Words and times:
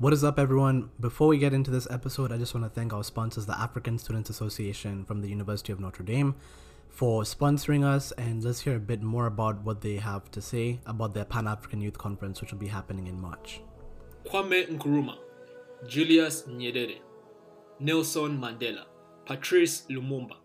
What 0.00 0.12
is 0.12 0.22
up, 0.22 0.38
everyone? 0.38 0.90
Before 1.00 1.26
we 1.26 1.38
get 1.38 1.52
into 1.52 1.72
this 1.72 1.88
episode, 1.90 2.30
I 2.30 2.36
just 2.36 2.54
want 2.54 2.64
to 2.64 2.70
thank 2.70 2.92
our 2.92 3.02
sponsors, 3.02 3.46
the 3.46 3.58
African 3.58 3.98
Students 3.98 4.30
Association 4.30 5.04
from 5.04 5.22
the 5.22 5.28
University 5.28 5.72
of 5.72 5.80
Notre 5.80 6.04
Dame, 6.04 6.36
for 6.88 7.24
sponsoring 7.24 7.82
us. 7.82 8.12
And 8.12 8.44
let's 8.44 8.60
hear 8.60 8.76
a 8.76 8.78
bit 8.78 9.02
more 9.02 9.26
about 9.26 9.60
what 9.64 9.80
they 9.80 9.96
have 9.96 10.30
to 10.30 10.40
say 10.40 10.78
about 10.86 11.14
their 11.14 11.24
Pan 11.24 11.48
African 11.48 11.80
Youth 11.80 11.98
Conference, 11.98 12.40
which 12.40 12.52
will 12.52 12.60
be 12.60 12.68
happening 12.68 13.08
in 13.08 13.20
March. 13.20 13.60
Kwame 14.24 14.68
Nkrumah, 14.68 15.16
Julius 15.88 16.42
Nyerere, 16.42 17.00
Nelson 17.80 18.38
Mandela, 18.38 18.84
Patrice 19.26 19.82
Lumumba. 19.90 20.36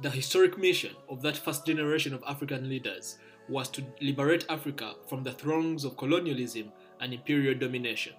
The 0.00 0.08
historic 0.08 0.56
mission 0.56 0.96
of 1.10 1.20
that 1.20 1.36
first 1.36 1.66
generation 1.66 2.14
of 2.14 2.24
African 2.26 2.66
leaders 2.66 3.18
was 3.46 3.68
to 3.72 3.84
liberate 4.00 4.46
Africa 4.48 4.94
from 5.06 5.22
the 5.22 5.32
throngs 5.32 5.84
of 5.84 5.98
colonialism 5.98 6.72
and 6.98 7.12
imperial 7.12 7.58
domination. 7.58 8.14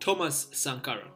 Thomas 0.00 0.46
Sankara, 0.52 1.08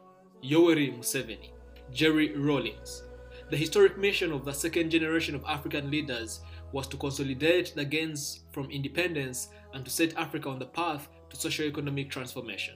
Yoweri 0.43 0.95
Museveni, 0.95 1.49
Jerry 1.91 2.37
Rawlings. 2.37 3.01
The 3.49 3.57
historic 3.57 3.97
mission 3.97 4.31
of 4.31 4.45
the 4.45 4.53
second 4.53 4.91
generation 4.91 5.33
of 5.33 5.43
African 5.47 5.89
leaders 5.89 6.41
was 6.71 6.85
to 6.89 6.97
consolidate 6.97 7.73
the 7.75 7.83
gains 7.83 8.41
from 8.51 8.69
independence 8.69 9.49
and 9.73 9.83
to 9.83 9.89
set 9.89 10.15
Africa 10.17 10.49
on 10.49 10.59
the 10.59 10.67
path 10.67 11.07
to 11.31 11.35
socio-economic 11.35 12.11
transformation. 12.11 12.75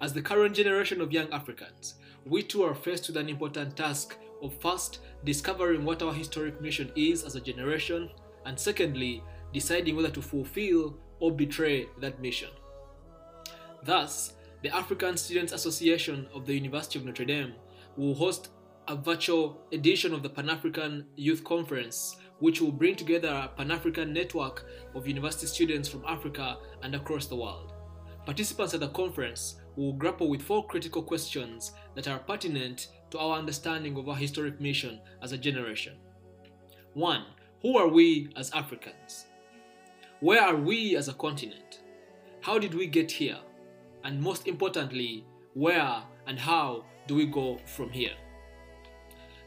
As 0.00 0.14
the 0.14 0.22
current 0.22 0.56
generation 0.56 1.02
of 1.02 1.12
young 1.12 1.30
Africans, 1.32 1.96
we 2.24 2.42
too 2.42 2.62
are 2.62 2.74
faced 2.74 3.08
with 3.08 3.18
an 3.18 3.28
important 3.28 3.76
task 3.76 4.16
of 4.42 4.58
first 4.58 5.00
discovering 5.22 5.84
what 5.84 6.02
our 6.02 6.14
historic 6.14 6.62
mission 6.62 6.90
is 6.96 7.24
as 7.24 7.36
a 7.36 7.42
generation, 7.42 8.08
and 8.46 8.58
secondly, 8.58 9.22
deciding 9.52 9.96
whether 9.96 10.08
to 10.08 10.22
fulfill 10.22 10.98
or 11.20 11.30
betray 11.30 11.86
that 12.00 12.22
mission. 12.22 12.48
Thus, 13.84 14.32
the 14.62 14.74
African 14.74 15.16
Students 15.16 15.52
Association 15.52 16.26
of 16.34 16.44
the 16.44 16.54
University 16.54 16.98
of 16.98 17.04
Notre 17.04 17.24
Dame 17.24 17.54
will 17.96 18.14
host 18.14 18.48
a 18.88 18.96
virtual 18.96 19.60
edition 19.72 20.12
of 20.12 20.22
the 20.22 20.28
Pan 20.28 20.50
African 20.50 21.06
Youth 21.14 21.44
Conference, 21.44 22.16
which 22.40 22.60
will 22.60 22.72
bring 22.72 22.96
together 22.96 23.28
a 23.28 23.48
Pan 23.56 23.70
African 23.70 24.12
network 24.12 24.66
of 24.94 25.06
university 25.06 25.46
students 25.46 25.88
from 25.88 26.04
Africa 26.08 26.56
and 26.82 26.96
across 26.96 27.26
the 27.26 27.36
world. 27.36 27.72
Participants 28.26 28.74
at 28.74 28.80
the 28.80 28.88
conference 28.88 29.60
will 29.76 29.92
grapple 29.92 30.28
with 30.28 30.42
four 30.42 30.66
critical 30.66 31.02
questions 31.02 31.72
that 31.94 32.08
are 32.08 32.18
pertinent 32.18 32.88
to 33.10 33.18
our 33.18 33.38
understanding 33.38 33.96
of 33.96 34.08
our 34.08 34.16
historic 34.16 34.60
mission 34.60 35.00
as 35.22 35.30
a 35.30 35.38
generation. 35.38 35.94
1. 36.94 37.22
Who 37.62 37.78
are 37.78 37.88
we 37.88 38.30
as 38.36 38.50
Africans? 38.50 39.26
Where 40.20 40.42
are 40.42 40.56
we 40.56 40.96
as 40.96 41.06
a 41.06 41.14
continent? 41.14 41.80
How 42.40 42.58
did 42.58 42.74
we 42.74 42.86
get 42.88 43.10
here? 43.10 43.38
And 44.04 44.20
most 44.20 44.46
importantly, 44.46 45.24
where 45.54 46.02
and 46.26 46.38
how 46.38 46.84
do 47.06 47.14
we 47.14 47.26
go 47.26 47.58
from 47.66 47.90
here? 47.90 48.14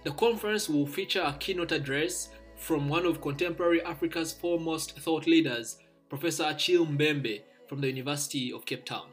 The 0.03 0.11
conference 0.11 0.67
will 0.67 0.87
feature 0.87 1.21
a 1.21 1.33
keynote 1.33 1.71
address 1.71 2.29
from 2.57 2.89
one 2.89 3.05
of 3.05 3.21
contemporary 3.21 3.81
Africa's 3.83 4.33
foremost 4.33 4.99
thought 4.99 5.27
leaders, 5.27 5.77
Professor 6.09 6.45
Achille 6.45 6.85
Mbembe 6.85 7.41
from 7.67 7.81
the 7.81 7.87
University 7.87 8.51
of 8.51 8.65
Cape 8.65 8.85
Town. 8.85 9.07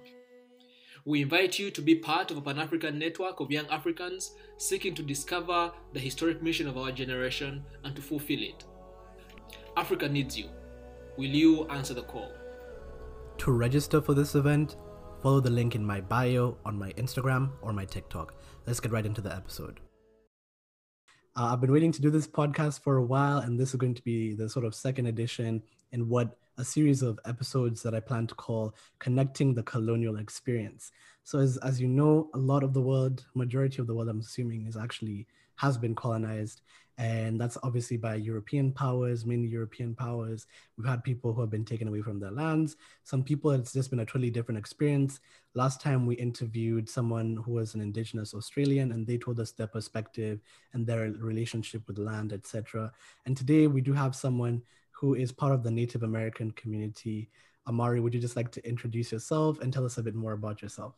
We 1.04 1.22
invite 1.22 1.58
you 1.58 1.70
to 1.70 1.80
be 1.80 1.94
part 1.94 2.30
of 2.30 2.36
a 2.36 2.40
Pan 2.40 2.58
African 2.58 2.98
network 2.98 3.40
of 3.40 3.50
young 3.50 3.66
Africans 3.68 4.34
seeking 4.56 4.94
to 4.94 5.02
discover 5.02 5.72
the 5.92 6.00
historic 6.00 6.42
mission 6.42 6.68
of 6.68 6.76
our 6.76 6.92
generation 6.92 7.64
and 7.84 7.96
to 7.96 8.02
fulfill 8.02 8.42
it. 8.42 8.64
Africa 9.76 10.08
needs 10.08 10.36
you. 10.36 10.50
Will 11.16 11.30
you 11.30 11.66
answer 11.68 11.94
the 11.94 12.02
call? 12.02 12.32
To 13.38 13.52
register 13.52 14.00
for 14.00 14.12
this 14.12 14.34
event, 14.34 14.76
follow 15.22 15.40
the 15.40 15.50
link 15.50 15.74
in 15.74 15.84
my 15.84 16.00
bio 16.00 16.56
on 16.64 16.78
my 16.78 16.92
Instagram 16.92 17.50
or 17.60 17.72
my 17.72 17.84
TikTok. 17.84 18.34
Let's 18.66 18.80
get 18.80 18.92
right 18.92 19.04
into 19.04 19.20
the 19.20 19.34
episode. 19.34 19.80
Uh, 21.36 21.52
I've 21.52 21.60
been 21.60 21.72
waiting 21.72 21.92
to 21.92 22.00
do 22.00 22.10
this 22.10 22.26
podcast 22.26 22.82
for 22.82 22.96
a 22.96 23.04
while, 23.04 23.38
and 23.38 23.58
this 23.58 23.70
is 23.70 23.76
going 23.76 23.94
to 23.94 24.02
be 24.02 24.34
the 24.34 24.48
sort 24.48 24.64
of 24.64 24.74
second 24.74 25.06
edition 25.06 25.62
in 25.92 26.08
what 26.08 26.36
a 26.56 26.64
series 26.64 27.02
of 27.02 27.18
episodes 27.24 27.82
that 27.82 27.94
I 27.94 28.00
plan 28.00 28.26
to 28.28 28.34
call 28.34 28.74
Connecting 28.98 29.54
the 29.54 29.62
Colonial 29.62 30.18
Experience. 30.18 30.90
So, 31.24 31.38
as, 31.38 31.56
as 31.58 31.80
you 31.80 31.88
know, 31.88 32.30
a 32.34 32.38
lot 32.38 32.62
of 32.62 32.72
the 32.72 32.80
world, 32.80 33.24
majority 33.34 33.80
of 33.80 33.86
the 33.86 33.94
world, 33.94 34.08
I'm 34.08 34.20
assuming, 34.20 34.66
is 34.66 34.76
actually 34.76 35.26
has 35.56 35.76
been 35.76 35.94
colonized. 35.94 36.62
And 36.98 37.40
that's 37.40 37.56
obviously 37.62 37.96
by 37.96 38.16
European 38.16 38.72
powers, 38.72 39.24
mainly 39.24 39.46
European 39.46 39.94
powers. 39.94 40.48
We've 40.76 40.86
had 40.86 41.04
people 41.04 41.32
who 41.32 41.40
have 41.40 41.50
been 41.50 41.64
taken 41.64 41.86
away 41.86 42.02
from 42.02 42.18
their 42.18 42.32
lands. 42.32 42.76
Some 43.04 43.22
people, 43.22 43.52
it's 43.52 43.72
just 43.72 43.90
been 43.90 44.00
a 44.00 44.04
totally 44.04 44.30
different 44.30 44.58
experience. 44.58 45.20
Last 45.54 45.80
time 45.80 46.06
we 46.06 46.16
interviewed 46.16 46.88
someone 46.88 47.36
who 47.44 47.52
was 47.52 47.74
an 47.74 47.80
indigenous 47.80 48.34
Australian, 48.34 48.90
and 48.90 49.06
they 49.06 49.16
told 49.16 49.38
us 49.38 49.52
their 49.52 49.68
perspective 49.68 50.40
and 50.72 50.84
their 50.84 51.12
relationship 51.20 51.86
with 51.86 51.98
land, 51.98 52.32
etc. 52.32 52.92
And 53.26 53.36
today 53.36 53.68
we 53.68 53.80
do 53.80 53.92
have 53.92 54.16
someone 54.16 54.62
who 54.90 55.14
is 55.14 55.30
part 55.30 55.52
of 55.52 55.62
the 55.62 55.70
Native 55.70 56.02
American 56.02 56.50
community. 56.52 57.30
Amari, 57.68 58.00
would 58.00 58.12
you 58.14 58.20
just 58.20 58.34
like 58.34 58.50
to 58.50 58.68
introduce 58.68 59.12
yourself 59.12 59.60
and 59.60 59.72
tell 59.72 59.84
us 59.84 59.98
a 59.98 60.02
bit 60.02 60.16
more 60.16 60.32
about 60.32 60.62
yourself? 60.62 60.94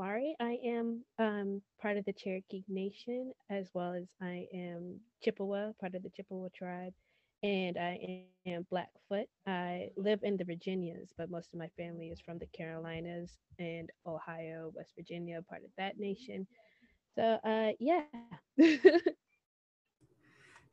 I 0.00 0.58
am 0.64 1.04
um, 1.18 1.62
part 1.80 1.96
of 1.96 2.04
the 2.04 2.12
Cherokee 2.12 2.62
Nation, 2.68 3.32
as 3.50 3.68
well 3.74 3.92
as 3.92 4.06
I 4.20 4.46
am 4.54 5.00
Chippewa, 5.22 5.72
part 5.80 5.94
of 5.94 6.02
the 6.02 6.10
Chippewa 6.10 6.48
tribe, 6.56 6.92
and 7.42 7.76
I 7.76 8.24
am 8.46 8.66
Blackfoot. 8.70 9.26
I 9.46 9.90
live 9.96 10.20
in 10.22 10.36
the 10.36 10.44
Virginias, 10.44 11.12
but 11.18 11.30
most 11.30 11.50
of 11.52 11.58
my 11.58 11.68
family 11.76 12.08
is 12.08 12.20
from 12.20 12.38
the 12.38 12.46
Carolinas 12.56 13.38
and 13.58 13.90
Ohio, 14.06 14.72
West 14.74 14.92
Virginia, 14.96 15.42
part 15.48 15.62
of 15.64 15.70
that 15.76 15.98
nation. 15.98 16.46
So, 17.14 17.38
uh, 17.44 17.72
yeah. 17.78 18.04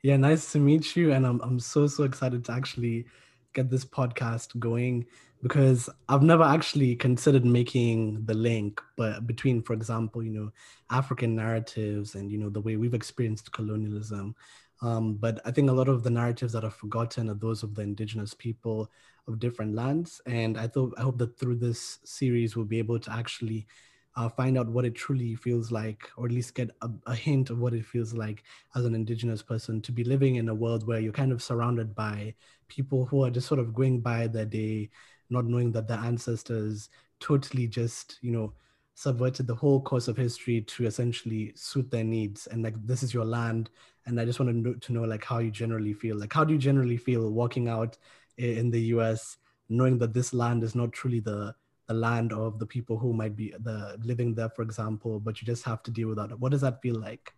Yeah, 0.01 0.15
nice 0.15 0.53
to 0.53 0.59
meet 0.59 0.95
you. 0.95 1.11
And 1.11 1.25
I'm, 1.25 1.41
I'm 1.41 1.59
so, 1.59 1.85
so 1.85 2.05
excited 2.05 2.45
to 2.45 2.53
actually 2.53 3.05
get 3.53 3.69
this 3.69 3.83
podcast 3.83 4.57
going 4.57 5.05
because 5.41 5.89
I've 6.09 6.23
never 6.23 6.43
actually 6.43 6.95
considered 6.95 7.45
making 7.45 8.25
the 8.25 8.33
link, 8.33 8.81
but 8.97 9.25
between, 9.25 9.61
for 9.61 9.73
example, 9.73 10.21
you 10.21 10.31
know, 10.31 10.51
African 10.89 11.35
narratives 11.35 12.15
and, 12.15 12.29
you 12.29 12.37
know, 12.37 12.49
the 12.49 12.61
way 12.61 12.75
we've 12.75 12.93
experienced 12.93 13.51
colonialism. 13.51 14.35
Um, 14.81 15.15
but 15.15 15.39
I 15.45 15.51
think 15.51 15.69
a 15.69 15.73
lot 15.73 15.87
of 15.87 16.03
the 16.03 16.09
narratives 16.09 16.53
that 16.53 16.63
are 16.63 16.69
forgotten 16.69 17.29
are 17.29 17.35
those 17.35 17.63
of 17.63 17.75
the 17.75 17.81
indigenous 17.81 18.33
people 18.33 18.91
of 19.27 19.39
different 19.39 19.75
lands. 19.75 20.21
And 20.25 20.57
I 20.57 20.67
thought, 20.67 20.93
I 20.97 21.01
hope 21.01 21.17
that 21.19 21.37
through 21.37 21.55
this 21.55 21.99
series, 22.03 22.55
we'll 22.55 22.65
be 22.65 22.79
able 22.79 22.99
to 22.99 23.11
actually 23.11 23.67
uh, 24.15 24.27
find 24.27 24.57
out 24.57 24.67
what 24.67 24.85
it 24.85 24.95
truly 24.95 25.35
feels 25.35 25.71
like, 25.71 26.09
or 26.17 26.25
at 26.25 26.31
least 26.31 26.55
get 26.55 26.71
a, 26.81 26.89
a, 27.05 27.15
hint 27.15 27.49
of 27.49 27.59
what 27.59 27.73
it 27.73 27.85
feels 27.85 28.13
like 28.13 28.43
as 28.75 28.83
an 28.83 28.95
Indigenous 28.95 29.41
person 29.41 29.81
to 29.81 29.91
be 29.91 30.03
living 30.03 30.35
in 30.35 30.49
a 30.49 30.53
world 30.53 30.85
where 30.85 30.99
you're 30.99 31.13
kind 31.13 31.31
of 31.31 31.43
surrounded 31.43 31.95
by 31.95 32.33
people 32.67 33.05
who 33.05 33.23
are 33.23 33.29
just 33.29 33.47
sort 33.47 33.59
of 33.59 33.73
going 33.73 34.01
by 34.01 34.27
their 34.27 34.45
day, 34.45 34.89
not 35.29 35.45
knowing 35.45 35.71
that 35.73 35.87
their 35.87 35.97
ancestors 35.99 36.89
totally 37.19 37.67
just, 37.67 38.17
you 38.21 38.31
know, 38.31 38.53
subverted 38.95 39.47
the 39.47 39.55
whole 39.55 39.81
course 39.81 40.07
of 40.07 40.17
history 40.17 40.61
to 40.61 40.85
essentially 40.85 41.53
suit 41.55 41.89
their 41.89 42.03
needs. 42.03 42.47
And 42.47 42.63
like, 42.63 42.75
this 42.85 43.03
is 43.03 43.13
your 43.13 43.25
land. 43.25 43.69
And 44.05 44.19
I 44.19 44.25
just 44.25 44.39
want 44.39 44.51
to 44.51 44.57
know, 44.57 44.73
to 44.73 44.93
know 44.93 45.03
like 45.03 45.23
how 45.23 45.39
you 45.39 45.51
generally 45.51 45.93
feel. 45.93 46.17
Like, 46.17 46.33
how 46.33 46.43
do 46.43 46.53
you 46.53 46.59
generally 46.59 46.97
feel 46.97 47.31
walking 47.31 47.67
out 47.69 47.97
in 48.37 48.71
the 48.71 48.81
US, 48.95 49.37
knowing 49.69 49.97
that 49.99 50.13
this 50.13 50.33
land 50.33 50.63
is 50.63 50.75
not 50.75 50.91
truly 50.91 51.19
the 51.19 51.55
the 51.87 51.93
land 51.95 52.31
of 52.33 52.59
the 52.59 52.67
people 52.67 52.99
who 52.99 53.13
might 53.13 53.35
be 53.35 53.51
the 53.61 53.97
living 54.03 54.35
there, 54.35 54.49
for 54.49 54.61
example, 54.61 55.19
but 55.19 55.41
you 55.41 55.47
just 55.47 55.63
have 55.63 55.81
to 55.81 55.89
deal 55.89 56.07
with 56.07 56.17
that. 56.17 56.39
What 56.39 56.51
does 56.51 56.61
that 56.61 56.83
feel 56.83 56.93
like? 56.93 57.33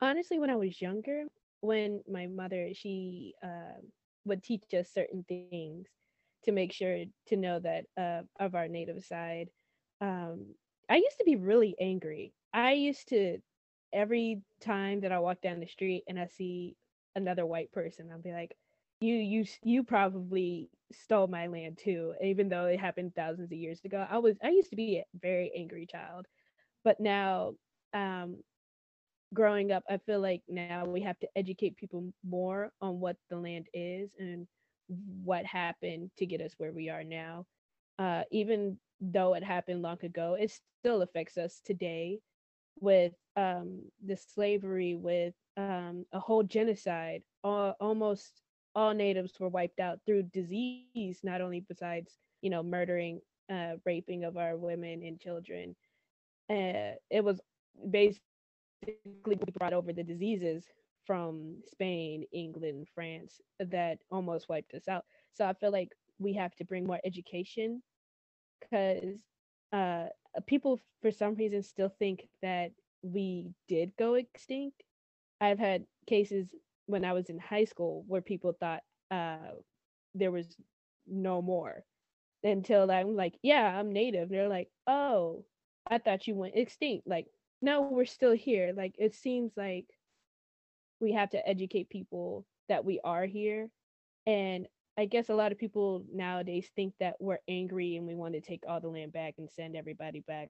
Honestly, 0.00 0.38
when 0.38 0.48
I 0.48 0.54
was 0.54 0.80
younger, 0.80 1.24
when 1.60 2.02
my 2.08 2.28
mother 2.28 2.68
she 2.72 3.34
uh, 3.42 3.80
would 4.24 4.44
teach 4.44 4.62
us 4.74 4.90
certain 4.94 5.24
things 5.28 5.88
to 6.44 6.52
make 6.52 6.72
sure 6.72 7.04
to 7.28 7.36
know 7.36 7.58
that 7.60 7.86
uh, 7.98 8.22
of 8.38 8.54
our 8.54 8.68
native 8.68 9.04
side, 9.04 9.48
um, 10.00 10.54
I 10.88 10.96
used 10.96 11.18
to 11.18 11.24
be 11.24 11.36
really 11.36 11.74
angry. 11.80 12.32
I 12.52 12.72
used 12.72 13.08
to 13.08 13.38
every 13.92 14.42
time 14.60 15.00
that 15.00 15.12
I 15.12 15.18
walk 15.18 15.40
down 15.40 15.60
the 15.60 15.66
street 15.66 16.04
and 16.08 16.18
I 16.18 16.26
see 16.26 16.76
another 17.14 17.46
white 17.46 17.72
person, 17.72 18.10
I'll 18.12 18.20
be 18.20 18.32
like, 18.32 18.56
you 19.00 19.14
you 19.14 19.44
you 19.62 19.82
probably 19.84 20.70
stole 20.92 21.26
my 21.26 21.46
land 21.48 21.78
too 21.78 22.14
even 22.22 22.48
though 22.48 22.66
it 22.66 22.80
happened 22.80 23.14
thousands 23.14 23.50
of 23.52 23.58
years 23.58 23.80
ago. 23.84 24.06
I 24.08 24.18
was 24.18 24.36
i 24.42 24.48
used 24.50 24.70
to 24.70 24.76
be 24.76 24.98
a 24.98 25.04
very 25.20 25.50
angry 25.56 25.86
child. 25.86 26.26
But 26.84 27.00
now 27.00 27.54
um 27.94 28.38
growing 29.34 29.72
up 29.72 29.82
i 29.90 29.96
feel 29.98 30.20
like 30.20 30.42
now 30.48 30.78
we 30.78 31.00
have 31.00 31.18
to 31.18 31.28
educate 31.36 31.76
people 31.76 32.12
more 32.16 32.70
on 32.80 33.00
what 33.00 33.16
the 33.28 33.36
land 33.36 33.66
is 33.72 34.10
and 34.18 34.46
what 35.24 35.44
happened 35.46 36.10
to 36.18 36.26
get 36.26 36.40
us 36.40 36.54
where 36.58 36.72
we 36.72 36.88
are 36.88 37.04
now. 37.04 37.46
Uh 37.98 38.22
even 38.30 38.78
though 39.00 39.34
it 39.34 39.44
happened 39.44 39.82
long 39.82 39.98
ago 40.04 40.36
it 40.38 40.50
still 40.50 41.02
affects 41.02 41.36
us 41.38 41.60
today 41.64 42.20
with 42.80 43.12
um 43.36 43.82
the 44.04 44.16
slavery 44.16 44.94
with 44.94 45.34
um 45.56 46.04
a 46.12 46.20
whole 46.20 46.42
genocide. 46.42 47.22
Uh, 47.44 47.72
almost 47.80 48.42
all 48.74 48.94
natives 48.94 49.38
were 49.40 49.48
wiped 49.48 49.80
out 49.80 50.00
through 50.06 50.22
disease, 50.22 50.98
not 51.00 51.18
only 51.18 51.38
besides 51.40 51.96
you 52.22 52.50
know, 52.50 52.62
murdering, 52.62 53.20
uh, 53.50 53.74
raping 53.84 54.24
of 54.24 54.36
our 54.36 54.56
women 54.56 55.02
and 55.02 55.20
children. 55.20 55.74
Uh, 56.50 56.94
it 57.10 57.24
was 57.24 57.40
basically 57.90 58.52
brought 59.58 59.72
over 59.72 59.92
the 59.92 60.02
diseases 60.02 60.66
from 61.06 61.56
Spain, 61.70 62.24
England, 62.32 62.88
France 62.94 63.40
that 63.58 63.98
almost 64.10 64.48
wiped 64.48 64.74
us 64.74 64.88
out. 64.88 65.04
So 65.32 65.44
I 65.44 65.54
feel 65.54 65.72
like 65.72 65.90
we 66.18 66.34
have 66.34 66.54
to 66.56 66.64
bring 66.64 66.86
more 66.86 67.00
education 67.04 67.82
because 68.60 69.16
uh, 69.72 70.06
people, 70.46 70.80
for 71.00 71.10
some 71.10 71.34
reason, 71.34 71.62
still 71.62 71.92
think 71.98 72.28
that 72.42 72.72
we 73.02 73.48
did 73.68 73.92
go 73.98 74.14
extinct. 74.14 74.82
I've 75.40 75.58
had 75.58 75.84
cases 76.06 76.48
when 76.86 77.04
I 77.04 77.12
was 77.12 77.28
in 77.28 77.38
high 77.38 77.64
school 77.64 78.04
where 78.06 78.20
people 78.20 78.54
thought 78.58 78.82
uh, 79.10 79.54
there 80.14 80.30
was 80.30 80.56
no 81.06 81.42
more 81.42 81.84
until 82.44 82.90
I'm 82.90 83.16
like, 83.16 83.34
yeah, 83.42 83.78
I'm 83.78 83.92
native. 83.92 84.28
They're 84.28 84.48
like, 84.48 84.68
oh, 84.86 85.44
I 85.90 85.98
thought 85.98 86.26
you 86.26 86.34
went 86.34 86.56
extinct. 86.56 87.06
Like, 87.06 87.26
no, 87.60 87.82
we're 87.82 88.04
still 88.04 88.32
here. 88.32 88.72
Like, 88.76 88.94
it 88.98 89.14
seems 89.14 89.52
like 89.56 89.86
we 91.02 91.12
have 91.12 91.30
to 91.30 91.48
educate 91.48 91.90
people 91.90 92.46
that 92.68 92.84
we 92.84 93.00
are 93.04 93.26
here. 93.26 93.68
And 94.26 94.66
I 94.96 95.06
guess 95.06 95.28
a 95.28 95.34
lot 95.34 95.52
of 95.52 95.58
people 95.58 96.04
nowadays 96.14 96.70
think 96.76 96.94
that 97.00 97.16
we're 97.18 97.40
angry 97.48 97.96
and 97.96 98.06
we 98.06 98.14
want 98.14 98.34
to 98.34 98.40
take 98.40 98.62
all 98.66 98.80
the 98.80 98.88
land 98.88 99.12
back 99.12 99.34
and 99.38 99.50
send 99.50 99.74
everybody 99.76 100.20
back 100.20 100.48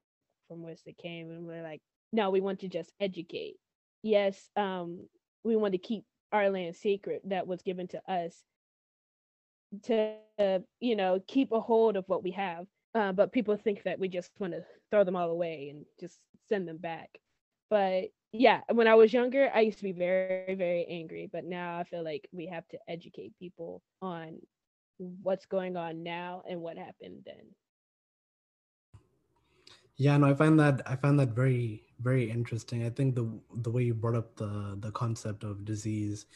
from 0.48 0.62
where 0.62 0.74
they 0.84 0.92
came. 0.92 1.30
And 1.30 1.46
we're 1.46 1.62
like, 1.62 1.80
no, 2.12 2.30
we 2.30 2.40
want 2.40 2.60
to 2.60 2.68
just 2.68 2.92
educate. 3.00 3.54
Yes, 4.02 4.50
um, 4.56 5.06
we 5.42 5.56
want 5.56 5.72
to 5.72 5.78
keep 5.78 6.04
our 6.32 6.50
land 6.50 6.76
sacred 6.76 7.20
that 7.24 7.46
was 7.46 7.62
given 7.62 7.88
to 7.88 8.02
us 8.10 8.36
to, 9.84 10.14
uh, 10.38 10.58
you 10.80 10.96
know, 10.96 11.20
keep 11.26 11.52
a 11.52 11.60
hold 11.60 11.96
of 11.96 12.04
what 12.08 12.22
we 12.22 12.32
have. 12.32 12.66
Uh, 12.94 13.12
but 13.12 13.32
people 13.32 13.56
think 13.56 13.84
that 13.84 13.98
we 13.98 14.08
just 14.08 14.30
want 14.38 14.52
to 14.52 14.62
throw 14.90 15.02
them 15.02 15.16
all 15.16 15.30
away 15.30 15.68
and 15.70 15.86
just 15.98 16.18
send 16.48 16.68
them 16.68 16.76
back. 16.76 17.08
But 17.70 18.10
yeah, 18.32 18.60
when 18.72 18.88
I 18.88 18.94
was 18.94 19.12
younger, 19.12 19.50
I 19.54 19.60
used 19.60 19.78
to 19.78 19.84
be 19.84 19.92
very, 19.92 20.54
very 20.54 20.86
angry. 20.88 21.28
But 21.30 21.44
now 21.44 21.78
I 21.78 21.84
feel 21.84 22.02
like 22.02 22.28
we 22.32 22.46
have 22.46 22.66
to 22.68 22.78
educate 22.88 23.38
people 23.38 23.82
on 24.00 24.38
what's 24.98 25.46
going 25.46 25.76
on 25.76 26.02
now 26.02 26.42
and 26.48 26.60
what 26.60 26.78
happened 26.78 27.22
then. 27.26 27.44
Yeah, 29.96 30.16
no, 30.16 30.28
I 30.28 30.34
find 30.34 30.58
that 30.58 30.80
I 30.86 30.96
find 30.96 31.20
that 31.20 31.30
very, 31.30 31.82
very 32.00 32.30
interesting. 32.30 32.86
I 32.86 32.90
think 32.90 33.14
the 33.14 33.28
the 33.56 33.70
way 33.70 33.82
you 33.82 33.94
brought 33.94 34.16
up 34.16 34.34
the 34.36 34.76
the 34.80 34.90
concept 34.92 35.44
of 35.44 35.64
disease. 35.66 36.26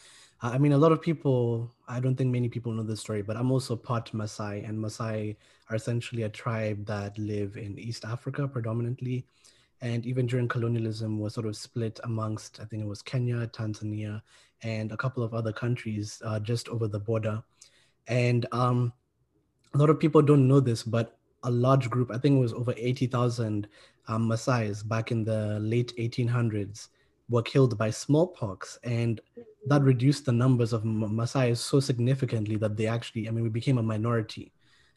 I 0.43 0.59
mean, 0.59 0.73
a 0.73 0.79
lot 0.79 0.93
of 0.93 1.01
people. 1.01 1.75
I 1.89 1.99
don't 1.99 2.15
think 2.15 2.31
many 2.31 2.51
people 2.51 2.73
know 2.73 2.83
this 2.83 3.01
story, 3.01 3.23
but 3.23 3.39
I'm 3.39 3.51
also 3.51 3.75
part 3.75 4.13
Maasai, 4.13 4.69
and 4.69 4.79
Maasai 4.79 5.37
are 5.71 5.77
essentially 5.77 6.25
a 6.25 6.29
tribe 6.29 6.85
that 6.87 7.17
live 7.17 7.57
in 7.57 7.79
East 7.79 8.05
Africa 8.05 8.47
predominantly 8.47 9.27
and 9.83 10.07
even 10.07 10.27
during 10.27 10.49
colonialism 10.49 11.19
was 11.19 11.35
sort 11.35 11.47
of 11.47 11.57
split 11.57 12.01
amongst 12.05 12.61
i 12.61 12.65
think 12.65 12.83
it 12.83 12.89
was 12.89 13.03
kenya 13.03 13.47
tanzania 13.49 14.23
and 14.63 14.93
a 14.93 14.97
couple 14.97 15.23
of 15.23 15.35
other 15.35 15.53
countries 15.53 16.23
uh, 16.25 16.41
just 16.41 16.69
over 16.69 16.89
the 16.89 16.99
border. 16.99 17.43
And 18.09 18.47
um, 18.53 18.93
a 19.75 19.79
lot 19.79 19.91
of 19.91 19.99
people 19.99 20.23
don't 20.23 20.49
know 20.49 20.61
this 20.61 20.83
but 20.83 21.19
a 21.43 21.51
large 21.51 21.91
group 21.91 22.11
i 22.11 22.19
think 22.19 22.37
it 22.37 22.41
was 22.41 22.55
over 22.55 22.73
80000 22.77 23.69
um, 24.09 24.29
Maasais 24.29 24.87
back 24.89 25.11
in 25.11 25.25
the 25.25 25.59
late 25.61 25.93
1800s 25.99 26.89
were 27.29 27.43
killed 27.43 27.77
by 27.77 27.91
smallpox. 27.91 28.79
And 28.85 29.21
that 29.67 29.83
reduced 29.83 30.27
the 30.27 30.33
numbers 30.33 30.73
of 30.73 30.85
Maasai 30.85 31.57
so 31.57 31.81
significantly 31.81 32.57
that 32.57 32.77
they 32.77 32.87
actually 32.87 33.29
i 33.29 33.31
mean 33.33 33.45
we 33.45 33.51
became 33.51 33.79
a 33.79 33.83
minority 33.83 34.53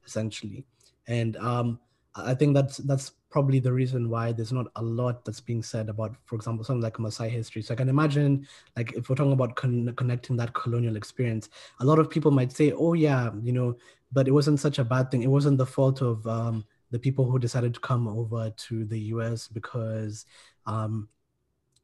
essentially. 0.06 0.64
And 1.08 1.38
um, 1.38 1.80
I 2.16 2.34
think 2.34 2.56
that's 2.56 2.78
that's 2.78 3.12
probably 3.30 3.60
the 3.60 3.72
reason 3.72 4.10
why 4.10 4.32
there's 4.32 4.52
not 4.52 4.68
a 4.76 4.82
lot 4.82 5.24
that's 5.24 5.40
being 5.40 5.62
said 5.62 5.90
about, 5.90 6.16
for 6.26 6.36
example, 6.36 6.66
something 6.66 6.82
like 6.82 6.96
Maasai 6.96 7.30
history. 7.30 7.62
So 7.62 7.74
I 7.74 7.78
can 7.78 7.90
imagine, 7.90 8.48
like, 8.76 8.94
if 8.94 9.10
we're 9.10 9.16
talking 9.16 9.34
about 9.34 9.56
con- 9.56 9.94
connecting 9.96 10.36
that 10.38 10.54
colonial 10.54 10.96
experience, 10.96 11.50
a 11.80 11.86
lot 11.86 12.00
of 12.00 12.10
people 12.10 12.32
might 12.32 12.52
say, 12.52 12.72
"Oh 12.72 12.94
yeah, 12.94 13.30
you 13.42 13.54
know," 13.54 13.76
but 14.12 14.28
it 14.28 14.32
wasn't 14.32 14.60
such 14.60 14.80
a 14.80 14.84
bad 14.84 15.12
thing. 15.12 15.24
It 15.24 15.28
wasn't 15.28 15.58
the 15.58 15.66
fault 15.66 16.02
of 16.02 16.26
um, 16.26 16.66
the 16.90 17.00
people 17.00 17.30
who 17.30 17.38
decided 17.38 17.74
to 17.76 17.80
come 17.80 18.08
over 18.08 18.50
to 18.50 18.86
the 18.86 19.00
U.S. 19.14 19.48
because, 19.48 20.26
um, 20.66 21.10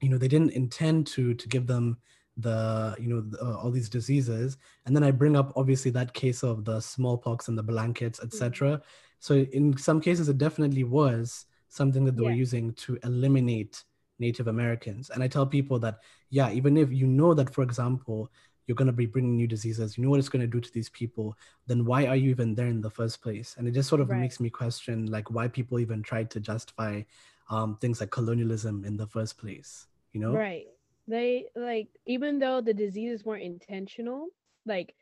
you 0.01 0.09
know, 0.09 0.17
they 0.17 0.27
didn't 0.27 0.51
intend 0.51 1.07
to 1.07 1.33
to 1.35 1.47
give 1.47 1.67
them 1.67 1.97
the 2.37 2.95
you 2.99 3.07
know 3.07 3.21
the, 3.21 3.41
uh, 3.41 3.55
all 3.55 3.71
these 3.71 3.87
diseases 3.87 4.57
and 4.85 4.93
then 4.93 5.05
i 5.05 5.09
bring 5.09 5.37
up 5.37 5.53
obviously 5.55 5.89
that 5.89 6.13
case 6.13 6.43
of 6.43 6.65
the 6.65 6.81
smallpox 6.81 7.47
and 7.47 7.57
the 7.57 7.63
blankets 7.63 8.19
etc 8.21 8.71
mm-hmm 8.71 8.83
so 9.25 9.37
in 9.37 9.75
some 9.75 9.99
cases, 9.99 10.29
it 10.29 10.37
definitely 10.37 10.83
was 10.83 11.47
something 11.67 12.05
that 12.05 12.15
they 12.15 12.21
yeah. 12.21 12.29
were 12.29 12.35
using 12.35 12.73
to 12.73 12.99
eliminate 13.03 13.83
Native 14.19 14.47
Americans. 14.47 15.09
And 15.09 15.23
I 15.23 15.27
tell 15.27 15.47
people 15.47 15.79
that, 15.79 16.01
yeah, 16.29 16.51
even 16.51 16.77
if 16.77 16.91
you 16.91 17.07
know 17.07 17.33
that, 17.33 17.51
for 17.51 17.63
example, 17.63 18.29
you're 18.67 18.75
going 18.75 18.85
to 18.85 18.93
be 18.93 19.07
bringing 19.07 19.35
new 19.35 19.47
diseases, 19.47 19.97
you 19.97 20.03
know 20.03 20.11
what 20.11 20.19
it's 20.19 20.29
going 20.29 20.43
to 20.43 20.47
do 20.55 20.61
to 20.61 20.71
these 20.71 20.89
people, 20.89 21.35
then 21.65 21.85
why 21.85 22.05
are 22.05 22.15
you 22.15 22.29
even 22.29 22.53
there 22.53 22.67
in 22.67 22.81
the 22.81 22.89
first 22.91 23.19
place? 23.23 23.55
And 23.57 23.67
it 23.67 23.71
just 23.71 23.89
sort 23.89 23.99
of 23.99 24.11
right. 24.11 24.19
makes 24.19 24.39
me 24.39 24.51
question, 24.51 25.07
like, 25.07 25.31
why 25.31 25.47
people 25.47 25.79
even 25.79 26.03
tried 26.03 26.29
to 26.29 26.39
justify 26.39 27.01
um, 27.49 27.77
things 27.81 28.01
like 28.01 28.11
colonialism 28.11 28.85
in 28.85 28.95
the 28.95 29.07
first 29.07 29.39
place, 29.39 29.87
you 30.13 30.19
know? 30.19 30.33
Right. 30.33 30.67
They, 31.07 31.45
like, 31.55 31.87
even 32.05 32.37
though 32.37 32.61
the 32.61 32.75
diseases 32.75 33.25
weren't 33.25 33.41
intentional, 33.41 34.27
like, 34.67 34.93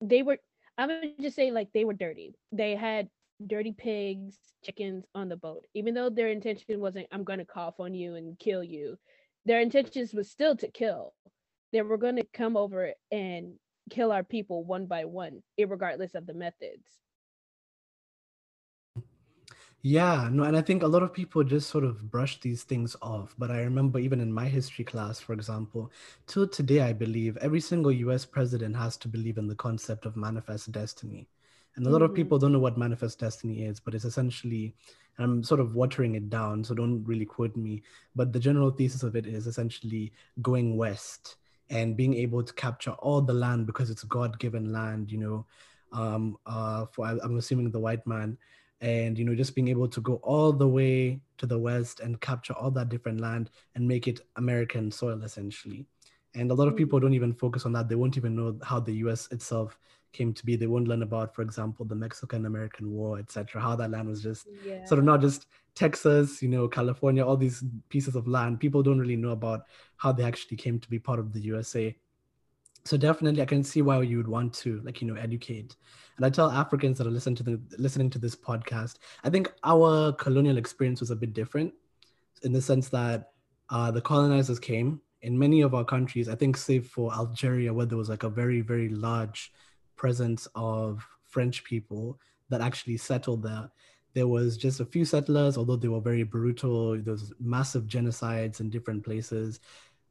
they 0.00 0.22
were, 0.22 0.38
I'm 0.78 0.88
going 0.88 1.16
to 1.16 1.20
just 1.20 1.34
say, 1.34 1.50
like, 1.50 1.72
they 1.72 1.84
were 1.84 1.94
dirty. 1.94 2.36
They 2.52 2.76
had 2.76 3.08
dirty 3.44 3.72
pigs, 3.72 4.36
chickens 4.64 5.04
on 5.14 5.28
the 5.28 5.36
boat. 5.36 5.66
Even 5.74 5.94
though 5.94 6.10
their 6.10 6.28
intention 6.28 6.80
wasn't, 6.80 7.08
I'm 7.12 7.24
going 7.24 7.38
to 7.38 7.44
cough 7.44 7.80
on 7.80 7.94
you 7.94 8.14
and 8.14 8.38
kill 8.38 8.62
you, 8.62 8.98
their 9.44 9.60
intentions 9.60 10.14
was 10.14 10.30
still 10.30 10.56
to 10.56 10.68
kill. 10.68 11.14
They 11.72 11.82
were 11.82 11.98
going 11.98 12.16
to 12.16 12.26
come 12.32 12.56
over 12.56 12.92
and 13.10 13.54
kill 13.90 14.12
our 14.12 14.24
people 14.24 14.64
one 14.64 14.86
by 14.86 15.04
one, 15.04 15.42
regardless 15.58 16.14
of 16.14 16.26
the 16.26 16.34
methods. 16.34 16.86
Yeah, 19.82 20.28
no, 20.32 20.42
and 20.42 20.56
I 20.56 20.62
think 20.62 20.82
a 20.82 20.88
lot 20.88 21.04
of 21.04 21.12
people 21.12 21.44
just 21.44 21.70
sort 21.70 21.84
of 21.84 22.10
brush 22.10 22.40
these 22.40 22.64
things 22.64 22.96
off. 23.02 23.34
But 23.38 23.52
I 23.52 23.60
remember 23.60 24.00
even 24.00 24.20
in 24.20 24.32
my 24.32 24.48
history 24.48 24.84
class, 24.84 25.20
for 25.20 25.32
example, 25.32 25.92
till 26.26 26.48
today, 26.48 26.80
I 26.80 26.92
believe 26.92 27.36
every 27.36 27.60
single 27.60 27.92
US 27.92 28.24
president 28.24 28.76
has 28.76 28.96
to 28.98 29.08
believe 29.08 29.38
in 29.38 29.46
the 29.46 29.54
concept 29.54 30.04
of 30.04 30.16
manifest 30.16 30.72
destiny. 30.72 31.28
And 31.76 31.86
a 31.86 31.90
lot 31.90 31.98
mm-hmm. 31.98 32.10
of 32.10 32.14
people 32.14 32.38
don't 32.38 32.52
know 32.52 32.58
what 32.58 32.78
manifest 32.78 33.18
destiny 33.18 33.64
is, 33.64 33.80
but 33.80 33.94
it's 33.94 34.04
essentially, 34.04 34.74
I'm 35.18 35.44
sort 35.44 35.60
of 35.60 35.74
watering 35.74 36.14
it 36.14 36.30
down, 36.30 36.64
so 36.64 36.74
don't 36.74 37.04
really 37.04 37.26
quote 37.26 37.54
me. 37.56 37.82
But 38.14 38.32
the 38.32 38.40
general 38.40 38.70
thesis 38.70 39.02
of 39.02 39.14
it 39.14 39.26
is 39.26 39.46
essentially 39.46 40.12
going 40.42 40.76
west 40.76 41.36
and 41.68 41.96
being 41.96 42.14
able 42.14 42.42
to 42.42 42.52
capture 42.54 42.92
all 42.92 43.20
the 43.20 43.32
land 43.32 43.66
because 43.66 43.90
it's 43.90 44.04
God-given 44.04 44.72
land, 44.72 45.10
you 45.10 45.18
know, 45.18 45.46
um, 45.92 46.38
uh, 46.46 46.86
for 46.92 47.06
I'm 47.06 47.36
assuming 47.36 47.70
the 47.70 47.80
white 47.80 48.06
man, 48.06 48.38
and 48.80 49.18
you 49.18 49.24
know, 49.24 49.34
just 49.34 49.54
being 49.54 49.68
able 49.68 49.88
to 49.88 50.00
go 50.00 50.14
all 50.16 50.52
the 50.52 50.68
way 50.68 51.20
to 51.38 51.46
the 51.46 51.58
west 51.58 52.00
and 52.00 52.20
capture 52.20 52.52
all 52.52 52.70
that 52.72 52.88
different 52.88 53.20
land 53.20 53.50
and 53.74 53.86
make 53.86 54.06
it 54.06 54.20
American 54.36 54.90
soil 54.90 55.22
essentially. 55.22 55.86
And 56.34 56.50
a 56.50 56.54
lot 56.54 56.68
of 56.68 56.76
people 56.76 57.00
don't 57.00 57.14
even 57.14 57.32
focus 57.32 57.64
on 57.64 57.72
that. 57.72 57.88
They 57.88 57.94
won't 57.94 58.18
even 58.18 58.36
know 58.36 58.58
how 58.62 58.78
the 58.78 58.92
U.S. 58.94 59.28
itself 59.30 59.78
came 60.16 60.32
to 60.32 60.44
be 60.46 60.56
they 60.56 60.66
won't 60.66 60.88
learn 60.88 61.02
about 61.02 61.34
for 61.34 61.42
example 61.42 61.84
the 61.84 61.94
mexican 61.94 62.46
american 62.46 62.90
war 62.90 63.18
etc 63.18 63.60
how 63.60 63.76
that 63.76 63.90
land 63.90 64.08
was 64.08 64.22
just 64.22 64.48
yeah. 64.64 64.84
sort 64.84 64.98
of 64.98 65.04
not 65.04 65.20
just 65.20 65.46
texas 65.74 66.42
you 66.42 66.48
know 66.48 66.66
california 66.66 67.24
all 67.24 67.36
these 67.36 67.62
pieces 67.90 68.16
of 68.16 68.26
land. 68.26 68.58
People 68.58 68.82
don't 68.82 68.98
really 68.98 69.16
know 69.16 69.30
about 69.30 69.66
how 69.96 70.10
they 70.10 70.24
actually 70.24 70.56
came 70.56 70.78
to 70.80 70.88
be 70.88 70.98
part 70.98 71.18
of 71.18 71.32
the 71.32 71.40
usa 71.40 71.94
so 72.84 72.96
definitely 72.96 73.42
i 73.42 73.44
can 73.44 73.62
see 73.62 73.82
why 73.82 74.00
you 74.00 74.16
would 74.16 74.28
want 74.28 74.52
to 74.54 74.80
like 74.84 75.00
you 75.00 75.08
know 75.08 75.20
educate. 75.20 75.76
And 76.16 76.24
i 76.24 76.30
tell 76.30 76.50
africans 76.50 76.96
that 76.98 77.06
are 77.06 77.10
listening 77.10 77.36
to 77.36 77.42
the 77.42 77.60
listening 77.78 78.10
to 78.10 78.18
this 78.18 78.34
podcast 78.34 78.94
i 79.22 79.30
think 79.30 79.52
our 79.64 80.12
colonial 80.12 80.56
experience 80.56 81.00
was 81.00 81.10
a 81.10 81.16
bit 81.16 81.34
different 81.34 81.74
in 82.42 82.52
the 82.52 82.62
sense 82.62 82.88
that 82.90 83.32
uh, 83.70 83.90
the 83.90 84.00
colonizers 84.00 84.60
came. 84.60 85.00
In 85.22 85.36
many 85.36 85.62
of 85.62 85.74
our 85.74 85.84
countries 85.84 86.28
i 86.28 86.36
think 86.36 86.56
save 86.56 86.86
for 86.86 87.12
algeria 87.12 87.74
where 87.74 87.86
there 87.86 87.98
was 87.98 88.08
like 88.08 88.22
a 88.22 88.30
very 88.30 88.60
very 88.60 88.88
large 88.88 89.52
presence 89.96 90.46
of 90.54 91.06
French 91.24 91.64
people 91.64 92.18
that 92.48 92.60
actually 92.60 92.96
settled 92.96 93.42
there. 93.42 93.70
There 94.14 94.28
was 94.28 94.56
just 94.56 94.80
a 94.80 94.86
few 94.86 95.04
settlers, 95.04 95.58
although 95.58 95.76
they 95.76 95.88
were 95.88 96.00
very 96.00 96.22
brutal. 96.22 96.92
There 96.98 97.12
was 97.12 97.32
massive 97.38 97.84
genocides 97.84 98.60
in 98.60 98.70
different 98.70 99.04
places. 99.04 99.60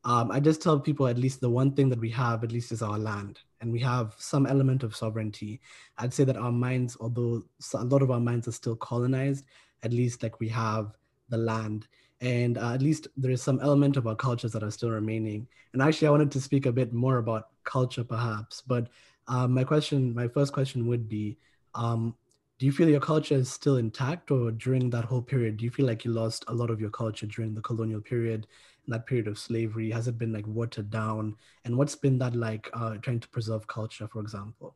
Um, 0.04 0.32
I 0.32 0.40
just 0.40 0.62
tell 0.62 0.80
people 0.80 1.08
at 1.08 1.18
least 1.18 1.42
the 1.42 1.50
one 1.50 1.72
thing 1.72 1.90
that 1.90 2.00
we 2.00 2.12
have, 2.12 2.44
at 2.44 2.52
least, 2.52 2.72
is 2.72 2.84
our 2.84 3.00
land, 3.00 3.40
and 3.62 3.72
we 3.72 3.80
have 3.80 4.14
some 4.20 4.46
element 4.46 4.84
of 4.84 4.96
sovereignty. 4.96 5.60
I'd 5.98 6.14
say 6.14 6.24
that 6.26 6.38
our 6.38 6.52
minds, 6.52 6.96
although 7.00 7.44
a 7.74 7.84
lot 7.84 8.04
of 8.04 8.12
our 8.12 8.20
minds 8.20 8.48
are 8.48 8.52
still 8.52 8.76
colonized, 8.76 9.46
at 9.82 9.94
least 9.94 10.22
like 10.22 10.40
we 10.40 10.50
have 10.50 10.96
the 11.30 11.38
land 11.38 11.88
and 12.22 12.58
uh, 12.58 12.74
at 12.74 12.82
least 12.82 13.08
there 13.18 13.32
is 13.32 13.42
some 13.42 13.60
element 13.62 13.98
of 13.98 14.08
our 14.08 14.16
cultures 14.16 14.54
that 14.54 14.64
are 14.64 14.72
still 14.72 14.90
remaining. 14.90 15.48
And 15.74 15.82
actually, 15.82 16.08
I 16.08 16.12
wanted 16.12 16.32
to 16.32 16.42
speak 16.42 16.66
a 16.66 16.72
bit 16.72 16.94
more 16.94 17.18
about 17.18 17.50
culture, 17.66 18.04
perhaps. 18.04 18.62
But 18.62 18.88
um, 19.28 19.52
my 19.54 19.64
question, 19.64 20.14
my 20.14 20.28
first 20.28 20.54
question 20.54 20.88
would 20.88 21.08
be, 21.10 21.38
um, 21.74 22.16
do 22.58 22.66
you 22.66 22.72
feel 22.72 22.88
your 22.88 23.02
culture 23.02 23.36
is 23.36 23.52
still 23.52 23.78
intact 23.78 24.32
or 24.32 24.52
during 24.52 24.90
that 24.90 25.04
whole 25.04 25.22
period 25.22 25.58
do 25.58 25.66
you 25.66 25.72
feel 25.72 25.86
like 25.86 26.06
you 26.06 26.12
lost 26.12 26.46
a 26.48 26.54
lot 26.54 26.70
of 26.70 26.80
your 26.80 26.90
culture 26.90 27.26
during 27.26 27.54
the 27.54 27.62
colonial 27.62 28.00
period 28.00 28.48
that 28.88 29.06
period 29.08 29.28
of 29.28 29.40
slavery? 29.40 29.90
Has 29.92 30.08
it 30.08 30.18
been 30.18 30.32
like 30.32 30.46
watered 30.48 30.90
down? 30.90 31.36
And 31.66 31.76
what's 31.76 31.96
been 31.96 32.18
that 32.20 32.36
like 32.36 32.70
uh, 32.74 32.96
trying 32.98 33.20
to 33.20 33.30
preserve 33.30 33.68
culture 33.68 34.08
for 34.08 34.22
example? 34.22 34.76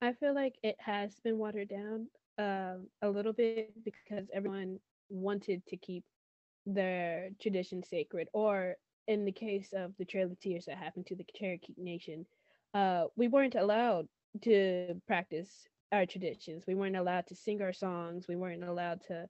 I 0.00 0.12
feel 0.14 0.34
like 0.34 0.54
it 0.62 0.76
has 0.78 1.14
been 1.24 1.38
watered 1.38 1.68
down 1.68 2.06
um, 2.38 2.86
a 3.02 3.10
little 3.10 3.32
bit 3.32 3.72
because 3.84 4.28
everyone 4.32 4.78
wanted 5.10 5.66
to 5.66 5.76
keep 5.76 6.04
their 6.64 7.30
tradition 7.40 7.82
sacred 7.82 8.28
or 8.32 8.76
in 9.08 9.24
the 9.24 9.32
case 9.32 9.72
of 9.72 9.92
the 9.98 10.04
trail 10.04 10.30
of 10.30 10.38
tears 10.38 10.66
that 10.66 10.76
happened 10.78 11.06
to 11.06 11.16
the 11.16 11.24
cherokee 11.34 11.74
nation 11.76 12.24
uh, 12.74 13.06
we 13.16 13.28
weren't 13.28 13.54
allowed 13.54 14.08
to 14.42 14.94
practice 15.06 15.48
our 15.92 16.06
traditions. 16.06 16.64
We 16.66 16.74
weren't 16.74 16.96
allowed 16.96 17.26
to 17.28 17.34
sing 17.34 17.60
our 17.62 17.72
songs. 17.72 18.26
We 18.28 18.36
weren't 18.36 18.62
allowed 18.64 19.00
to 19.08 19.28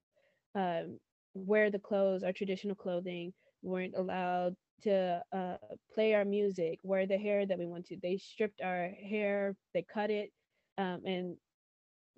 um, 0.54 0.99
wear 1.35 1.71
the 1.71 1.78
clothes 1.78 2.23
our 2.25 2.33
traditional 2.33 2.76
clothing. 2.76 3.33
We 3.62 3.71
weren't 3.71 3.95
allowed 3.97 4.57
to 4.83 5.23
uh, 5.33 5.57
play 5.92 6.14
our 6.14 6.25
music, 6.25 6.80
wear 6.83 7.07
the 7.07 7.18
hair 7.18 7.47
that 7.47 7.59
we 7.59 7.66
wanted. 7.66 8.00
They 8.02 8.16
stripped 8.16 8.61
our 8.62 8.88
hair, 8.90 9.54
they 9.75 9.83
cut 9.83 10.11
it, 10.11 10.30
um, 10.78 11.02
and 11.04 11.37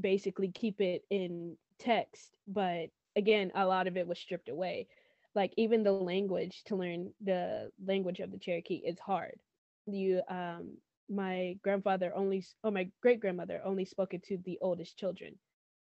basically 0.00 0.50
keep 0.50 0.80
it 0.80 1.04
in 1.10 1.56
text 1.78 2.36
but 2.48 2.88
again 3.16 3.50
a 3.54 3.66
lot 3.66 3.86
of 3.86 3.96
it 3.96 4.06
was 4.06 4.18
stripped 4.18 4.48
away 4.48 4.86
like 5.36 5.52
even 5.56 5.82
the 5.84 5.92
language 5.92 6.62
to 6.64 6.74
learn 6.74 7.12
the 7.22 7.70
language 7.86 8.20
of 8.20 8.32
the 8.32 8.38
Cherokee 8.38 8.82
is 8.84 8.98
hard. 8.98 9.38
You 9.86 10.22
um 10.28 10.78
my 11.08 11.56
grandfather 11.62 12.12
only 12.16 12.44
or 12.64 12.70
my 12.72 12.88
great 13.02 13.20
grandmother 13.20 13.60
only 13.64 13.84
spoke 13.84 14.14
it 14.14 14.24
to 14.24 14.38
the 14.38 14.58
oldest 14.62 14.98
children 14.98 15.34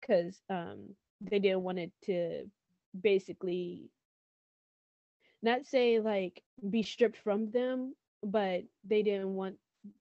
because 0.02 0.42
um 0.50 0.96
they 1.22 1.40
didn't 1.40 1.62
want 1.64 1.80
it 1.80 1.92
to 2.06 2.46
basically 3.00 3.90
not 5.42 5.66
say 5.66 6.00
like 6.00 6.42
be 6.70 6.82
stripped 6.84 7.18
from 7.18 7.52
them 7.52 7.94
but 8.24 8.64
they 8.84 9.04
didn't 9.04 9.34
want 9.36 9.56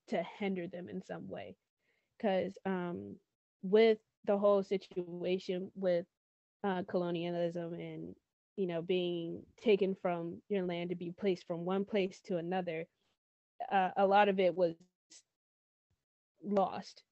to 0.09 0.23
hinder 0.39 0.67
them 0.67 0.89
in 0.89 1.03
some 1.03 1.29
way 1.29 1.55
because 2.19 2.59
um 2.67 3.17
with 3.63 3.99
the 4.27 4.39
whole 4.39 4.63
situation 4.63 5.71
with 5.75 6.07
uh 6.65 6.83
colonialism 6.89 7.75
and 7.75 8.15
you 8.57 8.67
know 8.67 8.83
being 8.83 9.43
taken 9.63 9.97
from 10.03 10.41
your 10.49 10.65
land 10.65 10.91
to 10.91 10.97
be 10.97 11.13
placed 11.13 11.47
from 11.47 11.65
one 11.65 11.85
place 11.85 12.21
to 12.23 12.37
another 12.39 12.87
uh, 13.73 13.91
a 13.97 14.07
lot 14.07 14.29
of 14.29 14.41
it 14.41 14.55
was 14.57 14.75
lost. 16.45 17.03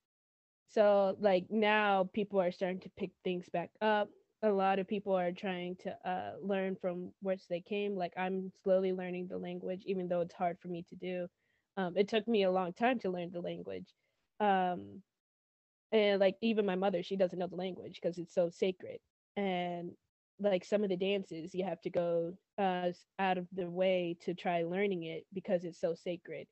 So 0.68 1.16
like 1.20 1.46
now 1.50 2.08
people 2.12 2.40
are 2.40 2.52
starting 2.52 2.80
to 2.80 2.90
pick 2.96 3.10
things 3.24 3.48
back 3.48 3.70
up. 3.80 4.08
A 4.42 4.50
lot 4.50 4.78
of 4.78 4.88
people 4.88 5.14
are 5.14 5.32
trying 5.32 5.76
to 5.78 5.96
uh, 6.08 6.34
learn 6.42 6.76
from 6.80 7.12
where 7.22 7.36
they 7.48 7.60
came. 7.60 7.96
Like 7.96 8.12
i'm 8.16 8.52
slowly 8.62 8.92
learning 8.92 9.28
the 9.28 9.38
language 9.38 9.82
even 9.86 10.08
though 10.08 10.20
it's 10.20 10.34
hard 10.34 10.58
for 10.60 10.68
me 10.68 10.84
to 10.90 10.96
do. 10.96 11.28
Um, 11.76 11.96
it 11.96 12.08
took 12.08 12.28
me 12.28 12.44
a 12.44 12.50
long 12.52 12.72
time 12.72 12.98
to 13.00 13.10
learn 13.10 13.30
the 13.32 13.40
language 13.40 13.94
um, 14.40 15.02
and 15.92 16.20
like 16.20 16.36
even 16.40 16.66
my 16.66 16.74
mother 16.74 17.02
she 17.02 17.16
doesn't 17.16 17.38
know 17.38 17.46
the 17.46 17.56
language 17.56 17.98
because 18.00 18.18
it's 18.18 18.34
so 18.34 18.48
sacred 18.50 18.98
and 19.36 19.90
like 20.40 20.64
some 20.64 20.82
of 20.82 20.88
the 20.90 20.96
dances 20.96 21.54
you 21.54 21.64
have 21.64 21.80
to 21.80 21.90
go 21.90 22.32
uh, 22.58 22.90
out 23.18 23.38
of 23.38 23.46
the 23.52 23.68
way 23.70 24.16
to 24.20 24.34
try 24.34 24.62
learning 24.62 25.04
it 25.04 25.24
because 25.32 25.64
it's 25.64 25.80
so 25.80 25.94
sacred 25.94 26.46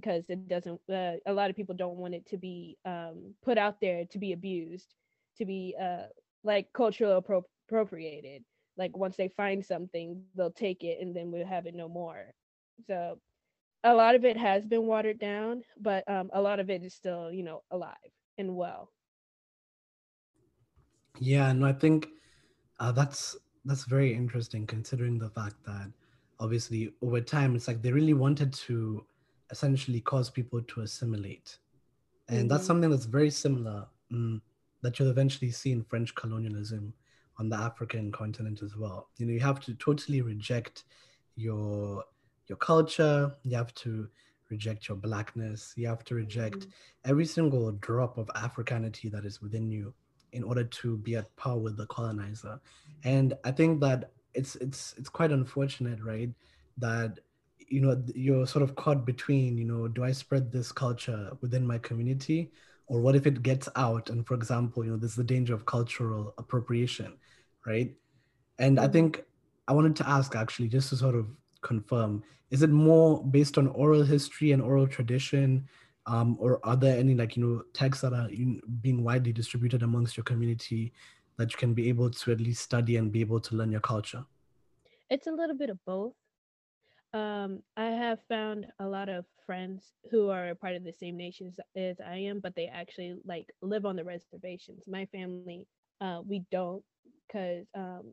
because 0.00 0.24
it 0.28 0.48
doesn't 0.48 0.80
uh, 0.92 1.12
a 1.26 1.32
lot 1.32 1.50
of 1.50 1.56
people 1.56 1.74
don't 1.74 1.96
want 1.96 2.14
it 2.14 2.26
to 2.26 2.36
be 2.36 2.76
um, 2.84 3.34
put 3.44 3.58
out 3.58 3.80
there 3.80 4.04
to 4.10 4.18
be 4.18 4.32
abused 4.32 4.94
to 5.36 5.44
be 5.44 5.74
uh, 5.80 6.04
like 6.44 6.72
cultural 6.72 7.20
appro- 7.20 7.44
appropriated. 7.68 8.44
Like 8.78 8.96
once 8.96 9.16
they 9.16 9.28
find 9.28 9.64
something 9.64 10.22
they'll 10.34 10.50
take 10.50 10.84
it 10.84 10.98
and 11.00 11.14
then 11.14 11.30
we'll 11.30 11.46
have 11.46 11.66
it 11.66 11.74
no 11.74 11.88
more. 11.88 12.32
So 12.86 13.18
a 13.86 13.94
lot 13.94 14.14
of 14.14 14.24
it 14.24 14.36
has 14.36 14.66
been 14.66 14.86
watered 14.86 15.18
down 15.18 15.62
but 15.80 16.08
um, 16.08 16.30
a 16.32 16.40
lot 16.40 16.60
of 16.60 16.68
it 16.70 16.82
is 16.82 16.94
still 16.94 17.32
you 17.32 17.42
know 17.42 17.62
alive 17.70 18.12
and 18.38 18.54
well. 18.54 18.90
Yeah 21.18 21.52
no 21.52 21.66
i 21.66 21.72
think 21.72 22.08
uh, 22.78 22.92
that's 22.92 23.36
that's 23.64 23.84
very 23.84 24.14
interesting 24.14 24.66
considering 24.66 25.18
the 25.18 25.30
fact 25.30 25.56
that 25.64 25.90
obviously 26.38 26.92
over 27.02 27.20
time 27.20 27.56
it's 27.56 27.68
like 27.68 27.80
they 27.82 27.92
really 27.92 28.14
wanted 28.14 28.52
to 28.52 29.04
essentially 29.50 30.00
cause 30.00 30.30
people 30.30 30.60
to 30.62 30.80
assimilate. 30.82 31.58
And 32.28 32.38
mm-hmm. 32.38 32.48
that's 32.48 32.66
something 32.66 32.90
that's 32.90 33.06
very 33.06 33.30
similar 33.30 33.86
um, 34.12 34.42
that 34.82 34.98
you'll 34.98 35.10
eventually 35.10 35.50
see 35.50 35.72
in 35.72 35.82
french 35.84 36.14
colonialism 36.14 36.92
on 37.38 37.48
the 37.48 37.56
african 37.56 38.12
continent 38.12 38.62
as 38.62 38.76
well. 38.76 39.08
You 39.18 39.26
know 39.26 39.32
you 39.32 39.40
have 39.40 39.60
to 39.60 39.74
totally 39.74 40.22
reject 40.22 40.84
your 41.36 42.04
your 42.48 42.58
culture 42.58 43.32
you 43.42 43.56
have 43.56 43.74
to 43.74 44.08
reject 44.50 44.88
your 44.88 44.96
blackness 44.96 45.72
you 45.76 45.86
have 45.86 46.04
to 46.04 46.14
reject 46.14 46.60
mm-hmm. 46.60 47.10
every 47.10 47.26
single 47.26 47.72
drop 47.72 48.16
of 48.18 48.30
africanity 48.36 49.08
that 49.08 49.24
is 49.24 49.42
within 49.42 49.70
you 49.70 49.92
in 50.36 50.42
order 50.42 50.64
to 50.64 50.98
be 50.98 51.16
at 51.16 51.34
par 51.36 51.58
with 51.58 51.76
the 51.76 51.86
colonizer. 51.86 52.60
And 53.04 53.34
I 53.44 53.50
think 53.50 53.80
that 53.80 54.10
it's 54.34 54.56
it's 54.56 54.94
it's 54.98 55.08
quite 55.08 55.32
unfortunate, 55.32 55.98
right? 56.02 56.30
That 56.76 57.20
you 57.58 57.80
know 57.80 58.02
you're 58.14 58.46
sort 58.46 58.62
of 58.62 58.76
caught 58.76 59.06
between, 59.06 59.56
you 59.56 59.64
know, 59.64 59.88
do 59.88 60.04
I 60.04 60.12
spread 60.12 60.52
this 60.52 60.72
culture 60.72 61.30
within 61.40 61.66
my 61.66 61.78
community, 61.78 62.50
or 62.86 63.00
what 63.00 63.16
if 63.16 63.26
it 63.26 63.42
gets 63.42 63.68
out? 63.76 64.10
And 64.10 64.26
for 64.26 64.34
example, 64.34 64.84
you 64.84 64.90
know, 64.90 64.98
there's 64.98 65.16
the 65.16 65.24
danger 65.24 65.54
of 65.54 65.64
cultural 65.64 66.34
appropriation, 66.36 67.14
right? 67.66 67.94
And 68.58 68.78
I 68.78 68.84
mm-hmm. 68.84 68.92
think 68.92 69.24
I 69.68 69.72
wanted 69.72 69.96
to 69.96 70.08
ask 70.08 70.36
actually, 70.36 70.68
just 70.68 70.90
to 70.90 70.96
sort 70.96 71.14
of 71.14 71.28
confirm, 71.66 72.22
is 72.50 72.62
it 72.62 72.70
more 72.70 73.22
based 73.24 73.58
on 73.58 73.66
oral 73.68 74.04
history 74.04 74.52
and 74.52 74.62
oral 74.62 74.86
tradition? 74.86 75.66
um, 76.06 76.36
or 76.38 76.60
are 76.64 76.76
there 76.76 76.98
any 76.98 77.14
like 77.14 77.36
you 77.36 77.44
know 77.44 77.62
texts 77.72 78.02
that 78.02 78.12
are 78.12 78.28
being 78.80 79.02
widely 79.02 79.32
distributed 79.32 79.82
amongst 79.82 80.16
your 80.16 80.24
community 80.24 80.92
that 81.36 81.52
you 81.52 81.58
can 81.58 81.74
be 81.74 81.88
able 81.88 82.10
to 82.10 82.32
at 82.32 82.40
least 82.40 82.62
study 82.62 82.96
and 82.96 83.12
be 83.12 83.20
able 83.20 83.40
to 83.40 83.56
learn 83.56 83.72
your 83.72 83.80
culture? 83.80 84.24
It's 85.10 85.26
a 85.26 85.32
little 85.32 85.56
bit 85.56 85.70
of 85.70 85.78
both. 85.84 86.14
Um, 87.12 87.62
i 87.76 87.86
have 87.86 88.18
found 88.28 88.66
a 88.78 88.86
lot 88.86 89.08
of 89.08 89.24
friends 89.46 89.92
who 90.10 90.28
are 90.28 90.54
part 90.54 90.74
of 90.74 90.84
the 90.84 90.92
same 90.92 91.16
nations 91.16 91.54
as 91.76 91.96
i 92.04 92.16
am 92.16 92.40
but 92.40 92.54
they 92.56 92.66
actually 92.66 93.14
like 93.24 93.46
live 93.62 93.86
on 93.86 93.96
the 93.96 94.04
reservations. 94.04 94.84
My 94.86 95.06
family 95.06 95.66
uh, 96.00 96.20
we 96.26 96.44
don't 96.50 96.84
because 97.26 97.66
um, 97.74 98.12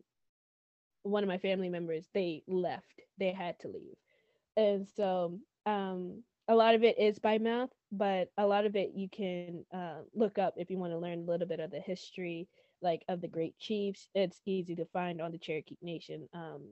one 1.03 1.23
of 1.23 1.29
my 1.29 1.37
family 1.37 1.69
members 1.69 2.07
they 2.13 2.43
left 2.47 3.01
they 3.17 3.31
had 3.31 3.59
to 3.59 3.67
leave 3.67 3.95
and 4.57 4.87
so 4.87 5.39
um, 5.65 6.23
a 6.47 6.55
lot 6.55 6.75
of 6.75 6.83
it 6.83 6.99
is 6.99 7.19
by 7.19 7.37
mouth, 7.37 7.69
but 7.91 8.29
a 8.37 8.45
lot 8.45 8.65
of 8.65 8.75
it 8.75 8.91
you 8.95 9.09
can 9.09 9.65
uh, 9.73 10.01
look 10.13 10.37
up 10.37 10.53
if 10.57 10.69
you 10.69 10.77
want 10.77 10.91
to 10.91 10.99
learn 10.99 11.19
a 11.19 11.31
little 11.31 11.47
bit 11.47 11.59
of 11.59 11.71
the 11.71 11.79
history, 11.79 12.47
like 12.81 13.03
of 13.07 13.21
the 13.21 13.27
great 13.27 13.57
chiefs. 13.57 14.07
It's 14.13 14.41
easy 14.45 14.75
to 14.75 14.85
find 14.85 15.21
on 15.21 15.31
the 15.31 15.37
Cherokee 15.37 15.77
Nation 15.81 16.27
um, 16.33 16.63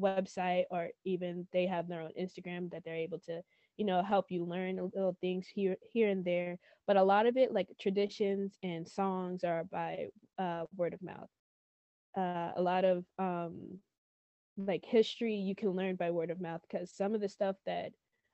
website, 0.00 0.64
or 0.70 0.88
even 1.04 1.46
they 1.52 1.66
have 1.66 1.88
their 1.88 2.00
own 2.00 2.12
Instagram 2.18 2.70
that 2.70 2.82
they're 2.84 2.94
able 2.94 3.18
to, 3.20 3.42
you 3.76 3.84
know, 3.84 4.02
help 4.02 4.26
you 4.30 4.44
learn 4.44 4.76
little 4.76 5.16
things 5.20 5.46
here, 5.46 5.76
here 5.92 6.08
and 6.08 6.24
there. 6.24 6.58
But 6.86 6.96
a 6.96 7.02
lot 7.02 7.26
of 7.26 7.36
it, 7.36 7.52
like 7.52 7.68
traditions 7.80 8.56
and 8.62 8.88
songs, 8.88 9.44
are 9.44 9.64
by 9.64 10.06
uh, 10.38 10.64
word 10.76 10.94
of 10.94 11.02
mouth. 11.02 11.28
Uh, 12.18 12.52
a 12.56 12.62
lot 12.62 12.84
of 12.84 13.06
um, 13.20 13.78
like 14.56 14.84
history 14.84 15.34
you 15.36 15.54
can 15.54 15.70
learn 15.70 15.96
by 15.96 16.10
word 16.10 16.30
of 16.30 16.40
mouth 16.40 16.62
because 16.68 16.90
some 16.92 17.14
of 17.14 17.20
the 17.20 17.28
stuff 17.28 17.56
that 17.66 17.92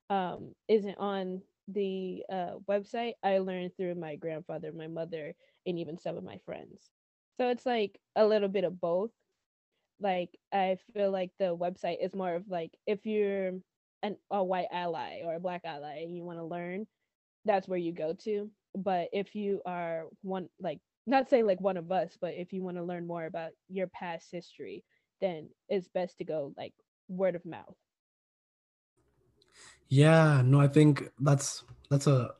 um, 0.09 0.53
isn't 0.67 0.97
on 0.97 1.41
the 1.67 2.23
uh, 2.31 2.55
website, 2.69 3.13
I 3.23 3.39
learned 3.39 3.71
through 3.77 3.95
my 3.95 4.15
grandfather, 4.15 4.71
my 4.73 4.87
mother, 4.87 5.35
and 5.67 5.79
even 5.79 5.99
some 5.99 6.17
of 6.17 6.23
my 6.23 6.39
friends. 6.45 6.91
So 7.39 7.49
it's 7.49 7.65
like 7.65 7.99
a 8.15 8.25
little 8.25 8.49
bit 8.49 8.65
of 8.65 8.81
both. 8.81 9.11
Like 9.99 10.37
I 10.51 10.77
feel 10.93 11.11
like 11.11 11.31
the 11.39 11.55
website 11.55 12.03
is 12.03 12.13
more 12.15 12.35
of 12.35 12.49
like 12.49 12.71
if 12.85 13.05
you're 13.05 13.53
an 14.03 14.17
a 14.29 14.43
white 14.43 14.67
ally 14.71 15.21
or 15.23 15.35
a 15.35 15.39
black 15.39 15.61
ally 15.63 15.99
and 16.03 16.15
you 16.15 16.23
want 16.23 16.39
to 16.39 16.45
learn, 16.45 16.87
that's 17.45 17.67
where 17.67 17.79
you 17.79 17.93
go 17.93 18.13
to. 18.25 18.51
But 18.75 19.09
if 19.13 19.35
you 19.35 19.61
are 19.65 20.07
one 20.23 20.49
like 20.59 20.79
not 21.07 21.29
say 21.29 21.43
like 21.43 21.61
one 21.61 21.77
of 21.77 21.91
us, 21.91 22.17
but 22.19 22.33
if 22.35 22.53
you 22.53 22.63
want 22.63 22.77
to 22.77 22.83
learn 22.83 23.05
more 23.05 23.25
about 23.25 23.51
your 23.69 23.87
past 23.87 24.27
history, 24.31 24.83
then 25.21 25.49
it's 25.69 25.87
best 25.87 26.17
to 26.17 26.23
go 26.23 26.53
like 26.57 26.73
word 27.07 27.35
of 27.35 27.45
mouth. 27.45 27.75
Yeah, 29.87 30.41
no, 30.43 30.59
I 30.59 30.67
think 30.67 31.09
that's 31.19 31.63
that's 31.89 32.07
a 32.07 32.31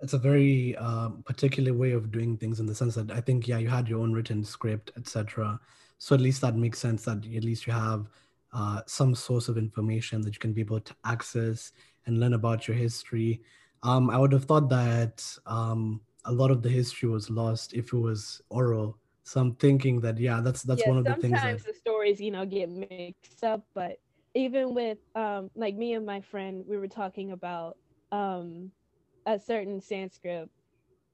it's 0.00 0.12
a 0.12 0.18
very 0.18 0.76
uh, 0.76 1.10
particular 1.26 1.74
way 1.74 1.92
of 1.92 2.10
doing 2.10 2.36
things 2.36 2.60
in 2.60 2.66
the 2.66 2.74
sense 2.74 2.94
that 2.94 3.10
I 3.10 3.20
think 3.20 3.46
yeah, 3.46 3.58
you 3.58 3.68
had 3.68 3.88
your 3.88 4.00
own 4.00 4.12
written 4.12 4.44
script, 4.44 4.92
etc. 4.96 5.60
So 5.98 6.14
at 6.14 6.20
least 6.20 6.40
that 6.42 6.56
makes 6.56 6.78
sense 6.78 7.04
that 7.04 7.18
at 7.18 7.44
least 7.44 7.66
you 7.66 7.72
have 7.72 8.06
uh, 8.52 8.82
some 8.86 9.14
source 9.14 9.48
of 9.48 9.58
information 9.58 10.22
that 10.22 10.34
you 10.34 10.38
can 10.38 10.52
be 10.52 10.60
able 10.60 10.80
to 10.80 10.94
access 11.04 11.72
and 12.06 12.20
learn 12.20 12.34
about 12.34 12.68
your 12.68 12.76
history. 12.76 13.42
Um, 13.82 14.08
I 14.08 14.18
would 14.18 14.32
have 14.32 14.44
thought 14.44 14.68
that 14.70 15.24
um, 15.46 16.00
a 16.28 16.32
lot 16.32 16.50
of 16.50 16.62
the 16.62 16.68
history 16.68 17.08
was 17.08 17.30
lost 17.30 17.74
if 17.74 17.92
it 17.92 17.98
was 17.98 18.42
oral. 18.50 18.98
So 19.24 19.40
I'm 19.40 19.54
thinking 19.56 20.00
that 20.02 20.18
yeah, 20.18 20.40
that's 20.42 20.62
that's 20.62 20.82
yeah, 20.82 20.88
one 20.90 20.98
of 20.98 21.04
the 21.04 21.14
things. 21.14 21.38
Sometimes 21.38 21.64
the 21.64 21.74
stories, 21.74 22.20
you 22.20 22.30
know, 22.30 22.46
get 22.46 22.70
mixed 22.70 23.42
up, 23.42 23.62
but 23.74 23.98
even 24.34 24.74
with 24.74 24.98
um, 25.14 25.50
like 25.54 25.74
me 25.74 25.94
and 25.94 26.06
my 26.06 26.20
friend, 26.20 26.64
we 26.66 26.76
were 26.76 26.88
talking 26.88 27.32
about 27.32 27.76
um, 28.12 28.70
a 29.26 29.38
certain 29.38 29.80
Sanskrit 29.80 30.48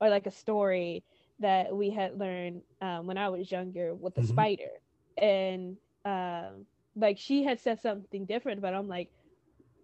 or 0.01 0.11
like 0.11 0.27
a 0.27 0.31
story 0.31 1.03
that 1.41 1.75
we 1.75 1.91
had 1.91 2.19
learned 2.19 2.63
um, 2.83 3.07
when 3.07 3.19
I 3.19 3.29
was 3.29 3.51
younger 3.51 3.95
with 3.95 4.15
the 4.15 4.21
mm-hmm. 4.21 4.33
spider, 4.33 4.71
and 5.17 5.77
um, 6.05 6.67
like 6.97 7.19
she 7.19 7.43
had 7.43 7.61
said 7.61 7.81
something 7.81 8.25
different, 8.27 8.61
but 8.61 8.75
I'm 8.75 8.89
like, 8.89 9.11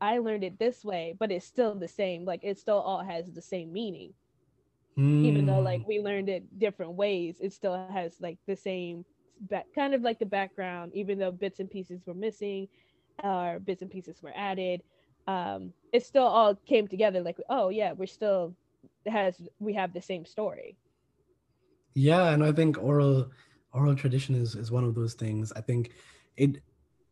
I 0.01 0.19
learned 0.19 0.45
it 0.45 0.59
this 0.59 0.85
way, 0.85 1.15
but 1.19 1.31
it's 1.31 1.47
still 1.47 1.75
the 1.75 1.89
same. 1.89 2.25
Like 2.25 2.41
it 2.43 2.59
still 2.59 2.79
all 2.79 3.03
has 3.03 3.31
the 3.33 3.43
same 3.43 3.73
meaning. 3.73 4.13
Mm. 5.00 5.25
Even 5.25 5.47
though 5.47 5.61
like 5.61 5.80
hmm. 5.80 5.88
we 5.88 6.00
learned 6.00 6.28
it 6.28 6.59
different 6.59 6.92
ways, 6.92 7.38
it 7.40 7.54
still 7.54 7.87
has 7.90 8.21
like 8.21 8.38
the 8.47 8.54
same 8.54 9.04
back 9.40 9.64
kind 9.75 9.95
of 9.95 10.02
like 10.02 10.19
the 10.19 10.26
background, 10.26 10.92
even 10.95 11.19
though 11.19 11.33
bits 11.33 11.59
and 11.59 11.71
pieces 11.71 12.02
were 12.07 12.14
missing 12.14 12.69
or 13.25 13.59
bits 13.61 13.80
and 13.80 13.90
pieces 13.90 14.23
were 14.23 14.33
added. 14.37 14.83
Um, 15.26 15.73
it 15.92 16.04
still 16.04 16.26
all 16.26 16.54
came 16.54 16.87
together 16.87 17.23
like, 17.23 17.38
oh 17.49 17.71
yeah, 17.71 17.92
we're 17.92 18.07
still 18.07 18.54
has 19.07 19.40
we 19.59 19.73
have 19.73 19.95
the 19.95 20.02
same 20.02 20.26
story. 20.26 20.76
Yeah, 21.95 22.28
and 22.30 22.45
I 22.45 22.52
think 22.52 22.76
oral 22.78 23.30
oral 23.73 23.95
tradition 23.95 24.35
is 24.35 24.54
is 24.54 24.71
one 24.71 24.85
of 24.85 24.95
those 24.95 25.14
things. 25.14 25.50
I 25.57 25.62
think 25.62 25.92
it 26.37 26.62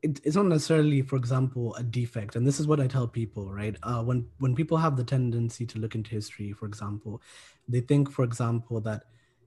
it, 0.02 0.21
it's 0.25 0.37
not 0.37 0.47
necessarily, 0.47 1.02
for 1.02 1.17
example, 1.17 1.75
a 1.75 1.83
defect. 1.83 2.37
And 2.37 2.47
this 2.47 2.61
is 2.61 2.67
what 2.67 2.81
I 2.81 2.87
tell 2.87 3.09
people, 3.09 3.52
right? 3.52 3.76
Uh, 3.83 4.02
when 4.02 4.26
when 4.38 4.55
people 4.55 4.76
have 4.76 4.97
the 4.97 5.05
tendency 5.05 5.67
to 5.67 5.78
look 5.78 5.95
into 5.95 6.11
history, 6.11 6.52
for 6.52 6.67
example, 6.67 7.23
they 7.67 7.81
think, 7.81 8.11
for 8.11 8.25
example, 8.25 8.81
that 8.83 9.05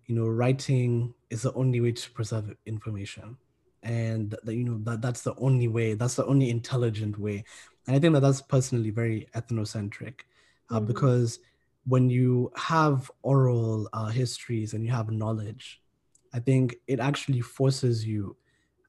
you 0.08 0.16
know 0.16 0.28
writing 0.28 1.14
is 1.30 1.44
the 1.44 1.54
only 1.54 1.80
way 1.80 1.92
to 1.94 2.12
preserve 2.12 2.54
information, 2.66 3.38
and 3.84 4.36
that 4.44 4.54
you 4.56 4.64
know 4.64 4.80
that 4.84 5.02
that's 5.02 5.22
the 5.22 5.36
only 5.36 5.68
way, 5.68 5.94
that's 5.94 6.16
the 6.16 6.26
only 6.26 6.50
intelligent 6.50 7.18
way. 7.18 7.44
And 7.88 7.96
I 7.96 8.00
think 8.00 8.14
that 8.14 8.22
that's 8.22 8.42
personally 8.42 8.90
very 8.92 9.28
ethnocentric, 9.36 10.22
uh, 10.70 10.76
mm-hmm. 10.76 10.86
because 10.86 11.40
when 11.86 12.10
you 12.10 12.52
have 12.58 13.10
oral 13.24 13.90
uh, 13.94 14.08
histories 14.08 14.74
and 14.74 14.86
you 14.86 14.92
have 14.92 15.10
knowledge, 15.10 15.82
I 16.34 16.40
think 16.40 16.76
it 16.88 17.00
actually 17.00 17.42
forces 17.42 18.06
you 18.06 18.36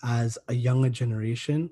as 0.02 0.38
a 0.48 0.54
younger 0.54 0.90
generation 0.90 1.70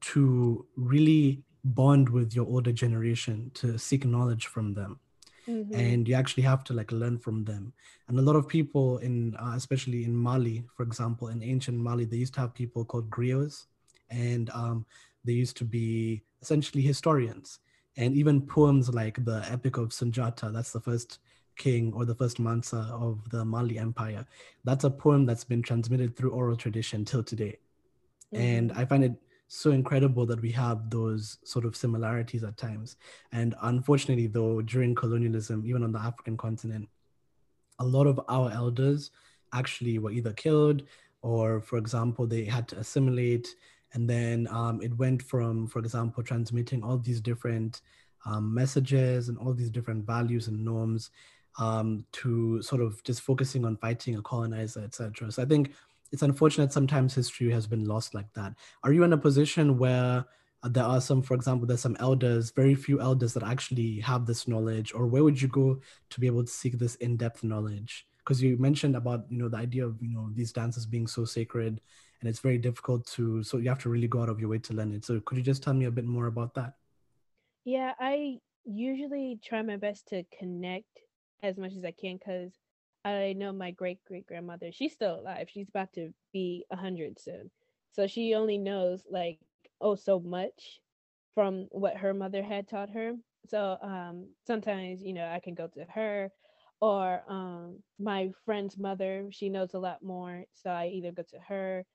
to 0.00 0.66
really 0.76 1.42
bond 1.64 2.08
with 2.08 2.34
your 2.34 2.46
older 2.46 2.72
generation 2.72 3.50
to 3.54 3.78
seek 3.78 4.04
knowledge 4.04 4.46
from 4.46 4.74
them. 4.74 5.00
Mm-hmm. 5.48 5.74
and 5.76 6.08
you 6.08 6.14
actually 6.16 6.42
have 6.42 6.64
to 6.64 6.72
like 6.72 6.90
learn 6.90 7.18
from 7.18 7.44
them. 7.44 7.72
And 8.08 8.18
a 8.18 8.22
lot 8.22 8.34
of 8.34 8.48
people 8.48 8.98
in 8.98 9.36
uh, 9.36 9.52
especially 9.54 10.04
in 10.04 10.12
mali 10.12 10.64
for 10.76 10.82
example 10.82 11.28
in 11.28 11.40
ancient 11.40 11.78
mali 11.78 12.04
they 12.04 12.16
used 12.16 12.34
to 12.34 12.40
have 12.40 12.52
people 12.52 12.84
called 12.84 13.08
griots. 13.10 13.66
And 14.10 14.50
um, 14.50 14.86
they 15.24 15.34
used 15.34 15.56
to 15.58 15.64
be 15.64 16.22
essentially 16.42 16.82
historians. 16.82 17.60
And 17.96 18.16
even 18.16 18.40
poems 18.40 18.92
like 18.92 19.24
the 19.24 19.46
epic 19.48 19.76
of 19.76 19.90
sunjata 19.90 20.52
that's 20.52 20.72
the 20.72 20.80
first 20.80 21.20
king 21.56 21.92
or 21.94 22.04
the 22.04 22.14
first 22.14 22.38
Mansa 22.38 22.88
of 22.92 23.28
the 23.30 23.44
Mali 23.44 23.78
Empire. 23.78 24.26
That's 24.64 24.84
a 24.84 24.90
poem 24.90 25.26
that's 25.26 25.44
been 25.44 25.62
transmitted 25.62 26.16
through 26.16 26.30
oral 26.30 26.56
tradition 26.56 27.04
till 27.04 27.22
today. 27.22 27.58
Mm-hmm. 28.34 28.42
And 28.42 28.72
I 28.72 28.84
find 28.84 29.04
it 29.04 29.14
so 29.48 29.70
incredible 29.70 30.26
that 30.26 30.40
we 30.40 30.50
have 30.52 30.90
those 30.90 31.38
sort 31.44 31.64
of 31.64 31.76
similarities 31.76 32.42
at 32.44 32.56
times. 32.56 32.96
And 33.32 33.54
unfortunately, 33.62 34.26
though, 34.26 34.60
during 34.62 34.94
colonialism, 34.94 35.64
even 35.64 35.84
on 35.84 35.92
the 35.92 36.00
African 36.00 36.36
continent, 36.36 36.88
a 37.78 37.84
lot 37.84 38.06
of 38.06 38.20
our 38.28 38.50
elders 38.50 39.10
actually 39.52 39.98
were 39.98 40.10
either 40.10 40.32
killed 40.32 40.82
or, 41.22 41.60
for 41.60 41.78
example, 41.78 42.26
they 42.26 42.44
had 42.44 42.68
to 42.68 42.78
assimilate. 42.78 43.54
And 43.92 44.08
then 44.08 44.48
um, 44.50 44.82
it 44.82 44.96
went 44.96 45.22
from, 45.22 45.66
for 45.66 45.78
example, 45.78 46.22
transmitting 46.22 46.82
all 46.82 46.98
these 46.98 47.20
different 47.20 47.82
um, 48.24 48.52
messages 48.52 49.28
and 49.28 49.38
all 49.38 49.54
these 49.54 49.70
different 49.70 50.04
values 50.04 50.48
and 50.48 50.64
norms 50.64 51.10
um, 51.58 52.04
to 52.12 52.60
sort 52.62 52.82
of 52.82 53.02
just 53.04 53.22
focusing 53.22 53.64
on 53.64 53.76
fighting 53.76 54.16
a 54.16 54.22
colonizer, 54.22 54.80
etc. 54.80 55.30
So 55.32 55.42
I 55.42 55.46
think 55.46 55.72
it's 56.12 56.22
unfortunate 56.22 56.72
sometimes 56.72 57.14
history 57.14 57.50
has 57.50 57.66
been 57.66 57.84
lost 57.84 58.14
like 58.14 58.32
that. 58.34 58.54
Are 58.82 58.92
you 58.92 59.02
in 59.04 59.12
a 59.12 59.18
position 59.18 59.78
where 59.78 60.24
uh, 60.62 60.68
there 60.68 60.84
are 60.84 61.00
some, 61.00 61.22
for 61.22 61.34
example, 61.34 61.66
there's 61.66 61.80
some 61.80 61.96
elders, 62.00 62.50
very 62.50 62.74
few 62.74 63.00
elders 63.00 63.34
that 63.34 63.42
actually 63.42 64.00
have 64.00 64.26
this 64.26 64.48
knowledge, 64.48 64.92
or 64.94 65.06
where 65.06 65.24
would 65.24 65.40
you 65.40 65.48
go 65.48 65.80
to 66.10 66.20
be 66.20 66.26
able 66.26 66.44
to 66.44 66.50
seek 66.50 66.78
this 66.78 66.94
in-depth 66.96 67.44
knowledge? 67.44 68.06
Because 68.18 68.42
you 68.42 68.56
mentioned 68.56 68.96
about 68.96 69.24
you 69.28 69.38
know 69.38 69.48
the 69.48 69.56
idea 69.56 69.86
of 69.86 70.02
you 70.02 70.08
know 70.08 70.30
these 70.34 70.52
dances 70.52 70.86
being 70.86 71.06
so 71.06 71.24
sacred, 71.24 71.80
and 72.20 72.28
it's 72.28 72.40
very 72.40 72.58
difficult 72.58 73.06
to 73.06 73.42
so 73.42 73.58
you 73.58 73.68
have 73.68 73.78
to 73.80 73.88
really 73.88 74.08
go 74.08 74.22
out 74.22 74.28
of 74.28 74.40
your 74.40 74.48
way 74.48 74.58
to 74.58 74.74
learn 74.74 74.92
it. 74.92 75.04
So 75.04 75.20
could 75.20 75.38
you 75.38 75.44
just 75.44 75.62
tell 75.62 75.74
me 75.74 75.84
a 75.84 75.90
bit 75.90 76.04
more 76.04 76.26
about 76.26 76.54
that? 76.54 76.74
Yeah, 77.64 77.92
I 78.00 78.38
usually 78.64 79.38
try 79.44 79.62
my 79.62 79.76
best 79.76 80.08
to 80.08 80.24
connect 80.36 80.98
as 81.42 81.58
much 81.58 81.74
as 81.76 81.84
I 81.84 81.92
can 81.92 82.16
because 82.16 82.58
I 83.04 83.34
know 83.34 83.52
my 83.52 83.70
great 83.70 84.04
great 84.04 84.26
grandmother, 84.26 84.72
she's 84.72 84.92
still 84.94 85.20
alive. 85.20 85.48
She's 85.50 85.68
about 85.68 85.92
to 85.94 86.12
be 86.32 86.66
a 86.70 86.76
hundred 86.76 87.18
soon. 87.20 87.50
So 87.92 88.06
she 88.06 88.34
only 88.34 88.58
knows 88.58 89.04
like 89.10 89.40
oh 89.80 89.94
so 89.96 90.20
much 90.20 90.80
from 91.34 91.68
what 91.70 91.96
her 91.98 92.14
mother 92.14 92.42
had 92.42 92.68
taught 92.68 92.90
her. 92.90 93.12
So 93.46 93.78
um 93.82 94.34
sometimes, 94.46 95.02
you 95.02 95.12
know, 95.14 95.28
I 95.28 95.40
can 95.40 95.54
go 95.54 95.68
to 95.68 95.84
her 95.84 96.32
or 96.80 97.22
um 97.30 97.82
my 97.98 98.32
friend's 98.44 98.78
mother, 98.78 99.28
she 99.30 99.48
knows 99.50 99.74
a 99.74 99.78
lot 99.78 100.02
more. 100.02 100.44
So 100.54 100.70
I 100.70 100.88
either 100.88 101.12
go 101.12 101.22
to 101.30 101.38
her 101.48 101.86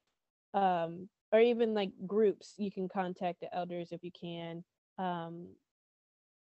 um 0.54 1.10
or 1.32 1.40
even 1.40 1.74
like 1.74 1.92
groups 2.08 2.56
you 2.58 2.72
can 2.72 2.90
contact 2.90 3.40
the 3.42 3.54
elders 3.56 3.92
if 3.92 4.04
you 4.04 4.12
can 4.12 4.64
um 4.98 5.48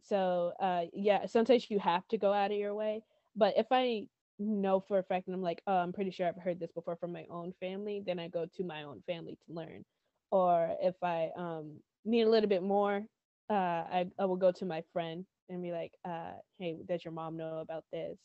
so 0.01 0.53
uh 0.59 0.85
yeah, 0.93 1.25
sometimes 1.25 1.69
you 1.69 1.79
have 1.79 2.07
to 2.09 2.17
go 2.17 2.33
out 2.33 2.51
of 2.51 2.57
your 2.57 2.75
way. 2.75 3.03
But 3.35 3.57
if 3.57 3.67
I 3.71 4.07
know 4.39 4.79
for 4.81 4.99
a 4.99 5.03
fact 5.03 5.27
and 5.27 5.35
I'm 5.35 5.41
like, 5.41 5.61
oh, 5.67 5.75
I'm 5.77 5.93
pretty 5.93 6.11
sure 6.11 6.27
I've 6.27 6.37
heard 6.41 6.59
this 6.59 6.71
before 6.71 6.95
from 6.97 7.13
my 7.13 7.25
own 7.29 7.53
family, 7.59 8.01
then 8.05 8.19
I 8.19 8.27
go 8.27 8.45
to 8.45 8.63
my 8.63 8.83
own 8.83 9.01
family 9.07 9.37
to 9.47 9.53
learn. 9.53 9.85
Or 10.31 10.75
if 10.81 10.95
I 11.03 11.29
um 11.37 11.79
need 12.05 12.23
a 12.23 12.29
little 12.29 12.49
bit 12.49 12.63
more, 12.63 13.03
uh 13.49 13.53
I, 13.53 14.05
I 14.19 14.25
will 14.25 14.37
go 14.37 14.51
to 14.51 14.65
my 14.65 14.83
friend 14.93 15.25
and 15.49 15.61
be 15.61 15.71
like, 15.71 15.93
uh, 16.05 16.33
hey, 16.59 16.77
does 16.87 17.03
your 17.03 17.13
mom 17.13 17.37
know 17.37 17.57
about 17.59 17.85
this? 17.91 18.17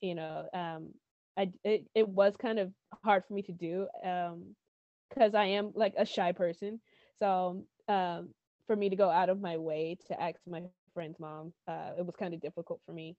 You 0.00 0.14
know, 0.14 0.48
um 0.52 0.92
I 1.36 1.52
it, 1.64 1.86
it 1.94 2.08
was 2.08 2.36
kind 2.36 2.58
of 2.58 2.72
hard 3.04 3.24
for 3.26 3.34
me 3.34 3.42
to 3.42 3.52
do 3.52 3.88
um 4.04 4.54
because 5.08 5.34
I 5.34 5.46
am 5.46 5.72
like 5.74 5.94
a 5.96 6.04
shy 6.06 6.32
person. 6.32 6.80
So 7.18 7.66
um 7.88 8.34
for 8.66 8.76
me 8.76 8.90
to 8.90 8.96
go 8.96 9.10
out 9.10 9.30
of 9.30 9.40
my 9.40 9.56
way 9.58 9.96
to 10.08 10.20
ask 10.20 10.40
my 10.46 10.62
friend's 10.94 11.18
mom. 11.18 11.52
Uh, 11.68 11.92
it 11.98 12.06
was 12.06 12.16
kind 12.16 12.34
of 12.34 12.40
difficult 12.40 12.80
for 12.86 12.92
me, 12.92 13.16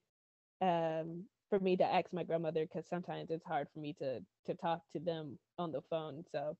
um, 0.60 1.24
for 1.50 1.60
me 1.60 1.76
to 1.76 1.84
ask 1.84 2.12
my 2.12 2.24
grandmother 2.24 2.64
because 2.66 2.88
sometimes 2.88 3.30
it's 3.30 3.44
hard 3.44 3.68
for 3.72 3.80
me 3.80 3.92
to 3.94 4.20
to 4.46 4.54
talk 4.54 4.80
to 4.92 5.00
them 5.00 5.38
on 5.58 5.72
the 5.72 5.82
phone. 5.90 6.24
So 6.32 6.56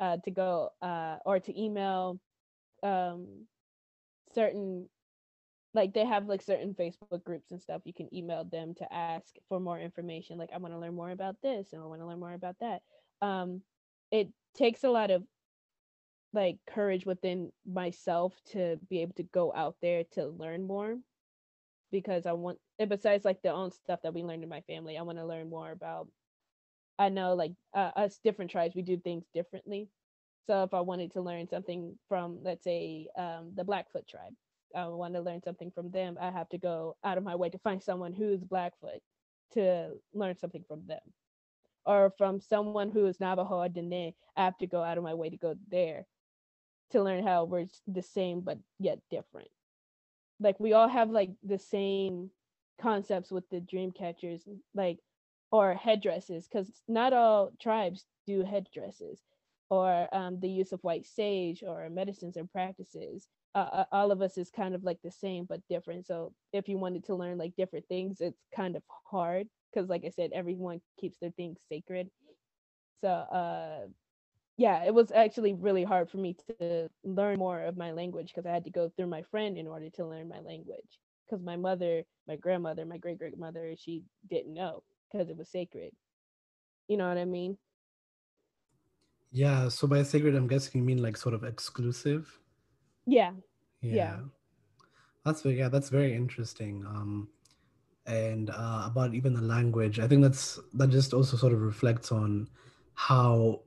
uh, 0.00 0.16
to 0.24 0.30
go 0.30 0.70
uh, 0.80 1.16
or 1.24 1.40
to 1.40 1.60
email 1.60 2.20
um, 2.82 3.46
certain 4.34 4.88
like 5.74 5.94
they 5.94 6.04
have 6.04 6.26
like 6.26 6.42
certain 6.42 6.74
Facebook 6.74 7.22
groups 7.24 7.50
and 7.50 7.60
stuff. 7.60 7.82
You 7.84 7.94
can 7.94 8.12
email 8.14 8.44
them 8.44 8.74
to 8.76 8.92
ask 8.92 9.26
for 9.48 9.60
more 9.60 9.78
information. 9.78 10.36
Like 10.38 10.50
I 10.52 10.58
want 10.58 10.74
to 10.74 10.78
learn 10.78 10.94
more 10.94 11.10
about 11.10 11.36
this 11.42 11.72
and 11.72 11.82
I 11.82 11.86
want 11.86 12.00
to 12.00 12.06
learn 12.06 12.18
more 12.20 12.32
about 12.34 12.56
that. 12.60 12.82
Um, 13.22 13.62
it 14.10 14.28
takes 14.56 14.82
a 14.82 14.90
lot 14.90 15.10
of 15.10 15.22
like 16.32 16.58
courage 16.68 17.06
within 17.06 17.50
myself 17.66 18.34
to 18.52 18.78
be 18.88 19.02
able 19.02 19.14
to 19.14 19.22
go 19.24 19.52
out 19.54 19.76
there 19.82 20.04
to 20.12 20.26
learn 20.26 20.66
more 20.66 20.96
because 21.90 22.26
I 22.26 22.32
want 22.32 22.58
and 22.78 22.88
besides 22.88 23.24
like 23.24 23.42
the 23.42 23.52
own 23.52 23.72
stuff 23.72 24.00
that 24.02 24.14
we 24.14 24.22
learned 24.22 24.42
in 24.42 24.48
my 24.48 24.60
family, 24.62 24.96
I 24.96 25.02
want 25.02 25.18
to 25.18 25.26
learn 25.26 25.50
more 25.50 25.70
about 25.70 26.08
I 26.98 27.08
know 27.08 27.34
like 27.34 27.52
uh, 27.74 27.90
us 27.96 28.20
different 28.22 28.50
tribes 28.50 28.74
we 28.74 28.82
do 28.82 28.98
things 28.98 29.24
differently. 29.34 29.88
So 30.46 30.62
if 30.62 30.74
I 30.74 30.80
wanted 30.80 31.12
to 31.12 31.20
learn 31.20 31.48
something 31.48 31.98
from 32.08 32.38
let's 32.42 32.64
say 32.64 33.08
um, 33.18 33.52
the 33.56 33.64
Blackfoot 33.64 34.06
tribe, 34.08 34.34
I 34.76 34.86
want 34.86 35.14
to 35.14 35.20
learn 35.20 35.42
something 35.42 35.72
from 35.74 35.90
them, 35.90 36.16
I 36.20 36.30
have 36.30 36.48
to 36.50 36.58
go 36.58 36.96
out 37.04 37.18
of 37.18 37.24
my 37.24 37.34
way 37.34 37.50
to 37.50 37.58
find 37.58 37.82
someone 37.82 38.12
who's 38.12 38.44
Blackfoot 38.44 39.00
to 39.54 39.90
learn 40.14 40.36
something 40.38 40.64
from 40.68 40.86
them. 40.86 41.00
Or 41.86 42.12
from 42.18 42.40
someone 42.40 42.90
who 42.90 43.06
is 43.06 43.18
Navajo 43.18 43.62
or 43.62 43.68
Dene, 43.68 44.12
I 44.36 44.44
have 44.44 44.58
to 44.58 44.66
go 44.66 44.82
out 44.82 44.98
of 44.98 45.02
my 45.02 45.14
way 45.14 45.30
to 45.30 45.36
go 45.36 45.56
there 45.70 46.06
to 46.92 47.02
learn 47.02 47.24
how 47.26 47.44
we're 47.44 47.66
the 47.86 48.02
same 48.02 48.40
but 48.40 48.58
yet 48.78 49.00
different. 49.10 49.48
Like 50.40 50.60
we 50.60 50.72
all 50.74 50.88
have 50.88 51.10
like 51.10 51.30
the 51.44 51.58
same 51.58 52.30
concepts 52.80 53.30
with 53.32 53.48
the 53.50 53.60
dream 53.60 53.92
catchers, 53.92 54.42
like 54.74 54.98
or 55.52 55.74
headdresses, 55.74 56.48
because 56.48 56.70
not 56.88 57.12
all 57.12 57.52
tribes 57.60 58.06
do 58.26 58.44
headdresses. 58.44 59.20
or 59.70 60.08
um, 60.14 60.40
the 60.40 60.48
use 60.48 60.72
of 60.72 60.80
white 60.82 61.06
sage 61.06 61.62
or 61.66 61.88
medicines 61.90 62.36
and 62.36 62.50
practices 62.52 63.28
uh, 63.54 63.58
uh, 63.72 63.84
all 63.92 64.12
of 64.12 64.22
us 64.22 64.38
is 64.38 64.50
kind 64.50 64.74
of 64.74 64.84
like 64.84 64.98
the 65.02 65.10
same 65.10 65.44
but 65.44 65.60
different 65.68 66.06
so 66.06 66.32
if 66.52 66.68
you 66.68 66.78
wanted 66.78 67.04
to 67.04 67.14
learn 67.16 67.38
like 67.38 67.54
different 67.56 67.86
things 67.88 68.20
it's 68.20 68.42
kind 68.54 68.76
of 68.76 68.82
hard 69.10 69.46
because 69.72 69.88
like 69.88 70.04
i 70.04 70.10
said 70.10 70.30
everyone 70.34 70.80
keeps 71.00 71.18
their 71.20 71.30
things 71.32 71.58
sacred 71.68 72.08
so 73.02 73.08
uh 73.10 73.86
yeah 74.60 74.84
it 74.84 74.92
was 74.92 75.10
actually 75.12 75.54
really 75.54 75.84
hard 75.84 76.10
for 76.10 76.18
me 76.18 76.36
to 76.46 76.88
learn 77.04 77.38
more 77.38 77.60
of 77.62 77.76
my 77.76 77.92
language 77.92 78.28
because 78.28 78.46
i 78.46 78.52
had 78.52 78.64
to 78.64 78.70
go 78.70 78.90
through 78.90 79.06
my 79.06 79.22
friend 79.22 79.56
in 79.56 79.66
order 79.66 79.88
to 79.90 80.06
learn 80.06 80.28
my 80.28 80.40
language 80.40 80.98
because 81.24 81.42
my 81.44 81.56
mother 81.56 82.02
my 82.28 82.36
grandmother 82.36 82.84
my 82.84 82.98
great 82.98 83.18
grandmother 83.18 83.74
she 83.76 84.02
didn't 84.28 84.54
know 84.54 84.82
because 85.10 85.28
it 85.28 85.36
was 85.36 85.48
sacred 85.48 85.92
you 86.88 86.96
know 86.96 87.08
what 87.08 87.18
i 87.18 87.24
mean 87.24 87.56
yeah 89.32 89.68
so 89.68 89.86
by 89.86 90.02
sacred 90.02 90.34
i'm 90.34 90.46
guessing 90.46 90.80
you 90.80 90.86
mean 90.86 91.02
like 91.02 91.16
sort 91.16 91.34
of 91.34 91.44
exclusive 91.44 92.40
yeah. 93.06 93.32
Yeah. 93.80 93.94
Yeah. 93.94 94.16
That's 95.24 95.44
yeah, 95.44 95.68
that's 95.68 95.88
very 95.90 96.14
interesting. 96.14 96.84
Um, 96.86 97.28
and 98.06 98.50
uh, 98.50 98.84
about 98.86 99.14
even 99.14 99.34
the 99.34 99.42
language, 99.42 99.98
I 99.98 100.08
think 100.08 100.22
that's 100.22 100.58
that 100.74 100.88
just 100.88 101.12
also 101.12 101.36
sort 101.36 101.52
of 101.52 101.60
reflects 101.60 102.10
on 102.10 102.48
how 102.94 103.60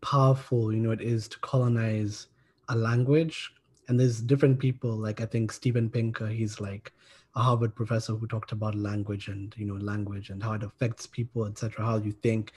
powerful 0.00 0.72
you 0.72 0.80
know 0.80 0.90
it 0.90 1.00
is 1.00 1.28
to 1.28 1.38
colonize 1.40 2.28
a 2.68 2.76
language. 2.76 3.52
And 3.88 3.98
there's 3.98 4.20
different 4.20 4.58
people, 4.58 4.90
like 4.90 5.20
I 5.20 5.26
think 5.26 5.50
Steven 5.50 5.88
Pinker, 5.88 6.26
he's 6.26 6.60
like 6.60 6.92
a 7.34 7.40
Harvard 7.40 7.74
professor 7.74 8.14
who 8.14 8.26
talked 8.26 8.52
about 8.52 8.74
language 8.74 9.28
and 9.28 9.54
you 9.56 9.64
know 9.64 9.76
language 9.76 10.30
and 10.30 10.42
how 10.42 10.52
it 10.52 10.62
affects 10.62 11.06
people, 11.06 11.46
etc. 11.46 11.84
How 11.84 11.96
you 11.96 12.12
think. 12.12 12.52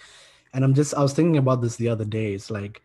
And 0.54 0.64
I'm 0.64 0.74
just 0.74 0.94
I 0.94 1.02
was 1.02 1.14
thinking 1.14 1.38
about 1.38 1.62
this 1.62 1.78
the 1.78 1.88
other 1.88 2.06
day. 2.06 2.34
It's 2.34 2.52
like 2.52 2.82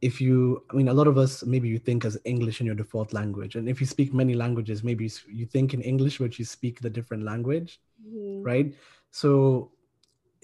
if 0.00 0.20
you 0.20 0.62
i 0.70 0.76
mean 0.76 0.86
a 0.86 0.94
lot 0.94 1.08
of 1.08 1.18
us 1.18 1.44
maybe 1.44 1.68
you 1.68 1.76
think 1.76 2.04
as 2.04 2.16
english 2.24 2.60
in 2.60 2.66
your 2.66 2.74
default 2.76 3.12
language 3.12 3.56
and 3.56 3.68
if 3.68 3.80
you 3.80 3.86
speak 3.86 4.14
many 4.14 4.32
languages 4.32 4.84
maybe 4.84 5.10
you 5.28 5.44
think 5.44 5.74
in 5.74 5.82
english 5.82 6.18
but 6.18 6.38
you 6.38 6.44
speak 6.44 6.80
the 6.80 6.88
different 6.88 7.24
language 7.24 7.80
mm-hmm. 8.06 8.40
right 8.44 8.76
so 9.10 9.72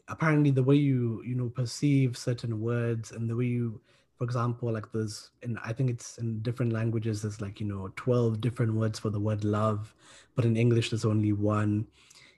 apparently 0.08 0.50
the 0.50 0.62
way 0.62 0.76
you 0.76 1.22
you 1.24 1.34
know 1.34 1.48
perceive 1.48 2.16
certain 2.16 2.60
words 2.60 3.12
and 3.12 3.28
the 3.28 3.36
way 3.36 3.46
you 3.46 3.80
for 4.18 4.24
example 4.24 4.72
like 4.72 4.90
there's 4.92 5.30
and 5.42 5.58
i 5.64 5.72
think 5.72 5.90
it's 5.90 6.18
in 6.18 6.40
different 6.42 6.72
languages 6.72 7.22
there's 7.22 7.40
like 7.40 7.58
you 7.58 7.66
know 7.66 7.90
12 7.96 8.40
different 8.40 8.74
words 8.74 8.98
for 8.98 9.10
the 9.10 9.18
word 9.18 9.44
love 9.44 9.94
but 10.34 10.44
in 10.44 10.56
english 10.56 10.90
there's 10.90 11.04
only 11.04 11.32
one. 11.32 11.86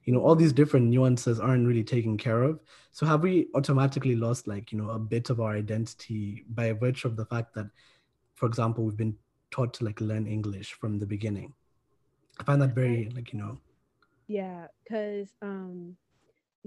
You 0.04 0.12
know 0.12 0.20
all 0.20 0.36
these 0.36 0.52
different 0.52 0.86
nuances 0.86 1.40
aren't 1.40 1.66
really 1.66 1.82
taken 1.82 2.16
care 2.16 2.44
of. 2.44 2.60
So 2.92 3.04
have 3.06 3.22
we 3.22 3.48
automatically 3.56 4.14
lost 4.14 4.46
like 4.46 4.70
you 4.70 4.78
know 4.78 4.90
a 4.90 5.00
bit 5.00 5.30
of 5.30 5.40
our 5.40 5.56
identity 5.56 6.44
by 6.50 6.72
virtue 6.72 7.08
of 7.08 7.16
the 7.16 7.24
fact 7.26 7.54
that 7.54 7.66
for 8.36 8.46
example 8.46 8.84
we've 8.84 8.96
been 8.96 9.16
taught 9.50 9.74
to 9.74 9.84
like 9.84 10.00
learn 10.00 10.28
english 10.28 10.74
from 10.74 11.00
the 11.00 11.06
beginning? 11.06 11.52
I 12.38 12.44
find 12.44 12.62
that 12.62 12.72
very 12.72 13.10
like 13.16 13.32
you 13.32 13.40
know 13.40 13.58
yeah 14.28 14.68
because 14.84 15.30
um 15.42 15.96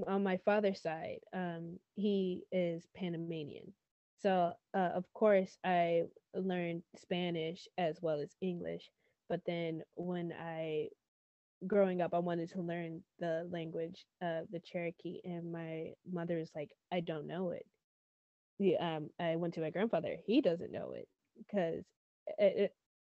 on 0.07 0.23
my 0.23 0.38
father's 0.45 0.81
side 0.81 1.19
um 1.33 1.77
he 1.95 2.43
is 2.51 2.88
panamanian 2.95 3.73
so 4.19 4.51
uh, 4.75 4.91
of 4.95 5.05
course 5.13 5.57
i 5.63 6.03
learned 6.35 6.83
spanish 6.97 7.67
as 7.77 7.99
well 8.01 8.19
as 8.21 8.35
english 8.41 8.89
but 9.29 9.41
then 9.45 9.81
when 9.95 10.33
i 10.39 10.88
growing 11.67 12.01
up, 12.01 12.13
I 12.13 12.19
wanted 12.19 12.49
to 12.51 12.62
learn 12.62 13.03
the 13.19 13.47
language 13.51 14.05
of 14.21 14.47
the 14.51 14.59
Cherokee, 14.59 15.19
and 15.23 15.51
my 15.51 15.91
mother 16.12 16.39
is 16.39 16.51
like, 16.55 16.71
I 16.91 17.01
don't 17.01 17.27
know 17.27 17.51
it. 17.51 17.65
Yeah, 18.59 18.97
um, 18.97 19.09
I 19.19 19.35
went 19.38 19.53
to 19.55 19.62
my 19.62 19.69
grandfather. 19.69 20.17
He 20.25 20.41
doesn't 20.41 20.71
know 20.71 20.93
it 20.93 21.07
because 21.38 21.85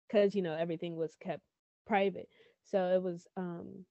because 0.08 0.34
you 0.34 0.42
know 0.42 0.54
everything 0.54 0.96
was 0.96 1.14
kept 1.22 1.42
private. 1.86 2.28
So 2.64 2.88
it 2.88 3.02
was 3.02 3.26
um, 3.36 3.84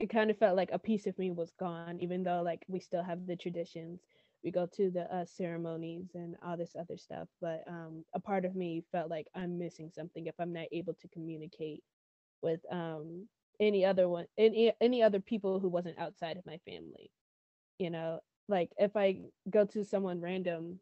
it 0.00 0.10
kind 0.10 0.30
of 0.30 0.38
felt 0.38 0.56
like 0.56 0.70
a 0.72 0.78
piece 0.78 1.06
of 1.06 1.18
me 1.18 1.30
was 1.30 1.52
gone, 1.58 1.98
even 2.00 2.22
though 2.22 2.42
like 2.42 2.64
we 2.68 2.80
still 2.80 3.02
have 3.02 3.26
the 3.26 3.36
traditions. 3.36 4.00
We 4.44 4.50
go 4.52 4.66
to 4.76 4.90
the 4.90 5.12
uh, 5.14 5.24
ceremonies 5.26 6.10
and 6.14 6.36
all 6.44 6.56
this 6.56 6.76
other 6.78 6.96
stuff, 6.98 7.28
but 7.40 7.64
um, 7.66 8.04
a 8.14 8.20
part 8.20 8.44
of 8.44 8.54
me 8.54 8.84
felt 8.92 9.10
like 9.10 9.26
I'm 9.34 9.58
missing 9.58 9.90
something 9.92 10.26
if 10.26 10.34
I'm 10.38 10.52
not 10.52 10.66
able 10.72 10.94
to 10.94 11.08
communicate 11.08 11.82
with 12.42 12.60
um 12.70 13.26
any 13.60 13.84
other 13.84 14.08
one 14.08 14.26
any 14.38 14.72
any 14.80 15.02
other 15.02 15.20
people 15.20 15.58
who 15.60 15.68
wasn't 15.68 15.98
outside 15.98 16.36
of 16.36 16.46
my 16.46 16.58
family 16.66 17.10
you 17.78 17.90
know 17.90 18.20
like 18.48 18.70
if 18.78 18.96
i 18.96 19.18
go 19.50 19.64
to 19.64 19.84
someone 19.84 20.20
random 20.20 20.78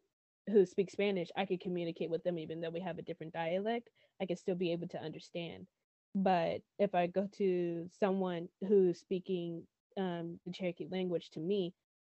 who 0.51 0.67
speaks 0.67 0.93
spanish 0.93 1.31
i 1.37 1.47
could 1.47 1.61
communicate 1.61 2.11
with 2.11 2.23
them 2.25 2.39
even 2.39 2.61
though 2.61 2.71
we 2.71 2.81
have 2.81 2.99
a 2.99 3.03
different 3.03 3.33
dialect 3.33 3.91
i 4.21 4.27
could 4.27 4.39
still 4.39 4.57
be 4.57 4.73
able 4.73 4.89
to 4.89 5.01
understand 5.03 5.67
but 6.15 6.61
if 6.79 6.95
i 6.95 7.07
go 7.07 7.29
to 7.37 7.89
someone 8.01 8.49
who's 8.69 8.99
speaking 9.01 9.63
um, 9.99 10.39
the 10.47 10.53
cherokee 10.53 10.89
language 10.91 11.31
to 11.31 11.41
me 11.41 11.73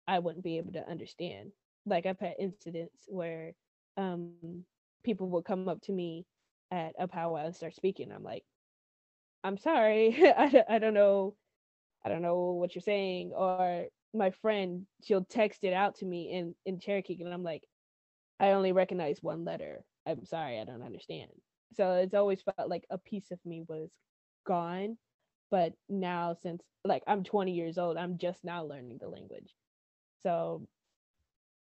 i 0.08 0.18
wouldn't 0.18 0.44
be 0.44 0.58
able 0.58 0.72
to 0.72 0.88
understand 0.90 1.50
like 1.86 2.06
i've 2.06 2.20
had 2.20 2.34
incidents 2.38 3.06
where 3.08 3.52
um, 3.96 4.64
people 5.04 5.28
will 5.28 5.42
come 5.42 5.68
up 5.68 5.80
to 5.82 5.92
me 5.92 6.26
at 6.70 6.92
a 6.98 7.08
powwow 7.08 7.44
and 7.46 7.56
start 7.56 7.74
speaking 7.74 8.12
i'm 8.12 8.22
like 8.24 8.44
I'm 9.44 9.58
sorry, 9.58 10.16
I, 10.38 10.64
I 10.68 10.78
don't 10.78 10.94
know, 10.94 11.34
I 12.04 12.08
don't 12.08 12.22
know 12.22 12.52
what 12.52 12.74
you're 12.74 12.82
saying. 12.82 13.32
Or 13.34 13.86
my 14.14 14.30
friend, 14.42 14.86
she'll 15.04 15.24
text 15.24 15.64
it 15.64 15.72
out 15.72 15.96
to 15.96 16.06
me 16.06 16.32
in 16.32 16.54
in 16.66 16.80
Cherokee, 16.80 17.18
and 17.20 17.32
I'm 17.32 17.42
like, 17.44 17.64
I 18.40 18.52
only 18.52 18.72
recognize 18.72 19.22
one 19.22 19.44
letter. 19.44 19.84
I'm 20.06 20.24
sorry, 20.26 20.60
I 20.60 20.64
don't 20.64 20.82
understand. 20.82 21.30
So 21.74 21.94
it's 21.94 22.14
always 22.14 22.42
felt 22.42 22.68
like 22.68 22.84
a 22.90 22.98
piece 22.98 23.30
of 23.30 23.38
me 23.44 23.62
was 23.68 23.90
gone. 24.46 24.96
But 25.50 25.74
now, 25.88 26.34
since 26.34 26.62
like 26.84 27.02
I'm 27.06 27.24
20 27.24 27.52
years 27.52 27.78
old, 27.78 27.96
I'm 27.96 28.18
just 28.18 28.44
now 28.44 28.64
learning 28.64 28.98
the 29.00 29.08
language. 29.08 29.54
So, 30.22 30.66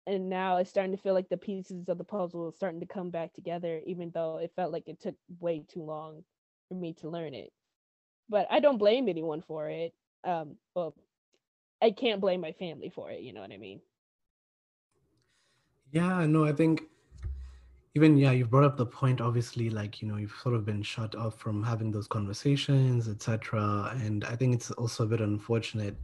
and 0.06 0.28
now 0.30 0.56
it's 0.56 0.70
starting 0.70 0.96
to 0.96 1.02
feel 1.02 1.14
like 1.14 1.28
the 1.28 1.36
pieces 1.36 1.88
of 1.88 1.98
the 1.98 2.04
puzzle 2.04 2.48
is 2.48 2.56
starting 2.56 2.80
to 2.80 2.86
come 2.86 3.10
back 3.10 3.32
together, 3.34 3.80
even 3.86 4.10
though 4.14 4.38
it 4.38 4.52
felt 4.56 4.72
like 4.72 4.88
it 4.88 5.00
took 5.00 5.14
way 5.40 5.64
too 5.68 5.82
long 5.82 6.24
for 6.68 6.74
me 6.74 6.94
to 6.94 7.08
learn 7.08 7.34
it 7.34 7.52
but 8.28 8.46
I 8.50 8.60
don't 8.60 8.78
blame 8.78 9.08
anyone 9.08 9.42
for 9.42 9.68
it. 9.68 9.94
Um, 10.24 10.56
well, 10.74 10.94
I 11.82 11.90
can't 11.90 12.20
blame 12.20 12.40
my 12.40 12.52
family 12.52 12.90
for 12.90 13.10
it. 13.10 13.20
You 13.20 13.32
know 13.32 13.40
what 13.40 13.52
I 13.52 13.58
mean? 13.58 13.80
Yeah, 15.90 16.26
no, 16.26 16.44
I 16.44 16.52
think 16.52 16.82
even 17.94 18.16
yeah, 18.16 18.32
you've 18.32 18.50
brought 18.50 18.64
up 18.64 18.76
the 18.76 18.86
point. 18.86 19.20
Obviously, 19.20 19.70
like 19.70 20.00
you 20.02 20.08
know, 20.08 20.16
you've 20.16 20.38
sort 20.42 20.54
of 20.54 20.64
been 20.64 20.82
shut 20.82 21.14
off 21.14 21.38
from 21.38 21.62
having 21.62 21.90
those 21.90 22.06
conversations, 22.06 23.08
etc. 23.08 23.96
And 24.02 24.24
I 24.24 24.36
think 24.36 24.54
it's 24.54 24.70
also 24.72 25.04
a 25.04 25.06
bit 25.06 25.20
unfortunate. 25.20 25.96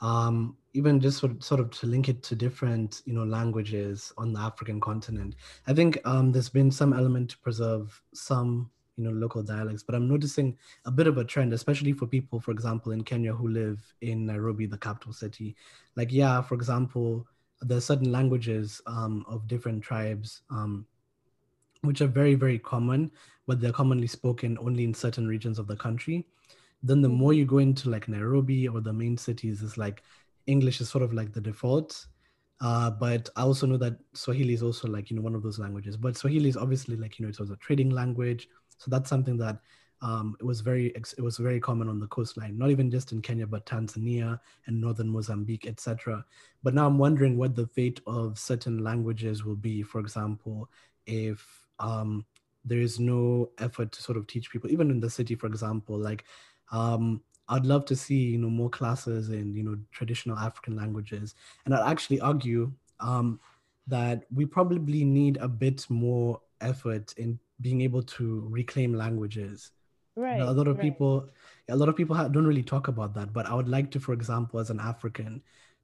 Um, 0.00 0.56
even 0.74 0.98
just 1.00 1.18
sort 1.18 1.32
of, 1.32 1.44
sort 1.44 1.60
of 1.60 1.70
to 1.70 1.86
link 1.86 2.08
it 2.08 2.22
to 2.24 2.34
different 2.34 3.02
you 3.04 3.12
know 3.12 3.24
languages 3.24 4.12
on 4.18 4.32
the 4.32 4.40
African 4.40 4.80
continent. 4.80 5.34
I 5.66 5.74
think 5.74 5.98
um, 6.04 6.32
there's 6.32 6.48
been 6.48 6.70
some 6.70 6.92
element 6.92 7.30
to 7.30 7.38
preserve 7.38 8.00
some 8.14 8.70
you 8.96 9.04
know 9.04 9.10
local 9.10 9.42
dialects 9.42 9.82
but 9.82 9.94
i'm 9.94 10.06
noticing 10.06 10.56
a 10.84 10.90
bit 10.90 11.06
of 11.06 11.16
a 11.16 11.24
trend 11.24 11.52
especially 11.52 11.92
for 11.92 12.06
people 12.06 12.38
for 12.38 12.50
example 12.50 12.92
in 12.92 13.02
kenya 13.02 13.32
who 13.32 13.48
live 13.48 13.80
in 14.02 14.26
nairobi 14.26 14.66
the 14.66 14.76
capital 14.76 15.12
city 15.12 15.56
like 15.96 16.12
yeah 16.12 16.42
for 16.42 16.54
example 16.54 17.26
there's 17.62 17.84
certain 17.84 18.10
languages 18.10 18.80
um, 18.86 19.24
of 19.28 19.46
different 19.46 19.82
tribes 19.82 20.42
um, 20.50 20.84
which 21.82 22.00
are 22.00 22.06
very 22.06 22.34
very 22.34 22.58
common 22.58 23.10
but 23.46 23.60
they're 23.60 23.72
commonly 23.72 24.06
spoken 24.06 24.56
only 24.58 24.84
in 24.84 24.94
certain 24.94 25.26
regions 25.26 25.58
of 25.58 25.66
the 25.66 25.76
country 25.76 26.26
then 26.82 27.00
the 27.00 27.08
more 27.08 27.32
you 27.32 27.44
go 27.44 27.58
into 27.58 27.90
like 27.90 28.08
nairobi 28.08 28.68
or 28.68 28.80
the 28.80 28.92
main 28.92 29.16
cities 29.16 29.62
is 29.62 29.76
like 29.76 30.02
english 30.46 30.80
is 30.80 30.88
sort 30.88 31.04
of 31.04 31.12
like 31.12 31.32
the 31.32 31.40
default 31.40 32.06
uh, 32.62 32.90
but 32.90 33.28
I 33.34 33.42
also 33.42 33.66
know 33.66 33.76
that 33.78 33.98
Swahili 34.14 34.54
is 34.54 34.62
also 34.62 34.86
like 34.86 35.10
you 35.10 35.16
know 35.16 35.22
one 35.22 35.34
of 35.34 35.42
those 35.42 35.58
languages. 35.58 35.96
But 35.96 36.16
Swahili 36.16 36.48
is 36.48 36.56
obviously 36.56 36.96
like 36.96 37.18
you 37.18 37.26
know 37.26 37.30
it 37.30 37.40
was 37.40 37.50
a 37.50 37.56
trading 37.56 37.90
language. 37.90 38.48
So 38.78 38.88
that's 38.88 39.10
something 39.10 39.36
that 39.38 39.58
um, 40.00 40.36
it 40.38 40.44
was 40.44 40.60
very 40.60 40.86
it 40.86 41.20
was 41.20 41.38
very 41.38 41.58
common 41.58 41.88
on 41.88 41.98
the 41.98 42.06
coastline, 42.06 42.56
not 42.56 42.70
even 42.70 42.88
just 42.88 43.10
in 43.10 43.20
Kenya, 43.20 43.48
but 43.48 43.66
Tanzania 43.66 44.38
and 44.66 44.80
northern 44.80 45.08
Mozambique, 45.08 45.66
etc. 45.66 46.24
But 46.62 46.74
now 46.74 46.86
I'm 46.86 46.98
wondering 46.98 47.36
what 47.36 47.56
the 47.56 47.66
fate 47.66 48.00
of 48.06 48.38
certain 48.38 48.78
languages 48.84 49.44
will 49.44 49.56
be. 49.56 49.82
For 49.82 50.00
example, 50.00 50.70
if 51.06 51.61
um, 51.82 52.24
there 52.64 52.78
is 52.78 52.98
no 53.00 53.50
effort 53.58 53.92
to 53.92 54.02
sort 54.02 54.16
of 54.16 54.26
teach 54.26 54.50
people, 54.50 54.70
even 54.70 54.90
in 54.90 55.00
the 55.00 55.10
city, 55.10 55.34
for 55.34 55.46
example, 55.46 55.98
like 55.98 56.24
um, 56.70 57.20
I'd 57.48 57.66
love 57.66 57.84
to 57.86 57.96
see 57.96 58.14
you 58.14 58.38
know 58.38 58.48
more 58.48 58.70
classes 58.70 59.28
in 59.30 59.54
you 59.54 59.62
know 59.62 59.76
traditional 59.90 60.38
African 60.38 60.76
languages, 60.76 61.34
and 61.66 61.74
I'd 61.74 61.90
actually 61.90 62.20
argue 62.20 62.72
um, 63.00 63.40
that 63.88 64.24
we 64.32 64.46
probably 64.46 65.04
need 65.04 65.36
a 65.38 65.48
bit 65.48 65.84
more 65.90 66.40
effort 66.60 67.12
in 67.18 67.38
being 67.60 67.80
able 67.80 68.02
to 68.02 68.46
reclaim 68.48 68.94
languages 68.94 69.72
right 70.16 70.40
a 70.40 70.50
lot 70.50 70.68
of 70.68 70.76
right. 70.76 70.82
people 70.82 71.28
a 71.68 71.76
lot 71.76 71.88
of 71.88 71.96
people 71.96 72.16
don't 72.28 72.46
really 72.46 72.62
talk 72.62 72.88
about 72.88 73.14
that 73.14 73.32
but 73.32 73.46
i 73.46 73.54
would 73.54 73.68
like 73.68 73.90
to 73.90 73.98
for 73.98 74.12
example 74.12 74.60
as 74.60 74.70
an 74.70 74.78
african 74.78 75.40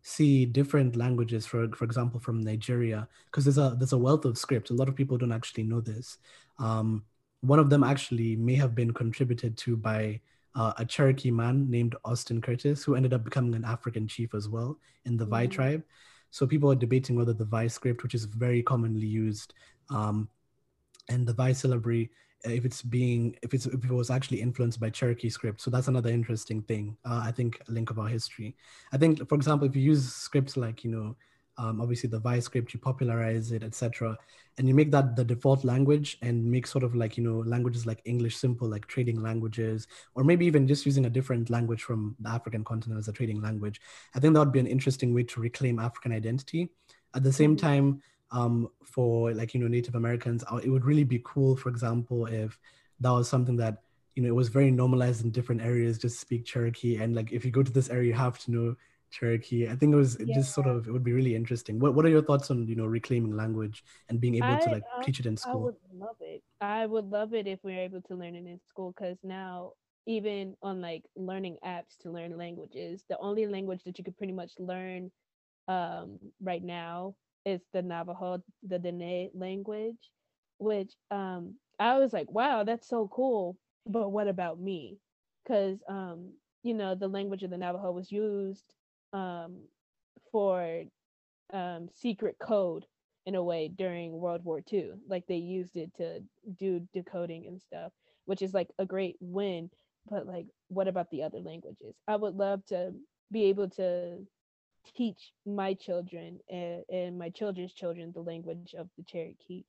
see 0.09 0.47
different 0.47 0.97
languages, 0.97 1.45
for 1.47 1.69
for 1.77 1.85
example, 1.85 2.19
from 2.19 2.41
Nigeria, 2.41 3.07
because 3.27 3.45
there's 3.45 3.59
a 3.59 3.75
there's 3.79 3.93
a 3.93 3.99
wealth 3.99 4.25
of 4.25 4.39
scripts. 4.39 4.71
A 4.71 4.75
lot 4.75 4.89
of 4.89 4.97
people 4.97 5.19
don't 5.19 5.33
actually 5.33 5.65
know 5.65 5.81
this. 5.81 6.19
Um, 6.59 7.05
one 7.41 7.59
of 7.59 7.71
them 7.71 7.85
actually 7.85 8.35
may 8.37 8.55
have 8.55 8.75
been 8.75 8.93
contributed 8.93 9.57
to 9.59 9.77
by 9.77 10.21
uh, 10.55 10.73
a 10.79 10.85
Cherokee 10.85 11.31
man 11.31 11.71
named 11.71 11.95
Austin 12.05 12.41
Curtis, 12.41 12.83
who 12.83 12.95
ended 12.95 13.13
up 13.13 13.23
becoming 13.23 13.55
an 13.55 13.65
African 13.65 14.09
chief 14.09 14.35
as 14.35 14.49
well 14.49 14.79
in 15.05 15.17
the 15.17 15.27
Vai 15.27 15.45
mm-hmm. 15.45 15.53
tribe. 15.53 15.83
So 16.31 16.47
people 16.47 16.71
are 16.71 16.85
debating 16.85 17.17
whether 17.17 17.35
the 17.35 17.45
Vai 17.45 17.69
script, 17.69 18.03
which 18.03 18.15
is 18.15 18.25
very 18.25 18.63
commonly 18.63 19.07
used, 19.07 19.55
um, 19.91 20.29
and 21.09 21.27
the 21.27 21.35
Vai 21.35 21.53
syllabary 21.53 22.11
if 22.45 22.65
it's 22.65 22.83
being 22.83 23.37
if 23.43 23.53
it's 23.55 23.67
if 23.67 23.85
it 23.85 23.91
was 23.91 24.11
actually 24.11 24.41
influenced 24.41 24.81
by 24.81 24.91
Cherokee 24.91 25.29
script. 25.29 25.61
So 25.61 25.71
that's 25.71 25.89
another 25.89 26.11
interesting 26.11 26.63
thing. 26.63 26.97
Uh, 27.05 27.23
I 27.25 27.33
think 27.33 27.61
a 27.69 27.73
link 27.73 27.91
of 27.91 27.99
our 27.99 28.09
history. 28.09 28.57
I 28.93 28.97
think, 28.97 29.29
for 29.29 29.35
example, 29.35 29.67
if 29.67 29.75
you 29.75 29.83
use 29.83 30.13
scripts 30.13 30.57
like 30.57 30.85
you 30.85 30.91
know, 30.91 31.17
um, 31.57 31.81
obviously 31.81 32.09
the 32.09 32.21
Vai 32.21 32.41
script, 32.41 32.73
you 32.73 32.81
popularize 32.81 33.51
it, 33.51 33.65
etc., 33.65 34.17
and 34.57 34.69
you 34.69 34.75
make 34.75 34.91
that 34.93 35.17
the 35.17 35.25
default 35.25 35.65
language 35.65 36.19
and 36.23 36.45
make 36.45 36.67
sort 36.67 36.85
of 36.85 36.95
like 36.95 37.17
you 37.17 37.25
know 37.25 37.39
languages 37.39 37.87
like 37.87 38.01
English 38.05 38.37
simple, 38.37 38.69
like 38.69 38.87
trading 38.87 39.21
languages, 39.21 39.89
or 40.15 40.23
maybe 40.23 40.47
even 40.47 40.69
just 40.69 40.87
using 40.87 41.07
a 41.07 41.11
different 41.11 41.51
language 41.51 41.83
from 41.83 42.15
the 42.21 42.31
African 42.31 42.65
continent 42.65 42.99
as 42.99 43.09
a 43.09 43.13
trading 43.13 43.43
language. 43.43 43.81
I 44.15 44.21
think 44.21 44.35
that 44.35 44.41
would 44.41 44.53
be 44.53 44.61
an 44.61 44.67
interesting 44.67 45.13
way 45.13 45.25
to 45.25 45.41
reclaim 45.41 45.79
African 45.79 46.13
identity. 46.13 46.71
At 47.15 47.25
the 47.25 47.33
same 47.33 47.57
mm-hmm. 47.57 47.67
time 47.67 48.03
um, 48.31 48.71
for 48.85 49.33
like 49.33 49.55
you 49.55 49.61
know 49.61 49.69
Native 49.69 49.95
Americans. 49.95 50.45
Uh, 50.51 50.57
it 50.57 50.69
would 50.69 50.85
really 50.85 51.05
be 51.05 51.21
cool, 51.25 51.57
for 51.57 51.69
example, 51.69 52.27
if 52.27 52.59
that 53.01 53.11
was 53.11 53.29
something 53.29 53.57
that 53.57 53.83
you 54.15 54.23
know 54.23 54.29
it 54.29 54.35
was 54.35 54.49
very 54.49 54.71
normalized 54.71 55.25
in 55.25 55.31
different 55.31 55.63
areas. 55.63 55.99
Just 55.99 56.21
speak 56.21 56.45
Cherokee, 56.45 56.97
and 56.97 57.15
like 57.15 57.33
if 57.33 57.45
you 57.45 57.51
go 57.51 57.63
to 57.63 57.73
this 57.73 57.91
area, 57.91 58.09
you 58.09 58.15
have 58.15 58.39
to 58.41 58.51
know 58.51 58.77
Cherokee. 59.11 59.69
I 59.69 59.77
think 59.77 59.93
it 59.93 59.97
was 59.97 60.17
yeah. 60.21 60.35
just 60.35 60.55
sort 60.55 60.67
of 60.67 60.87
it 60.87 60.93
would 60.93 61.05
be 61.05 61.13
really 61.13 61.35
interesting. 61.35 61.79
What 61.79 61.95
What 61.95 62.05
are 62.05 62.11
your 62.11 62.23
thoughts 62.23 62.51
on 62.51 62.67
you 62.67 62.77
know 62.77 62.87
reclaiming 62.87 63.37
language 63.37 63.85
and 64.09 64.21
being 64.21 64.37
able 64.37 64.49
I, 64.49 64.61
to 64.61 64.71
like 64.71 64.85
um, 64.97 65.03
teach 65.03 65.21
it 65.21 65.27
in 65.27 65.37
school? 65.37 65.53
I 65.53 65.65
would 65.65 65.77
love 65.95 66.17
it. 66.21 66.43
I 66.61 66.87
would 66.87 67.11
love 67.11 67.35
it 67.35 67.47
if 67.47 67.61
we 67.63 67.75
are 67.75 67.81
able 67.81 68.03
to 68.03 68.15
learn 68.15 68.35
it 68.35 68.47
in 68.47 68.61
school 68.69 68.93
because 68.97 69.19
now 69.23 69.73
even 70.07 70.57
on 70.63 70.81
like 70.81 71.05
learning 71.17 71.59
apps 71.65 71.99
to 72.01 72.11
learn 72.11 72.37
languages, 72.37 73.05
the 73.11 73.19
only 73.19 73.47
language 73.47 73.85
that 73.85 73.99
you 73.99 74.05
could 74.05 74.17
pretty 74.17 74.33
much 74.33 74.53
learn 74.59 75.11
um, 75.69 76.19
right 76.41 76.65
now 76.65 77.15
is 77.49 77.63
the 77.73 77.83
Navajo, 77.83 78.43
the 78.63 78.79
Dene 78.79 79.31
language, 79.35 80.11
which 80.59 80.93
um, 81.11 81.55
I 81.79 81.99
was 81.99 82.13
like, 82.13 82.31
wow, 82.31 82.65
that's 82.65 82.89
so 82.89 83.09
cool. 83.13 83.57
But 83.87 84.11
what 84.11 84.29
about 84.29 84.61
me? 84.61 84.99
Because, 85.45 85.79
um, 85.89 86.33
you 86.63 86.75
know, 86.75 86.95
the 86.95 87.09
language 87.09 87.43
of 87.43 87.51
the 87.51 87.57
Navajo 87.59 87.93
was 87.93 88.13
used 88.13 88.75
um, 89.13 89.61
for 90.31 90.85
um, 91.53 91.89
secret 91.95 92.37
code 92.41 92.85
in 93.27 93.35
a 93.35 93.43
way 93.43 93.69
during 93.69 94.13
World 94.13 94.45
War 94.45 94.61
II. 94.73 94.93
Like 95.09 95.27
they 95.27 95.37
used 95.37 95.77
it 95.77 95.91
to 95.97 96.21
do 96.59 96.87
decoding 96.93 97.47
and 97.47 97.61
stuff, 97.61 97.93
which 98.27 98.43
is 98.43 98.55
like 98.55 98.69
a 98.79 98.87
great 98.87 99.17
win. 99.21 99.71
But 100.11 100.27
like, 100.27 100.47
what 100.69 100.89
about 100.89 101.11
the 101.11 101.23
other 101.23 101.41
languages? 101.41 101.95
I 102.07 102.17
would 102.17 102.35
love 102.35 102.65
to 102.67 102.93
be 103.31 103.45
able 103.45 103.69
to 103.71 104.19
teach 104.95 105.33
my 105.47 105.75
children 105.75 106.41
and, 106.51 106.85
and 106.91 107.19
my 107.19 107.31
children's 107.31 107.73
children 107.73 108.13
the 108.13 108.21
language 108.23 108.75
of 108.79 108.89
the 108.97 109.05
Cherokee 109.05 109.65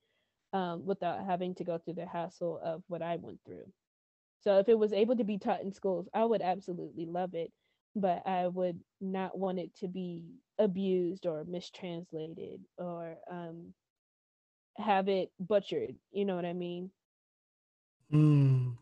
um, 0.52 0.84
without 0.84 1.24
having 1.24 1.54
to 1.56 1.64
go 1.64 1.78
through 1.78 1.94
the 1.94 2.06
hassle 2.06 2.60
of 2.64 2.82
what 2.88 3.02
I 3.02 3.16
went 3.16 3.38
through. 3.46 3.66
So 4.40 4.58
if 4.58 4.68
it 4.68 4.78
was 4.78 4.92
able 4.92 5.16
to 5.16 5.24
be 5.24 5.38
taught 5.38 5.62
in 5.62 5.72
schools, 5.72 6.08
I 6.14 6.24
would 6.24 6.42
absolutely 6.42 7.06
love 7.06 7.34
it, 7.34 7.52
but 7.94 8.26
I 8.26 8.48
would 8.48 8.80
not 9.00 9.38
want 9.38 9.58
it 9.58 9.74
to 9.76 9.88
be 9.88 10.24
abused 10.58 11.26
or 11.26 11.44
mistranslated 11.44 12.60
or 12.78 13.16
um, 13.30 13.74
have 14.78 15.08
it 15.08 15.30
butchered. 15.38 15.94
You 16.12 16.24
know 16.24 16.36
what 16.36 16.44
I 16.44 16.52
mean? 16.54 16.90
Mm. 18.12 18.76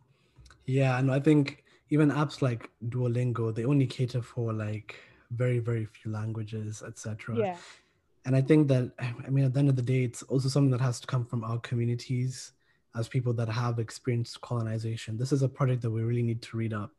Yeah, 0.66 0.98
and 0.98 1.10
I 1.10 1.20
think 1.20 1.64
even 1.90 2.10
apps 2.10 2.42
like 2.42 2.70
Duolingo, 2.88 3.54
they 3.54 3.64
only 3.64 3.86
cater 3.86 4.22
for 4.22 4.52
like 4.52 4.96
very 5.30 5.58
very 5.58 5.84
few 5.84 6.10
languages 6.10 6.82
etc 6.86 7.36
yeah. 7.36 7.56
And 8.24 8.36
i 8.36 8.42
think 8.42 8.68
that 8.68 8.92
i 8.98 9.30
mean 9.30 9.44
at 9.44 9.54
the 9.54 9.60
end 9.60 9.68
of 9.68 9.76
the 9.76 9.82
day 9.82 10.04
it's 10.04 10.22
also 10.24 10.48
something 10.48 10.70
that 10.72 10.80
has 10.80 11.00
to 11.00 11.06
come 11.06 11.24
from 11.24 11.44
our 11.44 11.58
communities 11.60 12.52
as 12.98 13.08
people 13.08 13.32
that 13.34 13.48
have 13.48 13.78
experienced 13.78 14.40
colonization. 14.40 15.16
This 15.16 15.32
is 15.32 15.42
a 15.42 15.48
project 15.48 15.82
that 15.82 15.90
we 15.90 16.02
really 16.02 16.22
need 16.22 16.42
to 16.42 16.56
read 16.56 16.72
up 16.72 16.90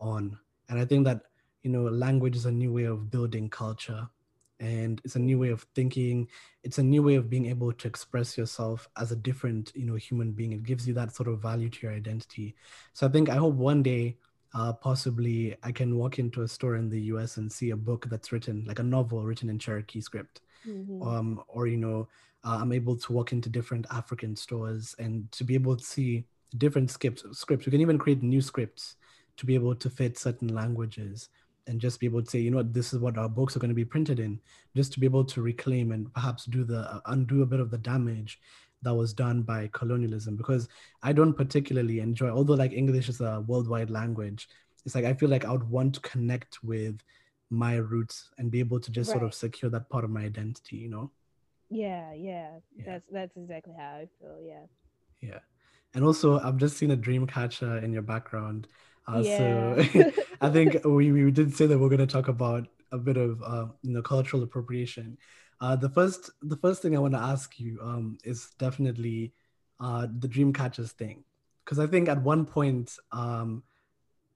on. 0.00 0.38
And 0.68 0.78
i 0.78 0.84
think 0.84 1.04
that 1.04 1.22
you 1.62 1.70
know 1.70 1.84
language 1.84 2.36
is 2.36 2.46
a 2.46 2.52
new 2.52 2.72
way 2.72 2.84
of 2.84 3.10
building 3.10 3.48
culture. 3.48 4.08
And 4.58 5.02
it's 5.04 5.16
a 5.16 5.20
new 5.20 5.38
way 5.38 5.50
of 5.50 5.66
thinking. 5.74 6.28
It's 6.64 6.78
a 6.78 6.82
new 6.82 7.02
way 7.02 7.16
of 7.16 7.28
being 7.28 7.44
able 7.44 7.74
to 7.74 7.86
express 7.86 8.38
yourself 8.38 8.88
as 8.96 9.12
a 9.12 9.16
different 9.16 9.70
you 9.74 9.84
know 9.84 9.96
human 9.96 10.32
being. 10.32 10.52
It 10.52 10.62
gives 10.62 10.88
you 10.88 10.94
that 10.94 11.14
sort 11.14 11.28
of 11.28 11.42
value 11.42 11.68
to 11.68 11.86
your 11.86 11.94
identity. 11.94 12.56
So 12.94 13.06
i 13.06 13.10
think 13.10 13.28
i 13.28 13.36
hope 13.36 13.54
one 13.54 13.82
day 13.82 14.16
uh, 14.56 14.72
possibly 14.72 15.54
I 15.62 15.70
can 15.70 15.98
walk 15.98 16.18
into 16.18 16.40
a 16.42 16.48
store 16.48 16.76
in 16.76 16.88
the 16.88 17.00
US 17.12 17.36
and 17.36 17.52
see 17.52 17.70
a 17.70 17.76
book 17.76 18.06
that's 18.08 18.32
written, 18.32 18.64
like 18.66 18.78
a 18.78 18.82
novel 18.82 19.22
written 19.22 19.50
in 19.50 19.58
Cherokee 19.58 20.00
script. 20.00 20.40
Mm-hmm. 20.66 21.02
Um, 21.02 21.42
or, 21.46 21.66
you 21.66 21.76
know, 21.76 22.08
uh, 22.42 22.58
I'm 22.62 22.72
able 22.72 22.96
to 22.96 23.12
walk 23.12 23.32
into 23.32 23.50
different 23.50 23.86
African 23.90 24.34
stores 24.34 24.94
and 24.98 25.30
to 25.32 25.44
be 25.44 25.54
able 25.54 25.76
to 25.76 25.84
see 25.84 26.24
different 26.56 26.90
scripts. 26.90 27.22
Scripts. 27.32 27.66
We 27.66 27.70
can 27.70 27.82
even 27.82 27.98
create 27.98 28.22
new 28.22 28.40
scripts 28.40 28.96
to 29.36 29.44
be 29.44 29.54
able 29.54 29.74
to 29.74 29.90
fit 29.90 30.18
certain 30.18 30.54
languages 30.54 31.28
and 31.66 31.78
just 31.78 32.00
be 32.00 32.06
able 32.06 32.22
to 32.22 32.30
say, 32.30 32.38
you 32.38 32.50
know 32.50 32.58
what, 32.58 32.72
this 32.72 32.94
is 32.94 32.98
what 32.98 33.18
our 33.18 33.28
books 33.28 33.56
are 33.56 33.58
going 33.58 33.68
to 33.68 33.74
be 33.74 33.84
printed 33.84 34.20
in, 34.20 34.40
just 34.74 34.92
to 34.92 35.00
be 35.00 35.06
able 35.06 35.24
to 35.24 35.42
reclaim 35.42 35.92
and 35.92 36.12
perhaps 36.14 36.46
do 36.46 36.64
the 36.64 36.78
uh, 36.78 37.00
undo 37.06 37.42
a 37.42 37.46
bit 37.46 37.60
of 37.60 37.70
the 37.70 37.78
damage 37.78 38.40
that 38.86 38.94
was 38.94 39.12
done 39.12 39.42
by 39.42 39.68
colonialism 39.72 40.36
because 40.36 40.68
I 41.02 41.12
don't 41.12 41.34
particularly 41.34 41.98
enjoy, 41.98 42.28
although 42.28 42.54
like 42.54 42.72
English 42.72 43.08
is 43.08 43.20
a 43.20 43.44
worldwide 43.46 43.90
language, 43.90 44.48
it's 44.84 44.94
like 44.94 45.04
I 45.04 45.12
feel 45.12 45.28
like 45.28 45.44
I 45.44 45.50
would 45.50 45.68
want 45.68 45.94
to 45.94 46.00
connect 46.00 46.62
with 46.62 47.02
my 47.50 47.76
roots 47.76 48.30
and 48.38 48.48
be 48.48 48.60
able 48.60 48.78
to 48.78 48.90
just 48.92 49.08
right. 49.10 49.14
sort 49.14 49.24
of 49.24 49.34
secure 49.34 49.70
that 49.72 49.90
part 49.90 50.04
of 50.04 50.10
my 50.10 50.22
identity, 50.22 50.76
you 50.76 50.88
know? 50.88 51.10
Yeah, 51.68 52.12
yeah, 52.12 52.50
yeah. 52.76 52.84
That's 52.86 53.04
that's 53.10 53.36
exactly 53.36 53.74
how 53.76 54.02
I 54.02 54.08
feel. 54.20 54.38
Yeah. 54.40 54.66
Yeah. 55.20 55.40
And 55.94 56.04
also 56.04 56.38
I've 56.38 56.56
just 56.56 56.76
seen 56.76 56.92
a 56.92 56.96
dream 56.96 57.26
catcher 57.26 57.78
in 57.78 57.92
your 57.92 58.02
background. 58.02 58.68
Uh, 59.08 59.22
yeah. 59.24 59.38
so 59.38 60.12
I 60.40 60.48
think 60.50 60.76
we, 60.84 61.10
we 61.10 61.32
did 61.32 61.56
say 61.56 61.66
that 61.66 61.76
we're 61.76 61.88
gonna 61.88 62.06
talk 62.06 62.28
about 62.28 62.68
a 62.92 62.98
bit 62.98 63.16
of 63.16 63.42
uh, 63.42 63.66
you 63.82 63.94
know 63.94 64.02
cultural 64.02 64.44
appropriation. 64.44 65.18
Uh, 65.60 65.76
the 65.76 65.88
first 65.88 66.30
the 66.42 66.56
first 66.56 66.82
thing 66.82 66.96
I 66.96 67.00
want 67.00 67.14
to 67.14 67.20
ask 67.20 67.58
you 67.58 67.78
um, 67.82 68.18
is 68.24 68.50
definitely 68.58 69.32
uh, 69.80 70.06
the 70.18 70.28
dream 70.28 70.52
catchers 70.52 70.92
thing, 70.92 71.24
because 71.64 71.78
I 71.78 71.86
think 71.86 72.08
at 72.08 72.20
one 72.22 72.44
point 72.44 72.96
um, 73.12 73.62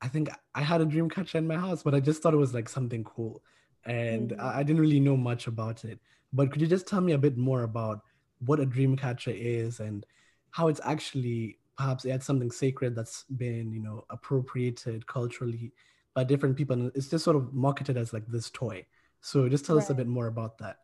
I 0.00 0.08
think 0.08 0.30
I 0.54 0.62
had 0.62 0.80
a 0.80 0.86
dream 0.86 1.10
catcher 1.10 1.38
in 1.38 1.46
my 1.46 1.56
house, 1.56 1.82
but 1.82 1.94
I 1.94 2.00
just 2.00 2.22
thought 2.22 2.34
it 2.34 2.38
was 2.38 2.54
like 2.54 2.68
something 2.68 3.04
cool, 3.04 3.42
and 3.84 4.30
mm-hmm. 4.30 4.40
I, 4.40 4.58
I 4.58 4.62
didn't 4.62 4.80
really 4.80 5.00
know 5.00 5.16
much 5.16 5.46
about 5.46 5.84
it. 5.84 5.98
But 6.32 6.52
could 6.52 6.62
you 6.62 6.68
just 6.68 6.86
tell 6.86 7.00
me 7.00 7.12
a 7.12 7.18
bit 7.18 7.36
more 7.36 7.64
about 7.64 8.00
what 8.46 8.60
a 8.60 8.66
dream 8.66 8.96
catcher 8.96 9.32
is 9.32 9.80
and 9.80 10.06
how 10.50 10.68
it's 10.68 10.80
actually 10.84 11.58
perhaps 11.76 12.04
it's 12.04 12.26
something 12.26 12.50
sacred 12.50 12.94
that's 12.94 13.24
been 13.36 13.72
you 13.72 13.80
know 13.80 14.04
appropriated 14.10 15.06
culturally 15.06 15.72
by 16.14 16.24
different 16.24 16.56
people 16.56 16.74
and 16.74 16.92
it's 16.94 17.08
just 17.08 17.24
sort 17.24 17.36
of 17.36 17.54
marketed 17.54 17.96
as 17.96 18.12
like 18.12 18.26
this 18.26 18.50
toy 18.50 18.84
so 19.20 19.48
just 19.48 19.64
tell 19.64 19.76
right. 19.76 19.82
us 19.82 19.90
a 19.90 19.94
bit 19.94 20.06
more 20.06 20.26
about 20.26 20.58
that 20.58 20.78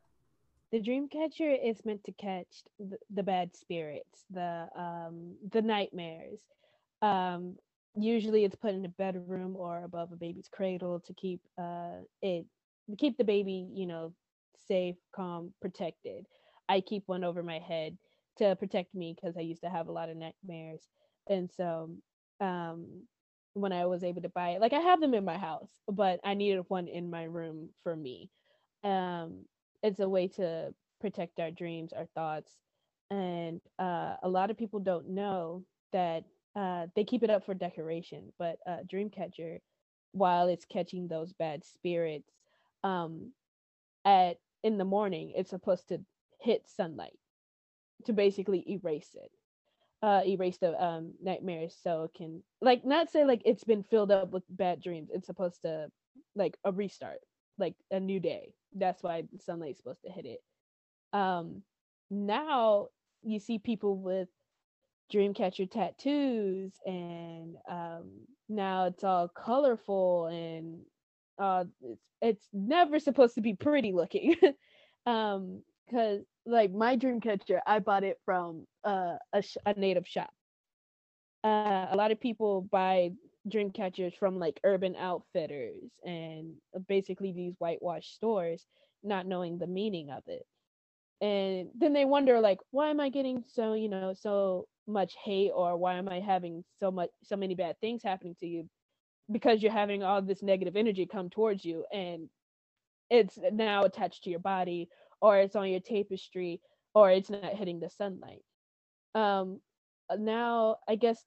the 0.73 0.81
dream 0.81 1.09
catcher 1.09 1.51
is 1.51 1.85
meant 1.87 2.05
to 2.05 2.13
catch 2.13 2.65
the, 2.79 2.99
the 3.15 3.25
bad 3.25 3.57
spirits 3.57 4.25
the 4.31 4.69
um 4.77 5.37
the 5.53 5.63
nightmares. 5.63 6.41
Um 7.03 7.57
usually 7.97 8.45
it's 8.45 8.57
put 8.57 8.75
in 8.75 8.85
a 8.87 8.91
bedroom 8.91 9.57
or 9.57 9.85
above 9.85 10.13
a 10.13 10.17
baby's 10.17 10.49
cradle 10.53 11.01
to 11.01 11.15
keep 11.15 11.41
uh 11.59 12.01
it 12.23 12.47
keep 12.99 13.17
the 13.19 13.25
baby 13.25 13.69
you 13.75 13.87
know 13.87 14.15
safe 14.69 14.97
calm 15.15 15.55
protected. 15.63 16.27
I 16.69 16.81
keep 16.83 17.05
one 17.07 17.25
over 17.25 17.43
my 17.43 17.61
head 17.61 17.99
to 18.39 18.57
protect 18.57 18.95
me 18.95 19.15
because 19.17 19.37
i 19.39 19.41
used 19.43 19.63
to 19.63 19.71
have 19.71 19.89
a 19.89 19.93
lot 19.93 20.11
of 20.11 20.19
nightmares. 20.19 20.83
And 21.29 21.51
so 21.53 21.97
um 22.41 23.05
when 23.55 23.73
i 23.73 23.87
was 23.87 24.05
able 24.05 24.23
to 24.23 24.29
buy 24.31 24.51
it 24.51 24.61
like 24.61 24.75
i 24.75 24.81
have 24.81 25.01
them 25.01 25.15
in 25.15 25.25
my 25.25 25.39
house 25.39 25.71
but 25.91 26.21
i 26.25 26.35
needed 26.35 26.63
one 26.69 26.89
in 26.89 27.11
my 27.11 27.25
room 27.25 27.71
for 27.83 27.97
me. 27.97 28.31
Um 28.85 29.47
it's 29.87 30.01
a 30.01 30.09
way 30.09 30.27
to 30.27 30.75
protect 31.01 31.39
our 31.39 31.51
dreams, 31.51 31.93
our 31.93 32.07
thoughts. 32.15 32.53
And 33.11 33.61
uh, 33.79 34.17
a 34.23 34.29
lot 34.29 34.51
of 34.51 34.59
people 34.59 34.81
don't 34.81 35.11
know 35.11 35.65
that 35.93 36.25
uh, 36.57 36.87
they 36.97 37.05
keep 37.05 37.23
it 37.23 37.31
up 37.31 37.47
for 37.47 37.55
decoration, 37.55 38.33
but 38.39 38.59
uh, 38.67 38.79
Dreamcatcher, 38.93 39.59
while 40.13 40.49
it's 40.49 40.65
catching 40.65 41.07
those 41.07 41.33
bad 41.35 41.65
spirits, 41.65 42.33
um, 42.83 43.31
at 44.05 44.39
in 44.65 44.79
the 44.79 44.85
morning, 44.85 45.33
it's 45.37 45.51
supposed 45.51 45.89
to 45.89 46.01
hit 46.41 46.67
sunlight 46.67 47.17
to 48.07 48.13
basically 48.13 48.65
erase 48.69 49.11
it, 49.15 49.31
uh, 50.03 50.23
erase 50.27 50.59
the 50.59 50.83
um, 50.83 51.13
nightmares, 51.23 51.77
so 51.81 52.05
it 52.05 52.15
can 52.17 52.43
like 52.61 52.85
not 52.85 53.11
say 53.11 53.25
like 53.25 53.43
it's 53.45 53.65
been 53.65 53.85
filled 53.85 54.11
up 54.11 54.33
with 54.33 54.43
bad 54.49 54.81
dreams. 54.83 55.11
It's 55.13 55.27
supposed 55.27 55.63
to 55.63 55.89
like 56.35 56.57
a 56.65 56.73
restart, 56.73 57.21
like 57.59 57.75
a 57.93 58.01
new 58.01 58.19
day 58.19 58.55
that's 58.79 59.03
why 59.03 59.25
sunlight's 59.41 59.79
supposed 59.79 60.03
to 60.05 60.11
hit 60.13 60.27
it. 60.27 60.41
Um, 61.13 61.63
now 62.11 62.89
you 63.23 63.41
see 63.41 63.59
people 63.59 63.97
with 63.97 64.29
dreamcatcher 65.13 65.71
tattoos 65.71 66.73
and 66.85 67.57
um, 67.71 68.11
now 68.49 68.87
it's 68.87 69.05
all 69.05 69.29
colorful 69.29 70.27
and 70.27 70.81
uh, 71.39 71.65
it's, 71.83 72.03
it's 72.21 72.49
never 72.53 72.99
supposed 72.99 73.35
to 73.35 73.41
be 73.41 73.55
pretty 73.55 73.93
looking 73.93 74.35
um 75.07 75.63
because 75.87 76.23
like 76.47 76.73
my 76.73 76.97
dreamcatcher 76.97 77.61
i 77.67 77.79
bought 77.79 78.03
it 78.03 78.19
from 78.25 78.67
uh, 78.85 79.17
a, 79.33 79.43
sh- 79.43 79.57
a 79.67 79.75
native 79.75 80.07
shop 80.07 80.31
uh, 81.45 81.87
a 81.91 81.95
lot 81.97 82.11
of 82.11 82.21
people 82.21 82.63
buy 82.63 83.11
dream 83.49 83.71
catchers 83.71 84.15
from 84.15 84.39
like 84.39 84.61
urban 84.65 84.97
outfitters 84.97 85.91
and 86.05 86.55
basically 86.89 87.33
these 87.33 87.55
whitewash 87.59 88.09
stores 88.09 88.67
not 89.03 89.27
knowing 89.27 89.59
the 89.59 89.67
meaning 89.67 90.11
of 90.11 90.23
it. 90.27 90.45
And 91.21 91.71
then 91.79 91.93
they 91.93 92.05
wonder 92.05 92.41
like 92.41 92.59
why 92.71 92.91
am 92.91 93.01
i 93.01 93.09
getting 93.09 93.45
so 93.47 93.73
you 93.73 93.89
know 93.89 94.15
so 94.15 94.67
much 94.87 95.15
hate 95.25 95.51
or 95.55 95.77
why 95.77 95.95
am 95.95 96.09
i 96.09 96.21
having 96.21 96.63
so 96.79 96.91
much 96.91 97.11
so 97.25 97.37
many 97.37 97.55
bad 97.55 97.81
things 97.81 98.03
happening 98.03 98.37
to 98.41 98.47
you? 98.47 98.69
Because 99.31 99.63
you're 99.63 99.73
having 99.73 100.03
all 100.03 100.23
this 100.23 100.43
negative 100.43 100.77
energy 100.77 101.07
come 101.07 101.31
towards 101.31 101.65
you 101.65 101.85
and 101.93 102.29
it's 103.11 103.39
now 103.53 103.85
attached 103.85 104.25
to 104.25 104.31
your 104.31 104.41
body 104.41 104.89
or 105.21 105.39
it's 105.39 105.57
on 105.57 105.71
your 105.71 105.81
tapestry 105.81 106.61
or 106.95 107.11
it's 107.11 107.31
not 107.31 107.55
hitting 107.55 107.81
the 107.81 107.91
sunlight. 107.91 108.43
Um 109.15 109.61
now 110.19 110.77
i 110.89 110.95
guess 110.95 111.25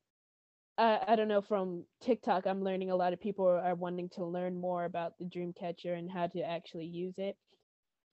I, 0.79 0.99
I 1.09 1.15
don't 1.15 1.27
know 1.27 1.41
from 1.41 1.83
TikTok, 2.01 2.47
I'm 2.47 2.63
learning 2.63 2.89
a 2.89 2.95
lot 2.95 3.13
of 3.13 3.19
people 3.19 3.45
are 3.45 3.75
wanting 3.75 4.09
to 4.15 4.25
learn 4.25 4.59
more 4.59 4.85
about 4.85 5.17
the 5.19 5.25
Dreamcatcher 5.25 5.97
and 5.97 6.09
how 6.09 6.27
to 6.27 6.41
actually 6.41 6.85
use 6.85 7.15
it. 7.17 7.35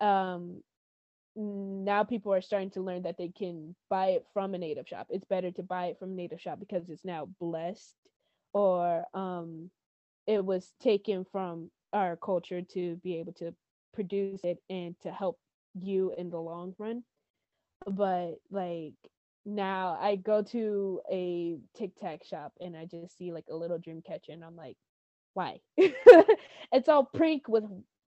Um, 0.00 0.62
now 1.36 2.02
people 2.02 2.34
are 2.34 2.40
starting 2.40 2.70
to 2.70 2.80
learn 2.80 3.02
that 3.02 3.18
they 3.18 3.28
can 3.28 3.76
buy 3.88 4.06
it 4.08 4.26
from 4.32 4.54
a 4.54 4.58
native 4.58 4.88
shop. 4.88 5.06
It's 5.10 5.24
better 5.24 5.50
to 5.52 5.62
buy 5.62 5.86
it 5.86 5.98
from 5.98 6.10
a 6.12 6.14
native 6.14 6.40
shop 6.40 6.58
because 6.58 6.88
it's 6.88 7.04
now 7.04 7.28
blessed 7.38 7.94
or 8.52 9.04
um, 9.14 9.70
it 10.26 10.44
was 10.44 10.72
taken 10.80 11.24
from 11.30 11.70
our 11.92 12.16
culture 12.16 12.62
to 12.62 12.96
be 12.96 13.18
able 13.18 13.34
to 13.34 13.54
produce 13.94 14.42
it 14.44 14.58
and 14.68 14.98
to 15.02 15.12
help 15.12 15.38
you 15.78 16.14
in 16.18 16.30
the 16.30 16.40
long 16.40 16.74
run. 16.78 17.04
But 17.86 18.36
like 18.50 18.94
now 19.46 19.96
I 20.00 20.16
go 20.16 20.42
to 20.42 21.00
a 21.10 21.58
Tic 21.76 21.92
Tac 21.98 22.24
shop 22.24 22.52
and 22.60 22.76
I 22.76 22.84
just 22.84 23.16
see 23.16 23.32
like 23.32 23.46
a 23.50 23.54
little 23.54 23.78
dream 23.78 24.02
catcher 24.04 24.32
and 24.32 24.44
I'm 24.44 24.56
like, 24.56 24.76
why? 25.34 25.60
it's 25.76 26.88
all 26.88 27.04
pink 27.04 27.48
with 27.48 27.64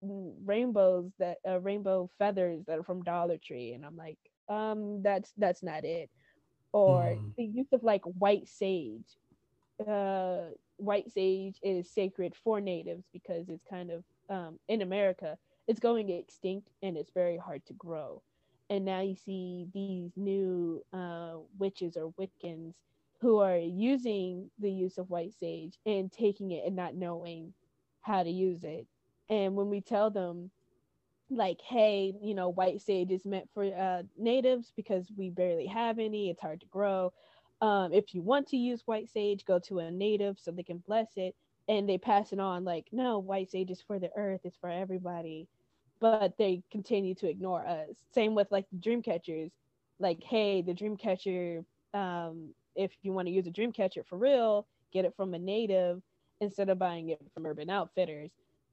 rainbows 0.02 1.10
that 1.18 1.38
uh, 1.48 1.58
rainbow 1.60 2.10
feathers 2.18 2.64
that 2.66 2.78
are 2.78 2.84
from 2.84 3.02
Dollar 3.02 3.38
Tree 3.38 3.72
and 3.72 3.84
I'm 3.84 3.96
like, 3.96 4.18
um, 4.48 5.02
that's 5.02 5.32
that's 5.38 5.62
not 5.62 5.84
it. 5.84 6.10
Or 6.72 7.02
mm. 7.02 7.34
the 7.36 7.44
use 7.44 7.72
of 7.72 7.82
like 7.82 8.02
white 8.04 8.48
sage. 8.48 9.16
Uh, 9.86 10.50
white 10.76 11.10
sage 11.12 11.56
is 11.62 11.90
sacred 11.90 12.34
for 12.44 12.60
natives 12.60 13.04
because 13.12 13.48
it's 13.48 13.64
kind 13.68 13.90
of 13.90 14.04
um, 14.28 14.58
in 14.68 14.82
America 14.82 15.38
it's 15.68 15.80
going 15.80 16.10
extinct 16.10 16.68
and 16.82 16.96
it's 16.96 17.12
very 17.12 17.36
hard 17.36 17.64
to 17.66 17.72
grow 17.74 18.22
and 18.72 18.86
now 18.86 19.02
you 19.02 19.14
see 19.14 19.66
these 19.74 20.12
new 20.16 20.82
uh, 20.94 21.34
witches 21.58 21.94
or 21.94 22.10
Wiccans 22.18 22.72
who 23.20 23.38
are 23.38 23.58
using 23.58 24.50
the 24.58 24.70
use 24.70 24.96
of 24.96 25.10
white 25.10 25.34
sage 25.38 25.78
and 25.84 26.10
taking 26.10 26.52
it 26.52 26.64
and 26.64 26.74
not 26.74 26.94
knowing 26.94 27.52
how 28.00 28.22
to 28.22 28.30
use 28.30 28.64
it. 28.64 28.86
And 29.28 29.56
when 29.56 29.68
we 29.68 29.82
tell 29.82 30.08
them, 30.10 30.50
like, 31.28 31.60
hey, 31.60 32.14
you 32.22 32.34
know, 32.34 32.48
white 32.48 32.80
sage 32.80 33.10
is 33.10 33.26
meant 33.26 33.46
for 33.52 33.64
uh, 33.64 34.04
natives 34.16 34.72
because 34.74 35.06
we 35.18 35.28
barely 35.28 35.66
have 35.66 35.98
any, 35.98 36.30
it's 36.30 36.40
hard 36.40 36.60
to 36.60 36.66
grow. 36.68 37.12
Um, 37.60 37.92
if 37.92 38.14
you 38.14 38.22
want 38.22 38.48
to 38.48 38.56
use 38.56 38.80
white 38.86 39.10
sage, 39.10 39.44
go 39.44 39.58
to 39.58 39.80
a 39.80 39.90
native 39.90 40.38
so 40.38 40.50
they 40.50 40.62
can 40.62 40.78
bless 40.78 41.08
it. 41.16 41.34
And 41.68 41.86
they 41.86 41.98
pass 41.98 42.32
it 42.32 42.40
on, 42.40 42.64
like, 42.64 42.86
no, 42.90 43.18
white 43.18 43.50
sage 43.50 43.70
is 43.70 43.82
for 43.82 43.98
the 43.98 44.10
earth, 44.16 44.40
it's 44.44 44.56
for 44.56 44.70
everybody 44.70 45.46
but 46.02 46.36
they 46.36 46.62
continue 46.70 47.14
to 47.14 47.28
ignore 47.28 47.66
us. 47.66 47.96
Same 48.12 48.34
with 48.34 48.48
like 48.50 48.66
the 48.72 48.78
dream 48.78 49.02
catchers. 49.02 49.52
Like, 50.00 50.22
hey, 50.22 50.60
the 50.62 50.74
dream 50.74 50.96
catcher, 50.96 51.64
um, 51.94 52.52
if 52.74 52.90
you 53.02 53.12
want 53.12 53.28
to 53.28 53.32
use 53.32 53.46
a 53.46 53.52
dream 53.52 53.72
catcher 53.72 54.04
for 54.04 54.18
real, 54.18 54.66
get 54.92 55.04
it 55.04 55.14
from 55.16 55.34
a 55.34 55.38
native 55.38 56.02
instead 56.40 56.68
of 56.68 56.78
buying 56.78 57.10
it 57.10 57.20
from 57.32 57.46
Urban 57.46 57.70
Outfitters, 57.70 58.32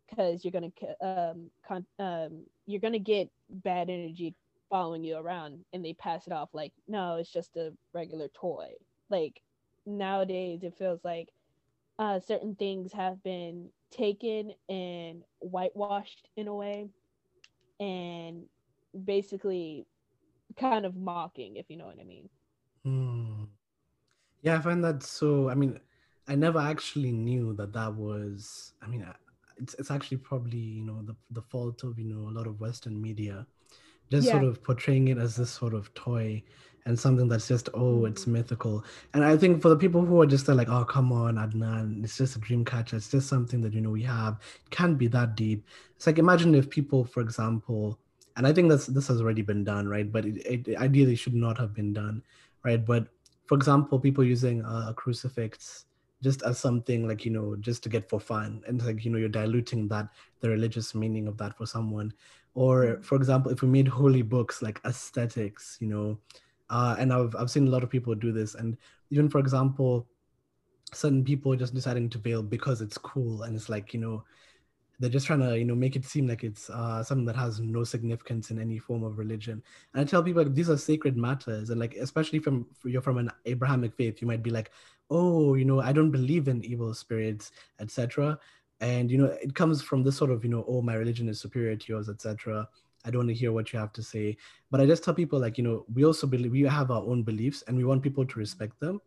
because 0.10 0.44
you're 0.44 0.52
gonna 0.52 0.72
um, 1.04 1.52
con- 1.68 1.86
um, 2.00 2.42
you're 2.65 2.82
gonna 2.82 2.98
get 3.00 3.30
bad 3.50 3.89
energy 3.92 4.34
following 4.70 5.04
you 5.04 5.18
around, 5.18 5.60
and 5.74 5.86
they 5.86 5.94
pass 5.94 6.26
it 6.26 6.34
off 6.34 6.50
like, 6.54 6.74
no, 6.88 7.18
it's 7.18 7.32
just 7.32 7.58
a 7.58 7.72
regular 7.94 8.28
toy. 8.34 8.70
Like 9.12 9.42
nowadays, 9.86 10.63
it 10.63 10.78
feels 10.78 11.04
like 11.04 11.30
uh, 12.00 12.20
certain 12.20 12.56
things 12.56 12.92
have 12.94 13.22
been 13.24 13.70
taken 13.92 14.54
and 14.70 15.24
whitewashed 15.42 16.28
in 16.38 16.48
a 16.48 16.56
way 16.56 16.89
and 17.80 18.44
basically 19.06 19.86
kind 20.58 20.86
of 20.86 20.96
mocking, 20.96 21.56
if 21.58 21.70
you 21.70 21.78
know 21.78 21.86
what 21.86 22.00
I 22.00 22.04
mean. 22.04 22.30
Hmm. 22.84 23.44
Yeah, 24.42 24.58
I 24.58 24.60
find 24.62 24.84
that 24.84 25.04
so. 25.04 25.50
I 25.50 25.56
mean, 25.56 25.80
I 26.28 26.36
never 26.36 26.60
actually 26.60 27.12
knew 27.12 27.54
that 27.54 27.74
that 27.74 27.94
was. 27.94 28.74
I 28.82 28.88
mean, 28.88 29.06
it's 29.58 29.74
it's 29.76 29.92
actually 29.92 30.18
probably 30.18 30.60
you 30.60 30.84
know 30.84 31.02
the 31.04 31.15
the 31.32 31.42
fault 31.42 31.84
of 31.84 32.00
you 32.00 32.06
know 32.06 32.30
a 32.30 32.36
lot 32.36 32.48
of 32.48 32.60
Western 32.60 33.02
media, 33.02 33.46
just 34.10 34.28
yeah. 34.28 34.34
sort 34.34 34.46
of 34.46 34.63
portraying 34.63 35.10
it 35.10 35.18
as 35.18 35.36
this 35.36 35.52
sort 35.52 35.74
of 35.74 35.94
toy 35.94 36.44
and 36.86 37.00
something 37.00 37.28
that's 37.28 37.48
just 37.48 37.70
oh 37.74 38.06
it's 38.06 38.24
mm-hmm. 38.24 38.34
mythical. 38.34 38.84
And 39.13 39.24
i 39.24 39.38
think 39.38 39.62
for 39.62 39.70
the 39.70 39.76
people 39.76 40.02
who 40.02 40.22
are 40.22 40.26
just 40.26 40.48
like 40.48 40.70
oh 40.70 40.86
come 40.86 41.12
on 41.12 41.36
adnan 41.36 42.04
it's 42.04 42.18
just 42.18 42.36
a 42.36 42.39
dream 42.39 42.65
catcher 42.65 42.98
it's 42.98 43.10
just 43.10 43.28
something 43.28 43.62
that 43.62 43.74
you 43.74 43.82
know 43.82 43.92
we 43.92 44.04
have 44.04 44.39
it 44.65 44.72
can't 44.72 44.98
be 44.98 45.08
that 45.08 45.36
deep. 45.36 45.65
It's 45.96 46.08
like 46.08 46.18
imagine 46.18 46.56
if 46.56 46.70
people 46.70 47.04
for 47.06 47.22
example 47.22 48.00
and 48.38 48.48
i 48.48 48.54
think 48.54 48.70
that's 48.70 48.88
this 48.88 49.08
has 49.08 49.22
already 49.22 49.42
been 49.42 49.63
done 49.63 49.88
right? 49.88 50.12
But 50.12 50.26
it, 50.26 50.68
it 50.68 50.78
ideally 50.78 51.15
should 51.15 51.36
not 51.36 51.58
have 51.58 51.74
been 51.74 51.94
done 51.94 52.24
right? 52.63 52.84
But 52.84 53.08
for 53.46 53.56
example 53.56 54.00
people 54.00 54.24
using 54.24 54.62
a 54.62 54.94
crucifix 54.96 55.86
just 56.22 56.44
as 56.44 56.58
something 56.60 57.08
like 57.08 57.26
you 57.26 57.32
know 57.32 57.56
just 57.58 57.84
to 57.84 57.89
get 57.89 58.10
for 58.10 58.20
fun. 58.20 58.62
And 58.68 58.84
like 58.86 59.06
you 59.06 59.12
know 59.12 59.18
you're 59.18 59.30
diluting 59.30 59.88
that 59.89 60.08
the 60.42 60.50
religious 60.50 60.94
meaning 60.94 61.28
of 61.28 61.38
that 61.38 61.58
for 61.58 61.65
someone. 61.65 62.13
Or 62.56 62.84
mm-hmm. 62.84 63.02
for 63.02 63.15
example 63.15 63.52
if 63.52 63.62
we 63.62 63.68
made 63.68 63.88
holy 63.88 64.22
books 64.22 64.62
like 64.62 64.82
aesthetics 64.86 65.78
you 65.80 65.88
know 65.88 66.20
uh, 66.69 66.95
and 66.99 67.12
I've 67.12 67.36
I've 67.36 67.51
seen 67.51 67.67
a 67.67 67.71
lot 67.71 67.84
of 67.84 67.89
people 67.89 68.13
do 68.15 68.32
this, 68.32 68.55
and 68.55 68.77
even 69.10 69.29
for 69.29 69.39
example, 69.39 70.08
certain 70.93 71.23
people 71.23 71.55
just 71.55 71.73
deciding 71.73 72.10
to 72.10 72.17
veil 72.17 72.43
because 72.43 72.82
it's 72.82 72.97
cool, 72.97 73.43
and 73.43 73.55
it's 73.55 73.69
like 73.69 73.93
you 73.93 73.99
know, 73.99 74.23
they're 74.99 75.10
just 75.10 75.25
trying 75.25 75.39
to 75.39 75.58
you 75.58 75.65
know 75.65 75.75
make 75.75 75.95
it 75.95 76.05
seem 76.05 76.27
like 76.27 76.43
it's 76.43 76.69
uh, 76.69 77.03
something 77.03 77.25
that 77.25 77.36
has 77.36 77.60
no 77.60 77.84
significance 77.84 78.51
in 78.51 78.60
any 78.60 78.77
form 78.77 79.03
of 79.03 79.17
religion. 79.17 79.63
And 79.93 80.01
I 80.01 80.03
tell 80.03 80.23
people 80.23 80.43
like, 80.43 80.53
these 80.53 80.69
are 80.69 80.77
sacred 80.77 81.17
matters, 81.17 81.71
and 81.71 81.79
like 81.79 81.95
especially 81.95 82.39
from 82.39 82.67
you're 82.86 83.01
from 83.01 83.17
an 83.17 83.32
Abrahamic 83.45 83.95
faith, 83.95 84.21
you 84.21 84.27
might 84.27 84.43
be 84.43 84.51
like, 84.51 84.71
oh, 85.10 85.55
you 85.55 85.65
know, 85.65 85.82
I 85.82 85.91
don't 85.91 86.12
believe 86.12 86.47
in 86.47 86.63
evil 86.63 86.93
spirits, 86.93 87.51
etc. 87.79 88.38
And 88.79 89.10
you 89.10 89.17
know, 89.17 89.25
it 89.41 89.55
comes 89.55 89.82
from 89.82 90.03
this 90.03 90.17
sort 90.17 90.32
of 90.32 90.43
you 90.43 90.51
know, 90.51 90.65
oh, 90.67 90.84
my 90.84 90.93
religion 90.93 91.29
is 91.29 91.41
superior 91.41 91.75
to 91.75 91.91
yours, 91.91 92.10
etc 92.10 92.67
I 93.05 93.12
don't 93.12 93.19
want 93.19 93.29
to 93.29 93.35
hear 93.35 93.51
what 93.51 93.71
you 93.71 93.79
have 93.79 93.93
to 93.93 94.03
say. 94.03 94.38
But 94.71 94.81
I 94.81 94.85
just 94.85 95.03
tell 95.03 95.13
people 95.13 95.39
like, 95.39 95.57
you 95.57 95.63
know, 95.63 95.85
we 95.93 96.05
also 96.05 96.27
believe 96.27 96.51
we 96.51 96.62
have 96.63 96.91
our 96.91 97.03
own 97.03 97.23
beliefs 97.23 97.63
and 97.67 97.77
we 97.77 97.85
want 97.85 98.03
people 98.03 98.25
to 98.25 98.39
respect 98.39 98.79
them. 98.79 99.01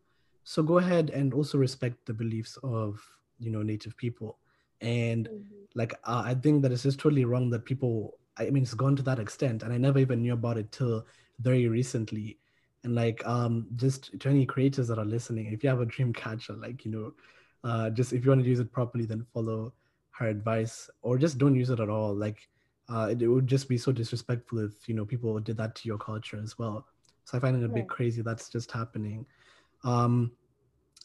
So 0.44 0.62
go 0.62 0.78
ahead 0.78 1.11
and 1.11 1.35
also 1.35 1.59
respect 1.59 2.07
the 2.07 2.14
beliefs 2.14 2.59
of, 2.62 3.00
you 3.38 3.50
know, 3.50 3.62
native 3.62 3.96
people. 3.96 4.38
And 4.81 5.28
mm-hmm. 5.28 5.64
like, 5.74 5.94
uh, 6.05 6.22
I 6.24 6.35
think 6.35 6.62
that 6.62 6.72
it's 6.72 6.83
just 6.83 6.98
totally 6.98 7.24
wrong 7.24 7.50
that 7.50 7.64
people, 7.64 8.18
I 8.38 8.51
mean, 8.51 8.62
it's 8.62 8.74
gone 8.74 8.97
to 8.97 9.03
that 9.03 9.18
extent. 9.18 9.62
And 9.62 9.72
I 9.72 9.78
never 9.78 9.99
even 9.99 10.22
knew 10.22 10.32
about 10.32 10.59
it 10.59 10.72
till 10.72 11.07
very 11.40 11.68
recently. 11.68 12.38
And 12.84 12.95
like, 12.95 13.24
um, 13.26 13.68
just 13.76 14.18
to 14.18 14.28
any 14.28 14.45
creators 14.47 14.88
that 14.88 14.99
are 14.99 15.05
listening, 15.05 15.53
if 15.53 15.62
you 15.62 15.70
have 15.70 15.80
a 15.80 15.86
dream 15.86 16.12
catcher, 16.12 16.55
like, 16.55 16.84
you 16.84 16.90
know, 16.90 17.12
uh, 17.62 17.90
just 17.90 18.12
if 18.12 18.24
you 18.24 18.30
want 18.30 18.43
to 18.43 18.49
use 18.49 18.59
it 18.59 18.72
properly, 18.72 19.05
then 19.05 19.24
follow 19.32 19.72
her 20.12 20.26
advice 20.26 20.90
or 21.03 21.16
just 21.16 21.38
don't 21.38 21.55
use 21.55 21.70
it 21.70 21.78
at 21.78 21.88
all. 21.88 22.12
Like, 22.14 22.49
uh, 22.93 23.09
it, 23.11 23.22
it, 23.22 23.28
would 23.28 23.47
just 23.47 23.68
be 23.68 23.78
so 23.78 23.90
disrespectful 23.90 24.59
if 24.59 24.88
you 24.88 24.95
know 24.95 25.05
people 25.05 25.38
did 25.40 25.57
that 25.57 25.74
to 25.74 25.88
your 25.88 25.99
culture 25.99 26.38
as 26.43 26.59
well. 26.59 26.86
So 27.24 27.38
I 27.38 27.40
find 27.40 27.57
it 27.57 27.64
a 27.64 27.68
bit 27.68 27.88
crazy 27.88 28.20
that's 28.20 28.49
just 28.49 28.70
happening. 28.70 29.24
Um, 29.84 30.32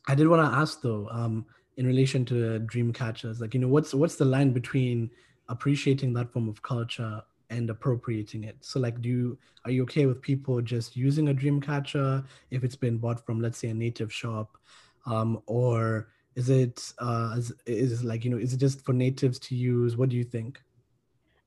I 0.07 0.15
did 0.15 0.27
want 0.27 0.51
to 0.51 0.57
ask 0.57 0.81
though, 0.81 1.07
um, 1.11 1.45
in 1.77 1.85
relation 1.85 2.25
to 2.25 2.59
dream 2.59 2.91
catchers, 2.91 3.39
like 3.39 3.53
you 3.53 3.59
know, 3.59 3.67
what's 3.67 3.93
what's 3.93 4.15
the 4.15 4.25
line 4.25 4.51
between 4.51 5.09
appreciating 5.47 6.13
that 6.13 6.31
form 6.31 6.49
of 6.49 6.61
culture 6.61 7.21
and 7.49 7.69
appropriating 7.69 8.43
it? 8.43 8.57
So 8.61 8.79
like, 8.79 9.01
do 9.01 9.09
you 9.09 9.37
are 9.63 9.71
you 9.71 9.83
okay 9.83 10.07
with 10.07 10.21
people 10.21 10.61
just 10.61 10.97
using 10.97 11.29
a 11.29 11.33
dream 11.33 11.61
catcher 11.61 12.23
if 12.51 12.63
it's 12.63 12.75
been 12.75 12.97
bought 12.97 13.25
from 13.25 13.39
let's 13.39 13.59
say 13.59 13.69
a 13.69 13.73
native 13.73 14.11
shop, 14.11 14.57
um, 15.05 15.41
or 15.45 16.09
is 16.35 16.49
it 16.49 16.91
uh, 16.99 17.35
is, 17.37 17.53
is 17.65 18.03
like 18.03 18.25
you 18.25 18.31
know 18.31 18.37
is 18.37 18.53
it 18.53 18.57
just 18.57 18.83
for 18.83 18.93
natives 18.93 19.39
to 19.39 19.55
use? 19.55 19.95
What 19.95 20.09
do 20.09 20.17
you 20.17 20.25
think? 20.25 20.61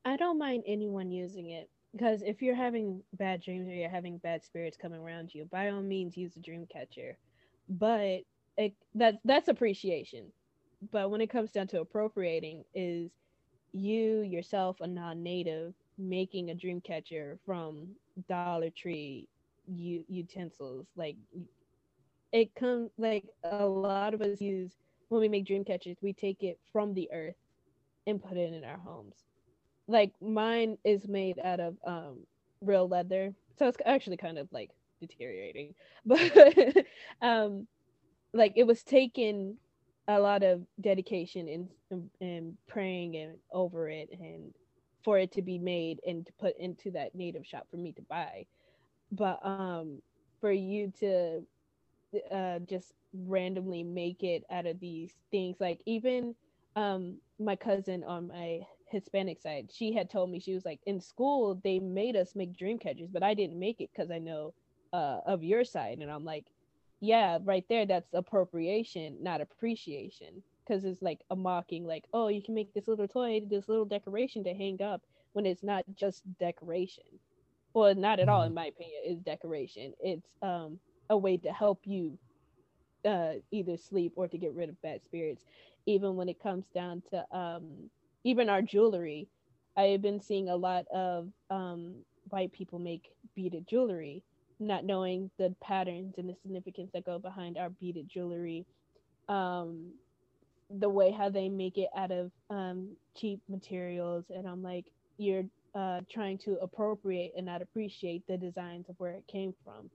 I 0.05 0.17
don't 0.17 0.37
mind 0.39 0.63
anyone 0.67 1.11
using 1.11 1.49
it 1.49 1.69
because 1.93 2.21
if 2.23 2.41
you're 2.41 2.55
having 2.55 3.03
bad 3.13 3.41
dreams 3.41 3.67
or 3.67 3.73
you're 3.73 3.89
having 3.89 4.17
bad 4.17 4.43
spirits 4.43 4.77
coming 4.77 4.99
around 5.01 5.33
you, 5.33 5.45
by 5.45 5.69
all 5.69 5.81
means 5.81 6.17
use 6.17 6.33
the 6.33 6.39
dream 6.41 6.65
catcher. 6.71 7.17
But 7.69 8.21
it, 8.57 8.73
that 8.95 9.19
that's 9.23 9.47
appreciation. 9.49 10.31
But 10.91 11.09
when 11.11 11.21
it 11.21 11.29
comes 11.29 11.51
down 11.51 11.67
to 11.69 11.81
appropriating, 11.81 12.63
is 12.73 13.11
you 13.73 14.21
yourself 14.21 14.79
a 14.81 14.87
non-native 14.87 15.73
making 15.97 16.49
a 16.49 16.55
dream 16.55 16.81
catcher 16.81 17.39
from 17.45 17.95
Dollar 18.27 18.61
Tree 18.69 19.27
u- 19.67 20.05
utensils 20.07 20.87
like 20.95 21.17
it 22.31 22.53
comes 22.55 22.91
like 22.97 23.23
a 23.43 23.65
lot 23.65 24.13
of 24.13 24.21
us 24.21 24.39
use 24.41 24.77
when 25.09 25.21
we 25.21 25.27
make 25.29 25.45
dream 25.45 25.63
catchers 25.63 25.97
we 26.01 26.13
take 26.13 26.43
it 26.43 26.59
from 26.71 26.93
the 26.93 27.09
earth 27.13 27.35
and 28.07 28.21
put 28.21 28.37
it 28.37 28.53
in 28.53 28.63
our 28.63 28.77
homes 28.79 29.30
like 29.91 30.13
mine 30.21 30.77
is 30.85 31.07
made 31.07 31.39
out 31.43 31.59
of 31.59 31.77
um 31.85 32.27
real 32.61 32.87
leather. 32.87 33.33
So 33.57 33.67
it's 33.67 33.77
actually 33.85 34.17
kind 34.17 34.39
of 34.39 34.49
like 34.51 34.71
deteriorating. 35.01 35.75
But 36.05 36.85
um 37.21 37.67
like 38.33 38.53
it 38.55 38.65
was 38.67 38.83
taken 38.83 39.57
a 40.07 40.19
lot 40.19 40.43
of 40.43 40.61
dedication 40.81 41.47
and 41.91 42.09
and 42.21 42.57
praying 42.67 43.15
and 43.17 43.37
over 43.51 43.89
it 43.89 44.09
and 44.19 44.53
for 45.03 45.17
it 45.19 45.31
to 45.33 45.41
be 45.41 45.57
made 45.59 45.99
and 46.07 46.25
to 46.25 46.33
put 46.39 46.57
into 46.59 46.91
that 46.91 47.15
native 47.15 47.45
shop 47.45 47.67
for 47.71 47.77
me 47.77 47.93
to 47.93 48.03
buy. 48.03 48.45
But 49.11 49.39
um 49.45 50.01
for 50.39 50.51
you 50.51 50.91
to 50.99 51.41
uh 52.31 52.59
just 52.59 52.93
randomly 53.13 53.83
make 53.83 54.23
it 54.23 54.43
out 54.51 54.65
of 54.65 54.79
these 54.79 55.13
things 55.31 55.57
like 55.59 55.81
even 55.85 56.35
um 56.75 57.17
my 57.39 57.55
cousin 57.55 58.03
on 58.03 58.27
my 58.27 58.61
hispanic 58.91 59.41
side. 59.41 59.69
She 59.71 59.93
had 59.93 60.09
told 60.09 60.29
me 60.29 60.39
she 60.39 60.53
was 60.53 60.65
like 60.65 60.79
in 60.85 60.99
school 60.99 61.59
they 61.63 61.79
made 61.79 62.15
us 62.15 62.35
make 62.35 62.57
dream 62.57 62.77
catchers 62.77 63.09
but 63.11 63.23
i 63.23 63.33
didn't 63.33 63.59
make 63.59 63.79
it 63.81 63.89
because 63.93 64.11
i 64.11 64.19
know 64.19 64.53
uh 64.93 65.19
of 65.25 65.43
your 65.43 65.63
side. 65.63 65.99
And 65.99 66.11
i'm 66.11 66.25
like 66.25 66.45
yeah 66.99 67.39
right 67.43 67.65
there 67.69 67.85
that's 67.85 68.13
appropriation 68.13 69.17
not 69.21 69.41
appreciation. 69.41 70.43
Because 70.67 70.85
it's 70.85 71.01
like 71.01 71.21
a 71.31 71.35
mocking 71.35 71.85
like 71.85 72.05
oh 72.13 72.27
you 72.27 72.41
can 72.41 72.53
make 72.53 72.73
this 72.73 72.87
little 72.87 73.07
toy 73.07 73.41
this 73.49 73.67
little 73.67 73.85
decoration 73.85 74.43
to 74.43 74.53
hang 74.53 74.81
up 74.81 75.01
when 75.33 75.45
it's 75.45 75.63
not 75.63 75.83
just 75.95 76.23
decoration. 76.39 77.03
Well 77.73 77.95
not 77.95 78.19
at 78.19 78.29
all 78.29 78.43
in 78.43 78.49
mm-hmm. 78.49 78.55
my 78.55 78.65
opinion 78.67 79.01
is 79.05 79.19
decoration. 79.19 79.93
It's 79.99 80.27
um 80.41 80.79
a 81.09 81.17
way 81.17 81.37
to 81.37 81.51
help 81.51 81.79
you 81.85 82.17
uh 83.05 83.33
either 83.51 83.77
sleep 83.77 84.13
or 84.15 84.27
to 84.27 84.37
get 84.37 84.53
rid 84.53 84.69
of 84.69 84.81
bad 84.81 85.03
spirits. 85.03 85.43
Even 85.87 86.15
when 86.15 86.29
it 86.29 86.41
comes 86.41 86.65
down 86.75 87.01
to 87.09 87.25
um 87.35 87.89
even 88.23 88.49
our 88.49 88.61
jewelry 88.61 89.27
i've 89.77 90.01
been 90.01 90.21
seeing 90.21 90.49
a 90.49 90.55
lot 90.55 90.85
of 90.93 91.29
um 91.49 91.93
white 92.29 92.51
people 92.51 92.79
make 92.79 93.11
beaded 93.35 93.67
jewelry 93.67 94.23
not 94.59 94.85
knowing 94.85 95.29
the 95.39 95.53
patterns 95.61 96.15
and 96.17 96.29
the 96.29 96.35
significance 96.41 96.91
that 96.93 97.05
go 97.05 97.17
behind 97.17 97.57
our 97.57 97.69
beaded 97.69 98.07
jewelry 98.07 98.65
um 99.29 99.91
the 100.79 100.89
way 100.89 101.11
how 101.11 101.29
they 101.29 101.49
make 101.49 101.77
it 101.77 101.89
out 101.97 102.11
of 102.11 102.31
um 102.49 102.89
cheap 103.15 103.41
materials 103.49 104.25
and 104.29 104.47
i'm 104.47 104.63
like 104.63 104.85
you're 105.17 105.43
uh, 105.75 106.01
trying 106.11 106.37
to 106.39 106.57
appropriate 106.61 107.33
and 107.37 107.45
not 107.45 107.61
appreciate 107.61 108.25
the 108.27 108.37
designs 108.37 108.89
of 108.89 108.95
where 108.99 109.13
it 109.13 109.23
came 109.27 109.53
from. 109.63 109.89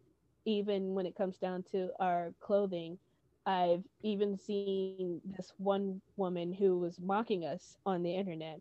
Even 0.44 0.94
when 0.94 1.06
it 1.06 1.16
comes 1.16 1.36
down 1.38 1.64
to 1.72 1.90
our 2.00 2.32
clothing, 2.40 2.98
I've 3.46 3.84
even 4.02 4.36
seen 4.38 5.22
this 5.24 5.52
one 5.58 6.02
woman 6.16 6.52
who 6.52 6.78
was 6.78 7.00
mocking 7.00 7.44
us 7.46 7.78
on 7.86 8.02
the 8.02 8.14
internet, 8.14 8.60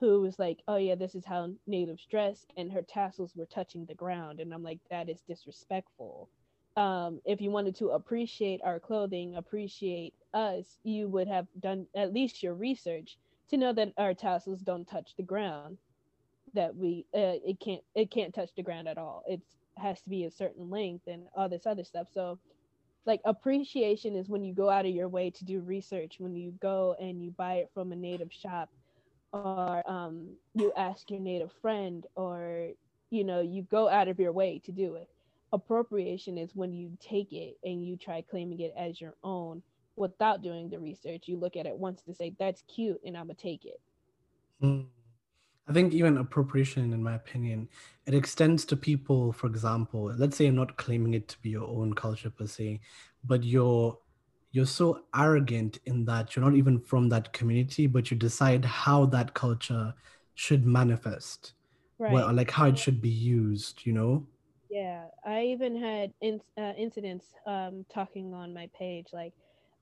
who 0.00 0.20
was 0.20 0.38
like, 0.38 0.62
"Oh 0.68 0.76
yeah, 0.76 0.94
this 0.96 1.14
is 1.16 1.24
how 1.24 1.54
natives 1.66 2.06
dress," 2.06 2.46
and 2.56 2.72
her 2.72 2.82
tassels 2.82 3.34
were 3.36 3.46
touching 3.46 3.86
the 3.86 3.94
ground, 3.94 4.40
and 4.40 4.54
I'm 4.54 4.62
like, 4.62 4.80
"That 4.90 5.08
is 5.08 5.22
disrespectful." 5.22 6.30
Um, 6.76 7.22
if 7.24 7.40
you 7.40 7.50
wanted 7.50 7.76
to 7.76 7.90
appreciate 7.90 8.62
our 8.62 8.80
clothing, 8.80 9.36
appreciate 9.36 10.14
us, 10.34 10.78
you 10.84 11.08
would 11.08 11.28
have 11.28 11.48
done 11.60 11.88
at 11.96 12.12
least 12.12 12.42
your 12.42 12.54
research 12.54 13.18
to 13.48 13.56
know 13.58 13.72
that 13.74 13.94
our 13.98 14.14
tassels 14.14 14.62
don't 14.62 14.86
touch 14.86 15.16
the 15.16 15.22
ground 15.24 15.78
that 16.54 16.76
we 16.76 17.06
uh, 17.14 17.38
it 17.44 17.58
can't 17.60 17.82
it 17.94 18.10
can't 18.10 18.34
touch 18.34 18.50
the 18.56 18.62
ground 18.62 18.88
at 18.88 18.98
all 18.98 19.24
it 19.26 19.40
has 19.78 20.00
to 20.02 20.10
be 20.10 20.24
a 20.24 20.30
certain 20.30 20.70
length 20.70 21.06
and 21.08 21.28
all 21.36 21.48
this 21.48 21.66
other 21.66 21.84
stuff 21.84 22.08
so 22.12 22.38
like 23.06 23.20
appreciation 23.24 24.14
is 24.16 24.28
when 24.28 24.44
you 24.44 24.54
go 24.54 24.70
out 24.70 24.86
of 24.86 24.92
your 24.92 25.08
way 25.08 25.30
to 25.30 25.44
do 25.44 25.60
research 25.60 26.16
when 26.18 26.34
you 26.34 26.52
go 26.60 26.96
and 27.00 27.22
you 27.22 27.30
buy 27.32 27.54
it 27.54 27.70
from 27.74 27.92
a 27.92 27.96
native 27.96 28.32
shop 28.32 28.70
or 29.32 29.82
um, 29.90 30.28
you 30.54 30.72
ask 30.76 31.10
your 31.10 31.20
native 31.20 31.50
friend 31.60 32.06
or 32.16 32.68
you 33.10 33.24
know 33.24 33.40
you 33.40 33.62
go 33.62 33.88
out 33.88 34.08
of 34.08 34.18
your 34.18 34.32
way 34.32 34.60
to 34.64 34.72
do 34.72 34.94
it 34.94 35.08
appropriation 35.52 36.36
is 36.36 36.54
when 36.54 36.72
you 36.72 36.90
take 37.00 37.32
it 37.32 37.56
and 37.64 37.84
you 37.84 37.96
try 37.96 38.20
claiming 38.22 38.60
it 38.60 38.74
as 38.76 39.00
your 39.00 39.14
own 39.22 39.62
without 39.96 40.42
doing 40.42 40.68
the 40.68 40.78
research. 40.78 41.28
You 41.28 41.36
look 41.38 41.56
at 41.56 41.66
it 41.66 41.76
once 41.76 42.02
to 42.02 42.14
say 42.14 42.34
that's 42.38 42.62
cute, 42.62 43.00
and 43.04 43.16
I'm 43.16 43.26
gonna 43.26 43.34
take 43.34 43.64
it. 43.64 43.80
Mm. 44.62 44.86
I 45.66 45.72
think 45.72 45.94
even 45.94 46.18
appropriation, 46.18 46.92
in 46.92 47.02
my 47.02 47.14
opinion, 47.14 47.68
it 48.06 48.14
extends 48.14 48.64
to 48.66 48.76
people. 48.76 49.32
For 49.32 49.46
example, 49.46 50.12
let's 50.16 50.36
say 50.36 50.44
you're 50.44 50.52
not 50.52 50.76
claiming 50.76 51.14
it 51.14 51.26
to 51.28 51.38
be 51.40 51.50
your 51.50 51.66
own 51.66 51.94
culture 51.94 52.30
per 52.30 52.46
se, 52.46 52.80
but 53.24 53.42
you're 53.44 53.98
you're 54.52 54.66
so 54.66 55.00
arrogant 55.16 55.80
in 55.86 56.04
that 56.04 56.36
you're 56.36 56.44
not 56.44 56.54
even 56.54 56.78
from 56.78 57.08
that 57.08 57.32
community, 57.32 57.86
but 57.86 58.10
you 58.10 58.16
decide 58.16 58.64
how 58.64 59.06
that 59.06 59.34
culture 59.34 59.94
should 60.34 60.66
manifest, 60.66 61.54
right? 61.98 62.12
Well, 62.12 62.32
like 62.32 62.50
how 62.50 62.66
it 62.66 62.78
should 62.78 63.00
be 63.00 63.08
used. 63.08 63.86
You 63.86 63.94
know. 63.94 64.26
Yeah, 64.70 65.04
I 65.24 65.42
even 65.44 65.80
had 65.80 66.12
in, 66.20 66.40
uh, 66.58 66.72
incidents 66.76 67.26
um, 67.46 67.86
talking 67.92 68.34
on 68.34 68.52
my 68.52 68.68
page 68.76 69.06
like 69.12 69.32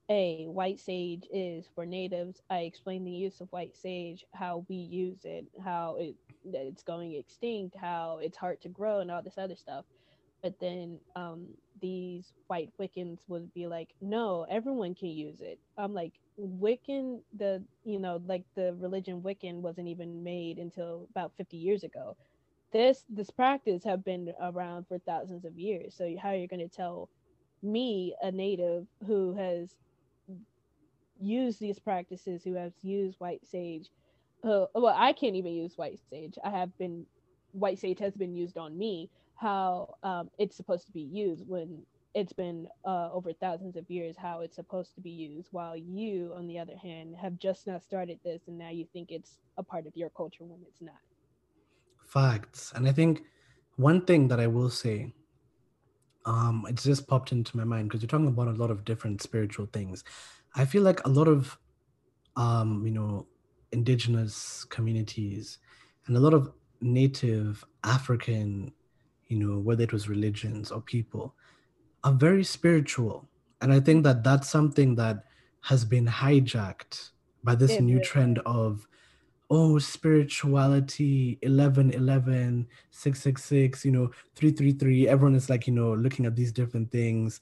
a 0.09 0.47
white 0.49 0.81
sage 0.81 1.27
is 1.33 1.67
for 1.75 1.87
natives. 1.87 2.43
I 2.51 2.61
explain 2.61 3.05
the 3.05 3.11
use 3.11 3.41
of 3.41 3.53
white 3.53 3.77
sage, 3.77 4.25
how 4.35 4.65
we 4.69 4.77
use 4.77 5.21
it, 5.25 5.47
how 5.65 5.97
it 5.99 6.17
that 6.51 6.67
it's 6.67 6.83
going 6.83 7.15
extinct, 7.15 7.77
how 7.77 8.19
it's 8.21 8.37
hard 8.37 8.61
to 8.63 8.69
grow, 8.69 9.01
and 9.01 9.11
all 9.11 9.23
this 9.23 9.39
other 9.39 9.57
stuff. 9.57 9.85
But 10.43 10.59
then 10.61 10.99
um, 11.15 11.47
these 11.81 12.33
white 12.49 12.71
Wiccans 12.81 13.21
would 13.29 13.53
be 13.55 13.67
like, 13.67 13.91
"No, 14.01 14.45
everyone 14.51 14.95
can 14.95 15.09
use 15.09 15.41
it." 15.41 15.59
I'm 15.79 15.95
like, 15.95 16.15
Wiccan, 16.39 17.21
the 17.37 17.63
you 17.85 18.01
know, 18.01 18.21
like 18.27 18.45
the 18.57 18.75
religion 18.81 19.23
Wiccan 19.23 19.57
wasn't 19.57 19.89
even 19.89 20.23
made 20.25 20.59
until 20.59 21.07
about 21.11 21.33
50 21.37 21.57
years 21.57 21.85
ago. 21.85 22.17
This 22.73 23.05
this 23.09 23.31
practice 23.31 23.85
have 23.85 24.05
been 24.05 24.33
around 24.41 24.89
for 24.89 24.99
thousands 24.99 25.45
of 25.45 25.59
years. 25.59 25.95
So 25.95 26.05
how 26.21 26.31
you're 26.31 26.41
you 26.41 26.49
going 26.49 26.69
to 26.69 26.75
tell 26.75 27.09
me, 27.63 28.15
a 28.23 28.33
native 28.33 28.87
who 29.07 29.35
has 29.35 29.77
used 31.23 31.61
these 31.61 31.79
practices, 31.79 32.43
who 32.45 32.55
has 32.55 32.73
used 32.83 33.19
white 33.19 33.45
sage. 33.47 33.89
Uh, 34.45 34.67
well, 34.75 34.95
I 34.97 35.13
can't 35.13 35.37
even 35.37 35.53
use 35.53 35.77
white 35.77 36.01
sage. 36.11 36.35
I 36.45 36.51
have 36.51 36.77
been, 36.79 37.07
white 37.53 37.79
sage 37.79 38.01
has 38.01 38.15
been 38.15 38.35
used 38.35 38.59
on 38.59 38.77
me. 38.77 39.11
How 39.37 39.95
um, 40.03 40.31
it's 40.39 40.57
supposed 40.57 40.87
to 40.87 40.93
be 40.93 41.01
used 41.01 41.45
when 41.47 41.83
it's 42.15 42.33
been 42.33 42.69
uh, 42.85 43.11
over 43.13 43.33
thousands 43.33 43.77
of 43.77 43.89
years 43.91 44.17
how 44.17 44.41
it's 44.41 44.57
supposed 44.57 44.95
to 44.95 45.01
be 45.01 45.11
used 45.11 45.49
while 45.51 45.77
you 45.77 46.33
on 46.37 46.47
the 46.47 46.59
other 46.59 46.77
hand 46.77 47.15
have 47.21 47.39
just 47.39 47.67
now 47.67 47.79
started 47.79 48.19
this 48.25 48.43
and 48.49 48.59
now 48.59 48.69
you 48.69 48.87
think 48.93 49.11
it's 49.11 49.39
a 49.57 49.63
part 49.63 49.87
of 49.87 49.97
your 49.97 50.11
culture 50.11 50.45
when 50.45 50.61
it's 50.67 50.81
not 50.81 50.95
facts 52.05 52.73
and 52.75 52.87
i 52.87 52.93
think 52.93 53.23
one 53.77 54.05
thing 54.05 54.29
that 54.29 54.41
i 54.41 54.47
will 54.47 54.71
say 54.71 55.13
um 56.27 56.67
it's 56.69 56.85
just 56.85 57.09
popped 57.09 57.33
into 57.33 57.57
my 57.57 57.65
mind 57.65 57.89
because 57.89 58.03
you're 58.03 58.09
talking 58.09 58.27
about 58.27 58.49
a 58.49 58.53
lot 58.53 58.71
of 58.71 58.85
different 58.85 59.23
spiritual 59.23 59.67
things 59.73 60.05
I 60.55 60.65
feel 60.65 60.83
like 60.83 61.05
a 61.05 61.09
lot 61.09 61.29
of, 61.29 61.59
um, 62.37 62.85
you 62.87 62.93
know, 62.93 63.27
indigenous 63.73 64.65
communities 64.65 65.59
and 66.07 66.17
a 66.17 66.21
lot 66.21 66.35
of 66.35 66.53
native 66.81 67.65
African, 67.85 68.73
you 69.29 69.39
know, 69.39 69.59
whether 69.59 69.83
it 69.85 69.93
was 69.93 70.09
religions 70.09 70.71
or 70.71 70.81
people, 70.81 71.35
are 72.05 72.13
very 72.13 72.45
spiritual. 72.45 73.29
And 73.61 73.73
I 73.73 73.81
think 73.81 74.05
that 74.05 74.25
that's 74.25 74.49
something 74.49 74.97
that 74.97 75.25
has 75.63 75.85
been 75.85 76.07
hijacked 76.07 77.11
by 77.45 77.55
this 77.55 77.79
new 77.79 78.01
trend 78.01 78.41
of, 78.41 78.89
oh, 79.51 79.79
spirituality, 79.79 81.39
11, 81.43 81.93
11, 81.93 82.69
666, 82.91 83.85
you 83.85 83.93
know, 83.93 84.11
333. 84.35 85.09
Everyone 85.09 85.35
is 85.35 85.51
like, 85.51 85.67
you 85.67 85.73
know, 85.75 85.93
looking 85.95 86.27
at 86.27 86.37
these 86.37 86.53
different 86.53 86.91
things 86.91 87.41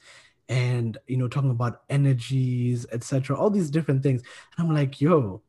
and 0.51 0.99
you 1.07 1.17
know 1.17 1.29
talking 1.29 1.51
about 1.51 1.83
energies 1.89 2.85
etc 2.93 3.37
all 3.37 3.49
these 3.49 3.71
different 3.71 4.03
things. 4.03 4.21
And 4.57 4.67
i'm 4.67 4.75
like 4.75 5.01
yo 5.01 5.41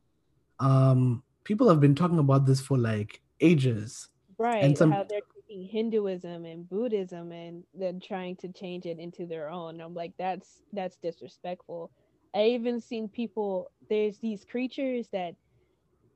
um 0.59 1.23
people 1.43 1.67
have 1.67 1.81
been 1.81 1.95
talking 1.95 2.19
about 2.19 2.45
this 2.45 2.61
for 2.61 2.77
like 2.77 3.19
ages. 3.41 4.09
Right 4.37 4.63
and 4.63 4.77
some... 4.77 4.91
how 4.91 5.03
they're 5.03 5.21
taking 5.35 5.67
hinduism 5.67 6.45
and 6.45 6.69
buddhism 6.69 7.31
and 7.31 7.63
then 7.73 7.99
trying 7.99 8.35
to 8.37 8.49
change 8.49 8.85
it 8.85 8.99
into 8.99 9.25
their 9.25 9.49
own. 9.49 9.75
And 9.75 9.81
i'm 9.81 9.95
like 9.95 10.13
that's 10.17 10.61
that's 10.71 10.95
disrespectful. 10.97 11.91
I 12.33 12.45
even 12.45 12.79
seen 12.79 13.09
people 13.09 13.71
there's 13.89 14.19
these 14.19 14.45
creatures 14.45 15.07
that 15.11 15.35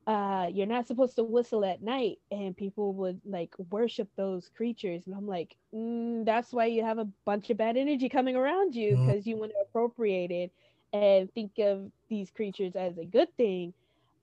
uh, 0.08 0.47
you're 0.51 0.68
not 0.68 0.86
supposed 0.88 1.16
to 1.16 1.24
whistle 1.24 1.66
at 1.66 1.82
night, 1.82 2.20
and 2.30 2.56
people 2.56 2.93
would 2.93 3.20
like 3.26 3.53
worship 3.72 4.08
those 4.16 4.49
creatures. 4.56 5.03
And 5.08 5.16
I'm 5.16 5.28
like, 5.28 5.56
mm, 5.74 6.24
that's 6.26 6.53
why 6.53 6.66
you 6.68 6.84
have 6.84 6.99
a 6.99 7.08
bunch 7.26 7.49
of 7.49 7.58
bad 7.58 7.76
energy 7.76 8.08
coming 8.08 8.36
around 8.36 8.76
you 8.76 8.91
because 8.91 9.24
mm. 9.24 9.28
you 9.28 9.38
want 9.38 9.51
to 9.51 9.58
appropriate 9.68 10.30
it 10.32 10.51
and 10.93 11.34
think 11.34 11.53
of 11.58 11.91
these 12.08 12.30
creatures 12.30 12.76
as 12.76 12.97
a 12.97 13.06
good 13.06 13.36
thing. 13.36 13.74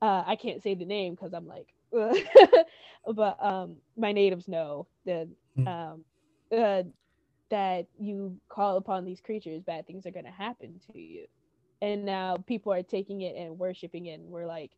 Uh, 0.00 0.22
I 0.26 0.36
can't 0.36 0.62
say 0.62 0.74
the 0.74 0.84
name 0.84 1.14
because 1.14 1.32
I'm 1.32 1.48
like, 1.48 1.74
but 3.14 3.44
um, 3.44 3.76
my 3.96 4.12
natives 4.12 4.46
know 4.48 4.86
that 5.04 5.28
mm. 5.58 5.66
um, 5.66 6.04
uh, 6.56 6.82
that 7.50 7.86
you 7.98 8.36
call 8.48 8.76
upon 8.76 9.04
these 9.04 9.20
creatures, 9.20 9.62
bad 9.62 9.86
things 9.86 10.06
are 10.06 10.10
going 10.12 10.24
to 10.24 10.30
happen 10.30 10.80
to 10.92 10.98
you. 11.00 11.26
And 11.82 12.04
now 12.04 12.36
people 12.36 12.72
are 12.72 12.82
taking 12.84 13.22
it 13.22 13.34
and 13.36 13.58
worshiping 13.58 14.06
it, 14.06 14.20
and 14.20 14.30
we're 14.30 14.46
like, 14.46 14.70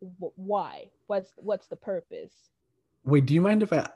why? 0.00 0.90
What's 1.06 1.32
what's 1.36 1.66
the 1.66 1.76
purpose? 1.76 2.32
Wait, 3.04 3.26
do 3.26 3.34
you 3.34 3.40
mind 3.40 3.62
if 3.62 3.72
I 3.72 3.88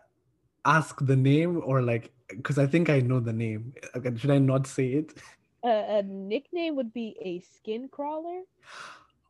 ask 0.65 0.99
the 1.05 1.17
name 1.17 1.63
or 1.65 1.83
like 1.83 2.13
because 2.29 2.59
I 2.59 2.67
think 2.67 2.89
I 2.89 3.01
know 3.01 3.21
the 3.21 3.33
name. 3.33 3.73
Should 4.17 4.31
I 4.31 4.39
not 4.39 4.67
say 4.67 4.89
it? 4.89 5.15
a 5.65 6.03
nickname 6.03 6.77
would 6.77 6.93
be 6.93 7.17
a 7.21 7.41
skin 7.41 7.89
crawler. 7.89 8.43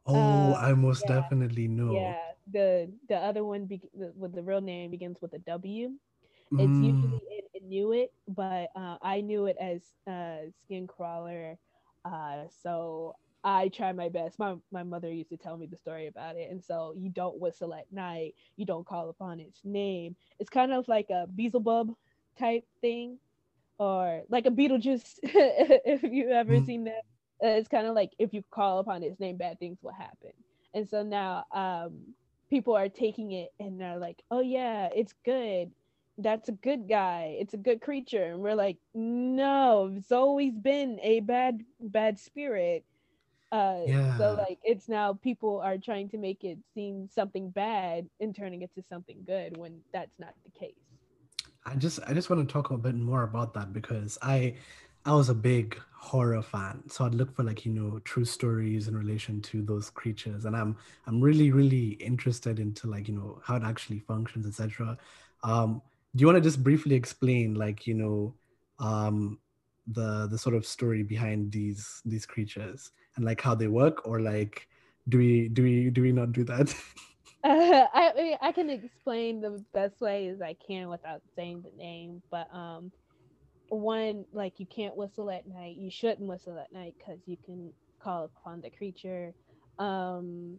Oh, 0.07 0.53
uh, 0.53 0.59
I 0.61 0.75
most 0.75 1.05
yeah, 1.09 1.23
definitely 1.23 1.67
know. 1.67 1.95
Yeah, 1.95 2.21
the 2.53 2.93
the 3.09 3.17
other 3.17 3.43
one 3.43 3.65
be- 3.65 3.89
with 3.95 4.35
the 4.35 4.43
real 4.43 4.61
name 4.61 4.91
begins 4.91 5.17
with 5.23 5.33
a 5.33 5.39
W. 5.39 5.93
It's 6.53 6.61
mm. 6.61 6.85
usually 6.85 7.23
in 7.41 7.63
Inuit, 7.65 8.13
but 8.29 8.69
uh, 8.77 8.99
I 9.01 9.23
knew 9.23 9.47
it 9.47 9.57
as 9.59 9.81
uh, 10.07 10.51
skin 10.63 10.87
crawler. 10.87 11.57
Uh, 12.05 12.45
so 12.63 13.15
I 13.45 13.69
try 13.69 13.93
my 13.93 14.09
best. 14.09 14.39
My 14.39 14.57
my 14.73 14.83
mother 14.83 15.13
used 15.13 15.31
to 15.31 15.37
tell 15.37 15.57
me 15.57 15.67
the 15.67 15.77
story 15.77 16.07
about 16.07 16.37
it, 16.37 16.51
and 16.51 16.65
so 16.65 16.95
you 16.97 17.11
don't 17.11 17.39
whistle 17.39 17.75
at 17.75 17.93
night. 17.93 18.35
You 18.57 18.65
don't 18.65 18.87
call 18.87 19.11
upon 19.11 19.39
its 19.39 19.61
name. 19.65 20.17
It's 20.41 20.51
kind 20.51 20.73
of 20.73 20.89
like 20.89 21.11
a 21.11 21.27
Beelzebub 21.27 21.95
type 22.39 22.65
thing 22.81 23.19
or 23.79 24.23
like 24.29 24.47
a 24.47 24.51
Beetlejuice, 24.51 25.19
if 25.23 26.03
you've 26.03 26.31
ever 26.31 26.55
mm-hmm. 26.55 26.67
seen 26.67 26.85
that. 26.85 27.03
Uh, 27.43 27.49
it's 27.49 27.69
kind 27.69 27.87
of 27.87 27.95
like 27.95 28.13
if 28.19 28.33
you 28.33 28.43
call 28.51 28.79
upon 28.79 29.03
its 29.03 29.21
name, 29.21 29.37
bad 29.37 29.59
things 29.59 29.79
will 29.83 29.93
happen. 29.93 30.31
And 30.73 30.89
so 30.89 31.03
now 31.03 31.45
um, 31.53 32.15
people 32.51 32.75
are 32.77 32.89
taking 32.89 33.33
it 33.33 33.53
and 33.61 33.81
they're 33.81 33.99
like, 33.99 34.23
oh, 34.31 34.41
yeah, 34.41 34.89
it's 34.95 35.15
good. 35.25 35.71
That's 36.19 36.49
a 36.49 36.53
good 36.53 36.89
guy. 36.89 37.37
It's 37.41 37.55
a 37.55 37.59
good 37.59 37.81
creature. 37.81 38.25
And 38.25 38.41
we're 38.41 38.55
like, 38.55 38.77
no, 38.95 39.93
it's 39.97 40.13
always 40.13 40.55
been 40.57 41.01
a 41.03 41.21
bad, 41.21 41.63
bad 41.81 42.19
spirit. 42.19 42.85
Uh, 43.55 43.83
yeah. 43.87 44.19
So 44.19 44.35
like 44.35 44.59
it's 44.65 44.89
now 44.89 45.13
people 45.13 45.61
are 45.61 45.79
trying 45.79 46.09
to 46.09 46.19
make 46.19 46.43
it 46.43 46.59
seem 46.75 47.09
something 47.09 47.51
bad 47.51 48.09
and 48.19 48.35
turning 48.35 48.63
it 48.63 48.75
to 48.75 48.83
something 48.89 49.19
good 49.25 49.57
when 49.57 49.79
that's 49.93 50.19
not 50.19 50.35
the 50.45 50.59
case. 50.59 50.75
I 51.65 51.77
just 51.77 52.01
I 52.09 52.15
just 52.15 52.31
want 52.31 52.47
to 52.47 52.53
talk 52.53 52.73
a 52.73 52.77
bit 52.77 52.97
more 52.97 53.23
about 53.23 53.55
that 53.55 53.73
because 53.73 54.19
I 54.23 54.57
I 55.07 55.15
was 55.15 55.29
a 55.29 55.35
big 55.35 55.79
horror 55.97 56.43
fan, 56.43 56.83
so 56.89 57.05
I'd 57.05 57.15
look 57.15 57.33
for 57.37 57.45
like 57.45 57.65
you 57.65 57.73
know 57.73 58.01
true 58.01 58.25
stories 58.25 58.89
in 58.89 58.97
relation 58.97 59.41
to 59.43 59.63
those 59.63 59.89
creatures, 59.89 60.47
and 60.47 60.57
I'm 60.57 60.77
I'm 61.07 61.21
really 61.21 61.53
really 61.53 61.91
interested 62.11 62.59
into 62.59 62.89
like 62.89 63.07
you 63.07 63.15
know 63.15 63.41
how 63.45 63.55
it 63.55 63.63
actually 63.63 64.01
functions, 64.01 64.47
etc. 64.47 64.99
Um, 65.45 65.81
do 66.17 66.23
you 66.23 66.27
want 66.27 66.39
to 66.39 66.43
just 66.43 66.65
briefly 66.65 66.97
explain 66.97 67.55
like 67.55 67.87
you 67.87 67.95
know 67.95 68.35
um, 68.81 69.39
the 69.87 70.27
the 70.31 70.39
sort 70.39 70.55
of 70.55 70.67
story 70.67 71.03
behind 71.03 71.53
these 71.53 72.01
these 72.05 72.27
creatures 72.27 72.91
and 73.17 73.25
like 73.25 73.41
how 73.41 73.55
they 73.55 73.69
work, 73.69 74.07
or 74.07 74.21
like 74.21 74.69
do 75.09 75.19
we 75.19 75.49
do 75.49 75.63
we 75.63 75.91
do 75.91 76.03
we 76.03 76.13
not 76.13 76.33
do 76.33 76.45
that? 76.45 76.75
Uh, 77.45 77.87
I 77.93 78.13
mean, 78.17 78.37
I 78.41 78.53
can 78.53 78.71
explain 78.71 79.43
the 79.43 79.63
best 79.75 80.01
way 80.01 80.29
as 80.29 80.41
I 80.41 80.57
can 80.67 80.89
without 80.89 81.21
saying 81.37 81.63
the 81.63 81.77
name, 81.77 82.23
but 82.31 82.49
um, 82.55 82.91
one 83.69 84.25
like 84.33 84.59
you 84.59 84.67
can't 84.67 84.97
whistle 84.97 85.31
at 85.31 85.47
night. 85.47 85.77
You 85.77 85.91
shouldn't 85.91 86.29
whistle 86.29 86.59
at 86.59 86.73
night 86.73 86.95
because 86.99 87.21
you 87.27 87.37
can 87.45 87.73
call 88.03 88.25
upon 88.25 88.63
the 88.63 88.71
creature. 88.71 89.35
Um, 89.79 90.59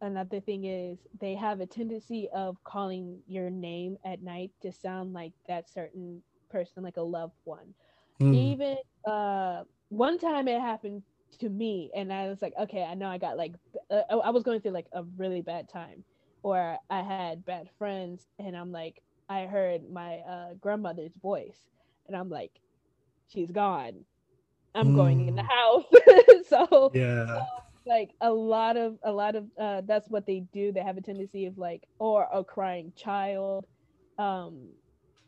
another 0.00 0.40
thing 0.40 0.64
is 0.64 0.98
they 1.20 1.34
have 1.36 1.60
a 1.60 1.66
tendency 1.66 2.28
of 2.34 2.56
calling 2.64 3.20
your 3.28 3.50
name 3.50 3.96
at 4.04 4.22
night 4.22 4.50
to 4.62 4.72
sound 4.72 5.12
like 5.12 5.32
that 5.46 5.70
certain 5.70 6.22
person, 6.50 6.82
like 6.82 6.96
a 6.96 7.02
loved 7.02 7.38
one. 7.44 7.74
Mm. 8.20 8.34
Even 8.34 8.76
uh, 9.06 9.64
one 9.88 10.18
time 10.18 10.48
it 10.48 10.60
happened 10.60 11.02
to 11.38 11.48
me 11.48 11.90
and 11.94 12.12
i 12.12 12.28
was 12.28 12.42
like 12.42 12.52
okay 12.60 12.82
i 12.82 12.94
know 12.94 13.08
i 13.08 13.18
got 13.18 13.36
like 13.36 13.54
uh, 13.90 14.02
i 14.24 14.30
was 14.30 14.42
going 14.42 14.60
through 14.60 14.72
like 14.72 14.86
a 14.92 15.04
really 15.16 15.40
bad 15.40 15.68
time 15.68 16.02
or 16.42 16.76
i 16.90 17.00
had 17.00 17.44
bad 17.44 17.68
friends 17.78 18.26
and 18.38 18.56
i'm 18.56 18.72
like 18.72 19.02
i 19.28 19.42
heard 19.42 19.82
my 19.90 20.16
uh, 20.28 20.54
grandmother's 20.60 21.14
voice 21.22 21.58
and 22.06 22.16
i'm 22.16 22.28
like 22.28 22.60
she's 23.28 23.50
gone 23.50 24.04
i'm 24.74 24.88
mm. 24.88 24.96
going 24.96 25.28
in 25.28 25.36
the 25.36 25.42
mm. 25.42 25.48
house 25.48 25.84
so 26.48 26.90
yeah 26.94 27.40
like 27.86 28.10
a 28.20 28.30
lot 28.30 28.76
of 28.76 28.98
a 29.04 29.12
lot 29.12 29.34
of 29.34 29.46
uh, 29.58 29.80
that's 29.86 30.10
what 30.10 30.26
they 30.26 30.40
do 30.52 30.72
they 30.72 30.82
have 30.82 30.96
a 30.96 31.00
tendency 31.00 31.46
of 31.46 31.56
like 31.56 31.86
or 31.98 32.26
a 32.32 32.44
crying 32.44 32.92
child 32.96 33.66
um 34.18 34.68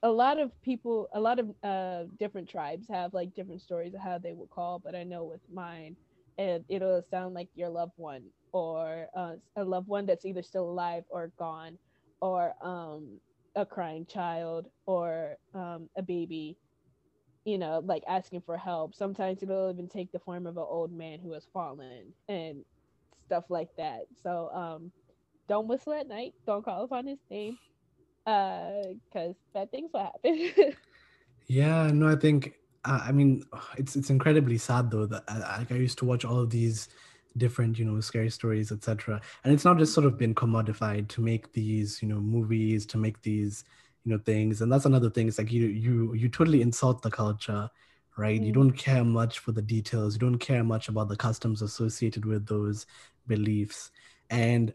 a 0.03 0.11
lot 0.11 0.39
of 0.39 0.51
people 0.63 1.09
a 1.15 1.21
lot 1.21 1.39
of 1.39 1.51
uh 1.65 2.05
different 2.19 2.49
tribes 2.49 2.87
have 2.89 3.13
like 3.15 3.35
different 3.35 3.61
stories 3.61 3.95
of 3.95 4.01
how 4.01 4.19
they 4.19 4.33
would 4.33 4.51
call 4.51 4.79
but 4.79 4.95
i 4.95 5.03
know 5.05 5.25
with 5.25 5.41
mine 5.53 5.97
it, 6.39 6.65
it'll 6.69 7.03
sound 7.03 7.35
like 7.35 7.49
your 7.55 7.69
loved 7.69 7.93
one 7.97 8.25
or 8.53 9.09
uh, 9.17 9.35
a 9.57 9.65
loved 9.65 9.89
one 9.89 10.07
that's 10.07 10.25
either 10.25 10.43
still 10.43 10.71
alive 10.71 11.05
or 11.11 11.33
gone 11.39 11.79
or 12.21 12.55
um 12.65 13.21
a 13.57 13.67
crying 13.67 14.07
child 14.07 14.67
or 14.87 15.37
um 15.55 15.89
a 15.97 16.03
baby 16.03 16.57
you 17.45 17.59
know 17.59 17.81
like 17.85 18.03
asking 18.09 18.43
for 18.43 18.57
help. 18.57 18.95
Sometimes 18.95 19.43
it'll 19.43 19.71
even 19.71 19.89
take 19.89 20.13
the 20.13 20.19
form 20.21 20.47
of 20.47 20.57
an 20.57 20.65
old 20.67 20.93
man 20.93 21.21
who 21.21 21.33
has 21.33 21.47
fallen 21.53 22.15
and 22.29 22.65
stuff 23.27 23.45
like 23.51 23.71
that. 23.77 24.03
So 24.23 24.51
um 24.55 24.93
don't 25.49 25.69
whistle 25.69 25.93
at 25.95 26.09
night. 26.09 26.35
Don't 26.47 26.65
call 26.65 26.85
upon 26.85 27.07
his 27.07 27.21
name 27.31 27.59
because 28.25 29.35
uh, 29.35 29.55
bad 29.55 29.71
things 29.71 29.91
will 29.93 30.01
happen. 30.01 30.53
yeah, 31.47 31.91
no, 31.93 32.09
I 32.09 32.17
think 32.17 32.55
uh, 32.85 33.01
I 33.05 33.13
mean 33.13 33.45
it's 33.77 33.97
it's 33.97 34.11
incredibly 34.11 34.59
sad 34.59 34.91
though 34.91 35.07
that 35.07 35.25
uh, 35.29 35.57
like 35.59 35.73
I 35.73 35.77
used 35.77 35.99
to 35.99 36.05
watch 36.05 36.25
all 36.25 36.39
of 36.39 36.51
these 36.51 36.89
different 37.37 37.79
you 37.79 37.85
know 37.85 38.01
scary 38.01 38.29
stories 38.29 38.73
etc 38.73 39.21
and 39.45 39.55
it's 39.55 39.65
not 39.65 39.79
just 39.79 39.95
sort 39.95 40.05
of 40.05 40.19
been 40.19 40.35
commodified 40.35 41.07
to 41.07 41.21
make 41.21 41.53
these 41.53 42.03
you 42.03 42.09
know 42.09 42.19
movies 42.19 42.85
to 42.87 42.99
make 42.99 43.23
these 43.23 43.65
you 44.05 44.13
know 44.13 44.19
things. 44.25 44.61
And 44.61 44.73
that's 44.73 44.87
another 44.87 45.11
thing 45.11 45.29
it's 45.29 45.39
like 45.39 45.53
you 45.53 45.67
you 45.67 46.15
you 46.15 46.29
totally 46.29 46.63
insult 46.63 47.03
the 47.03 47.11
culture 47.11 47.71
right? 48.17 48.41
Mm. 48.41 48.47
you 48.47 48.53
don't 48.53 48.73
care 48.73 49.05
much 49.05 49.39
for 49.39 49.53
the 49.53 49.63
details. 49.63 50.15
You 50.15 50.21
don't 50.21 50.39
care 50.39 50.65
much 50.65 50.89
about 50.89 51.09
the 51.09 51.17
customs 51.17 51.63
associated 51.63 52.25
with 52.27 52.47
those 52.47 52.87
beliefs. 53.27 53.91
And 54.29 54.75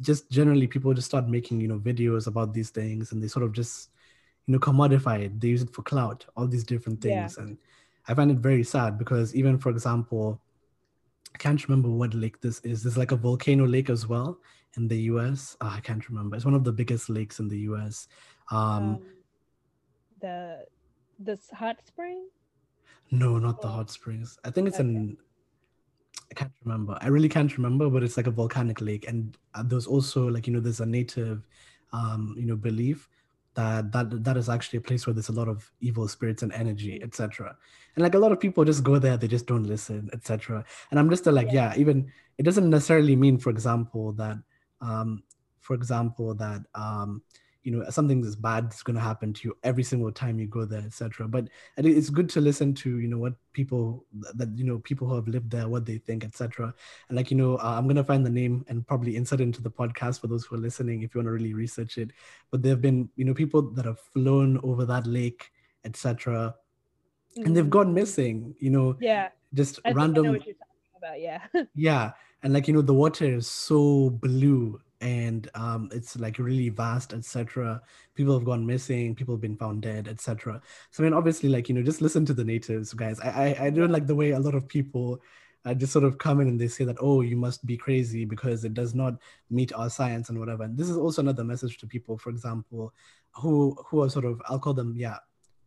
just 0.00 0.30
generally 0.30 0.66
people 0.66 0.92
just 0.92 1.06
start 1.06 1.28
making 1.28 1.60
you 1.60 1.68
know 1.68 1.78
videos 1.78 2.26
about 2.26 2.52
these 2.52 2.70
things 2.70 3.12
and 3.12 3.22
they 3.22 3.28
sort 3.28 3.44
of 3.44 3.52
just 3.52 3.90
you 4.46 4.52
know 4.52 4.58
commodify 4.58 5.20
it. 5.20 5.40
They 5.40 5.48
use 5.48 5.62
it 5.62 5.72
for 5.72 5.82
clout 5.82 6.24
all 6.36 6.46
these 6.46 6.64
different 6.64 7.00
things. 7.00 7.36
Yeah. 7.36 7.44
and 7.44 7.58
i 8.08 8.14
find 8.14 8.30
it 8.30 8.38
very 8.38 8.64
sad 8.64 8.96
because 8.96 9.34
even 9.34 9.58
for 9.58 9.68
example 9.68 10.40
i 11.34 11.38
can't 11.38 11.68
remember 11.68 11.90
what 11.90 12.14
lake 12.14 12.40
this 12.40 12.60
is. 12.60 12.82
There's 12.82 12.96
like 12.96 13.12
a 13.12 13.16
volcano 13.16 13.66
lake 13.66 13.90
as 13.90 14.06
well 14.06 14.38
in 14.76 14.88
the 14.88 14.96
us 14.96 15.56
oh, 15.60 15.66
ah, 15.66 15.76
i 15.76 15.80
can't 15.80 16.08
remember. 16.08 16.36
It's 16.36 16.44
one 16.44 16.54
of 16.54 16.64
the 16.64 16.72
biggest 16.72 17.08
lakes 17.08 17.38
in 17.38 17.48
the 17.48 17.58
us 17.58 18.08
um, 18.50 18.58
um 18.58 19.02
the 20.20 20.64
this 21.18 21.50
hot 21.50 21.76
spring? 21.86 22.28
No 23.10 23.38
not 23.38 23.56
oh. 23.58 23.62
the 23.62 23.68
hot 23.68 23.90
springs. 23.90 24.38
I 24.44 24.50
think 24.50 24.68
it's 24.68 24.80
okay. 24.80 24.88
in 24.88 25.16
I 26.30 26.34
can't 26.34 26.52
remember. 26.64 26.98
I 27.00 27.08
really 27.08 27.28
can't 27.28 27.56
remember, 27.56 27.88
but 27.88 28.02
it's 28.02 28.16
like 28.16 28.26
a 28.26 28.30
volcanic 28.30 28.80
lake, 28.80 29.08
and 29.08 29.36
uh, 29.54 29.62
there's 29.64 29.86
also 29.86 30.28
like 30.28 30.46
you 30.46 30.52
know 30.52 30.60
there's 30.60 30.80
a 30.80 30.86
native, 30.86 31.46
um, 31.92 32.34
you 32.38 32.46
know, 32.46 32.56
belief 32.56 33.08
that 33.54 33.90
that 33.90 34.24
that 34.24 34.36
is 34.36 34.48
actually 34.48 34.76
a 34.76 34.80
place 34.80 35.06
where 35.06 35.14
there's 35.14 35.30
a 35.30 35.32
lot 35.40 35.48
of 35.48 35.70
evil 35.80 36.06
spirits 36.06 36.42
and 36.42 36.52
energy, 36.52 37.00
etc. 37.02 37.56
And 37.96 38.02
like 38.04 38.14
a 38.14 38.18
lot 38.18 38.30
of 38.30 38.38
people 38.38 38.64
just 38.64 38.84
go 38.84 38.98
there, 38.98 39.16
they 39.16 39.26
just 39.26 39.46
don't 39.46 39.64
listen, 39.64 40.08
etc. 40.12 40.64
And 40.90 41.00
I'm 41.00 41.10
just 41.10 41.26
like, 41.26 41.48
yeah. 41.48 41.72
yeah, 41.74 41.80
even 41.80 42.12
it 42.38 42.44
doesn't 42.44 42.70
necessarily 42.70 43.16
mean, 43.16 43.38
for 43.38 43.50
example, 43.50 44.12
that, 44.12 44.36
um, 44.80 45.24
for 45.58 45.74
example, 45.74 46.34
that 46.34 46.62
um, 46.76 47.22
you 47.68 47.76
know 47.76 47.84
something 47.90 48.22
that's 48.22 48.34
bad 48.34 48.72
is 48.72 48.82
going 48.82 48.96
to 48.96 49.02
happen 49.02 49.34
to 49.34 49.48
you 49.48 49.56
every 49.62 49.82
single 49.82 50.10
time 50.10 50.38
you 50.38 50.46
go 50.46 50.64
there 50.64 50.80
etc 50.80 51.28
but 51.28 51.48
it's 51.76 52.08
good 52.08 52.28
to 52.30 52.40
listen 52.40 52.72
to 52.72 52.98
you 52.98 53.08
know 53.08 53.18
what 53.18 53.34
people 53.52 54.06
that 54.34 54.48
you 54.56 54.64
know 54.64 54.78
people 54.78 55.06
who 55.06 55.14
have 55.14 55.28
lived 55.28 55.50
there 55.50 55.68
what 55.68 55.84
they 55.84 55.98
think 55.98 56.24
etc 56.24 56.72
and 57.08 57.16
like 57.16 57.30
you 57.30 57.36
know 57.36 57.56
uh, 57.56 57.74
i'm 57.76 57.84
going 57.84 57.96
to 57.96 58.02
find 58.02 58.24
the 58.24 58.30
name 58.30 58.64
and 58.68 58.86
probably 58.86 59.16
insert 59.16 59.42
into 59.42 59.60
the 59.60 59.70
podcast 59.70 60.20
for 60.20 60.28
those 60.28 60.46
who 60.46 60.56
are 60.56 60.64
listening 60.66 61.02
if 61.02 61.14
you 61.14 61.18
want 61.18 61.26
to 61.26 61.32
really 61.32 61.52
research 61.54 61.98
it. 61.98 62.10
But 62.50 62.62
there 62.62 62.70
have 62.70 62.80
been 62.80 63.10
you 63.16 63.24
know 63.24 63.34
people 63.34 63.62
that 63.62 63.84
have 63.84 64.00
flown 64.00 64.58
over 64.62 64.86
that 64.86 65.06
lake 65.06 65.50
etc 65.84 66.54
mm-hmm. 67.36 67.46
and 67.46 67.56
they've 67.56 67.64
mm-hmm. 67.64 67.70
gone 67.70 67.94
missing 67.94 68.54
you 68.58 68.70
know 68.70 68.96
yeah. 69.00 69.28
just 69.52 69.80
I 69.84 69.92
random 69.92 70.26
about 70.96 71.20
yeah. 71.20 71.42
Yeah. 71.74 72.12
And 72.42 72.52
like 72.52 72.68
you 72.68 72.74
know 72.74 72.82
the 72.82 72.94
water 72.94 73.24
is 73.24 73.46
so 73.46 74.10
blue 74.10 74.80
and 75.00 75.48
um, 75.54 75.88
it's 75.92 76.18
like 76.18 76.38
really 76.38 76.68
vast, 76.68 77.12
etc. 77.12 77.80
People 78.14 78.34
have 78.34 78.44
gone 78.44 78.66
missing, 78.66 79.14
people 79.14 79.34
have 79.34 79.40
been 79.40 79.56
found 79.56 79.82
dead, 79.82 80.08
etc. 80.08 80.60
So 80.90 81.02
I 81.02 81.06
mean, 81.06 81.14
obviously, 81.14 81.48
like 81.48 81.68
you 81.68 81.74
know, 81.74 81.82
just 81.82 82.02
listen 82.02 82.24
to 82.26 82.34
the 82.34 82.44
natives, 82.44 82.92
guys. 82.92 83.20
I 83.20 83.28
I, 83.28 83.66
I 83.66 83.70
don't 83.70 83.92
like 83.92 84.06
the 84.06 84.14
way 84.14 84.32
a 84.32 84.40
lot 84.40 84.54
of 84.54 84.66
people 84.66 85.20
uh, 85.64 85.74
just 85.74 85.92
sort 85.92 86.04
of 86.04 86.18
come 86.18 86.40
in 86.40 86.48
and 86.48 86.60
they 86.60 86.68
say 86.68 86.84
that 86.84 86.96
oh, 87.00 87.20
you 87.20 87.36
must 87.36 87.64
be 87.66 87.76
crazy 87.76 88.24
because 88.24 88.64
it 88.64 88.74
does 88.74 88.94
not 88.94 89.14
meet 89.50 89.72
our 89.72 89.90
science 89.90 90.28
and 90.28 90.38
whatever. 90.38 90.64
And 90.64 90.76
this 90.76 90.88
is 90.88 90.96
also 90.96 91.22
another 91.22 91.44
message 91.44 91.78
to 91.78 91.86
people, 91.86 92.18
for 92.18 92.30
example, 92.30 92.92
who 93.32 93.76
who 93.86 94.02
are 94.02 94.10
sort 94.10 94.24
of 94.24 94.42
I'll 94.48 94.58
call 94.58 94.74
them 94.74 94.94
yeah, 94.96 95.18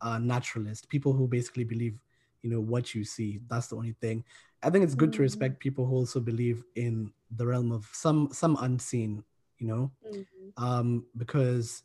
uh, 0.02 0.18
naturalist 0.18 0.90
people 0.90 1.14
who 1.14 1.28
basically 1.28 1.64
believe 1.64 1.98
you 2.42 2.50
know 2.50 2.60
what 2.60 2.96
you 2.96 3.04
see 3.04 3.40
that's 3.48 3.68
the 3.68 3.76
only 3.76 3.96
thing 4.02 4.24
i 4.64 4.70
think 4.70 4.84
it's 4.84 4.96
good 4.96 5.12
mm. 5.12 5.16
to 5.16 5.22
respect 5.22 5.60
people 5.60 5.86
who 5.86 5.96
also 5.96 6.20
believe 6.20 6.64
in 6.76 7.12
the 7.38 7.46
realm 7.46 7.72
of 7.72 7.90
some 7.94 8.30
some 8.32 8.58
unseen 8.62 9.24
you 9.58 9.68
know? 9.68 9.92
Mm-hmm. 10.06 10.64
um 10.64 11.06
because 11.18 11.84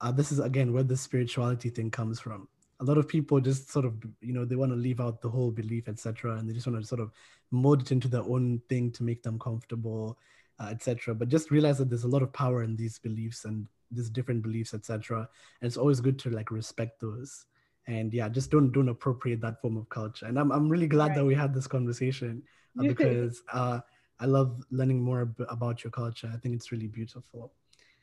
uh, 0.00 0.12
this 0.12 0.30
is 0.32 0.38
again 0.38 0.72
where 0.72 0.82
the 0.82 0.96
spirituality 0.96 1.70
thing 1.70 1.90
comes 1.90 2.20
from. 2.20 2.48
A 2.80 2.84
lot 2.84 2.98
of 2.98 3.08
people 3.08 3.40
just 3.40 3.70
sort 3.70 3.86
of 3.86 3.94
you 4.20 4.34
know 4.34 4.44
they 4.44 4.56
want 4.56 4.72
to 4.72 4.76
leave 4.76 5.00
out 5.00 5.22
the 5.22 5.30
whole 5.30 5.50
belief 5.50 5.88
etc 5.88 6.36
and 6.36 6.48
they 6.48 6.52
just 6.52 6.66
want 6.66 6.78
to 6.78 6.86
sort 6.86 7.00
of 7.00 7.10
mold 7.50 7.80
it 7.80 7.92
into 7.92 8.08
their 8.08 8.22
own 8.22 8.60
thing 8.68 8.90
to 8.92 9.02
make 9.02 9.22
them 9.22 9.38
comfortable 9.38 10.18
uh, 10.60 10.68
etc 10.70 11.14
but 11.14 11.28
just 11.28 11.50
realize 11.50 11.78
that 11.78 11.88
there's 11.88 12.04
a 12.04 12.08
lot 12.08 12.22
of 12.22 12.32
power 12.34 12.62
in 12.62 12.76
these 12.76 12.98
beliefs 12.98 13.46
and 13.46 13.66
these 13.90 14.10
different 14.10 14.42
beliefs 14.42 14.74
etc 14.74 15.20
and 15.60 15.66
it's 15.66 15.78
always 15.78 16.00
good 16.00 16.18
to 16.18 16.28
like 16.28 16.50
respect 16.50 17.00
those 17.00 17.46
and 17.86 18.12
yeah 18.12 18.28
just 18.28 18.50
don't 18.50 18.72
don't 18.72 18.88
appropriate 18.88 19.40
that 19.40 19.60
form 19.60 19.76
of 19.76 19.88
culture. 19.88 20.26
And 20.26 20.38
i'm, 20.38 20.50
I'm 20.50 20.68
really 20.68 20.86
glad 20.86 21.08
right. 21.08 21.16
that 21.16 21.24
we 21.24 21.34
had 21.34 21.54
this 21.54 21.66
conversation 21.66 22.42
uh, 22.78 22.82
because 22.82 23.42
uh, 23.52 23.80
i 24.20 24.26
love 24.26 24.62
learning 24.70 25.02
more 25.02 25.34
about 25.48 25.84
your 25.84 25.90
culture. 25.90 26.30
I 26.32 26.38
think 26.38 26.54
it's 26.54 26.72
really 26.72 26.88
beautiful. 26.88 27.52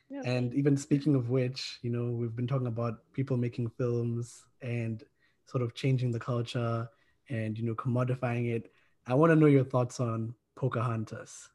Yeah. 0.09 0.21
and 0.25 0.53
even 0.53 0.77
speaking 0.77 1.15
of 1.15 1.29
which 1.29 1.79
you 1.81 1.89
know 1.89 2.11
we've 2.11 2.35
been 2.35 2.47
talking 2.47 2.67
about 2.67 2.99
people 3.13 3.35
making 3.35 3.69
films 3.69 4.43
and 4.61 5.03
sort 5.47 5.63
of 5.63 5.73
changing 5.73 6.11
the 6.11 6.19
culture 6.19 6.87
and 7.29 7.57
you 7.57 7.65
know 7.65 7.75
commodifying 7.75 8.53
it. 8.53 8.71
I 9.07 9.15
want 9.15 9.31
to 9.31 9.35
know 9.35 9.47
your 9.47 9.63
thoughts 9.63 9.99
on 9.99 10.35
pocahontas. 10.55 11.49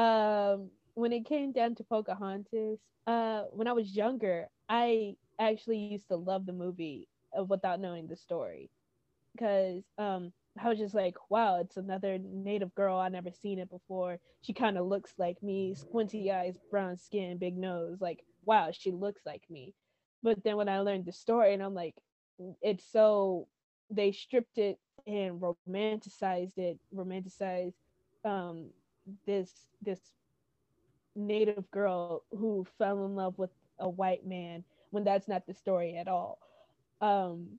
Um 0.02 0.70
when 0.94 1.12
it 1.12 1.24
came 1.24 1.52
down 1.52 1.74
to 1.76 1.84
Pocahontas, 1.84 2.80
uh 3.06 3.44
when 3.52 3.66
I 3.68 3.72
was 3.72 3.96
younger, 3.96 4.48
I 4.68 5.16
actually 5.38 5.78
used 5.78 6.08
to 6.08 6.16
love 6.16 6.46
the 6.46 6.52
movie 6.52 7.08
uh, 7.38 7.44
without 7.44 7.80
knowing 7.80 8.06
the 8.08 8.16
story. 8.16 8.70
Cuz 9.38 9.84
um 9.98 10.32
I 10.58 10.68
was 10.68 10.78
just 10.78 10.94
like, 10.94 11.16
wow, 11.30 11.60
it's 11.60 11.76
another 11.76 12.18
native 12.18 12.74
girl. 12.74 12.98
I 12.98 13.08
never 13.08 13.30
seen 13.32 13.58
it 13.58 13.70
before. 13.70 14.18
She 14.42 14.52
kind 14.52 14.76
of 14.78 14.86
looks 14.86 15.14
like 15.18 15.42
me, 15.42 15.74
squinty 15.74 16.30
eyes, 16.30 16.58
brown 16.70 16.96
skin, 16.96 17.38
big 17.38 17.56
nose. 17.56 18.00
Like, 18.00 18.24
wow, 18.44 18.70
she 18.72 18.90
looks 18.92 19.26
like 19.26 19.48
me 19.50 19.74
but 20.22 20.42
then 20.44 20.56
when 20.56 20.68
I 20.68 20.80
learned 20.80 21.06
the 21.06 21.12
story, 21.12 21.54
and 21.54 21.62
I'm 21.62 21.74
like, 21.74 21.94
it's 22.62 22.84
so 22.90 23.46
they 23.90 24.12
stripped 24.12 24.58
it 24.58 24.78
and 25.06 25.40
romanticized 25.40 26.58
it, 26.58 26.78
romanticized 26.94 27.74
um, 28.24 28.66
this 29.26 29.52
this 29.82 30.00
native 31.16 31.70
girl 31.70 32.22
who 32.30 32.66
fell 32.78 33.04
in 33.04 33.14
love 33.14 33.36
with 33.38 33.50
a 33.78 33.88
white 33.88 34.26
man 34.26 34.64
when 34.90 35.04
that's 35.04 35.28
not 35.28 35.46
the 35.46 35.54
story 35.54 35.96
at 35.96 36.08
all. 36.08 36.38
Um, 37.00 37.58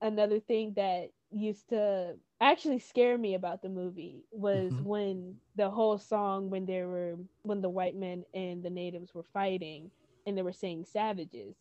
another 0.00 0.40
thing 0.40 0.74
that 0.76 1.10
used 1.30 1.68
to 1.70 2.14
actually 2.40 2.78
scare 2.78 3.16
me 3.16 3.34
about 3.34 3.62
the 3.62 3.68
movie 3.68 4.24
was 4.30 4.72
mm-hmm. 4.72 4.84
when 4.84 5.36
the 5.56 5.70
whole 5.70 5.96
song 5.96 6.50
when 6.50 6.66
they 6.66 6.82
were 6.82 7.14
when 7.42 7.62
the 7.62 7.68
white 7.68 7.96
men 7.96 8.24
and 8.34 8.62
the 8.62 8.70
natives 8.70 9.14
were 9.14 9.24
fighting 9.32 9.90
and 10.26 10.36
they 10.36 10.42
were 10.42 10.52
saying 10.52 10.84
savages 10.84 11.56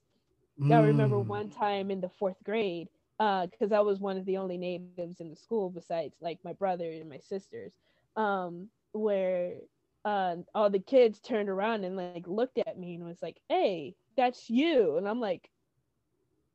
Mm. 0.59 0.73
I 0.73 0.81
remember 0.81 1.19
one 1.19 1.49
time 1.49 1.91
in 1.91 2.01
the 2.01 2.09
fourth 2.09 2.37
grade, 2.43 2.87
because 3.17 3.71
uh, 3.71 3.75
I 3.75 3.81
was 3.81 3.99
one 3.99 4.17
of 4.17 4.25
the 4.25 4.37
only 4.37 4.57
natives 4.57 5.19
in 5.19 5.29
the 5.29 5.35
school 5.35 5.69
besides 5.69 6.15
like 6.21 6.39
my 6.43 6.53
brother 6.53 6.89
and 6.91 7.09
my 7.09 7.19
sisters, 7.19 7.73
um, 8.15 8.67
where 8.93 9.53
uh, 10.05 10.37
all 10.55 10.69
the 10.69 10.79
kids 10.79 11.19
turned 11.19 11.49
around 11.49 11.83
and 11.83 11.95
like 11.95 12.27
looked 12.27 12.57
at 12.57 12.77
me 12.79 12.95
and 12.95 13.05
was 13.05 13.21
like, 13.21 13.39
"Hey, 13.49 13.95
that's 14.17 14.49
you," 14.49 14.97
and 14.97 15.07
I'm 15.07 15.19
like, 15.19 15.49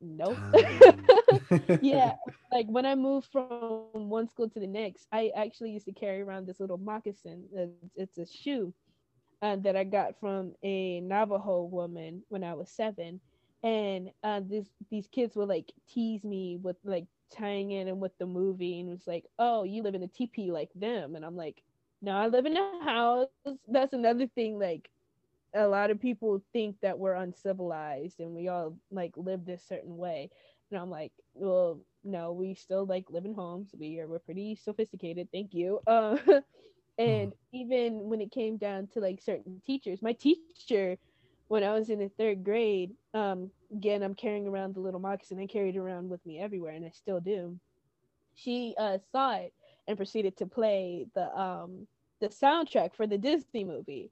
"Nope." 0.01 0.37
yeah, 1.81 2.13
like 2.53 2.67
when 2.67 2.85
I 2.87 2.95
moved 2.95 3.29
from 3.31 4.09
one 4.09 4.29
school 4.29 4.49
to 4.51 4.61
the 4.61 4.67
next, 4.67 5.07
I 5.13 5.31
actually 5.37 5.71
used 5.71 5.87
to 5.87 5.93
carry 5.93 6.21
around 6.23 6.47
this 6.47 6.61
little 6.61 6.79
moccasin. 6.79 7.45
It's, 7.97 8.19
a 8.19 8.27
shoe 8.27 8.75
uh, 9.43 9.57
that 9.57 9.77
I 9.77 9.85
got 9.85 10.19
from 10.19 10.55
a 10.63 11.01
Navajo 11.01 11.63
woman 11.65 12.23
when 12.29 12.43
I 12.43 12.55
was 12.55 12.71
seven 12.71 13.21
and 13.63 14.11
uh, 14.23 14.41
this 14.45 14.71
these 14.91 15.09
kids 15.09 15.37
would 15.37 15.49
like 15.49 15.73
tease 15.89 16.25
me 16.25 16.57
with 16.57 16.77
like 16.85 17.07
tying 17.31 17.71
in 17.73 17.89
and 17.89 18.01
with 18.01 18.13
the 18.19 18.27
movie 18.27 18.81
and 18.81 18.91
was 18.91 19.07
like, 19.07 19.27
"Oh, 19.39 19.65
you 19.65 19.83
live 19.83 19.95
in 19.95 20.03
a 20.03 20.09
teepee 20.09 20.53
like 20.53 20.71
them," 20.75 21.17
and 21.17 21.25
I'm 21.25 21.37
like, 21.37 21.63
"No, 22.03 22.13
I 22.13 22.29
live 22.29 22.47
in 22.47 22.57
a 22.57 22.85
house." 22.85 23.29
That's 23.69 23.93
another 23.93 24.27
thing. 24.29 24.59
Like, 24.59 24.91
a 25.55 25.67
lot 25.67 25.91
of 25.91 26.01
people 26.01 26.43
think 26.53 26.77
that 26.83 26.99
we're 26.99 27.15
uncivilized 27.15 28.21
and 28.21 28.35
we 28.35 28.49
all 28.49 28.79
like 28.91 29.13
live 29.17 29.45
this 29.45 29.63
certain 29.67 29.97
way, 29.97 30.31
and 30.71 30.81
I'm 30.81 30.91
like, 30.91 31.13
"Well, 31.35 31.81
no, 32.05 32.33
we 32.33 32.55
still 32.55 32.87
like 32.87 33.11
live 33.11 33.25
in 33.25 33.35
homes. 33.35 33.75
We 33.79 34.01
are 34.01 34.09
we're 34.09 34.19
pretty 34.21 34.57
sophisticated. 34.57 35.29
Thank 35.33 35.55
you." 35.55 35.81
Uh, 35.87 36.19
and 36.99 37.35
even 37.53 38.09
when 38.09 38.21
it 38.21 38.31
came 38.33 38.57
down 38.59 38.89
to 38.89 39.01
like 39.01 39.21
certain 39.23 39.61
teachers, 39.67 40.03
my 40.03 40.13
teacher 40.13 40.99
when 41.49 41.63
I 41.63 41.73
was 41.73 41.91
in 41.91 41.99
the 42.01 42.09
third 42.09 42.45
grade, 42.45 42.93
um, 43.15 43.51
again, 43.73 44.03
I'm 44.03 44.15
carrying 44.15 44.47
around 44.47 44.75
the 44.75 44.81
little 44.81 45.01
moccasin. 45.01 45.39
I 45.39 45.47
carried 45.47 45.77
it 45.77 45.79
around 45.79 46.11
with 46.11 46.25
me 46.27 46.41
everywhere, 46.41 46.73
and 46.73 46.85
I 46.85 46.91
still 46.91 47.21
do. 47.21 47.59
She 48.35 48.75
uh, 48.79 48.99
saw 49.13 49.37
it 49.37 49.53
and 49.87 49.97
proceeded 49.97 50.37
to 50.39 50.47
play 50.47 51.07
the 51.15 51.35
um, 51.39 51.87
the 52.21 52.29
soundtrack 52.29 52.95
for 52.95 53.07
the 53.07 53.19
Disney 53.19 53.65
movie, 53.65 54.11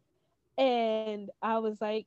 and 0.57 1.31
I 1.43 1.59
was 1.59 1.81
like, 1.81 2.07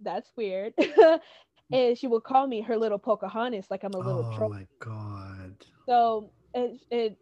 "That's 0.00 0.30
weird." 0.36 0.74
and 1.72 1.96
she 1.96 2.06
would 2.06 2.24
call 2.24 2.46
me 2.46 2.62
her 2.62 2.76
little 2.76 2.98
Pocahontas, 2.98 3.66
like 3.70 3.84
I'm 3.84 3.94
a 3.94 3.98
little. 3.98 4.34
Oh 4.40 4.48
my 4.48 4.66
god! 4.78 5.54
So 5.86 6.30
it 6.54 6.80
it 6.90 7.18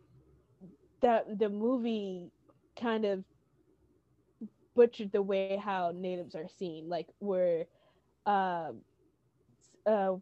that 1.01 1.39
the 1.39 1.49
movie 1.49 2.31
kind 2.81 3.05
of 3.05 3.25
butchered 4.75 5.13
the 5.13 5.23
way 5.23 5.57
how 5.63 5.93
natives 5.95 6.35
are 6.35 6.49
seen 6.49 6.89
like 6.89 7.09
we're 7.21 7.65
uh, 8.27 8.73
uh 9.87 10.13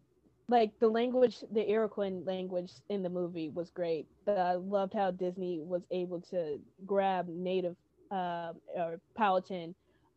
like 0.48 0.72
the 0.80 0.88
language 0.88 1.44
the 1.52 1.68
iroquois 1.70 2.10
language 2.24 2.72
in 2.88 3.02
the 3.02 3.08
movie 3.08 3.48
was 3.50 3.70
great 3.70 4.06
but 4.26 4.38
i 4.38 4.54
loved 4.54 4.94
how 4.94 5.10
disney 5.10 5.60
was 5.60 5.82
able 5.90 6.20
to 6.20 6.58
grab 6.86 7.28
native 7.28 7.76
uh, 8.10 8.52
or 8.76 9.00
powhatan 9.16 9.74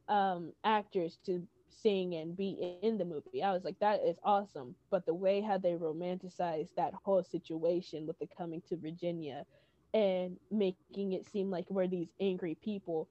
um, 0.10 0.52
actors 0.64 1.20
to 1.26 1.48
sing 1.70 2.16
and 2.16 2.38
be 2.38 2.78
in 2.82 2.98
the 2.98 3.06
movie. 3.06 3.44
I 3.44 3.52
was 3.54 3.64
like 3.64 3.80
that 3.80 4.02
is 4.06 4.18
awesome. 4.24 4.76
But 4.92 5.06
the 5.06 5.14
way 5.14 5.42
how 5.42 5.58
they 5.58 5.74
romanticized 5.74 6.70
that 6.78 6.94
whole 7.04 7.24
situation 7.24 8.06
with 8.08 8.18
the 8.20 8.28
coming 8.38 8.62
to 8.70 8.78
virginia 8.78 9.46
and 9.94 10.38
making 10.52 11.14
it 11.14 11.26
seem 11.26 11.50
like 11.50 11.66
we're 11.70 11.88
these 11.88 12.10
angry 12.20 12.56
people 12.64 13.08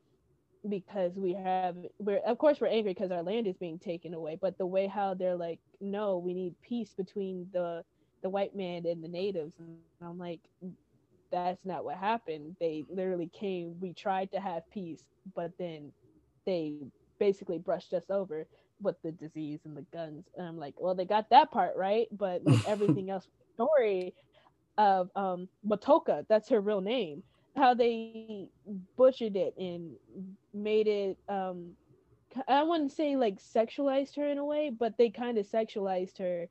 because 0.68 1.16
we 1.16 1.34
have 1.34 1.76
we're 1.98 2.18
of 2.18 2.38
course 2.38 2.60
we're 2.60 2.66
angry 2.68 2.92
because 2.92 3.10
our 3.10 3.22
land 3.22 3.46
is 3.46 3.56
being 3.56 3.78
taken 3.78 4.14
away 4.14 4.36
but 4.40 4.56
the 4.58 4.66
way 4.66 4.86
how 4.86 5.14
they're 5.14 5.36
like 5.36 5.60
no 5.80 6.18
we 6.18 6.34
need 6.34 6.54
peace 6.62 6.94
between 6.94 7.46
the 7.52 7.82
the 8.22 8.30
white 8.30 8.54
man 8.56 8.86
and 8.86 9.02
the 9.02 9.08
natives 9.08 9.54
and 9.58 9.68
i'm 9.68 10.18
like 10.18 10.40
that's 11.32 11.64
not 11.64 11.84
what 11.84 11.96
happened. 11.96 12.56
They 12.60 12.84
literally 12.88 13.30
came 13.32 13.78
we 13.80 13.92
tried 13.92 14.30
to 14.32 14.40
have 14.40 14.62
peace 14.70 15.04
but 15.34 15.52
then 15.58 15.92
they 16.46 16.76
basically 17.18 17.58
brushed 17.58 17.92
us 17.92 18.04
over 18.10 18.46
with 18.80 18.96
the 19.02 19.12
disease 19.12 19.60
and 19.64 19.76
the 19.76 19.86
guns 19.92 20.26
and 20.36 20.46
i'm 20.46 20.58
like 20.58 20.74
well 20.78 20.94
they 20.94 21.04
got 21.04 21.28
that 21.30 21.50
part 21.50 21.76
right 21.76 22.08
but 22.12 22.44
like 22.44 22.60
everything 22.66 23.10
else 23.10 23.28
story 23.54 24.14
of 24.78 25.10
um 25.16 25.48
Matoaka 25.66 26.24
that's 26.28 26.48
her 26.50 26.60
real 26.60 26.80
name 26.80 27.22
how 27.56 27.74
they 27.74 28.48
butchered 28.96 29.36
it 29.36 29.54
and 29.58 29.92
made 30.54 30.86
it 30.88 31.18
um 31.28 31.72
I 32.48 32.62
wouldn't 32.62 32.92
say 32.92 33.16
like 33.16 33.38
sexualized 33.40 34.16
her 34.16 34.26
in 34.26 34.38
a 34.38 34.44
way, 34.44 34.70
but 34.70 34.96
they 34.96 35.10
kind 35.10 35.36
of 35.38 35.46
sexualized 35.46 36.18
her 36.18 36.48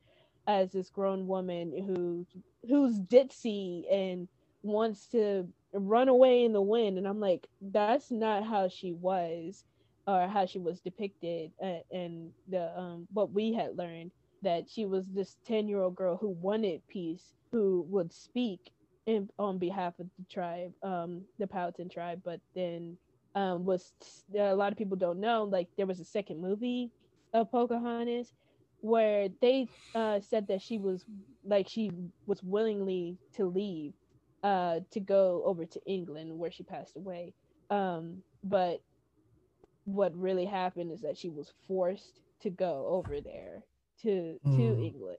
as 0.47 0.71
this 0.71 0.89
grown 0.89 1.27
woman 1.27 1.71
who 1.71 2.25
who's 2.67 2.99
ditzy 2.99 3.91
and 3.91 4.27
wants 4.63 5.07
to 5.07 5.47
run 5.73 6.07
away 6.07 6.43
in 6.45 6.53
the 6.53 6.61
wind. 6.61 6.97
And 6.97 7.07
I'm 7.07 7.19
like 7.19 7.47
that's 7.61 8.11
not 8.11 8.45
how 8.45 8.67
she 8.67 8.93
was 8.93 9.63
or 10.07 10.27
how 10.27 10.45
she 10.45 10.59
was 10.59 10.81
depicted 10.81 11.51
uh, 11.63 11.79
and 11.91 12.31
the 12.47 12.77
um 12.77 13.07
what 13.13 13.31
we 13.31 13.53
had 13.53 13.77
learned 13.77 14.11
that 14.41 14.69
she 14.69 14.85
was 14.85 15.07
this 15.09 15.37
10 15.45 15.67
year 15.67 15.81
old 15.81 15.95
girl 15.95 16.17
who 16.17 16.29
wanted 16.29 16.81
peace 16.87 17.33
who 17.51 17.85
would 17.89 18.11
speak 18.11 18.71
in, 19.11 19.29
on 19.37 19.57
behalf 19.57 19.93
of 19.99 20.07
the 20.17 20.25
tribe 20.31 20.71
um 20.83 21.21
the 21.39 21.47
powhatan 21.47 21.89
tribe 21.89 22.21
but 22.23 22.39
then 22.55 22.97
um 23.35 23.65
was 23.65 23.93
a 24.37 24.53
lot 24.55 24.71
of 24.71 24.77
people 24.77 24.97
don't 24.97 25.19
know 25.19 25.43
like 25.43 25.67
there 25.77 25.85
was 25.85 25.99
a 25.99 26.05
second 26.05 26.41
movie 26.41 26.91
of 27.33 27.51
pocahontas 27.51 28.33
where 28.81 29.27
they 29.41 29.67
uh 29.95 30.19
said 30.19 30.47
that 30.47 30.61
she 30.61 30.77
was 30.77 31.05
like 31.45 31.67
she 31.67 31.91
was 32.25 32.41
willingly 32.43 33.17
to 33.33 33.45
leave 33.45 33.93
uh 34.43 34.79
to 34.89 34.99
go 34.99 35.41
over 35.45 35.65
to 35.65 35.79
england 35.85 36.37
where 36.37 36.51
she 36.51 36.63
passed 36.63 36.97
away 36.97 37.33
um 37.69 38.17
but 38.43 38.81
what 39.85 40.15
really 40.15 40.45
happened 40.45 40.91
is 40.91 41.01
that 41.01 41.17
she 41.17 41.29
was 41.29 41.53
forced 41.67 42.21
to 42.41 42.49
go 42.49 42.85
over 42.89 43.21
there 43.21 43.63
to 44.01 44.39
mm. 44.45 44.55
to 44.55 44.75
hmm. 44.75 44.83
England. 44.83 45.17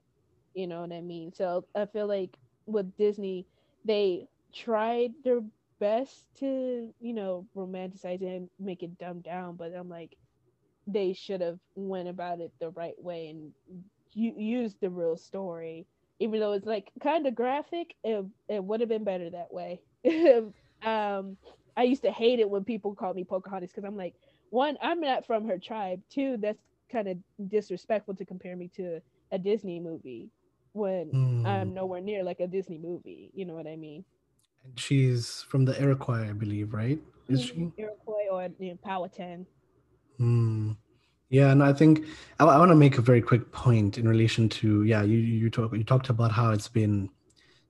You 0.53 0.67
know 0.67 0.81
what 0.81 0.91
I 0.91 1.01
mean? 1.01 1.33
So 1.33 1.65
I 1.75 1.85
feel 1.85 2.07
like 2.07 2.37
with 2.65 2.95
Disney, 2.97 3.45
they 3.85 4.27
tried 4.53 5.11
their 5.23 5.41
best 5.79 6.27
to, 6.39 6.93
you 6.99 7.13
know, 7.13 7.47
romanticize 7.55 8.21
it 8.21 8.27
and 8.27 8.49
make 8.59 8.83
it 8.83 8.97
dumbed 8.97 9.23
down, 9.23 9.55
but 9.55 9.73
I'm 9.75 9.89
like 9.89 10.17
they 10.87 11.13
should 11.13 11.41
have 11.41 11.59
went 11.75 12.09
about 12.09 12.41
it 12.41 12.51
the 12.59 12.69
right 12.71 12.95
way 13.01 13.29
and 13.29 13.53
u- 14.13 14.35
used 14.37 14.79
the 14.81 14.89
real 14.89 15.17
story. 15.17 15.87
Even 16.19 16.39
though 16.39 16.53
it's 16.53 16.65
like 16.65 16.91
kind 17.01 17.25
of 17.27 17.35
graphic, 17.35 17.95
it, 18.03 18.25
it 18.47 18.63
would 18.63 18.79
have 18.81 18.89
been 18.89 19.03
better 19.03 19.29
that 19.29 19.53
way. 19.53 19.81
um, 20.83 21.37
I 21.75 21.83
used 21.83 22.03
to 22.03 22.11
hate 22.11 22.39
it 22.39 22.49
when 22.49 22.63
people 22.63 22.95
called 22.95 23.15
me 23.15 23.23
Pocahontas 23.23 23.71
because 23.71 23.85
I'm 23.85 23.97
like, 23.97 24.15
one, 24.49 24.77
I'm 24.81 24.99
not 24.99 25.25
from 25.25 25.47
her 25.47 25.57
tribe. 25.57 26.01
Two, 26.09 26.37
that's 26.37 26.61
kind 26.91 27.07
of 27.07 27.17
disrespectful 27.49 28.15
to 28.15 28.25
compare 28.25 28.55
me 28.55 28.69
to 28.75 28.99
a 29.31 29.39
Disney 29.39 29.79
movie 29.79 30.29
when 30.73 31.11
mm. 31.11 31.45
I'm 31.45 31.73
nowhere 31.73 32.01
near 32.01 32.23
like 32.23 32.39
a 32.39 32.47
Disney 32.47 32.77
movie. 32.77 33.31
You 33.33 33.45
know 33.45 33.53
what 33.53 33.67
I 33.67 33.75
mean? 33.75 34.03
And 34.65 34.79
she's 34.79 35.45
from 35.49 35.65
the 35.65 35.79
Iroquois, 35.81 36.29
I 36.29 36.33
believe, 36.33 36.73
right? 36.73 36.99
Is 37.29 37.51
mm-hmm. 37.51 37.69
she 37.75 37.81
Iroquois 37.81 38.27
or 38.31 38.49
you 38.59 38.71
know, 38.71 38.79
Powhatan? 38.83 39.45
Hmm. 40.17 40.71
Yeah, 41.29 41.51
and 41.51 41.63
I 41.63 41.73
think 41.73 42.05
I, 42.39 42.45
I 42.45 42.59
want 42.59 42.69
to 42.69 42.75
make 42.75 42.97
a 42.97 43.01
very 43.01 43.21
quick 43.21 43.51
point 43.51 43.97
in 43.97 44.07
relation 44.07 44.49
to 44.49 44.83
yeah, 44.83 45.01
you 45.01 45.17
you 45.17 45.49
talk 45.49 45.73
you 45.73 45.83
talked 45.83 46.09
about 46.09 46.31
how 46.31 46.51
it's 46.51 46.67
been 46.67 47.09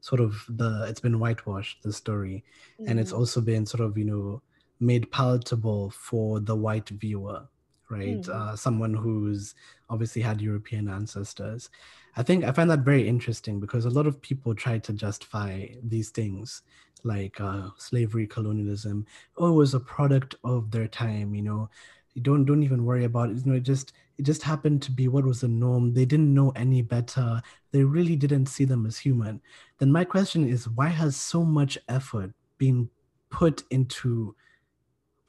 sort 0.02 0.20
of 0.20 0.44
the 0.50 0.86
it's 0.90 1.00
been 1.00 1.20
whitewashed 1.20 1.82
the 1.84 1.94
story, 1.94 2.44
mm-hmm. 2.80 2.90
and 2.90 3.00
it's 3.00 3.12
mm-hmm. 3.12 3.20
also 3.20 3.42
been 3.42 3.66
sort 3.66 3.82
of 3.82 3.98
you 3.98 4.06
know 4.06 4.42
made 4.80 5.10
palatable 5.12 5.92
for 5.92 6.42
the 6.42 6.56
white 6.56 6.90
viewer 6.90 7.48
right? 7.90 8.22
Mm. 8.22 8.30
uh, 8.30 8.56
someone 8.56 8.94
who's 8.94 9.56
obviously 9.90 10.22
had 10.22 10.42
european 10.42 10.88
ancestors. 10.90 11.70
I 12.16 12.24
think 12.24 12.44
i 12.44 12.52
find 12.52 12.70
that 12.70 12.80
very 12.80 13.08
interesting 13.08 13.60
because 13.60 13.86
a 13.86 13.90
lot 13.90 14.08
of 14.08 14.22
people 14.22 14.54
try 14.56 14.78
to 14.80 14.94
justify 14.94 15.68
these 15.84 16.10
things 16.10 16.62
like 17.04 17.40
uh, 17.42 17.68
slavery 17.78 18.26
colonialism. 18.28 19.06
Oh 19.38 19.50
it 19.50 19.56
was 19.56 19.74
a 19.74 19.80
product 19.80 20.36
of 20.44 20.72
their 20.72 20.88
time 20.88 21.36
you 21.36 21.42
know? 21.42 21.70
You 22.14 22.22
don't 22.22 22.46
don't 22.46 22.64
even 22.64 22.86
worry 22.86 23.06
about 23.06 23.30
it. 23.32 23.38
You 23.38 23.52
know 23.52 23.58
it 23.58 23.64
just 23.64 23.94
it 24.18 24.24
just 24.24 24.44
happened 24.44 24.82
to 24.84 24.92
be 24.92 25.08
what 25.08 25.26
was 25.26 25.42
the 25.42 25.48
norm. 25.48 25.94
They 25.94 26.06
didn't 26.06 26.34
know 26.34 26.52
any 26.56 26.82
better. 26.82 27.42
They 27.72 27.84
really 27.84 28.16
didn't 28.16 28.46
see 28.46 28.66
them 28.66 28.86
as 28.86 28.98
human. 28.98 29.42
Then 29.80 29.92
my 29.92 30.04
question 30.04 30.48
is 30.48 30.70
why 30.70 30.90
has 30.90 31.16
so 31.16 31.44
much 31.44 31.78
effort 31.90 32.32
been 32.58 32.90
put 33.30 33.64
into 33.72 34.36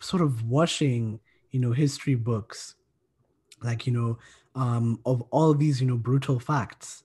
sort 0.01 0.23
of 0.23 0.45
washing 0.45 1.21
you 1.55 1.61
know 1.61 1.71
history 1.71 2.17
books 2.17 2.75
like 3.63 3.87
you 3.87 3.93
know 3.93 4.19
um 4.57 4.99
of 5.07 5.23
all 5.31 5.55
these 5.55 5.81
you 5.81 5.87
know 5.87 5.97
brutal 5.97 6.39
facts. 6.39 7.05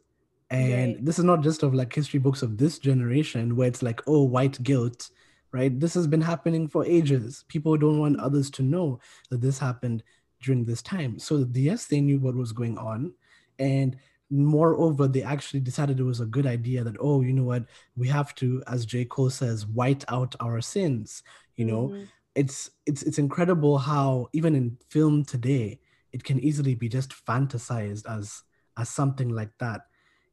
And 0.51 0.95
right. 0.95 1.05
this 1.05 1.19
is 1.19 1.25
not 1.25 1.41
just 1.41 1.61
of 1.61 1.75
like 1.75 1.93
history 1.93 2.19
books 2.19 2.41
of 2.41 2.57
this 2.57 2.79
generation 2.79 3.55
where 3.55 3.67
it's 3.67 3.83
like 3.83 4.01
oh 4.07 4.23
white 4.23 4.61
guilt 4.63 5.11
right? 5.51 5.79
This 5.79 5.95
has 5.95 6.05
been 6.05 6.21
happening 6.21 6.67
for 6.67 6.85
ages. 6.85 7.43
People 7.47 7.75
don't 7.75 7.97
want 7.97 8.19
others 8.19 8.51
to 8.51 8.61
know 8.61 8.99
that 9.31 9.41
this 9.41 9.57
happened 9.57 10.03
during 10.43 10.63
this 10.63 10.83
time. 10.83 11.17
So 11.17 11.47
yes 11.53 11.85
they 11.85 12.01
knew 12.01 12.19
what 12.19 12.35
was 12.35 12.51
going 12.51 12.77
on. 12.77 13.13
And 13.59 13.97
moreover 14.31 15.07
they 15.07 15.23
actually 15.23 15.59
decided 15.59 15.99
it 15.99 16.03
was 16.03 16.19
a 16.19 16.25
good 16.25 16.45
idea 16.45 16.83
that 16.83 16.97
oh 16.99 17.21
you 17.21 17.33
know 17.33 17.43
what? 17.43 17.65
We 17.95 18.07
have 18.07 18.33
to 18.35 18.63
as 18.65 18.87
j. 18.87 19.05
Cole 19.05 19.29
says 19.29 19.67
white 19.67 20.03
out 20.07 20.35
our 20.39 20.59
sins 20.59 21.21
you 21.55 21.65
know? 21.65 21.89
Mm-hmm 21.89 22.03
it's 22.35 22.69
it's 22.85 23.03
it's 23.03 23.17
incredible 23.17 23.77
how 23.77 24.27
even 24.33 24.55
in 24.55 24.77
film 24.89 25.23
today 25.23 25.79
it 26.11 26.23
can 26.23 26.39
easily 26.39 26.75
be 26.75 26.87
just 26.87 27.11
fantasized 27.11 28.05
as 28.09 28.43
as 28.77 28.89
something 28.89 29.29
like 29.29 29.51
that 29.59 29.81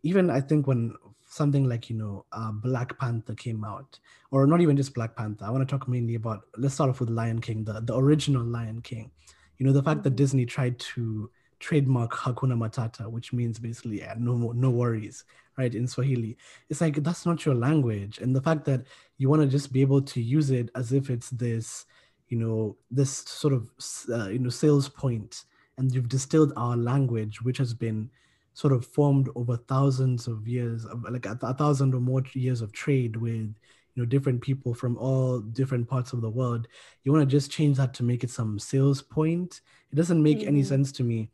even 0.03 0.31
i 0.31 0.41
think 0.41 0.67
when 0.67 0.95
something 1.29 1.69
like 1.69 1.91
you 1.91 1.97
know 1.97 2.25
uh, 2.33 2.53
black 2.53 2.97
panther 2.99 3.35
came 3.35 3.65
out 3.65 3.99
or 4.31 4.47
not 4.47 4.61
even 4.61 4.77
just 4.77 4.95
black 4.95 5.17
panther 5.17 5.45
i 5.45 5.51
want 5.51 5.67
to 5.67 5.71
talk 5.71 5.89
mainly 5.89 6.15
about 6.15 6.43
let's 6.57 6.75
start 6.75 6.91
off 6.91 7.01
with 7.01 7.11
lion 7.11 7.41
king 7.41 7.65
the, 7.65 7.81
the 7.81 7.97
original 7.97 8.45
lion 8.45 8.81
king 8.81 9.11
you 9.59 9.67
know 9.67 9.73
the 9.73 9.83
fact 9.83 10.03
that 10.03 10.11
mm-hmm. 10.11 10.17
disney 10.17 10.47
tried 10.47 10.79
to 10.79 11.31
trademark 11.59 12.13
hakuna 12.13 12.57
matata 12.57 13.11
which 13.11 13.33
means 13.33 13.59
basically 13.59 13.99
yeah, 13.99 14.15
no 14.19 14.53
no 14.53 14.71
worries 14.71 15.25
right 15.57 15.75
in 15.75 15.87
swahili. 15.87 16.37
It's 16.69 16.81
like 16.81 17.03
that's 17.03 17.27
not 17.27 17.45
your 17.45 17.55
language. 17.55 18.19
And 18.19 18.35
the 18.35 18.43
fact 18.43 18.65
that 18.67 18.85
you 19.19 19.29
want 19.29 19.43
to 19.43 19.49
just 19.49 19.73
be 19.73 19.81
able 19.81 20.03
to 20.03 20.21
use 20.21 20.51
it 20.51 20.71
as 20.75 20.93
if 20.93 21.11
it's 21.11 21.31
this 21.31 21.87
you 22.29 22.39
know 22.39 22.77
this 22.91 23.11
sort 23.11 23.55
of 23.55 23.71
uh, 24.11 24.29
you 24.29 24.39
know 24.39 24.51
sales 24.51 24.89
point 24.89 25.45
and 25.79 25.95
you've 25.95 26.09
distilled 26.09 26.53
our 26.57 26.77
language 26.77 27.43
which 27.43 27.59
has 27.59 27.73
been 27.73 28.11
sort 28.55 28.73
of 28.73 28.87
formed 28.87 29.29
over 29.37 29.57
thousands 29.57 30.27
of 30.27 30.49
years 30.49 30.85
of 30.87 31.05
like 31.11 31.27
a, 31.27 31.39
a 31.43 31.55
thousand 31.55 31.95
or 31.95 32.01
more 32.01 32.23
years 32.33 32.63
of 32.63 32.73
trade 32.73 33.17
with 33.17 33.55
you 33.95 34.03
know 34.03 34.05
different 34.05 34.41
people 34.41 34.75
from 34.75 34.97
all 34.97 35.39
different 35.39 35.89
parts 35.89 36.13
of 36.13 36.21
the 36.21 36.29
world 36.29 36.67
you 37.05 37.13
want 37.13 37.23
to 37.23 37.37
just 37.37 37.51
change 37.51 37.77
that 37.77 37.95
to 37.95 38.03
make 38.03 38.25
it 38.25 38.31
some 38.31 38.59
sales 38.59 39.03
point? 39.03 39.61
It 39.93 39.97
doesn't 39.97 40.23
make 40.23 40.39
mm-hmm. 40.39 40.49
any 40.49 40.63
sense 40.65 40.91
to 40.93 41.05
me 41.05 41.31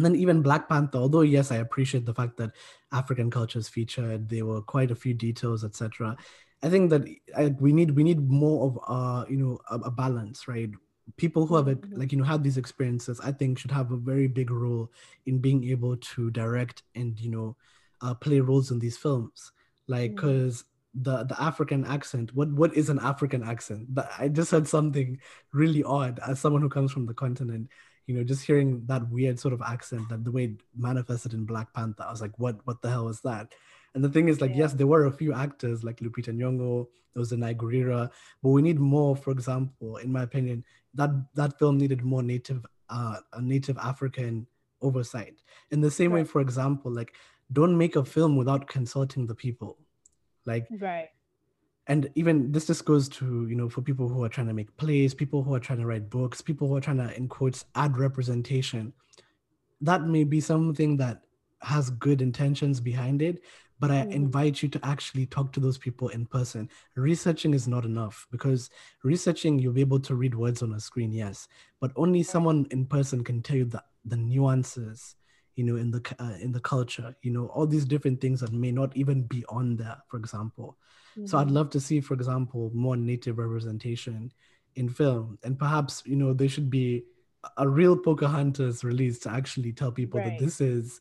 and 0.00 0.06
then 0.06 0.16
even 0.16 0.40
black 0.40 0.66
panther 0.66 0.96
although 0.96 1.20
yes 1.20 1.52
i 1.52 1.56
appreciate 1.56 2.06
the 2.06 2.14
fact 2.14 2.38
that 2.38 2.50
african 2.90 3.30
cultures 3.30 3.68
featured 3.68 4.28
there 4.30 4.46
were 4.46 4.62
quite 4.62 4.90
a 4.90 4.94
few 4.94 5.12
details 5.12 5.62
etc 5.62 6.16
I 6.62 6.68
think 6.68 6.90
that 6.90 7.02
I, 7.36 7.48
we 7.58 7.72
need 7.72 7.92
we 7.92 8.04
need 8.04 8.28
more 8.28 8.66
of 8.66 8.78
uh 8.86 9.24
you 9.28 9.36
know 9.36 9.58
a, 9.70 9.76
a 9.88 9.90
balance, 9.90 10.46
right? 10.46 10.70
People 11.16 11.46
who 11.46 11.56
have 11.56 11.68
a, 11.68 11.74
mm-hmm. 11.74 11.98
like 11.98 12.12
you 12.12 12.18
know 12.18 12.24
had 12.24 12.44
these 12.44 12.58
experiences, 12.58 13.20
I 13.20 13.32
think, 13.32 13.58
should 13.58 13.70
have 13.70 13.90
a 13.90 13.96
very 13.96 14.26
big 14.26 14.50
role 14.50 14.92
in 15.26 15.38
being 15.38 15.64
able 15.70 15.96
to 15.96 16.30
direct 16.30 16.82
and 16.94 17.18
you 17.18 17.30
know 17.30 17.56
uh, 18.02 18.14
play 18.14 18.40
roles 18.40 18.70
in 18.70 18.78
these 18.78 18.96
films, 18.96 19.52
like 19.86 20.16
because. 20.16 20.62
Mm. 20.62 20.64
The, 20.92 21.22
the 21.22 21.40
African 21.40 21.84
accent. 21.84 22.34
What 22.34 22.50
what 22.50 22.74
is 22.74 22.90
an 22.90 22.98
African 22.98 23.44
accent? 23.44 23.94
But 23.94 24.10
I 24.18 24.26
just 24.26 24.50
heard 24.50 24.66
something 24.66 25.20
really 25.52 25.84
odd 25.84 26.18
as 26.26 26.40
someone 26.40 26.62
who 26.62 26.68
comes 26.68 26.90
from 26.90 27.06
the 27.06 27.14
continent 27.14 27.68
you 28.10 28.16
know, 28.16 28.24
just 28.24 28.44
hearing 28.44 28.82
that 28.86 29.08
weird 29.08 29.38
sort 29.38 29.54
of 29.54 29.62
accent 29.62 30.08
that 30.08 30.24
the 30.24 30.32
way 30.32 30.44
it 30.46 30.62
manifested 30.76 31.32
in 31.32 31.44
Black 31.44 31.72
Panther, 31.72 32.02
I 32.02 32.10
was 32.10 32.20
like, 32.20 32.36
what 32.38 32.56
what 32.66 32.82
the 32.82 32.90
hell 32.90 33.04
was 33.04 33.20
that? 33.20 33.54
And 33.94 34.02
the 34.02 34.08
thing 34.08 34.28
is, 34.28 34.40
like, 34.40 34.50
yeah. 34.50 34.62
yes, 34.62 34.72
there 34.72 34.88
were 34.88 35.06
a 35.06 35.12
few 35.12 35.32
actors 35.32 35.84
like 35.84 36.00
Lupita 36.00 36.34
Nyong'o, 36.34 36.88
there 37.14 37.20
was 37.20 37.30
Danai 37.30 37.54
Gurira, 37.56 38.10
but 38.42 38.50
we 38.50 38.62
need 38.62 38.80
more. 38.80 39.14
For 39.14 39.30
example, 39.30 39.98
in 39.98 40.10
my 40.10 40.24
opinion, 40.24 40.64
that 40.94 41.10
that 41.36 41.56
film 41.56 41.78
needed 41.78 42.02
more 42.02 42.24
native, 42.24 42.66
uh, 42.88 43.18
a 43.32 43.40
native 43.40 43.78
African 43.78 44.48
oversight. 44.82 45.36
In 45.70 45.80
the 45.80 45.90
same 45.90 46.12
right. 46.12 46.22
way, 46.22 46.24
for 46.24 46.40
example, 46.40 46.90
like, 46.90 47.14
don't 47.52 47.78
make 47.78 47.94
a 47.94 48.04
film 48.04 48.36
without 48.36 48.66
consulting 48.66 49.28
the 49.28 49.36
people, 49.36 49.78
like, 50.46 50.66
right. 50.80 51.10
And 51.90 52.08
even 52.14 52.52
this 52.52 52.68
just 52.68 52.84
goes 52.84 53.08
to 53.18 53.48
you 53.48 53.56
know 53.56 53.68
for 53.68 53.82
people 53.82 54.08
who 54.08 54.22
are 54.22 54.28
trying 54.28 54.46
to 54.46 54.54
make 54.54 54.74
plays, 54.76 55.12
people 55.12 55.42
who 55.42 55.52
are 55.54 55.58
trying 55.58 55.80
to 55.80 55.86
write 55.86 56.08
books, 56.08 56.40
people 56.40 56.68
who 56.68 56.76
are 56.76 56.80
trying 56.80 56.98
to 56.98 57.16
in 57.16 57.26
quotes 57.26 57.64
add 57.74 57.98
representation. 57.98 58.92
That 59.80 60.02
may 60.04 60.22
be 60.22 60.40
something 60.40 60.96
that 60.98 61.22
has 61.62 61.90
good 61.90 62.22
intentions 62.22 62.78
behind 62.80 63.22
it, 63.22 63.42
but 63.80 63.90
I 63.90 64.02
mm. 64.02 64.12
invite 64.12 64.62
you 64.62 64.68
to 64.68 64.80
actually 64.86 65.26
talk 65.26 65.52
to 65.52 65.58
those 65.58 65.78
people 65.78 66.10
in 66.10 66.26
person. 66.26 66.68
Researching 66.94 67.54
is 67.54 67.66
not 67.66 67.84
enough 67.84 68.28
because 68.30 68.70
researching, 69.02 69.58
you'll 69.58 69.72
be 69.72 69.80
able 69.80 70.00
to 70.00 70.14
read 70.14 70.36
words 70.36 70.62
on 70.62 70.74
a 70.74 70.80
screen, 70.80 71.10
yes, 71.10 71.48
but 71.80 71.90
only 71.96 72.22
someone 72.22 72.68
in 72.70 72.86
person 72.86 73.24
can 73.24 73.42
tell 73.42 73.56
you 73.56 73.64
the, 73.64 73.82
the 74.04 74.16
nuances, 74.16 75.16
you 75.56 75.64
know, 75.64 75.74
in 75.74 75.90
the 75.90 76.00
uh, 76.20 76.36
in 76.40 76.52
the 76.52 76.60
culture, 76.60 77.16
you 77.22 77.32
know, 77.32 77.46
all 77.46 77.66
these 77.66 77.84
different 77.84 78.20
things 78.20 78.38
that 78.42 78.52
may 78.52 78.70
not 78.70 78.96
even 78.96 79.24
be 79.24 79.44
on 79.48 79.76
there, 79.76 79.98
for 80.08 80.18
example. 80.18 80.76
Mm-hmm. 81.12 81.26
So 81.26 81.38
I'd 81.38 81.46
mm-hmm. 81.46 81.56
love 81.56 81.70
to 81.70 81.80
see, 81.80 82.00
for 82.00 82.14
example, 82.14 82.70
more 82.74 82.96
native 82.96 83.38
representation 83.38 84.32
in 84.76 84.88
film, 84.88 85.38
and 85.42 85.58
perhaps 85.58 86.02
you 86.06 86.16
know 86.16 86.32
there 86.32 86.48
should 86.48 86.70
be 86.70 87.04
a 87.56 87.68
real 87.68 87.96
Pocahontas 87.96 88.84
release 88.84 89.18
to 89.20 89.30
actually 89.30 89.72
tell 89.72 89.90
people 89.90 90.20
right. 90.20 90.38
that 90.38 90.44
this 90.44 90.60
is 90.60 91.00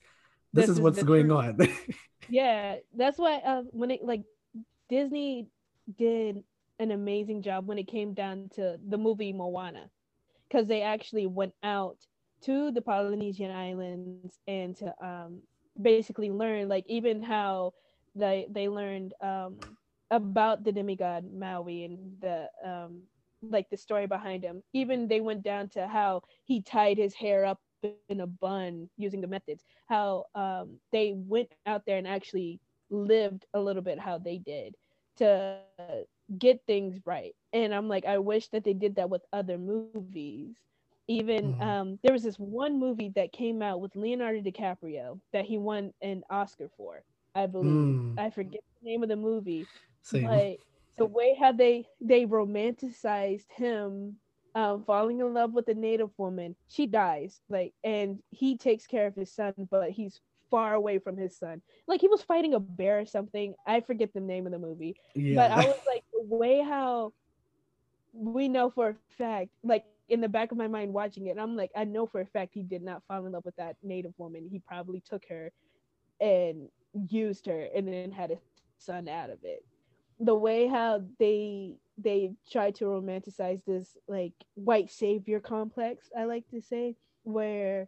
this, 0.54 0.64
this 0.64 0.70
is, 0.70 0.78
is 0.78 0.82
what's 0.82 1.04
going 1.04 1.28
truth. 1.28 1.60
on. 1.60 1.68
yeah, 2.30 2.78
that's 2.96 3.18
why 3.18 3.36
uh, 3.38 3.64
when 3.72 3.92
it 3.92 4.04
like 4.04 4.24
Disney 4.90 5.48
did 5.98 6.44
an 6.80 6.92
amazing 6.92 7.42
job 7.42 7.68
when 7.68 7.78
it 7.78 7.88
came 7.88 8.14
down 8.14 8.50
to 8.56 8.78
the 8.88 8.98
movie 8.98 9.34
Moana. 9.34 9.90
because 10.48 10.68
they 10.68 10.82
actually 10.82 11.28
went 11.28 11.54
out 11.62 11.98
to 12.42 12.72
the 12.72 12.82
Polynesian 12.82 13.52
islands 13.52 14.40
and 14.48 14.76
to 14.78 14.94
um, 15.04 15.42
basically 15.80 16.32
learn 16.32 16.68
like 16.70 16.86
even 16.88 17.22
how 17.22 17.74
they 18.16 18.48
they 18.50 18.70
learned 18.70 19.14
um, 19.22 19.58
about 20.12 20.64
the 20.64 20.72
demigod 20.72 21.26
Maui 21.32 21.86
and 21.86 21.98
the 22.22 22.50
um, 22.66 23.02
like 23.42 23.70
the 23.70 23.78
story 23.78 24.08
behind 24.08 24.44
him. 24.44 24.62
Even 24.74 25.08
they 25.08 25.22
went 25.22 25.44
down 25.44 25.70
to 25.70 25.88
how 25.88 26.22
he 26.46 26.62
tied 26.62 26.98
his 26.98 27.14
hair 27.14 27.46
up 27.46 27.60
in 28.10 28.22
a 28.22 28.28
bun 28.28 28.90
using 28.98 29.22
the 29.22 29.28
methods. 29.28 29.64
How 29.88 30.26
um, 30.36 30.80
they 30.92 31.14
went 31.16 31.50
out 31.66 31.84
there 31.86 31.98
and 31.98 32.08
actually 32.08 32.60
lived 32.90 33.46
a 33.54 33.60
little 33.60 33.82
bit 33.82 34.00
how 34.00 34.18
they 34.18 34.38
did 34.38 34.76
to 35.18 35.60
get 36.38 36.62
things 36.68 37.00
right. 37.06 37.36
And 37.54 37.74
I'm 37.74 37.88
like, 37.88 38.06
I 38.06 38.18
wish 38.18 38.48
that 38.50 38.64
they 38.64 38.74
did 38.74 38.96
that 38.96 39.10
with 39.10 39.22
other 39.34 39.58
movies. 39.58 40.56
Even 41.08 41.54
mm-hmm. 41.54 41.62
um, 41.62 42.00
there 42.04 42.14
was 42.14 42.24
this 42.24 42.38
one 42.38 42.80
movie 42.80 43.12
that 43.16 43.32
came 43.32 43.62
out 43.62 43.82
with 43.82 43.96
Leonardo 43.96 44.42
DiCaprio 44.42 45.20
that 45.34 45.46
he 45.46 45.58
won 45.58 45.92
an 46.02 46.24
Oscar 46.30 46.70
for, 46.78 47.02
I 47.34 47.48
believe. 47.48 47.72
Mm. 47.72 48.20
I 48.20 48.30
forget 48.30 48.62
the 48.82 48.90
name 48.90 49.02
of 49.02 49.10
the 49.10 49.16
movie. 49.16 49.66
Same. 50.02 50.28
But 50.28 50.58
the 50.98 51.06
way 51.06 51.36
how 51.40 51.52
they 51.52 51.86
they 52.02 52.26
romanticized 52.26 53.52
him 53.56 54.18
um, 54.56 54.84
falling 54.84 55.20
in 55.20 55.34
love 55.34 55.54
with 55.54 55.68
a 55.70 55.74
native 55.76 56.10
woman 56.18 56.56
she 56.68 56.88
dies 56.88 57.40
like 57.50 57.72
and 57.84 58.18
he 58.32 58.58
takes 58.58 58.88
care 58.88 59.06
of 59.06 59.16
his 59.16 59.32
son 59.32 59.54
but 59.70 59.92
he's 59.92 60.20
far 60.50 60.74
away 60.74 61.00
from 61.00 61.18
his 61.18 61.38
son. 61.38 61.62
Like 61.88 62.02
he 62.02 62.08
was 62.08 62.22
fighting 62.22 62.54
a 62.54 62.60
bear 62.60 63.00
or 63.00 63.06
something. 63.06 63.54
I 63.68 63.82
forget 63.82 64.14
the 64.14 64.20
name 64.20 64.46
of 64.46 64.52
the 64.52 64.60
movie. 64.60 64.96
Yeah. 65.16 65.36
but 65.36 65.52
i 65.52 65.66
was 65.66 65.80
like 65.88 66.04
the 66.12 66.36
way 66.36 66.62
how 66.62 67.14
we 68.14 68.48
know 68.48 68.70
for 68.70 68.90
a 68.90 68.96
fact 69.18 69.50
like 69.64 69.86
in 70.08 70.22
the 70.22 70.30
back 70.30 70.52
of 70.52 70.58
my 70.58 70.68
mind 70.68 70.92
watching 70.92 71.28
it 71.28 71.38
i'm 71.38 71.56
like 71.56 71.70
i 71.76 71.84
know 71.84 72.08
for 72.08 72.22
a 72.22 72.26
fact 72.26 72.52
he 72.54 72.64
did 72.64 72.82
not 72.82 73.04
fall 73.08 73.26
in 73.26 73.34
love 73.34 73.46
with 73.46 73.56
that 73.58 73.76
native 73.84 74.14
woman. 74.18 74.48
He 74.52 74.60
probably 74.60 75.02
took 75.08 75.24
her 75.30 75.52
and 76.20 76.70
used 77.08 77.46
her 77.46 77.68
and 77.76 77.88
then 77.88 78.12
had 78.12 78.32
a 78.32 78.38
son 78.78 79.08
out 79.08 79.30
of 79.30 79.40
it 79.44 79.64
the 80.20 80.36
way 80.36 80.68
how 80.68 81.04
they 81.20 81.76
they 81.98 82.32
try 82.52 82.72
to 82.72 82.86
romanticize 82.86 83.62
this 83.66 83.98
like 84.08 84.34
white 84.56 84.92
savior 84.92 85.40
complex 85.40 86.10
i 86.18 86.26
like 86.26 86.48
to 86.50 86.62
say 86.62 86.96
where 87.24 87.88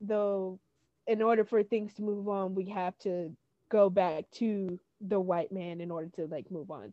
though 0.00 0.58
in 1.06 1.22
order 1.22 1.44
for 1.44 1.62
things 1.62 1.94
to 1.94 2.02
move 2.02 2.28
on 2.28 2.54
we 2.54 2.68
have 2.68 2.98
to 2.98 3.34
go 3.70 3.90
back 3.90 4.24
to 4.32 4.78
the 5.00 5.18
white 5.20 5.52
man 5.52 5.80
in 5.80 5.90
order 5.90 6.10
to 6.16 6.26
like 6.26 6.50
move 6.50 6.70
on. 6.70 6.92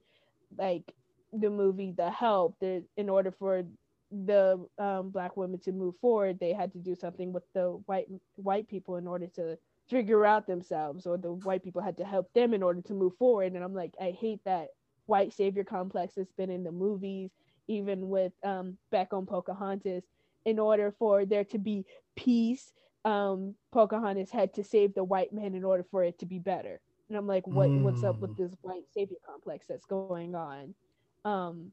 Like 0.58 0.94
the 1.34 1.50
movie 1.50 1.94
the 1.96 2.10
help 2.10 2.58
that 2.62 2.84
in 2.98 3.10
order 3.10 3.32
for 3.32 3.64
the 4.26 4.66
um, 4.80 5.12
black 5.12 5.38
women 5.38 5.60
to 5.60 5.72
move 5.72 5.96
forward 6.02 6.40
they 6.40 6.54
had 6.54 6.72
to 6.74 6.80
do 6.80 6.96
something 6.96 7.34
with 7.34 7.44
the 7.54 7.80
white 7.86 8.08
white 8.36 8.68
people 8.68 8.98
in 8.98 9.08
order 9.08 9.28
to 9.28 9.58
figure 9.90 10.26
out 10.26 10.46
themselves 10.46 11.06
or 11.06 11.18
the 11.18 11.32
white 11.32 11.64
people 11.64 11.82
had 11.82 11.98
to 11.98 12.06
help 12.06 12.32
them 12.34 12.54
in 12.54 12.62
order 12.62 12.82
to 12.82 12.94
move 12.94 13.16
forward 13.18 13.54
and 13.54 13.64
i'm 13.64 13.74
like 13.74 13.94
i 14.00 14.12
hate 14.12 14.40
that 14.46 14.68
white 15.08 15.34
savior 15.34 15.64
complex 15.64 16.14
that's 16.16 16.32
been 16.34 16.52
in 16.52 16.64
the 16.64 16.72
movies 16.72 17.32
even 17.68 18.10
with 18.10 18.32
um, 18.44 18.78
back 18.92 19.14
on 19.14 19.26
pocahontas 19.26 20.04
in 20.46 20.58
order 20.58 20.94
for 20.98 21.26
there 21.26 21.44
to 21.44 21.58
be 21.58 21.86
peace 22.16 22.72
um, 23.06 23.56
pocahontas 23.72 24.30
had 24.30 24.54
to 24.54 24.64
save 24.64 24.94
the 24.94 25.04
white 25.04 25.34
man 25.34 25.56
in 25.56 25.64
order 25.64 25.86
for 25.90 26.04
it 26.04 26.20
to 26.20 26.26
be 26.26 26.38
better 26.38 26.80
and 27.08 27.18
i'm 27.18 27.28
like 27.28 27.46
what 27.48 27.70
mm. 27.70 27.82
what's 27.82 28.04
up 28.04 28.20
with 28.20 28.32
mm. 28.32 28.38
this 28.38 28.56
white 28.62 28.86
savior 28.94 29.18
complex 29.26 29.66
that's 29.68 29.86
going 29.86 30.36
on 30.36 30.74
um, 31.26 31.72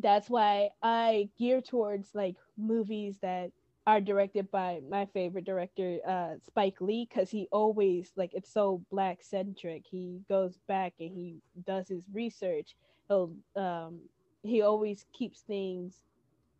that's 0.00 0.30
why 0.30 0.70
i 0.82 1.28
gear 1.38 1.60
towards 1.60 2.14
like 2.14 2.36
movies 2.56 3.18
that 3.20 3.50
are 3.86 4.00
directed 4.00 4.50
by 4.50 4.80
my 4.88 5.06
favorite 5.06 5.44
director, 5.44 5.98
uh, 6.06 6.34
Spike 6.40 6.80
Lee, 6.80 7.06
because 7.08 7.30
he 7.30 7.48
always 7.52 8.12
like 8.16 8.32
it's 8.34 8.52
so 8.52 8.84
black 8.90 9.22
centric. 9.22 9.84
He 9.86 10.22
goes 10.28 10.58
back 10.68 10.94
and 11.00 11.12
he 11.14 11.40
does 11.66 11.88
his 11.88 12.04
research. 12.12 12.76
He'll 13.08 13.34
um, 13.56 14.00
he 14.42 14.62
always 14.62 15.06
keeps 15.12 15.42
things 15.42 16.02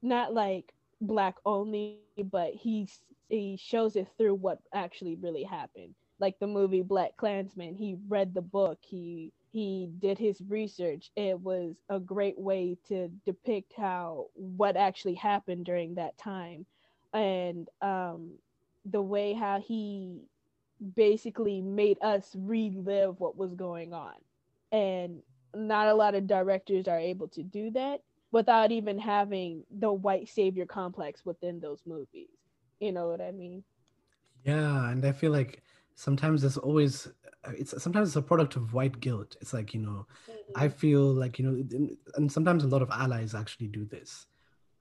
not 0.03 0.33
like 0.35 0.75
black 1.01 1.37
only, 1.45 1.89
but 1.91 2.21
he 2.21 2.61
he 3.29 3.57
shows 3.57 3.65
it 3.65 4.09
through 4.17 4.35
what 4.35 4.35
actually 4.75 4.91
really 4.93 5.23
happened. 5.23 5.79
Like 6.19 6.39
the 6.39 6.47
movie 6.47 6.83
Black 6.83 7.17
Klansman, 7.17 7.75
he 7.75 7.97
read 8.09 8.35
the 8.35 8.43
book. 8.43 8.79
He 8.83 9.33
he 9.51 9.89
did 9.99 10.19
his 10.19 10.43
research. 10.49 11.11
It 11.17 11.41
was 11.41 11.77
a 11.89 11.99
great 12.01 12.39
way 12.39 12.77
to 12.89 13.09
depict 13.25 13.75
how 13.77 14.29
what 14.35 14.77
actually 14.77 15.15
happened 15.15 15.65
during 15.67 15.95
that 15.95 16.17
time 16.19 16.67
and 17.15 17.69
um, 17.81 18.33
the 18.85 19.01
way 19.01 19.33
how 19.33 19.61
he 19.61 20.21
basically 20.97 21.63
made 21.63 21.97
us 22.03 22.35
relive 22.37 23.19
what 23.21 23.39
was 23.39 23.55
going 23.55 23.95
on. 23.95 24.15
And 24.73 25.23
not 25.55 25.87
a 25.87 25.95
lot 25.95 26.17
of 26.17 26.27
directors 26.27 26.89
are 26.89 26.99
able 26.99 27.29
to 27.29 27.43
do 27.43 27.71
that 27.71 28.03
without 28.33 28.73
even 28.73 28.99
having 28.99 29.63
the 29.79 29.93
white 29.93 30.29
savior 30.29 30.67
complex 30.67 31.25
within 31.25 31.61
those 31.61 31.81
movies. 31.87 32.29
You 32.81 32.91
know 32.91 33.09
what 33.09 33.21
I 33.21 33.31
mean? 33.31 33.63
Yeah, 34.45 34.91
and 34.91 35.07
I 35.07 35.13
feel 35.13 35.31
like 35.31 35.63
sometimes 35.95 36.43
there's 36.43 36.59
always 36.59 37.09
it's 37.57 37.81
sometimes 37.81 38.09
it's 38.09 38.17
a 38.17 38.23
product 38.23 38.57
of 38.57 38.75
white 38.75 38.99
guilt. 38.99 39.37
It's 39.41 39.53
like 39.53 39.73
you 39.73 39.81
know, 39.81 40.07
mm-hmm. 40.29 40.53
I 40.57 40.69
feel 40.69 41.03
like 41.03 41.39
you 41.39 41.45
know, 41.45 41.97
and 42.17 42.31
sometimes 42.31 42.65
a 42.65 42.69
lot 42.69 42.83
of 42.83 42.91
allies 42.91 43.35
actually 43.35 43.69
do 43.69 43.85
this 43.85 44.27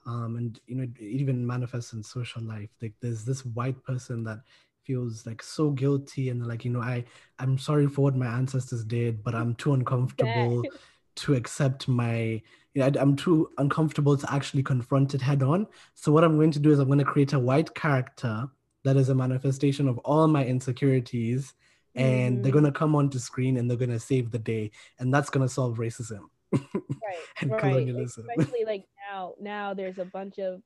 um, 0.06 0.36
and 0.36 0.60
you 0.68 0.76
know 0.76 0.84
it 0.84 1.02
even 1.02 1.46
manifests 1.46 1.94
in 1.94 2.04
social 2.04 2.42
life. 2.44 2.70
Like 2.82 2.94
there's 3.02 3.26
this 3.26 3.46
white 3.46 3.82
person 3.84 4.24
that 4.26 4.40
feels 4.84 5.26
like 5.26 5.42
so 5.42 5.72
guilty 5.72 6.30
and 6.30 6.46
like 6.46 6.66
you 6.66 6.72
know 6.72 6.82
i 6.82 7.04
i'm 7.40 7.58
sorry 7.58 7.88
for 7.88 8.02
what 8.02 8.16
my 8.16 8.26
ancestors 8.26 8.84
did 8.84 9.24
but 9.24 9.34
i'm 9.34 9.56
too 9.56 9.74
uncomfortable 9.74 10.64
to 11.16 11.36
accept 11.36 11.88
my 11.88 12.42
you 12.74 12.82
know 12.82 12.86
I, 12.86 12.92
i'm 13.00 13.16
too 13.16 13.50
uncomfortable 13.58 14.18
to 14.18 14.34
actually 14.34 14.64
confront 14.64 15.14
it 15.14 15.22
head 15.22 15.44
on. 15.44 15.68
So 15.94 16.12
what 16.12 16.24
i'm 16.24 16.38
going 16.38 16.52
to 16.52 16.60
do 16.60 16.72
is 16.72 16.80
i'm 16.80 16.88
going 16.88 17.00
to 17.00 17.06
create 17.06 17.34
a 17.34 17.40
white 17.40 17.74
character 17.76 18.48
that 18.84 18.98
is 18.98 19.10
a 19.10 19.16
manifestation 19.16 19.88
of 19.88 19.98
all 20.00 20.28
my 20.28 20.46
insecurities 20.46 21.54
and 21.96 22.36
mm-hmm. 22.36 22.42
they're 22.42 22.52
going 22.52 22.66
to 22.66 22.72
come 22.72 22.96
onto 22.96 23.20
screen 23.20 23.58
and 23.58 23.70
they're 23.70 23.78
going 23.78 23.90
to 23.90 24.00
save 24.00 24.32
the 24.32 24.40
day 24.40 24.72
and 25.00 25.14
that's 25.14 25.30
going 25.30 25.48
to 25.48 25.54
solve 25.54 25.78
racism 25.78 26.22
right, 26.54 27.18
and 27.42 27.52
right. 27.52 27.88
especially 27.98 28.66
like 28.66 28.86
now 29.12 29.34
now 29.40 29.74
there's 29.74 29.98
a 29.98 30.06
bunch 30.06 30.40
of 30.40 30.62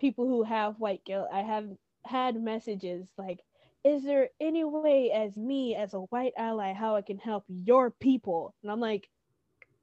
people 0.00 0.26
who 0.26 0.42
have 0.42 0.78
white 0.78 1.04
guilt. 1.04 1.28
I 1.32 1.42
have 1.42 1.66
had 2.04 2.40
messages 2.40 3.08
like, 3.16 3.40
is 3.84 4.02
there 4.04 4.28
any 4.40 4.64
way 4.64 5.10
as 5.12 5.36
me 5.36 5.74
as 5.76 5.94
a 5.94 5.98
white 5.98 6.32
ally 6.36 6.72
how 6.72 6.96
I 6.96 7.02
can 7.02 7.18
help 7.18 7.44
your 7.48 7.90
people? 7.90 8.54
And 8.62 8.70
I'm 8.70 8.80
like, 8.80 9.08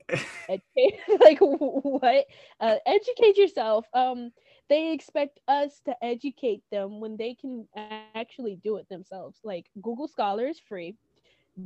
like 1.19 1.37
what? 1.39 2.25
Uh, 2.59 2.75
educate 2.85 3.37
yourself. 3.37 3.85
Um, 3.93 4.31
they 4.69 4.93
expect 4.93 5.39
us 5.47 5.81
to 5.85 5.95
educate 6.03 6.61
them 6.71 6.99
when 6.99 7.17
they 7.17 7.35
can 7.35 7.67
actually 8.15 8.59
do 8.63 8.77
it 8.77 8.87
themselves. 8.89 9.39
Like 9.43 9.65
Google 9.81 10.07
Scholar 10.07 10.47
is 10.47 10.59
free, 10.59 10.95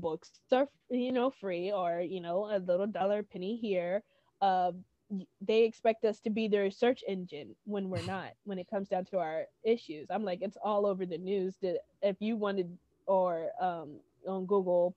books 0.02 0.32
are 0.52 0.68
you 0.90 1.12
know 1.12 1.30
free, 1.30 1.72
or 1.72 2.02
you 2.02 2.22
know 2.22 2.46
a 2.46 2.60
little 2.60 2.88
dollar 2.88 3.24
penny 3.24 3.56
here. 3.58 4.04
Uh, 4.42 4.72
they 5.42 5.64
expect 5.64 6.06
us 6.06 6.20
to 6.22 6.30
be 6.30 6.48
their 6.48 6.72
search 6.72 7.04
engine 7.08 7.56
when 7.66 7.90
we're 7.90 8.06
not 8.06 8.32
when 8.46 8.58
it 8.58 8.70
comes 8.70 8.90
down 8.90 9.06
to 9.06 9.20
our 9.20 9.44
issues 9.64 10.08
i'm 10.10 10.24
like 10.24 10.40
it's 10.42 10.58
all 10.64 10.86
over 10.86 11.06
the 11.06 11.18
news 11.18 11.56
that 11.62 11.80
if 12.02 12.16
you 12.20 12.36
wanted 12.36 12.78
or 13.06 13.50
um, 13.62 13.92
on 14.28 14.46
google 14.46 14.96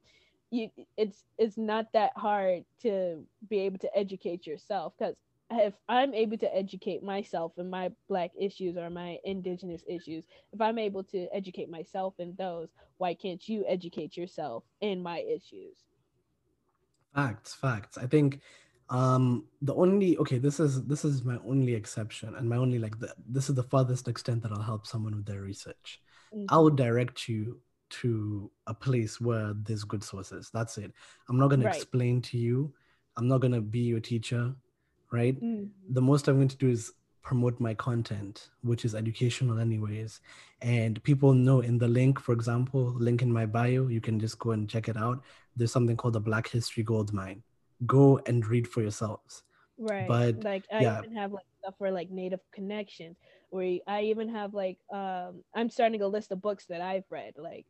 you 0.50 0.70
it's 0.96 1.24
it's 1.38 1.58
not 1.58 1.92
that 1.92 2.12
hard 2.16 2.64
to 2.80 3.22
be 3.50 3.58
able 3.58 3.78
to 3.78 3.96
educate 3.96 4.46
yourself 4.46 4.92
because 4.98 5.16
if 5.52 5.74
i'm 5.88 6.12
able 6.12 6.36
to 6.36 6.56
educate 6.56 7.02
myself 7.02 7.52
in 7.56 7.70
my 7.70 7.90
black 8.08 8.32
issues 8.38 8.76
or 8.76 8.90
my 8.90 9.16
indigenous 9.24 9.82
issues 9.88 10.24
if 10.52 10.60
i'm 10.60 10.78
able 10.78 11.04
to 11.04 11.28
educate 11.32 11.70
myself 11.70 12.14
in 12.18 12.34
those 12.36 12.68
why 12.98 13.14
can't 13.14 13.48
you 13.48 13.64
educate 13.68 14.16
yourself 14.16 14.64
in 14.80 15.02
my 15.02 15.18
issues? 15.18 15.76
Facts 17.14 17.54
facts. 17.54 17.98
I 17.98 18.06
think 18.06 18.40
um 18.88 19.44
the 19.62 19.74
only 19.74 20.16
okay 20.18 20.38
this 20.38 20.60
is 20.60 20.84
this 20.84 21.04
is 21.04 21.24
my 21.24 21.36
only 21.44 21.74
exception 21.74 22.36
and 22.36 22.48
my 22.48 22.56
only 22.56 22.78
like 22.78 22.96
the, 23.00 23.12
this 23.28 23.48
is 23.48 23.56
the 23.56 23.62
farthest 23.64 24.06
extent 24.06 24.40
that 24.40 24.52
i'll 24.52 24.62
help 24.62 24.86
someone 24.86 25.16
with 25.16 25.26
their 25.26 25.40
research. 25.40 26.00
Mm-hmm. 26.32 26.44
i 26.50 26.56
would 26.56 26.76
direct 26.76 27.28
you 27.28 27.60
to 27.88 28.50
a 28.66 28.74
place 28.74 29.20
where 29.20 29.54
there's 29.62 29.84
good 29.84 30.02
sources. 30.02 30.50
That's 30.52 30.76
it. 30.76 30.92
I'm 31.28 31.38
not 31.38 31.50
going 31.50 31.62
right. 31.62 31.72
to 31.72 31.78
explain 31.78 32.20
to 32.22 32.36
you. 32.36 32.74
I'm 33.16 33.28
not 33.28 33.40
going 33.40 33.52
to 33.52 33.60
be 33.60 33.78
your 33.78 34.00
teacher 34.00 34.52
right 35.10 35.36
mm-hmm. 35.36 35.64
the 35.90 36.00
most 36.00 36.28
i'm 36.28 36.36
going 36.36 36.48
to 36.48 36.56
do 36.56 36.68
is 36.68 36.92
promote 37.22 37.58
my 37.58 37.74
content 37.74 38.50
which 38.62 38.84
is 38.84 38.94
educational 38.94 39.58
anyways 39.58 40.20
and 40.62 41.02
people 41.02 41.32
know 41.32 41.60
in 41.60 41.76
the 41.76 41.88
link 41.88 42.20
for 42.20 42.32
example 42.32 42.94
link 42.98 43.20
in 43.20 43.32
my 43.32 43.44
bio 43.44 43.88
you 43.88 44.00
can 44.00 44.20
just 44.20 44.38
go 44.38 44.52
and 44.52 44.68
check 44.68 44.88
it 44.88 44.96
out 44.96 45.22
there's 45.56 45.72
something 45.72 45.96
called 45.96 46.14
the 46.14 46.20
black 46.20 46.48
history 46.48 46.84
gold 46.84 47.12
mine 47.12 47.42
go 47.84 48.20
and 48.26 48.46
read 48.46 48.66
for 48.66 48.80
yourselves. 48.80 49.42
Right. 49.78 50.08
But 50.08 50.42
like 50.42 50.64
I 50.72 50.80
yeah. 50.80 50.98
even 51.00 51.16
have 51.16 51.32
like 51.32 51.44
stuff 51.60 51.74
for 51.76 51.90
like 51.90 52.10
native 52.10 52.40
connections 52.52 53.16
where 53.50 53.78
i 53.86 54.02
even 54.02 54.28
have 54.28 54.54
like 54.54 54.76
um 54.92 55.42
i'm 55.54 55.70
starting 55.70 56.02
a 56.02 56.06
list 56.06 56.32
of 56.32 56.42
books 56.42 56.66
that 56.66 56.80
i've 56.80 57.04
read 57.10 57.32
like 57.38 57.64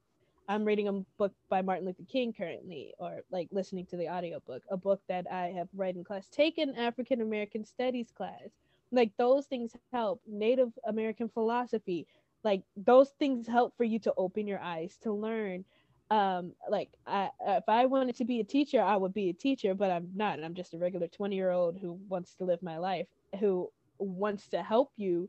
i'm 0.49 0.65
reading 0.65 0.89
a 0.89 0.93
book 1.19 1.33
by 1.49 1.63
martin 1.63 1.87
luther 1.87 2.05
king 2.11 2.33
currently 2.33 2.95
or 2.99 3.23
like 3.31 3.49
listening 3.53 3.87
to 3.87 3.97
the 3.97 4.09
audiobook 4.09 4.63
a 4.71 4.77
book 4.77 5.01
that 5.09 5.27
i 5.31 5.47
have 5.49 5.69
read 5.75 5.97
in 5.97 6.05
class 6.05 6.29
taken 6.29 6.75
african 6.77 7.21
american 7.21 7.65
studies 7.65 8.13
class. 8.17 8.49
Like 8.93 9.11
those 9.19 9.47
things 9.47 9.73
help. 9.93 10.23
Native 10.27 10.73
american 10.87 11.29
philosophy 11.29 12.07
like 12.45 12.63
those 12.77 13.11
things 13.19 13.47
help 13.47 13.77
for 13.77 13.85
you 13.85 13.99
to 14.01 14.15
open 14.17 14.47
your 14.47 14.61
eyes 14.61 14.97
to 15.03 15.13
learn. 15.13 15.65
Um 16.11 16.53
like 16.71 16.91
I, 17.07 17.31
if 17.49 17.65
i 17.69 17.87
wanted 17.87 18.17
to 18.17 18.25
be 18.25 18.41
a 18.41 18.45
teacher 18.45 18.81
i 18.81 18.97
would 18.97 19.13
be 19.13 19.31
a 19.31 19.35
teacher 19.35 19.75
but 19.75 19.91
i'm 19.91 20.09
not. 20.15 20.37
And 20.37 20.45
i'm 20.45 20.55
just 20.55 20.75
a 20.75 20.79
regular 20.79 21.09
20 21.09 21.35
year 21.35 21.51
old 21.51 21.77
who 21.79 21.99
wants 22.09 22.35
to 22.37 22.45
live 22.45 22.63
my 22.63 22.79
life 22.79 23.09
who 23.41 23.71
wants 23.99 24.49
to 24.49 24.63
help 24.63 24.93
you 24.97 25.29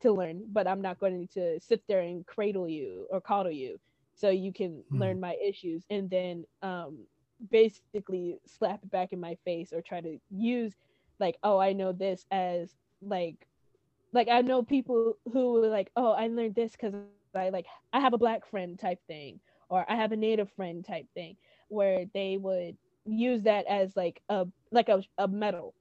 to 0.00 0.12
learn 0.12 0.42
but 0.50 0.66
i'm 0.66 0.80
not 0.80 0.98
going 0.98 1.28
to 1.34 1.60
sit 1.60 1.82
there 1.88 2.00
and 2.00 2.26
cradle 2.26 2.68
you 2.68 3.06
or 3.10 3.20
coddle 3.20 3.52
you 3.52 3.78
so 4.22 4.30
you 4.30 4.52
can 4.52 4.84
mm. 4.92 5.00
learn 5.00 5.18
my 5.18 5.36
issues 5.44 5.84
and 5.90 6.08
then 6.08 6.44
um 6.62 6.96
basically 7.50 8.38
slap 8.46 8.80
it 8.84 8.90
back 8.90 9.12
in 9.12 9.18
my 9.18 9.36
face 9.44 9.72
or 9.72 9.82
try 9.82 10.00
to 10.00 10.16
use 10.30 10.74
like 11.18 11.36
oh 11.42 11.58
i 11.58 11.72
know 11.72 11.92
this 11.92 12.24
as 12.30 12.70
like 13.02 13.48
like 14.12 14.28
i 14.28 14.40
know 14.40 14.62
people 14.62 15.16
who 15.32 15.54
were 15.54 15.66
like 15.66 15.90
oh 15.96 16.12
i 16.12 16.28
learned 16.28 16.54
this 16.54 16.70
because 16.70 16.94
i 17.34 17.48
like 17.48 17.66
i 17.92 17.98
have 17.98 18.14
a 18.14 18.18
black 18.18 18.46
friend 18.48 18.78
type 18.78 19.00
thing 19.08 19.40
or 19.68 19.86
I 19.88 19.96
have 19.96 20.12
a 20.12 20.16
native 20.16 20.50
friend 20.52 20.84
type 20.84 21.06
thing 21.14 21.34
where 21.68 22.04
they 22.12 22.36
would 22.36 22.76
use 23.06 23.42
that 23.44 23.64
as 23.66 23.96
like 23.96 24.20
a 24.28 24.46
like 24.70 24.90
a, 24.90 25.02
a 25.16 25.26
medal 25.26 25.74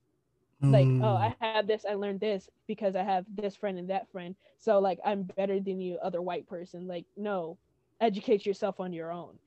like 0.63 0.85
mm. 0.85 1.03
oh 1.03 1.15
i 1.15 1.35
have 1.39 1.67
this 1.67 1.85
i 1.89 1.95
learned 1.95 2.19
this 2.19 2.47
because 2.67 2.95
i 2.95 3.03
have 3.03 3.25
this 3.35 3.55
friend 3.55 3.79
and 3.79 3.89
that 3.89 4.09
friend 4.11 4.35
so 4.59 4.79
like 4.79 4.99
i'm 5.03 5.23
better 5.23 5.59
than 5.59 5.81
you 5.81 5.97
other 6.03 6.21
white 6.21 6.47
person 6.47 6.87
like 6.87 7.05
no 7.17 7.57
educate 8.01 8.45
yourself 8.45 8.79
on 8.79 8.91
your 8.91 9.11
own 9.11 9.37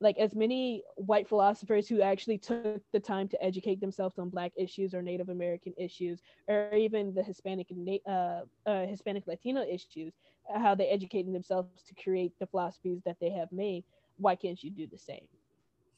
like 0.00 0.18
as 0.18 0.34
many 0.34 0.82
white 0.96 1.28
philosophers 1.28 1.88
who 1.88 2.00
actually 2.02 2.38
took 2.38 2.80
the 2.92 3.00
time 3.00 3.28
to 3.28 3.42
educate 3.42 3.80
themselves 3.80 4.18
on 4.18 4.28
black 4.28 4.52
issues 4.56 4.94
or 4.94 5.02
native 5.02 5.28
american 5.28 5.72
issues 5.76 6.20
or 6.48 6.72
even 6.74 7.14
the 7.14 7.22
hispanic 7.22 7.70
and 7.70 7.88
uh, 8.06 8.40
uh, 8.66 8.86
hispanic 8.86 9.24
latino 9.26 9.62
issues 9.62 10.14
how 10.56 10.74
they 10.74 10.86
educated 10.86 11.34
themselves 11.34 11.82
to 11.88 11.94
create 12.02 12.32
the 12.38 12.46
philosophies 12.46 13.00
that 13.04 13.16
they 13.20 13.30
have 13.30 13.50
made 13.50 13.84
why 14.16 14.34
can't 14.34 14.62
you 14.62 14.70
do 14.70 14.86
the 14.86 14.98
same 14.98 15.26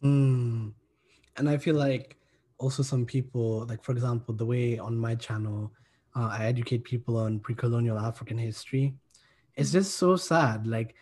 mm. 0.03 0.73
and 1.37 1.49
i 1.49 1.57
feel 1.57 1.75
like 1.75 2.17
also 2.59 2.83
some 2.83 3.05
people 3.05 3.67
like 3.67 3.83
for 3.83 3.93
example 3.93 4.35
the 4.35 4.47
way 4.47 4.79
on 4.79 4.97
my 4.97 5.14
channel 5.14 5.73
uh, 6.14 6.29
i 6.33 6.47
educate 6.47 6.85
people 6.85 7.17
on 7.17 7.39
pre-colonial 7.41 7.99
african 7.99 8.39
history 8.39 8.95
it's 9.57 9.71
mm-hmm. 9.71 9.79
just 9.79 9.97
so 9.97 10.17
sad 10.17 10.67
like 10.67 10.95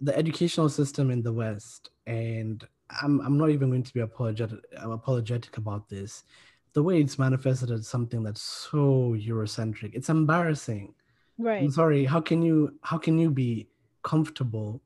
the 0.00 0.16
educational 0.16 0.68
system 0.68 1.10
in 1.10 1.22
the 1.22 1.32
west 1.32 1.90
and 2.06 2.66
i'm, 3.02 3.20
I'm 3.20 3.36
not 3.38 3.50
even 3.50 3.70
going 3.70 3.82
to 3.82 3.94
be 3.94 4.00
apologetic, 4.00 4.58
apologetic 4.76 5.56
about 5.56 5.88
this. 5.88 6.24
The 6.72 6.82
way 6.82 7.00
it's 7.00 7.18
manifested 7.18 7.70
as 7.72 7.88
something 7.88 8.22
that's 8.22 8.42
so 8.42 9.16
eurocentric. 9.18 9.90
It's 9.94 10.08
embarrassing. 10.08 10.94
Right. 11.38 11.62
i'm 11.62 11.70
sorry 11.70 12.04
how 12.04 12.20
can 12.20 12.42
you 12.42 12.74
how 12.82 12.98
can 12.98 13.18
you 13.18 13.30
be 13.30 13.68
comfortable 14.02 14.82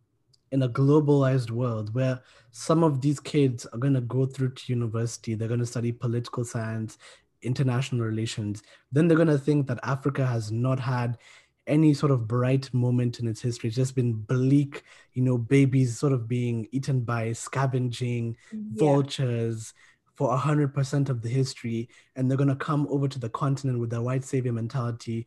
in 0.52 0.62
a 0.62 0.68
globalized 0.68 1.50
world 1.50 1.92
where 1.94 2.20
some 2.52 2.84
of 2.84 3.00
these 3.00 3.18
kids 3.18 3.66
are 3.66 3.78
going 3.78 3.94
to 3.94 4.00
go 4.02 4.24
through 4.24 4.52
to 4.52 4.72
university 4.72 5.34
they're 5.34 5.48
going 5.48 5.58
to 5.58 5.66
study 5.66 5.90
political 5.90 6.44
science 6.44 6.96
international 7.42 8.06
relations 8.06 8.62
then 8.92 9.08
they're 9.08 9.16
going 9.16 9.26
to 9.26 9.36
think 9.36 9.66
that 9.66 9.80
africa 9.82 10.24
has 10.24 10.52
not 10.52 10.78
had 10.78 11.18
any 11.66 11.94
sort 11.94 12.12
of 12.12 12.26
bright 12.28 12.72
moment 12.74 13.20
in 13.20 13.26
its 13.26 13.40
history 13.40 13.68
it's 13.68 13.76
just 13.76 13.94
been 13.94 14.12
bleak 14.12 14.82
you 15.14 15.22
know 15.22 15.38
babies 15.38 15.98
sort 15.98 16.12
of 16.12 16.28
being 16.28 16.68
eaten 16.72 17.00
by 17.00 17.32
scavenging 17.32 18.36
yeah. 18.52 18.58
vultures 18.74 19.72
for 20.14 20.36
100% 20.36 21.08
of 21.08 21.22
the 21.22 21.28
history 21.28 21.88
and 22.14 22.30
they're 22.30 22.38
going 22.38 22.48
to 22.48 22.54
come 22.54 22.86
over 22.88 23.08
to 23.08 23.18
the 23.18 23.28
continent 23.28 23.80
with 23.80 23.90
their 23.90 24.02
white 24.02 24.24
savior 24.24 24.52
mentality 24.52 25.26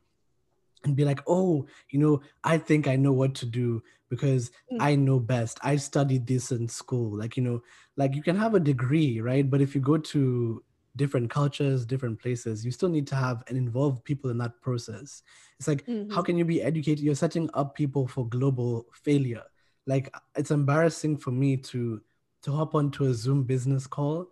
and 0.84 0.96
be 0.96 1.06
like, 1.06 1.22
oh, 1.28 1.66
you 1.90 2.00
know, 2.00 2.22
I 2.44 2.58
think 2.58 2.88
I 2.88 2.96
know 2.96 3.12
what 3.12 3.36
to 3.36 3.46
do 3.46 3.84
because 4.10 4.52
mm. 4.72 4.78
I 4.80 4.96
know 4.96 5.20
best. 5.20 5.60
I 5.62 5.76
studied 5.76 6.26
this 6.26 6.52
in 6.52 6.68
school. 6.68 7.18
Like, 7.18 7.36
you 7.36 7.44
know, 7.44 7.62
like 7.96 8.16
you 8.16 8.24
can 8.24 8.38
have 8.38 8.56
a 8.56 8.60
degree, 8.60 9.20
right? 9.20 9.48
But 9.48 9.62
if 9.62 9.76
you 9.76 9.82
go 9.82 9.98
to 9.98 10.64
different 10.98 11.30
cultures, 11.30 11.86
different 11.86 12.20
places, 12.20 12.66
you 12.66 12.72
still 12.72 12.90
need 12.90 13.08
to 13.08 13.16
have 13.16 13.44
and 13.48 13.58
involve 13.58 14.04
people 14.04 14.30
in 14.30 14.38
that 14.40 14.62
process. 14.62 15.24
It's 15.60 15.68
like, 15.68 15.86
mm-hmm. 15.86 16.14
how 16.14 16.22
can 16.22 16.38
you 16.38 16.46
be 16.46 16.62
educated? 16.62 17.04
You're 17.04 17.16
setting 17.16 17.50
up 17.54 17.76
people 17.76 18.08
for 18.08 18.28
global 18.28 18.88
failure. 18.94 19.44
Like 19.86 20.14
it's 20.36 20.52
embarrassing 20.52 21.18
for 21.18 21.32
me 21.32 21.58
to 21.58 22.02
to 22.44 22.52
hop 22.52 22.76
onto 22.76 23.06
a 23.06 23.14
Zoom 23.14 23.44
business 23.44 23.88
call 23.88 24.28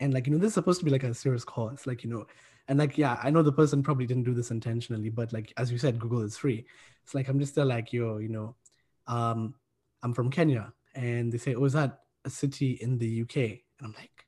and 0.00 0.14
like, 0.14 0.26
you 0.26 0.32
know, 0.32 0.38
this 0.38 0.48
is 0.48 0.54
supposed 0.54 0.78
to 0.78 0.84
be 0.84 0.90
like 0.90 1.04
a 1.04 1.14
serious 1.14 1.44
call. 1.44 1.68
It's 1.68 1.86
like, 1.86 2.02
you 2.02 2.10
know, 2.10 2.26
and 2.68 2.78
like 2.78 2.96
yeah 2.96 3.18
i 3.22 3.30
know 3.30 3.42
the 3.42 3.52
person 3.52 3.82
probably 3.82 4.06
didn't 4.06 4.22
do 4.24 4.34
this 4.34 4.50
intentionally 4.50 5.08
but 5.08 5.32
like 5.32 5.52
as 5.56 5.70
you 5.70 5.78
said 5.78 5.98
google 5.98 6.22
is 6.22 6.36
free 6.36 6.64
it's 7.02 7.14
like 7.14 7.28
i'm 7.28 7.38
just 7.38 7.54
there 7.54 7.64
like 7.64 7.92
yo 7.92 8.18
you 8.18 8.28
know 8.28 8.54
um 9.06 9.54
i'm 10.02 10.14
from 10.14 10.30
kenya 10.30 10.72
and 10.94 11.32
they 11.32 11.38
say 11.38 11.54
oh 11.54 11.64
is 11.64 11.72
that 11.72 12.00
a 12.24 12.30
city 12.30 12.72
in 12.80 12.98
the 12.98 13.22
uk 13.22 13.36
and 13.36 13.60
i'm 13.82 13.92
like 13.92 14.26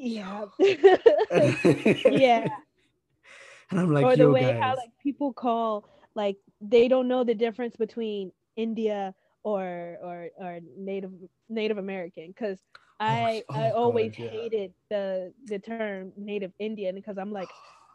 yeah 0.00 0.46
yeah 2.08 2.48
and 3.70 3.80
i'm 3.80 3.92
like 3.92 4.04
or 4.04 4.16
the 4.16 4.28
way 4.30 4.52
guys. 4.52 4.60
how 4.60 4.76
like 4.76 4.90
people 5.02 5.32
call 5.32 5.84
like 6.14 6.36
they 6.60 6.88
don't 6.88 7.08
know 7.08 7.24
the 7.24 7.34
difference 7.34 7.76
between 7.76 8.32
india 8.56 9.14
or 9.44 9.98
or 10.02 10.28
or 10.38 10.60
native 10.76 11.12
native 11.48 11.78
american 11.78 12.28
because 12.28 12.60
Oh, 13.08 13.28
I 13.28 13.44
oh, 13.50 13.54
I 13.54 13.70
always 13.70 14.14
God, 14.14 14.24
yeah. 14.24 14.30
hated 14.30 14.72
the 14.90 15.32
the 15.46 15.58
term 15.58 16.12
native 16.16 16.52
Indian 16.58 16.94
because 16.96 17.18
I'm 17.18 17.32
like 17.32 17.48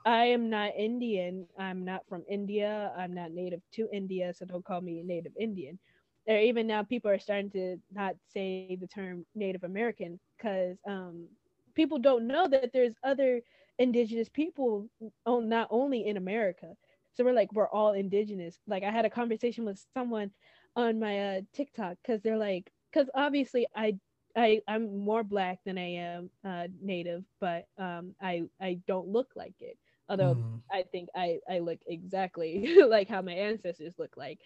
I 0.06 0.26
am 0.26 0.50
not 0.50 0.72
Indian. 0.78 1.48
I'm 1.60 1.86
not 1.86 2.02
from 2.08 2.24
India. 2.30 2.92
I'm 2.98 3.14
not 3.14 3.32
native 3.32 3.62
to 3.74 3.88
India, 3.94 4.34
so 4.34 4.46
don't 4.46 4.66
call 4.66 4.82
me 4.82 5.04
native 5.04 5.34
Indian. 5.40 5.80
Or 6.28 6.38
even 6.38 6.68
now, 6.68 6.84
people 6.84 7.12
are 7.12 7.20
starting 7.20 7.52
to 7.52 7.78
not 7.94 8.16
say 8.28 8.78
the 8.80 8.88
term 8.88 9.26
Native 9.36 9.64
American 9.64 10.20
because 10.38 10.78
um, 10.88 11.28
people 11.76 12.00
don't 12.00 12.28
know 12.28 12.48
that 12.48 12.72
there's 12.74 12.96
other 13.04 13.42
indigenous 13.78 14.30
people, 14.30 14.88
oh, 15.26 15.40
not 15.40 15.68
only 15.70 16.08
in 16.08 16.18
America. 16.18 16.76
So 17.14 17.24
we're 17.24 17.34
like 17.34 17.54
we're 17.54 17.70
all 17.70 17.94
indigenous. 17.94 18.60
Like 18.68 18.84
I 18.84 18.92
had 18.92 19.06
a 19.06 19.10
conversation 19.10 19.66
with 19.66 19.84
someone 19.94 20.32
on 20.76 21.00
my 21.00 21.38
uh, 21.38 21.42
TikTok 21.54 21.98
because 22.02 22.22
they're 22.22 22.38
like, 22.38 22.72
because 22.92 23.10
obviously 23.16 23.68
I 23.76 23.98
I 24.36 24.62
I'm 24.68 24.98
more 24.98 25.24
black 25.24 25.60
than 25.66 25.78
I 25.78 25.94
am 25.96 26.30
uh, 26.44 26.68
native, 26.82 27.24
but 27.40 27.68
um, 27.78 28.14
I 28.22 28.44
I 28.60 28.80
don't 28.88 29.08
look 29.08 29.32
like 29.36 29.56
it. 29.62 29.78
Although 30.10 30.36
mm. 30.36 30.62
I 30.72 30.84
think 30.92 31.10
I 31.16 31.40
I 31.50 31.60
look 31.60 31.80
exactly 31.88 32.76
like 32.88 33.08
how 33.08 33.22
my 33.22 33.34
ancestors 33.34 33.94
look 33.98 34.18
like. 34.18 34.40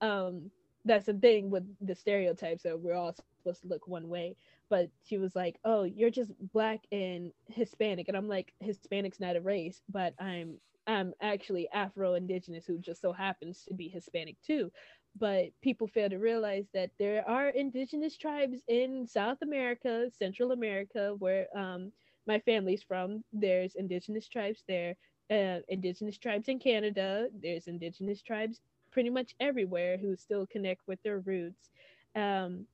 Um, 0.00 0.50
that's 0.84 1.06
the 1.06 1.14
thing 1.14 1.50
with 1.50 1.64
the 1.80 1.94
stereotypes 1.94 2.62
that 2.62 2.78
we're 2.78 2.94
all 2.94 3.14
supposed 3.38 3.62
to 3.62 3.68
look 3.68 3.88
one 3.88 4.08
way. 4.08 4.36
But 4.68 4.90
she 5.04 5.18
was 5.18 5.36
like, 5.36 5.58
"Oh, 5.64 5.84
you're 5.84 6.10
just 6.10 6.32
black 6.52 6.80
and 6.92 7.32
Hispanic," 7.48 8.08
and 8.08 8.16
I'm 8.16 8.28
like, 8.28 8.52
"Hispanic's 8.60 9.20
not 9.20 9.36
a 9.36 9.40
race, 9.40 9.82
but 9.88 10.14
I'm 10.20 10.58
I'm 10.86 11.14
actually 11.20 11.68
Afro 11.72 12.14
Indigenous 12.14 12.66
who 12.66 12.78
just 12.78 13.00
so 13.00 13.12
happens 13.12 13.64
to 13.64 13.74
be 13.74 13.88
Hispanic 13.88 14.36
too 14.42 14.70
but 15.18 15.46
people 15.62 15.86
fail 15.86 16.10
to 16.10 16.18
realize 16.18 16.66
that 16.74 16.90
there 16.98 17.26
are 17.28 17.48
indigenous 17.48 18.16
tribes 18.16 18.60
in 18.68 19.06
South 19.06 19.38
America, 19.42 20.10
Central 20.10 20.52
America, 20.52 21.14
where 21.18 21.46
um, 21.56 21.92
my 22.26 22.38
family's 22.40 22.82
from. 22.82 23.24
There's 23.32 23.74
indigenous 23.76 24.28
tribes 24.28 24.62
there, 24.68 24.94
uh, 25.30 25.60
indigenous 25.68 26.18
tribes 26.18 26.48
in 26.48 26.58
Canada. 26.58 27.28
There's 27.42 27.66
indigenous 27.66 28.22
tribes 28.22 28.60
pretty 28.90 29.10
much 29.10 29.34
everywhere 29.40 29.96
who 29.96 30.16
still 30.16 30.46
connect 30.46 30.86
with 30.86 31.02
their 31.02 31.20
roots. 31.20 31.70
Um, 32.14 32.66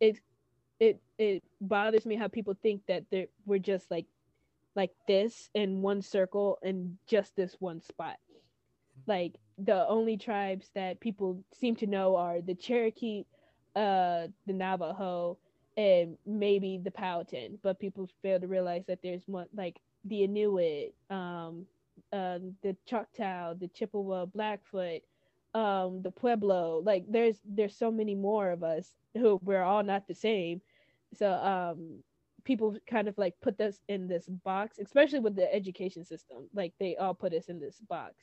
it 0.00 0.20
it 0.80 1.00
it 1.18 1.42
bothers 1.60 2.06
me 2.06 2.16
how 2.16 2.28
people 2.28 2.56
think 2.62 2.82
that 2.86 3.04
we're 3.46 3.58
just 3.58 3.90
like 3.90 4.06
like 4.74 4.90
this 5.06 5.50
in 5.54 5.82
one 5.82 6.02
circle 6.02 6.58
and 6.62 6.96
just 7.06 7.36
this 7.36 7.56
one 7.60 7.80
spot. 7.80 8.16
Like 9.06 9.34
the 9.58 9.86
only 9.88 10.16
tribes 10.16 10.70
that 10.74 11.00
people 11.00 11.44
seem 11.52 11.76
to 11.76 11.86
know 11.86 12.16
are 12.16 12.40
the 12.40 12.54
Cherokee, 12.54 13.24
uh, 13.76 14.28
the 14.46 14.52
Navajo, 14.52 15.38
and 15.76 16.16
maybe 16.26 16.80
the 16.82 16.90
Powhatan. 16.90 17.58
But 17.62 17.78
people 17.78 18.08
fail 18.22 18.40
to 18.40 18.46
realize 18.46 18.84
that 18.86 19.00
there's 19.02 19.22
one 19.26 19.46
like 19.54 19.80
the 20.04 20.24
Inuit, 20.24 20.94
um, 21.10 21.66
uh, 22.12 22.38
the 22.62 22.76
Choctaw, 22.86 23.54
the 23.54 23.68
Chippewa, 23.68 24.26
Blackfoot, 24.26 25.02
um, 25.54 26.02
the 26.02 26.10
Pueblo. 26.10 26.82
Like 26.84 27.04
there's 27.08 27.38
there's 27.44 27.76
so 27.76 27.90
many 27.90 28.14
more 28.14 28.50
of 28.50 28.62
us 28.62 28.94
who 29.14 29.40
we're 29.42 29.62
all 29.62 29.82
not 29.82 30.06
the 30.06 30.14
same. 30.14 30.60
So 31.14 31.32
um, 31.32 32.02
people 32.44 32.76
kind 32.88 33.08
of 33.08 33.16
like 33.16 33.34
put 33.40 33.60
us 33.60 33.80
in 33.88 34.08
this 34.08 34.26
box, 34.26 34.78
especially 34.78 35.20
with 35.20 35.36
the 35.36 35.52
education 35.54 36.04
system. 36.04 36.48
Like 36.52 36.74
they 36.78 36.96
all 36.96 37.14
put 37.14 37.32
us 37.32 37.48
in 37.48 37.60
this 37.60 37.78
box. 37.88 38.14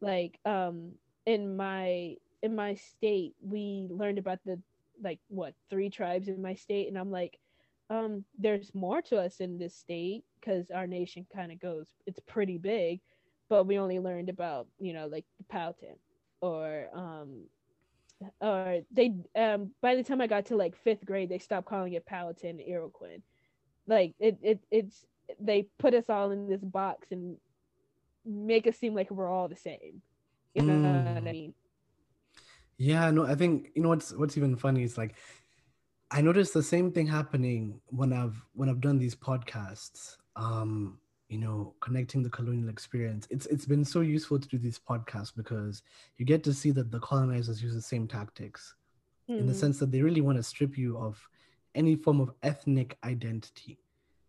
Like 0.00 0.38
um 0.44 0.92
in 1.26 1.56
my 1.56 2.16
in 2.42 2.56
my 2.56 2.74
state, 2.74 3.34
we 3.40 3.86
learned 3.90 4.18
about 4.18 4.40
the 4.44 4.58
like 5.02 5.20
what 5.28 5.54
three 5.70 5.90
tribes 5.90 6.28
in 6.28 6.42
my 6.42 6.54
state, 6.54 6.88
and 6.88 6.98
I'm 6.98 7.10
like, 7.10 7.38
um, 7.90 8.24
there's 8.38 8.74
more 8.74 9.02
to 9.02 9.18
us 9.18 9.40
in 9.40 9.58
this 9.58 9.76
state 9.76 10.24
because 10.40 10.70
our 10.70 10.86
nation 10.86 11.26
kind 11.34 11.52
of 11.52 11.60
goes, 11.60 11.88
it's 12.06 12.20
pretty 12.26 12.58
big, 12.58 13.00
but 13.48 13.66
we 13.66 13.78
only 13.78 14.00
learned 14.00 14.28
about 14.28 14.66
you 14.78 14.92
know 14.92 15.06
like 15.06 15.24
the 15.38 15.44
Powhatan 15.44 15.96
or 16.42 16.88
um 16.92 17.44
or 18.40 18.80
they 18.90 19.14
um 19.34 19.70
by 19.80 19.94
the 19.94 20.02
time 20.02 20.20
I 20.20 20.26
got 20.26 20.46
to 20.46 20.56
like 20.56 20.76
fifth 20.76 21.06
grade, 21.06 21.30
they 21.30 21.38
stopped 21.38 21.68
calling 21.68 21.94
it 21.94 22.04
Powhatan 22.04 22.60
Iroquois. 22.60 23.22
Like 23.86 24.14
it 24.18 24.36
it 24.42 24.60
it's 24.70 25.06
they 25.40 25.68
put 25.78 25.94
us 25.94 26.10
all 26.10 26.30
in 26.30 26.48
this 26.48 26.60
box 26.60 27.08
and 27.10 27.36
make 28.26 28.66
us 28.66 28.76
seem 28.76 28.94
like 28.94 29.10
we're 29.10 29.30
all 29.30 29.48
the 29.48 29.56
same. 29.56 30.02
You 30.54 30.62
know 30.62 30.74
mm. 30.74 31.04
what 31.04 31.16
I 31.16 31.20
mm. 31.20 31.32
mean? 31.32 31.54
Yeah, 32.76 33.10
no, 33.10 33.24
I 33.24 33.34
think 33.34 33.70
you 33.74 33.82
know 33.82 33.88
what's 33.88 34.12
what's 34.12 34.36
even 34.36 34.56
funny 34.56 34.82
is 34.82 34.98
like 34.98 35.14
I 36.10 36.20
noticed 36.20 36.52
the 36.52 36.62
same 36.62 36.90
thing 36.92 37.06
happening 37.06 37.80
when 37.86 38.12
I've 38.12 38.44
when 38.52 38.68
I've 38.68 38.80
done 38.80 38.98
these 38.98 39.14
podcasts. 39.14 40.16
Um, 40.36 40.98
you 41.32 41.38
know, 41.38 41.74
connecting 41.80 42.22
the 42.22 42.28
colonial 42.28 42.68
experience. 42.68 43.26
It's 43.30 43.46
it's 43.46 43.64
been 43.64 43.86
so 43.86 44.00
useful 44.00 44.38
to 44.38 44.46
do 44.46 44.58
these 44.58 44.78
podcasts 44.78 45.32
because 45.34 45.82
you 46.18 46.26
get 46.26 46.44
to 46.44 46.52
see 46.52 46.70
that 46.72 46.90
the 46.90 47.00
colonizers 47.00 47.62
use 47.62 47.74
the 47.74 47.80
same 47.80 48.06
tactics 48.06 48.74
mm. 49.30 49.38
in 49.38 49.46
the 49.46 49.54
hmm. 49.54 49.58
sense 49.58 49.78
that 49.78 49.90
they 49.90 50.02
really 50.02 50.20
want 50.20 50.36
to 50.36 50.42
strip 50.42 50.76
you 50.76 50.98
of 50.98 51.26
any 51.74 51.96
form 51.96 52.20
of 52.20 52.32
ethnic 52.42 52.98
identity. 53.02 53.78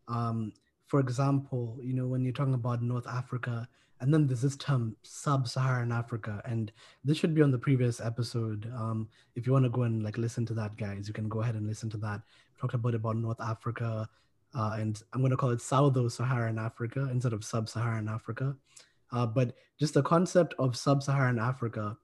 Um, 0.07 0.53
for 0.87 1.01
example, 1.01 1.77
you 1.81 1.93
know, 1.93 2.07
when 2.07 2.23
you're 2.23 2.33
talking 2.33 2.53
about 2.53 2.81
North 2.81 3.07
Africa, 3.07 3.67
and 3.99 4.13
then 4.13 4.27
there's 4.27 4.41
this 4.41 4.55
term 4.55 4.95
sub-Saharan 5.03 5.91
Africa, 5.91 6.41
and 6.45 6.71
this 7.03 7.17
should 7.17 7.35
be 7.35 7.41
on 7.41 7.51
the 7.51 7.57
previous 7.57 7.99
episode. 7.99 8.71
Um, 8.73 9.09
if 9.35 9.45
you 9.45 9.51
want 9.51 9.65
to 9.65 9.69
go 9.69 9.81
and 9.81 10.03
like 10.03 10.17
listen 10.17 10.45
to 10.45 10.53
that, 10.53 10.77
guys, 10.77 11.07
you 11.09 11.13
can 11.13 11.27
go 11.27 11.41
ahead 11.41 11.55
and 11.55 11.67
listen 11.67 11.89
to 11.89 11.97
that. 11.97 12.21
We 12.55 12.61
talked 12.61 12.75
about 12.75 12.95
about 12.95 13.17
North 13.17 13.41
Africa, 13.41 14.07
uh, 14.55 14.75
and 14.77 15.01
I'm 15.13 15.21
going 15.21 15.31
to 15.31 15.37
call 15.37 15.49
it 15.49 15.61
South-Saharan 15.61 16.59
Africa 16.59 17.07
instead 17.11 17.33
of 17.33 17.43
Sub-Saharan 17.43 18.07
Africa. 18.07 18.55
Uh, 19.11 19.25
but 19.25 19.55
just 19.79 19.93
the 19.93 20.03
concept 20.03 20.53
of 20.59 20.75
Sub-Saharan 20.75 21.39
Africa, 21.39 21.97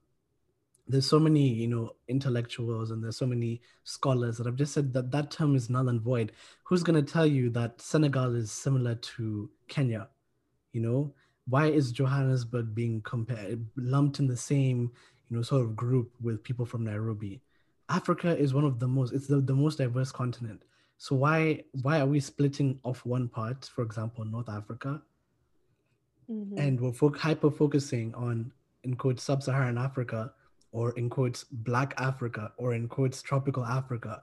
there's 0.88 1.06
so 1.06 1.20
many, 1.20 1.48
you 1.48 1.68
know, 1.68 1.92
intellectuals 2.08 2.90
and 2.90 3.02
there's 3.02 3.16
so 3.16 3.26
many 3.26 3.60
scholars 3.84 4.36
that 4.36 4.46
have 4.46 4.56
just 4.56 4.72
said 4.72 4.92
that 4.92 5.12
that 5.12 5.30
term 5.30 5.54
is 5.54 5.70
null 5.70 5.88
and 5.88 6.00
void. 6.00 6.32
Who's 6.64 6.82
going 6.82 7.04
to 7.04 7.12
tell 7.12 7.26
you 7.26 7.50
that 7.50 7.80
Senegal 7.80 8.34
is 8.34 8.50
similar 8.50 8.96
to 8.96 9.50
Kenya? 9.68 10.08
You 10.72 10.80
know, 10.80 11.14
why 11.46 11.66
is 11.66 11.92
Johannesburg 11.92 12.74
being 12.74 13.02
compared, 13.02 13.64
lumped 13.76 14.18
in 14.18 14.26
the 14.26 14.36
same, 14.36 14.90
you 15.28 15.36
know, 15.36 15.42
sort 15.42 15.62
of 15.62 15.76
group 15.76 16.12
with 16.20 16.42
people 16.42 16.66
from 16.66 16.84
Nairobi? 16.84 17.40
Africa 17.88 18.36
is 18.36 18.54
one 18.54 18.64
of 18.64 18.78
the 18.78 18.88
most, 18.88 19.12
it's 19.12 19.26
the, 19.26 19.40
the 19.40 19.54
most 19.54 19.78
diverse 19.78 20.12
continent 20.12 20.62
so 21.00 21.16
why 21.16 21.64
why 21.80 21.98
are 21.98 22.06
we 22.06 22.20
splitting 22.20 22.78
off 22.82 23.06
one 23.06 23.26
part, 23.26 23.64
for 23.64 23.80
example, 23.80 24.22
North 24.26 24.50
Africa, 24.50 25.00
mm-hmm. 26.30 26.58
and 26.58 26.78
we're 26.78 26.92
fo- 26.92 27.14
hyper 27.14 27.50
focusing 27.50 28.14
on 28.14 28.52
in 28.84 28.96
quotes 28.96 29.22
sub-Saharan 29.22 29.78
Africa 29.78 30.34
or 30.72 30.92
in 30.98 31.08
quotes 31.08 31.44
Black 31.44 31.94
Africa 31.96 32.52
or 32.58 32.74
in 32.74 32.86
quotes 32.86 33.22
tropical 33.22 33.64
Africa? 33.64 34.22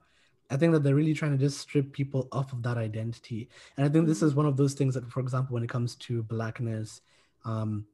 I 0.50 0.56
think 0.56 0.72
that 0.72 0.84
they're 0.84 0.94
really 0.94 1.14
trying 1.14 1.32
to 1.32 1.44
just 1.44 1.58
strip 1.58 1.92
people 1.92 2.28
off 2.30 2.52
of 2.52 2.62
that 2.62 2.78
identity, 2.78 3.48
and 3.76 3.84
I 3.84 3.88
think 3.88 4.06
this 4.06 4.22
is 4.22 4.30
mm-hmm. 4.30 4.36
one 4.36 4.46
of 4.46 4.56
those 4.56 4.74
things 4.74 4.94
that, 4.94 5.10
for 5.10 5.18
example, 5.18 5.54
when 5.54 5.64
it 5.64 5.70
comes 5.70 5.96
to 5.96 6.22
blackness, 6.22 7.00
um, 7.44 7.86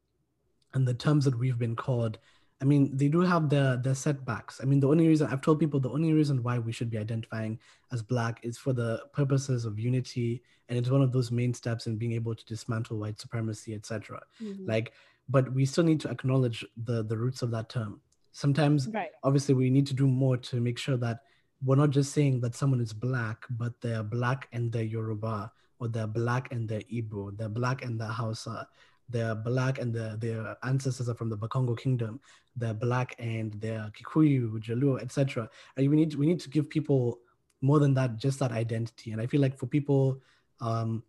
and 0.74 0.86
the 0.86 0.92
terms 0.92 1.24
that 1.24 1.38
we've 1.38 1.58
been 1.58 1.74
called 1.74 2.18
I 2.64 2.66
mean, 2.66 2.96
they 2.96 3.08
do 3.08 3.20
have 3.20 3.50
the 3.50 3.78
the 3.82 3.94
setbacks. 3.94 4.58
I 4.62 4.64
mean, 4.64 4.80
the 4.80 4.88
only 4.88 5.06
reason 5.06 5.28
I've 5.30 5.42
told 5.42 5.60
people 5.60 5.80
the 5.80 5.90
only 5.90 6.14
reason 6.14 6.42
why 6.42 6.58
we 6.58 6.72
should 6.72 6.88
be 6.88 6.96
identifying 6.96 7.58
as 7.92 8.02
black 8.02 8.40
is 8.42 8.56
for 8.56 8.72
the 8.72 9.02
purposes 9.12 9.66
of 9.66 9.78
unity, 9.78 10.42
and 10.70 10.78
it's 10.78 10.88
one 10.88 11.02
of 11.02 11.12
those 11.12 11.30
main 11.30 11.52
steps 11.52 11.86
in 11.86 11.98
being 11.98 12.12
able 12.12 12.34
to 12.34 12.44
dismantle 12.46 12.96
white 12.96 13.20
supremacy, 13.20 13.74
etc. 13.74 14.22
Mm-hmm. 14.42 14.64
Like, 14.66 14.94
but 15.28 15.52
we 15.52 15.66
still 15.66 15.84
need 15.84 16.00
to 16.00 16.08
acknowledge 16.08 16.64
the 16.84 17.04
the 17.04 17.18
roots 17.18 17.42
of 17.42 17.50
that 17.50 17.68
term. 17.68 18.00
Sometimes, 18.32 18.88
right. 18.88 19.10
obviously, 19.22 19.54
we 19.54 19.68
need 19.68 19.86
to 19.88 19.94
do 19.94 20.06
more 20.06 20.38
to 20.38 20.58
make 20.58 20.78
sure 20.78 20.96
that 20.96 21.18
we're 21.62 21.76
not 21.76 21.90
just 21.90 22.14
saying 22.14 22.40
that 22.40 22.54
someone 22.54 22.80
is 22.80 22.94
black, 22.94 23.44
but 23.50 23.78
they're 23.82 24.02
black 24.02 24.48
and 24.52 24.72
they're 24.72 24.90
Yoruba, 24.96 25.52
or 25.80 25.88
they're 25.88 26.06
black 26.06 26.50
and 26.50 26.66
they're 26.66 26.88
Igbo, 26.90 27.36
they're 27.36 27.50
black 27.50 27.84
and 27.84 28.00
they're 28.00 28.08
Hausa, 28.08 28.66
they're 29.08 29.34
black 29.34 29.78
and 29.78 29.94
their 29.94 30.16
their 30.16 30.56
ancestors 30.62 31.08
are 31.08 31.14
from 31.14 31.28
the 31.28 31.36
Bakongo 31.36 31.78
kingdom. 31.78 32.20
They're 32.56 32.74
black 32.74 33.14
and 33.18 33.52
they're 33.54 33.90
Kikuyu, 33.92 34.58
Jaluo, 34.62 35.00
etc. 35.00 35.48
And 35.76 35.88
we 35.88 35.96
need 35.96 36.14
we 36.14 36.26
need 36.26 36.40
to 36.40 36.50
give 36.50 36.70
people 36.70 37.20
more 37.60 37.78
than 37.78 37.94
that, 37.94 38.16
just 38.16 38.38
that 38.38 38.52
identity. 38.52 39.12
And 39.12 39.20
I 39.20 39.26
feel 39.26 39.40
like 39.40 39.58
for 39.58 39.66
people 39.66 40.20
um, 40.60 41.02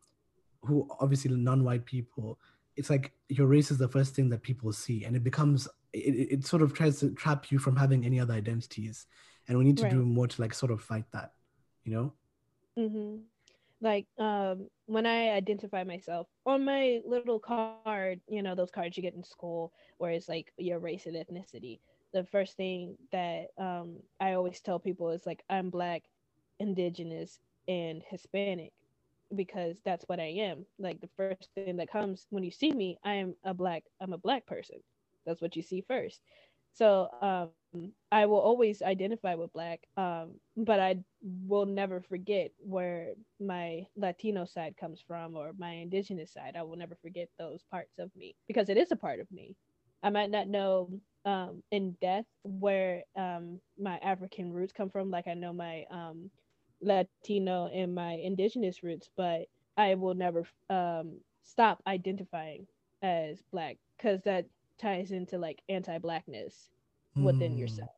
who 0.62 0.88
obviously 1.00 1.32
non-white 1.36 1.86
people, 1.86 2.39
it's 2.76 2.89
like 2.89 3.12
your 3.30 3.48
race 3.48 3.72
is 3.72 3.78
the 3.78 3.88
first 3.88 4.16
thing 4.16 4.30
that 4.30 4.41
people 4.41 4.72
see, 4.74 5.06
and 5.06 5.16
it 5.16 5.24
becomes 5.24 5.68
it, 5.93 6.32
it 6.32 6.46
sort 6.46 6.62
of 6.62 6.74
tries 6.74 7.00
to 7.00 7.12
trap 7.12 7.52
you 7.52 7.60
from 7.60 7.76
having 7.76 8.06
any 8.06 8.20
other 8.20 8.34
identities. 8.34 9.06
And 9.48 9.58
we 9.58 9.64
need 9.64 9.78
to 9.78 9.84
right. 9.84 9.91
do 9.91 10.04
more 10.04 10.28
to 10.28 10.41
like 10.41 10.56
sort 10.56 10.72
of 10.72 10.82
fight 10.82 11.06
that, 11.14 11.34
you 11.84 11.93
know. 11.93 12.14
Mm-hmm 12.78 13.18
like 13.82 14.05
um 14.19 14.67
when 14.88 15.05
i 15.05 15.30
identify 15.30 15.84
myself 15.84 16.28
on 16.45 16.65
my 16.65 17.01
little 17.05 17.39
card 17.39 17.95
you 18.01 18.11
know 18.15 18.30
those 18.30 18.43
cards 18.71 18.71
you 18.71 18.76
get 18.76 18.91
in 18.91 18.97
school 18.97 19.45
where 19.71 19.86
it's 19.89 20.09
like 20.09 20.30
your 20.39 20.63
race 20.63 21.05
and 21.05 21.15
ethnicity 21.15 21.80
the 22.13 22.23
first 22.23 22.55
thing 22.55 22.95
that 23.11 23.47
um 23.57 23.97
i 24.19 24.34
always 24.34 24.61
tell 24.61 24.80
people 24.80 25.09
is 25.09 25.26
like 25.26 25.43
i'm 25.49 25.69
black 25.69 26.03
indigenous 26.59 27.39
and 27.67 28.01
hispanic 28.09 28.71
because 29.36 29.82
that's 29.86 30.05
what 30.07 30.19
i 30.19 30.26
am. 30.26 30.65
Like 30.80 31.01
the 31.01 31.09
first 31.15 31.43
thing 31.47 31.78
that 31.78 31.89
comes 31.89 32.28
when 32.30 32.43
you 32.43 32.51
see 32.51 32.71
me 32.71 32.97
i 33.03 33.13
am 33.15 33.36
a 33.43 33.53
black 33.53 33.84
i'm 33.99 34.13
a 34.13 34.17
black 34.17 34.45
person. 34.45 34.78
That's 35.26 35.41
what 35.41 35.55
you 35.55 35.61
see 35.63 35.82
first 35.82 36.21
so 36.76 37.09
um, 37.21 37.51
I 38.11 38.26
will 38.26 38.39
always 38.39 38.82
identify 38.82 39.36
with 39.36 39.53
Black, 39.53 39.82
um, 39.97 40.36
but 40.57 40.80
I 40.80 40.97
will 41.23 41.65
never 41.65 42.01
forget 42.01 42.51
where 42.59 43.13
my 43.39 43.84
Latino 43.95 44.45
side 44.45 44.76
comes 44.78 45.01
from 45.07 45.36
or 45.36 45.53
my 45.57 45.71
Indigenous 45.71 46.34
side. 46.34 46.55
I 46.57 46.63
will 46.63 46.78
never 46.78 46.95
forget 47.01 47.30
those 47.39 47.63
parts 47.71 47.97
of 47.99 48.11
me 48.15 48.36
because 48.47 48.69
it 48.69 48.78
is 48.78 48.91
a 48.91 48.97
part 48.97 49.19
of 49.19 49.32
me. 49.32 49.55
I 50.03 50.09
might 50.09 50.32
not 50.32 50.47
know 50.47 50.91
um, 51.26 51.64
in 51.72 51.93
depth 52.02 52.27
where 52.43 53.03
um, 53.15 53.60
my 53.77 53.97
African 53.99 54.53
roots 54.53 54.73
come 54.73 54.89
from, 54.89 55.10
like 55.11 55.27
I 55.27 55.34
know 55.34 55.53
my 55.53 55.85
um, 55.91 56.30
Latino 56.81 57.68
and 57.68 57.95
my 57.95 58.14
Indigenous 58.14 58.84
roots, 58.84 59.10
but 59.18 59.43
I 59.77 59.95
will 59.95 60.15
never 60.15 60.45
um, 60.69 61.19
stop 61.43 61.81
identifying 61.88 62.68
as 63.02 63.41
Black 63.52 63.77
because 63.97 64.22
that 64.23 64.45
ties 64.77 65.11
into 65.11 65.38
like 65.38 65.61
anti-blackness 65.69 66.69
within 67.15 67.56
mm. 67.56 67.60
yourself. 67.60 67.89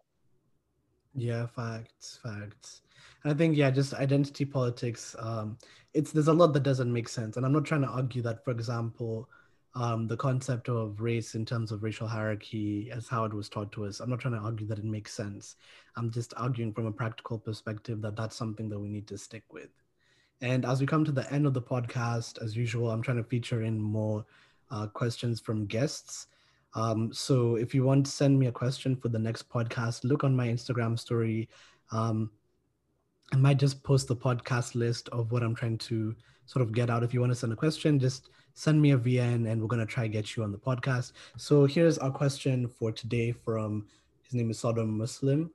Yeah 1.13 1.47
facts 1.47 2.19
facts. 2.21 2.81
And 3.23 3.33
i 3.33 3.35
think 3.35 3.57
yeah 3.57 3.71
just 3.71 3.93
identity 3.93 4.45
politics 4.45 5.15
um 5.19 5.57
it's 5.93 6.11
there's 6.11 6.27
a 6.27 6.33
lot 6.33 6.53
that 6.53 6.63
doesn't 6.63 6.91
make 6.91 7.09
sense. 7.09 7.37
And 7.37 7.45
i'm 7.45 7.53
not 7.53 7.65
trying 7.65 7.81
to 7.81 7.87
argue 7.87 8.21
that 8.23 8.43
for 8.43 8.51
example 8.51 9.29
um, 9.75 10.07
the 10.07 10.17
concept 10.17 10.69
of 10.69 11.01
race 11.01 11.35
in 11.35 11.45
terms 11.45 11.71
of 11.71 11.83
racial 11.83 12.07
hierarchy 12.07 12.89
as 12.91 13.07
how 13.07 13.25
it 13.25 13.33
was 13.33 13.47
taught 13.47 13.71
to 13.73 13.85
us 13.85 13.99
i'm 13.99 14.09
not 14.09 14.19
trying 14.19 14.33
to 14.33 14.39
argue 14.39 14.67
that 14.67 14.79
it 14.79 14.85
makes 14.85 15.13
sense. 15.13 15.55
I'm 15.95 16.11
just 16.11 16.33
arguing 16.37 16.73
from 16.73 16.85
a 16.85 16.91
practical 16.91 17.39
perspective 17.39 18.01
that 18.01 18.15
that's 18.15 18.35
something 18.35 18.69
that 18.69 18.79
we 18.79 18.87
need 18.87 19.07
to 19.07 19.17
stick 19.17 19.43
with. 19.51 19.69
And 20.41 20.65
as 20.65 20.79
we 20.79 20.85
come 20.85 21.03
to 21.05 21.11
the 21.11 21.31
end 21.33 21.47
of 21.47 21.55
the 21.55 21.61
podcast 21.61 22.41
as 22.43 22.55
usual 22.55 22.91
i'm 22.91 23.01
trying 23.01 23.17
to 23.17 23.23
feature 23.23 23.63
in 23.63 23.79
more 23.79 24.25
uh, 24.69 24.87
questions 24.87 25.39
from 25.39 25.65
guests 25.65 26.27
um, 26.73 27.11
so 27.13 27.55
if 27.55 27.73
you 27.73 27.83
want 27.83 28.05
to 28.05 28.11
send 28.11 28.37
me 28.37 28.47
a 28.47 28.51
question 28.51 28.95
for 28.95 29.09
the 29.09 29.19
next 29.19 29.49
podcast, 29.49 30.03
look 30.03 30.23
on 30.23 30.35
my 30.35 30.47
Instagram 30.47 30.99
story. 30.99 31.49
Um, 31.91 32.31
I 33.33 33.35
might 33.37 33.57
just 33.57 33.83
post 33.83 34.07
the 34.07 34.15
podcast 34.15 34.75
list 34.75 35.09
of 35.09 35.31
what 35.31 35.43
I'm 35.43 35.55
trying 35.55 35.77
to 35.79 36.15
sort 36.45 36.63
of 36.63 36.73
get 36.73 36.89
out. 36.89 37.03
If 37.03 37.13
you 37.13 37.19
want 37.19 37.31
to 37.31 37.35
send 37.35 37.51
a 37.51 37.55
question, 37.55 37.99
just 37.99 38.29
send 38.53 38.81
me 38.81 38.91
a 38.91 38.97
VN 38.97 39.49
and 39.49 39.61
we're 39.61 39.67
going 39.67 39.85
to 39.85 39.91
try 39.91 40.03
to 40.03 40.09
get 40.09 40.35
you 40.35 40.43
on 40.43 40.51
the 40.51 40.57
podcast. 40.57 41.11
So 41.37 41.65
here's 41.65 41.97
our 41.97 42.11
question 42.11 42.67
for 42.67 42.91
today 42.91 43.31
from 43.31 43.87
his 44.23 44.33
name 44.33 44.49
is 44.49 44.59
Sodom 44.59 44.97
Muslim. 44.97 45.51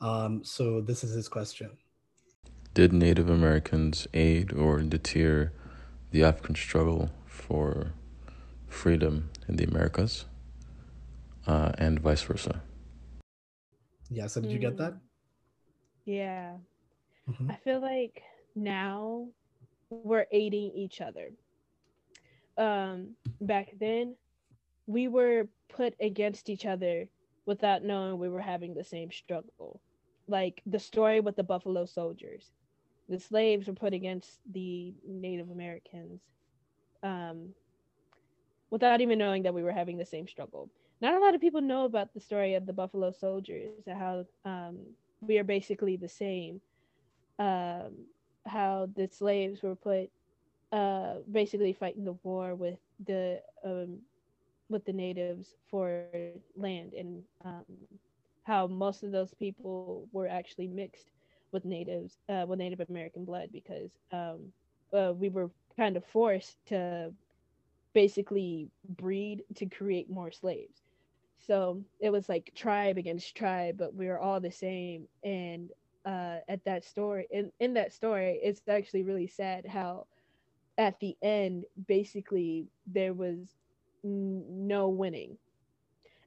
Um, 0.00 0.42
so 0.44 0.80
this 0.80 1.04
is 1.04 1.12
his 1.12 1.28
question. 1.28 1.70
Did 2.72 2.92
Native 2.92 3.28
Americans 3.28 4.06
aid 4.14 4.52
or 4.52 4.80
deter 4.80 5.52
the 6.10 6.24
African 6.24 6.54
struggle 6.54 7.10
for 7.26 7.92
freedom 8.68 9.30
in 9.48 9.56
the 9.56 9.64
Americas? 9.64 10.24
Uh, 11.50 11.72
and 11.78 11.98
vice 11.98 12.22
versa. 12.22 12.62
Yeah. 14.08 14.28
So 14.28 14.40
did 14.40 14.52
you 14.52 14.58
get 14.58 14.76
that? 14.76 14.92
Mm. 14.92 15.00
Yeah. 16.04 16.52
Mm-hmm. 17.28 17.50
I 17.50 17.56
feel 17.56 17.80
like 17.80 18.22
now 18.54 19.26
we're 19.90 20.26
aiding 20.30 20.70
each 20.74 21.00
other. 21.00 21.30
Um, 22.56 23.16
back 23.40 23.68
then, 23.80 24.14
we 24.86 25.08
were 25.08 25.48
put 25.68 25.94
against 26.00 26.48
each 26.48 26.66
other 26.66 27.08
without 27.46 27.82
knowing 27.82 28.18
we 28.18 28.28
were 28.28 28.40
having 28.40 28.74
the 28.74 28.84
same 28.84 29.10
struggle. 29.10 29.80
Like 30.28 30.62
the 30.66 30.78
story 30.78 31.20
with 31.20 31.34
the 31.34 31.42
Buffalo 31.42 31.84
Soldiers. 31.84 32.52
The 33.08 33.18
slaves 33.18 33.66
were 33.66 33.74
put 33.74 33.92
against 33.92 34.38
the 34.52 34.94
Native 35.04 35.50
Americans 35.50 36.20
um, 37.02 37.48
without 38.70 39.00
even 39.00 39.18
knowing 39.18 39.42
that 39.42 39.54
we 39.54 39.64
were 39.64 39.72
having 39.72 39.98
the 39.98 40.06
same 40.06 40.28
struggle. 40.28 40.70
Not 41.00 41.14
a 41.14 41.20
lot 41.20 41.34
of 41.34 41.40
people 41.40 41.62
know 41.62 41.84
about 41.84 42.12
the 42.12 42.20
story 42.20 42.54
of 42.54 42.66
the 42.66 42.72
Buffalo 42.72 43.10
Soldiers 43.10 43.84
how 43.86 44.24
um, 44.44 44.78
we 45.20 45.38
are 45.38 45.44
basically 45.44 45.96
the 45.96 46.08
same. 46.08 46.60
Um, 47.38 48.06
how 48.46 48.88
the 48.96 49.08
slaves 49.08 49.62
were 49.62 49.76
put 49.76 50.10
uh, 50.72 51.16
basically 51.30 51.72
fighting 51.72 52.04
the 52.04 52.16
war 52.22 52.54
with 52.54 52.78
the 53.06 53.40
um, 53.64 53.98
with 54.68 54.84
the 54.84 54.92
natives 54.92 55.56
for 55.70 56.04
land 56.56 56.92
and 56.94 57.22
um, 57.44 57.64
how 58.44 58.66
most 58.66 59.02
of 59.02 59.10
those 59.12 59.34
people 59.34 60.08
were 60.12 60.28
actually 60.28 60.68
mixed 60.68 61.10
with 61.52 61.64
natives 61.64 62.18
uh, 62.28 62.44
with 62.46 62.58
Native 62.58 62.80
American 62.88 63.24
blood 63.24 63.48
because 63.52 63.90
um, 64.12 64.52
uh, 64.92 65.12
we 65.16 65.28
were 65.28 65.50
kind 65.76 65.96
of 65.96 66.04
forced 66.04 66.56
to 66.66 67.12
basically 67.94 68.68
breed 68.96 69.42
to 69.56 69.66
create 69.66 70.08
more 70.10 70.30
slaves. 70.30 70.82
So 71.40 71.82
it 72.00 72.10
was 72.10 72.28
like 72.28 72.52
tribe 72.54 72.98
against 72.98 73.36
tribe, 73.36 73.76
but 73.78 73.94
we 73.94 74.06
were 74.08 74.20
all 74.20 74.40
the 74.40 74.52
same. 74.52 75.08
And 75.24 75.70
uh, 76.04 76.38
at 76.48 76.64
that 76.64 76.84
story, 76.84 77.26
in, 77.30 77.52
in 77.60 77.74
that 77.74 77.92
story, 77.92 78.40
it's 78.42 78.62
actually 78.62 78.96
really 78.96 79.20
sad 79.20 79.58
how 79.60 80.00
at 80.72 80.94
the 80.94 81.16
end, 81.22 81.64
basically, 81.86 82.68
there 82.86 83.12
was 83.14 83.56
n- 84.04 84.66
no 84.66 84.88
winning. 84.88 85.38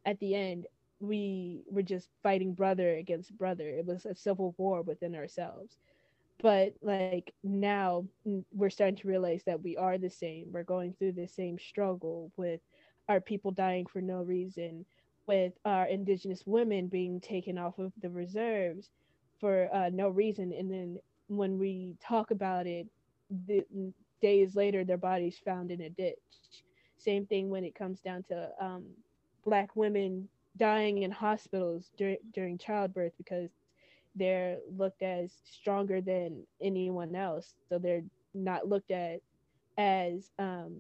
At 0.05 0.19
the 0.19 0.35
end, 0.35 0.67
we 0.99 1.63
were 1.69 1.83
just 1.83 2.09
fighting 2.23 2.53
brother 2.53 2.95
against 2.95 3.37
brother. 3.37 3.67
It 3.69 3.85
was 3.85 4.05
a 4.05 4.15
civil 4.15 4.55
war 4.57 4.81
within 4.81 5.15
ourselves. 5.15 5.77
But 6.41 6.73
like 6.81 7.19
now, 7.43 7.95
we're 8.51 8.69
starting 8.69 8.95
to 8.97 9.07
realize 9.07 9.43
that 9.45 9.61
we 9.63 9.75
are 9.77 9.97
the 9.97 10.09
same. 10.09 10.51
We're 10.51 10.63
going 10.63 10.93
through 10.93 11.13
the 11.13 11.27
same 11.27 11.57
struggle 11.57 12.31
with 12.35 12.61
our 13.07 13.19
people 13.19 13.51
dying 13.51 13.85
for 13.85 14.01
no 14.01 14.21
reason, 14.21 14.85
with 15.27 15.53
our 15.65 15.85
indigenous 15.85 16.43
women 16.45 16.87
being 16.87 17.19
taken 17.19 17.57
off 17.57 17.79
of 17.79 17.91
the 18.01 18.09
reserves 18.09 18.89
for 19.39 19.69
uh, 19.73 19.89
no 19.91 20.09
reason. 20.09 20.53
And 20.57 20.71
then 20.71 20.99
when 21.27 21.57
we 21.57 21.95
talk 22.01 22.31
about 22.31 22.67
it, 22.67 22.87
the, 23.47 23.63
days 24.21 24.55
later, 24.55 24.85
their 24.85 24.97
bodies 24.97 25.39
found 25.43 25.69
in 25.69 25.81
a 25.81 25.89
ditch. 25.89 26.17
Same 26.97 27.25
thing 27.25 27.49
when 27.49 27.65
it 27.65 27.75
comes 27.75 27.99
down 27.99 28.23
to 28.23 28.49
um, 28.59 28.85
Black 29.45 29.75
women 29.75 30.29
dying 30.57 30.99
in 30.99 31.11
hospitals 31.11 31.91
dur- 31.97 32.15
during 32.33 32.57
childbirth 32.57 33.11
because 33.17 33.49
they're 34.15 34.57
looked 34.77 35.01
as 35.01 35.31
stronger 35.43 35.99
than 35.99 36.43
anyone 36.61 37.15
else. 37.15 37.53
So 37.67 37.77
they're 37.77 38.03
not 38.33 38.69
looked 38.69 38.91
at 38.91 39.19
as 39.77 40.31
um, 40.39 40.77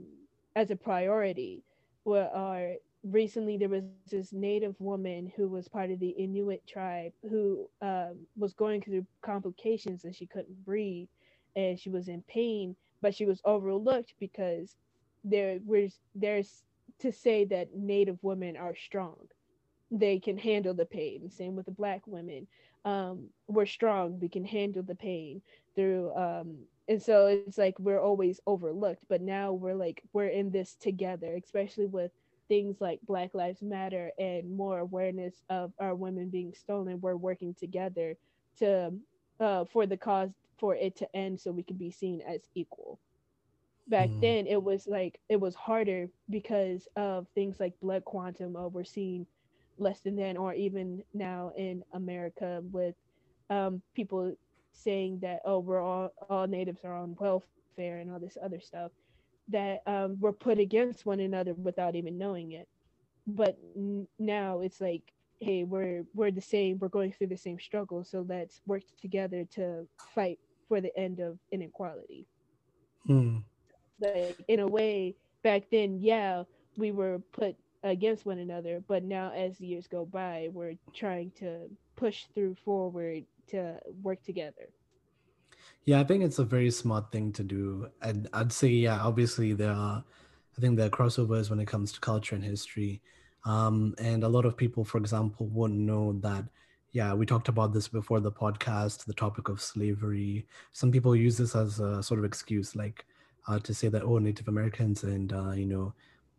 as 0.55 0.71
a 0.71 0.75
priority. 0.75 1.63
Or 2.05 2.75
recently 3.03 3.57
there 3.57 3.69
was 3.69 3.83
this 4.09 4.31
native 4.33 4.75
woman 4.79 5.31
who 5.35 5.47
was 5.47 5.67
part 5.67 5.91
of 5.91 5.99
the 5.99 6.09
Inuit 6.09 6.65
tribe 6.67 7.11
who 7.29 7.69
um, 7.81 8.25
was 8.37 8.53
going 8.53 8.81
through 8.81 9.05
complications 9.21 10.05
and 10.05 10.15
she 10.15 10.25
couldn't 10.25 10.65
breathe 10.65 11.07
and 11.55 11.79
she 11.79 11.89
was 11.89 12.07
in 12.07 12.23
pain, 12.27 12.75
but 13.01 13.13
she 13.13 13.25
was 13.25 13.41
overlooked 13.45 14.13
because 14.19 14.75
there 15.23 15.59
was 15.65 15.99
there's 16.15 16.63
to 16.99 17.11
say 17.11 17.45
that 17.45 17.75
native 17.75 18.17
women 18.21 18.55
are 18.55 18.75
strong. 18.75 19.17
They 19.91 20.19
can 20.19 20.37
handle 20.37 20.73
the 20.73 20.85
pain. 20.85 21.29
Same 21.29 21.55
with 21.55 21.65
the 21.65 21.71
black 21.71 22.07
women. 22.07 22.47
Um, 22.85 23.29
we're 23.47 23.65
strong. 23.65 24.19
We 24.19 24.29
can 24.29 24.45
handle 24.45 24.83
the 24.83 24.95
pain 24.95 25.41
through 25.75 26.13
um, 26.15 26.57
and 26.87 27.01
so 27.01 27.27
it's 27.27 27.57
like 27.57 27.77
we're 27.79 27.99
always 28.01 28.39
overlooked 28.45 29.05
but 29.09 29.21
now 29.21 29.53
we're 29.53 29.73
like 29.75 30.01
we're 30.13 30.27
in 30.27 30.51
this 30.51 30.75
together 30.75 31.35
especially 31.41 31.85
with 31.87 32.11
things 32.53 32.79
like 32.79 32.99
Black 33.07 33.33
Lives 33.33 33.63
Matter 33.63 34.11
and 34.19 34.55
more 34.55 34.77
awareness 34.77 35.41
of 35.49 35.73
our 35.79 35.95
women 35.95 36.29
being 36.29 36.53
stolen, 36.53 37.01
we're 37.01 37.15
working 37.15 37.55
together 37.55 38.15
to 38.59 38.93
uh, 39.39 39.65
for 39.65 39.87
the 39.87 39.97
cause 39.97 40.29
for 40.59 40.75
it 40.75 40.95
to 40.97 41.15
end 41.15 41.39
so 41.39 41.51
we 41.51 41.63
can 41.63 41.77
be 41.77 41.89
seen 41.89 42.21
as 42.21 42.41
equal. 42.53 42.99
Back 43.87 44.09
mm. 44.09 44.21
then, 44.21 44.45
it 44.45 44.61
was 44.61 44.85
like 44.85 45.19
it 45.29 45.39
was 45.39 45.55
harder 45.55 46.07
because 46.29 46.87
of 46.95 47.25
things 47.33 47.59
like 47.59 47.73
blood 47.81 48.05
quantum. 48.05 48.55
Oh, 48.55 48.67
we're 48.67 48.83
seeing 48.83 49.25
less 49.79 50.01
than 50.01 50.15
then, 50.15 50.37
or 50.37 50.53
even 50.53 51.03
now 51.15 51.53
in 51.57 51.83
America 51.93 52.61
with 52.71 52.93
um, 53.49 53.81
people 53.95 54.31
saying 54.73 55.17
that 55.23 55.39
oh, 55.43 55.57
we're 55.57 55.81
all 55.81 56.13
all 56.29 56.45
natives 56.45 56.85
are 56.85 56.95
on 56.95 57.15
welfare 57.19 57.97
and 57.97 58.11
all 58.11 58.19
this 58.19 58.37
other 58.43 58.59
stuff 58.59 58.91
that 59.49 59.81
um, 59.87 60.19
were 60.19 60.33
put 60.33 60.59
against 60.59 61.05
one 61.05 61.19
another 61.19 61.53
without 61.53 61.95
even 61.95 62.17
knowing 62.17 62.53
it. 62.53 62.67
But 63.27 63.57
n- 63.75 64.07
now 64.19 64.61
it's 64.61 64.81
like, 64.81 65.13
hey, 65.39 65.63
we're 65.63 66.05
we're 66.13 66.31
the 66.31 66.41
same. 66.41 66.79
We're 66.79 66.89
going 66.89 67.11
through 67.11 67.27
the 67.27 67.37
same 67.37 67.59
struggle. 67.59 68.03
So 68.03 68.25
let's 68.27 68.61
work 68.65 68.83
together 68.99 69.45
to 69.51 69.87
fight 70.15 70.39
for 70.67 70.81
the 70.81 70.95
end 70.97 71.19
of 71.19 71.37
inequality. 71.51 72.25
Hmm. 73.05 73.39
Like 73.99 74.37
in 74.47 74.59
a 74.59 74.67
way, 74.67 75.15
back 75.43 75.63
then, 75.71 75.99
yeah, 76.01 76.43
we 76.77 76.91
were 76.91 77.19
put 77.31 77.55
against 77.83 78.25
one 78.25 78.39
another, 78.39 78.81
but 78.87 79.03
now 79.03 79.31
as 79.31 79.57
the 79.57 79.67
years 79.67 79.87
go 79.87 80.05
by, 80.05 80.49
we're 80.53 80.75
trying 80.93 81.31
to 81.31 81.69
push 81.95 82.25
through 82.33 82.55
forward 82.55 83.25
to 83.47 83.79
work 84.01 84.23
together. 84.23 84.69
Yeah, 85.85 85.99
I 85.99 86.05
think 86.05 86.23
it's 86.23 86.39
a 86.39 86.45
very 86.45 86.71
smart 86.71 87.11
thing 87.11 87.33
to 87.33 87.43
do. 87.43 87.89
And 88.01 88.29
I'd 88.33 88.53
say, 88.53 88.69
yeah, 88.69 88.99
obviously 89.01 89.53
there 89.53 89.73
are, 89.73 90.03
I 90.57 90.61
think 90.61 90.77
there 90.77 90.87
are 90.87 90.89
crossovers 90.89 91.49
when 91.49 91.59
it 91.59 91.67
comes 91.67 91.91
to 91.91 91.99
culture 91.99 92.35
and 92.35 92.43
history. 92.43 93.01
Um, 93.45 93.93
and 93.97 94.23
a 94.23 94.29
lot 94.29 94.45
of 94.45 94.55
people, 94.55 94.85
for 94.85 94.97
example, 94.97 95.47
won't 95.47 95.73
know 95.73 96.13
that, 96.21 96.45
yeah, 96.93 97.13
we 97.13 97.25
talked 97.25 97.49
about 97.49 97.73
this 97.73 97.89
before 97.89 98.21
the 98.21 98.31
podcast, 98.31 99.03
the 99.05 99.13
topic 99.13 99.49
of 99.49 99.59
slavery. 99.59 100.45
Some 100.71 100.91
people 100.91 101.15
use 101.15 101.37
this 101.37 101.55
as 101.55 101.79
a 101.79 102.01
sort 102.01 102.19
of 102.19 102.25
excuse, 102.25 102.75
like 102.75 103.03
uh, 103.47 103.59
to 103.59 103.73
say 103.73 103.89
that, 103.89 104.03
oh, 104.03 104.19
Native 104.19 104.47
Americans 104.47 105.03
and, 105.03 105.33
uh, 105.33 105.51
you 105.51 105.65
know, 105.65 105.93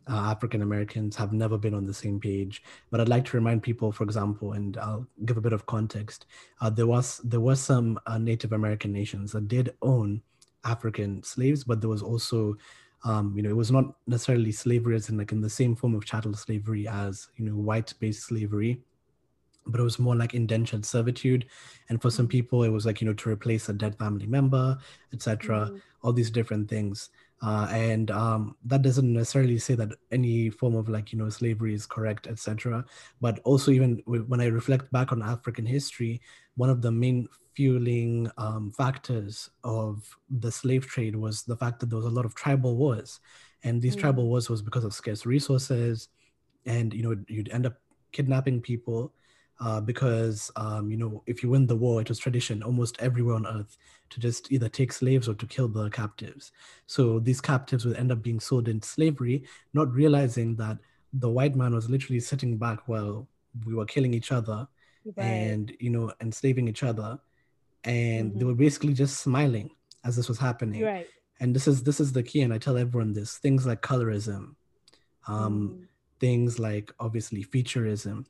uh, 0.07 0.31
African 0.31 0.61
Americans 0.61 1.15
have 1.15 1.33
never 1.33 1.57
been 1.57 1.73
on 1.73 1.85
the 1.85 1.93
same 1.93 2.19
page. 2.19 2.63
But 2.91 3.01
I'd 3.01 3.09
like 3.09 3.25
to 3.25 3.37
remind 3.37 3.63
people, 3.63 3.91
for 3.91 4.03
example, 4.03 4.53
and 4.53 4.77
I'll 4.77 5.07
give 5.25 5.37
a 5.37 5.41
bit 5.41 5.53
of 5.53 5.65
context. 5.65 6.25
Uh, 6.61 6.69
there 6.69 6.87
was 6.87 7.21
there 7.23 7.39
was 7.39 7.59
some 7.59 7.99
uh, 8.05 8.17
Native 8.17 8.53
American 8.53 8.91
nations 8.91 9.31
that 9.31 9.47
did 9.47 9.75
own 9.81 10.21
African 10.63 11.23
slaves, 11.23 11.63
but 11.63 11.81
there 11.81 11.89
was 11.89 12.01
also, 12.01 12.57
um, 13.03 13.33
you 13.35 13.43
know, 13.43 13.49
it 13.49 13.55
was 13.55 13.71
not 13.71 13.95
necessarily 14.07 14.51
slavery 14.51 14.95
as 14.95 15.09
in 15.09 15.17
like 15.17 15.31
in 15.31 15.41
the 15.41 15.49
same 15.49 15.75
form 15.75 15.95
of 15.95 16.05
chattel 16.05 16.33
slavery 16.33 16.87
as 16.87 17.27
you 17.37 17.45
know 17.45 17.55
white-based 17.55 18.23
slavery. 18.23 18.81
But 19.67 19.79
it 19.79 19.83
was 19.83 19.97
more 19.99 20.15
like 20.15 20.33
indentured 20.33 20.85
servitude, 20.85 21.45
and 21.89 22.01
for 22.01 22.09
some 22.11 22.25
mm-hmm. 22.25 22.31
people, 22.31 22.63
it 22.63 22.69
was 22.69 22.85
like 22.85 23.01
you 23.01 23.07
know 23.07 23.13
to 23.13 23.29
replace 23.29 23.69
a 23.69 23.73
dead 23.73 23.97
family 23.97 24.27
member, 24.27 24.77
etc. 25.13 25.55
Mm-hmm. 25.57 25.77
All 26.03 26.13
these 26.13 26.29
different 26.29 26.69
things 26.69 27.09
uh, 27.41 27.67
and 27.69 28.11
um, 28.11 28.55
that 28.65 28.81
doesn't 28.81 29.11
necessarily 29.11 29.57
say 29.57 29.75
that 29.75 29.89
any 30.11 30.49
form 30.49 30.75
of 30.75 30.89
like 30.89 31.11
you 31.11 31.19
know 31.19 31.29
slavery 31.29 31.73
is 31.73 31.85
correct 31.85 32.27
etc 32.27 32.83
but 33.21 33.39
also 33.43 33.71
even 33.71 34.01
when 34.05 34.41
i 34.41 34.45
reflect 34.45 34.91
back 34.91 35.11
on 35.11 35.21
african 35.21 35.65
history 35.65 36.21
one 36.55 36.69
of 36.69 36.81
the 36.81 36.91
main 36.91 37.27
fueling 37.53 38.29
um, 38.37 38.71
factors 38.71 39.49
of 39.63 40.17
the 40.29 40.51
slave 40.51 40.87
trade 40.87 41.15
was 41.15 41.43
the 41.43 41.55
fact 41.55 41.79
that 41.79 41.89
there 41.89 41.97
was 41.97 42.05
a 42.05 42.09
lot 42.09 42.25
of 42.25 42.35
tribal 42.35 42.75
wars 42.75 43.19
and 43.63 43.81
these 43.81 43.95
mm. 43.95 43.99
tribal 43.99 44.27
wars 44.27 44.49
was 44.49 44.61
because 44.61 44.83
of 44.83 44.93
scarce 44.93 45.25
resources 45.25 46.09
and 46.65 46.93
you 46.93 47.03
know 47.03 47.15
you'd 47.27 47.49
end 47.49 47.65
up 47.65 47.75
kidnapping 48.11 48.61
people 48.61 49.13
uh, 49.59 49.79
because 49.81 50.51
um, 50.55 50.91
you 50.91 50.97
know 50.97 51.23
if 51.25 51.41
you 51.41 51.49
win 51.49 51.67
the 51.67 51.75
war, 51.75 52.01
it 52.01 52.09
was 52.09 52.19
tradition 52.19 52.63
almost 52.63 52.99
everywhere 52.99 53.35
on 53.35 53.47
earth 53.47 53.77
to 54.09 54.19
just 54.19 54.51
either 54.51 54.69
take 54.69 54.91
slaves 54.91 55.27
or 55.27 55.33
to 55.35 55.45
kill 55.45 55.67
the 55.67 55.89
captives. 55.89 56.51
So 56.87 57.19
these 57.19 57.41
captives 57.41 57.85
would 57.85 57.97
end 57.97 58.11
up 58.11 58.21
being 58.21 58.39
sold 58.39 58.67
into 58.67 58.87
slavery, 58.87 59.43
not 59.73 59.91
realizing 59.91 60.55
that 60.57 60.77
the 61.13 61.29
white 61.29 61.55
man 61.55 61.73
was 61.73 61.89
literally 61.89 62.19
sitting 62.19 62.57
back 62.57 62.87
while 62.87 63.27
we 63.65 63.73
were 63.73 63.85
killing 63.85 64.13
each 64.13 64.31
other 64.31 64.67
right. 65.15 65.25
and 65.25 65.73
you 65.79 65.89
know 65.89 66.11
enslaving 66.21 66.67
each 66.67 66.83
other, 66.83 67.19
and 67.83 68.31
mm-hmm. 68.31 68.39
they 68.39 68.45
were 68.45 68.55
basically 68.55 68.93
just 68.93 69.19
smiling 69.19 69.69
as 70.03 70.15
this 70.15 70.27
was 70.27 70.37
happening. 70.37 70.83
Right. 70.83 71.07
And 71.39 71.55
this 71.55 71.67
is 71.67 71.83
this 71.83 71.99
is 71.99 72.11
the 72.11 72.23
key, 72.23 72.41
and 72.41 72.53
I 72.53 72.57
tell 72.57 72.77
everyone 72.77 73.13
this: 73.13 73.37
things 73.37 73.65
like 73.65 73.81
colorism, 73.81 74.55
um, 75.27 75.69
mm. 75.69 75.87
things 76.19 76.59
like 76.59 76.93
obviously 76.99 77.43
featureism 77.43 78.25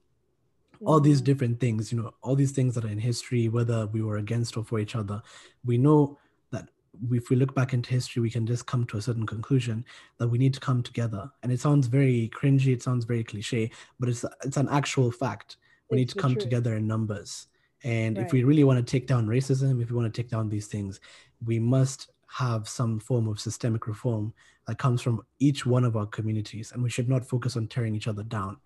all 0.83 0.99
these 0.99 1.17
mm-hmm. 1.17 1.25
different 1.25 1.59
things 1.59 1.91
you 1.91 2.01
know 2.01 2.13
all 2.21 2.35
these 2.35 2.51
things 2.51 2.75
that 2.75 2.85
are 2.85 2.89
in 2.89 2.99
history 2.99 3.49
whether 3.49 3.87
we 3.87 4.01
were 4.01 4.17
against 4.17 4.57
or 4.57 4.63
for 4.63 4.79
each 4.79 4.95
other 4.95 5.21
we 5.63 5.77
know 5.77 6.17
that 6.51 6.69
if 7.11 7.29
we 7.29 7.35
look 7.35 7.53
back 7.53 7.73
into 7.73 7.89
history, 7.89 8.21
we 8.21 8.29
can 8.29 8.45
just 8.45 8.65
come 8.65 8.85
to 8.85 8.97
a 8.97 9.01
certain 9.01 9.25
conclusion 9.25 9.85
that 10.17 10.27
we 10.27 10.37
need 10.37 10.53
to 10.53 10.59
come 10.59 10.81
together. 10.81 11.29
And 11.43 11.51
it 11.51 11.59
sounds 11.59 11.87
very 11.87 12.31
cringy, 12.33 12.73
it 12.73 12.81
sounds 12.81 13.05
very 13.05 13.23
cliche, 13.23 13.71
but 13.99 14.09
it's 14.09 14.25
it's 14.43 14.57
an 14.57 14.69
actual 14.69 15.11
fact. 15.11 15.57
We 15.89 15.97
It's 15.97 15.99
need 15.99 16.09
to 16.15 16.21
come 16.21 16.31
truth. 16.33 16.43
together 16.43 16.75
in 16.75 16.87
numbers. 16.87 17.47
And 17.83 18.17
if 18.17 18.31
we 18.31 18.43
really 18.43 18.63
want 18.63 18.79
to 18.85 18.91
take 18.91 19.05
down 19.05 19.27
racism, 19.27 19.81
if 19.81 19.91
we 19.91 19.95
want 19.95 20.11
to 20.11 20.21
take 20.21 20.31
down 20.31 20.49
these 20.49 20.65
things, 20.65 20.99
we 21.45 21.59
must 21.59 22.09
have 22.27 22.67
some 22.67 22.99
form 22.99 23.27
of 23.27 23.39
systemic 23.39 23.85
reform 23.85 24.33
that 24.67 24.79
comes 24.79 25.01
from 25.01 25.21
each 25.39 25.65
one 25.65 25.83
of 25.83 25.95
our 25.95 26.07
communities. 26.07 26.71
And 26.71 26.81
we 26.81 26.89
should 26.89 27.07
not 27.07 27.23
focus 27.23 27.55
on 27.55 27.67
tearing 27.67 27.95
each 27.95 28.07
other 28.07 28.23
down. 28.23 28.57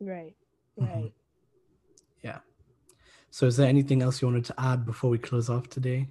Right. 0.00 0.34
Mhm. 0.80 1.12
Right. 2.24 2.40
So, 3.30 3.46
is 3.46 3.56
there 3.56 3.68
anything 3.68 4.02
else 4.02 4.22
you 4.22 4.28
wanted 4.28 4.46
to 4.46 4.54
add 4.58 4.86
before 4.86 5.10
we 5.10 5.18
close 5.18 5.50
off 5.50 5.68
today? 5.68 6.08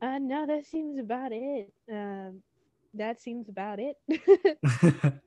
Uh, 0.00 0.18
no, 0.18 0.46
that 0.46 0.66
seems 0.66 0.98
about 0.98 1.32
it. 1.32 1.72
Um, 1.90 2.42
that 2.94 3.20
seems 3.20 3.48
about 3.48 3.78
it. 3.78 3.96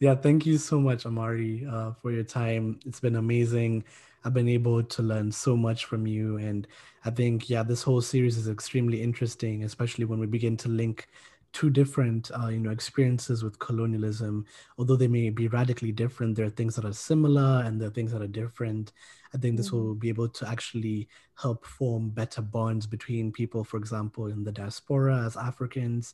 yeah, 0.00 0.14
thank 0.14 0.46
you 0.46 0.58
so 0.58 0.80
much, 0.80 1.06
Amari, 1.06 1.66
uh, 1.70 1.92
for 2.00 2.12
your 2.12 2.24
time. 2.24 2.78
It's 2.86 3.00
been 3.00 3.16
amazing. 3.16 3.84
I've 4.24 4.34
been 4.34 4.48
able 4.48 4.82
to 4.82 5.02
learn 5.02 5.30
so 5.30 5.56
much 5.56 5.84
from 5.84 6.06
you. 6.06 6.36
And 6.38 6.66
I 7.04 7.10
think, 7.10 7.48
yeah, 7.48 7.62
this 7.62 7.82
whole 7.82 8.00
series 8.00 8.36
is 8.36 8.48
extremely 8.48 9.02
interesting, 9.02 9.64
especially 9.64 10.04
when 10.04 10.18
we 10.18 10.26
begin 10.26 10.56
to 10.58 10.68
link 10.68 11.08
two 11.56 11.70
different, 11.70 12.30
uh, 12.38 12.48
you 12.48 12.60
know, 12.60 12.70
experiences 12.70 13.42
with 13.42 13.58
colonialism. 13.58 14.44
Although 14.76 14.96
they 14.96 15.08
may 15.08 15.30
be 15.30 15.48
radically 15.48 15.90
different, 15.90 16.36
there 16.36 16.44
are 16.44 16.50
things 16.50 16.76
that 16.76 16.84
are 16.84 16.92
similar 16.92 17.62
and 17.64 17.80
there 17.80 17.88
are 17.88 17.96
things 17.98 18.12
that 18.12 18.20
are 18.20 18.26
different. 18.42 18.92
I 19.34 19.38
think 19.38 19.56
this 19.56 19.70
Mhm. 19.70 19.72
will 19.72 19.94
be 19.94 20.10
able 20.10 20.28
to 20.28 20.46
actually 20.46 21.08
help 21.34 21.64
form 21.64 22.10
better 22.10 22.42
bonds 22.42 22.86
between 22.86 23.32
people, 23.32 23.64
for 23.64 23.78
example, 23.78 24.26
in 24.26 24.44
the 24.44 24.52
diaspora 24.52 25.24
as 25.24 25.34
Africans 25.38 26.12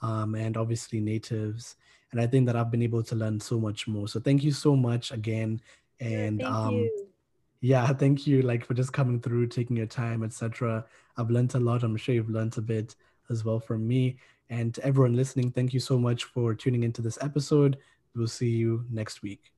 um, 0.00 0.36
and 0.36 0.56
obviously 0.56 1.00
natives. 1.00 1.74
And 2.12 2.20
I 2.20 2.28
think 2.28 2.46
that 2.46 2.54
I've 2.54 2.70
been 2.70 2.82
able 2.82 3.02
to 3.02 3.16
learn 3.16 3.40
so 3.40 3.58
much 3.58 3.88
more. 3.88 4.06
So 4.06 4.20
thank 4.20 4.44
you 4.44 4.52
so 4.52 4.76
much 4.76 5.10
again. 5.10 5.60
And 5.98 6.40
Thank 6.40 6.54
um, 6.54 6.74
you. 6.76 7.08
yeah, 7.62 7.84
thank 8.02 8.28
you 8.28 8.42
like 8.42 8.64
for 8.64 8.74
just 8.74 8.92
coming 8.92 9.20
through, 9.20 9.48
taking 9.48 9.76
your 9.76 9.86
time, 9.86 10.22
etc. 10.22 10.86
I've 11.16 11.30
learned 11.30 11.54
a 11.56 11.58
lot. 11.58 11.82
I'm 11.82 11.96
sure 11.96 12.14
you've 12.14 12.30
learned 12.30 12.56
a 12.58 12.62
bit 12.62 12.94
as 13.30 13.44
well 13.44 13.58
from 13.58 13.88
me. 13.88 14.18
And 14.50 14.74
to 14.74 14.84
everyone 14.84 15.16
listening, 15.16 15.50
thank 15.50 15.72
you 15.72 15.80
so 15.80 15.98
much 15.98 16.24
for 16.24 16.54
tuning 16.54 16.82
into 16.82 17.02
this 17.02 17.18
episode. 17.20 17.78
We'll 18.14 18.28
see 18.28 18.50
you 18.50 18.84
next 18.90 19.22
week. 19.22 19.53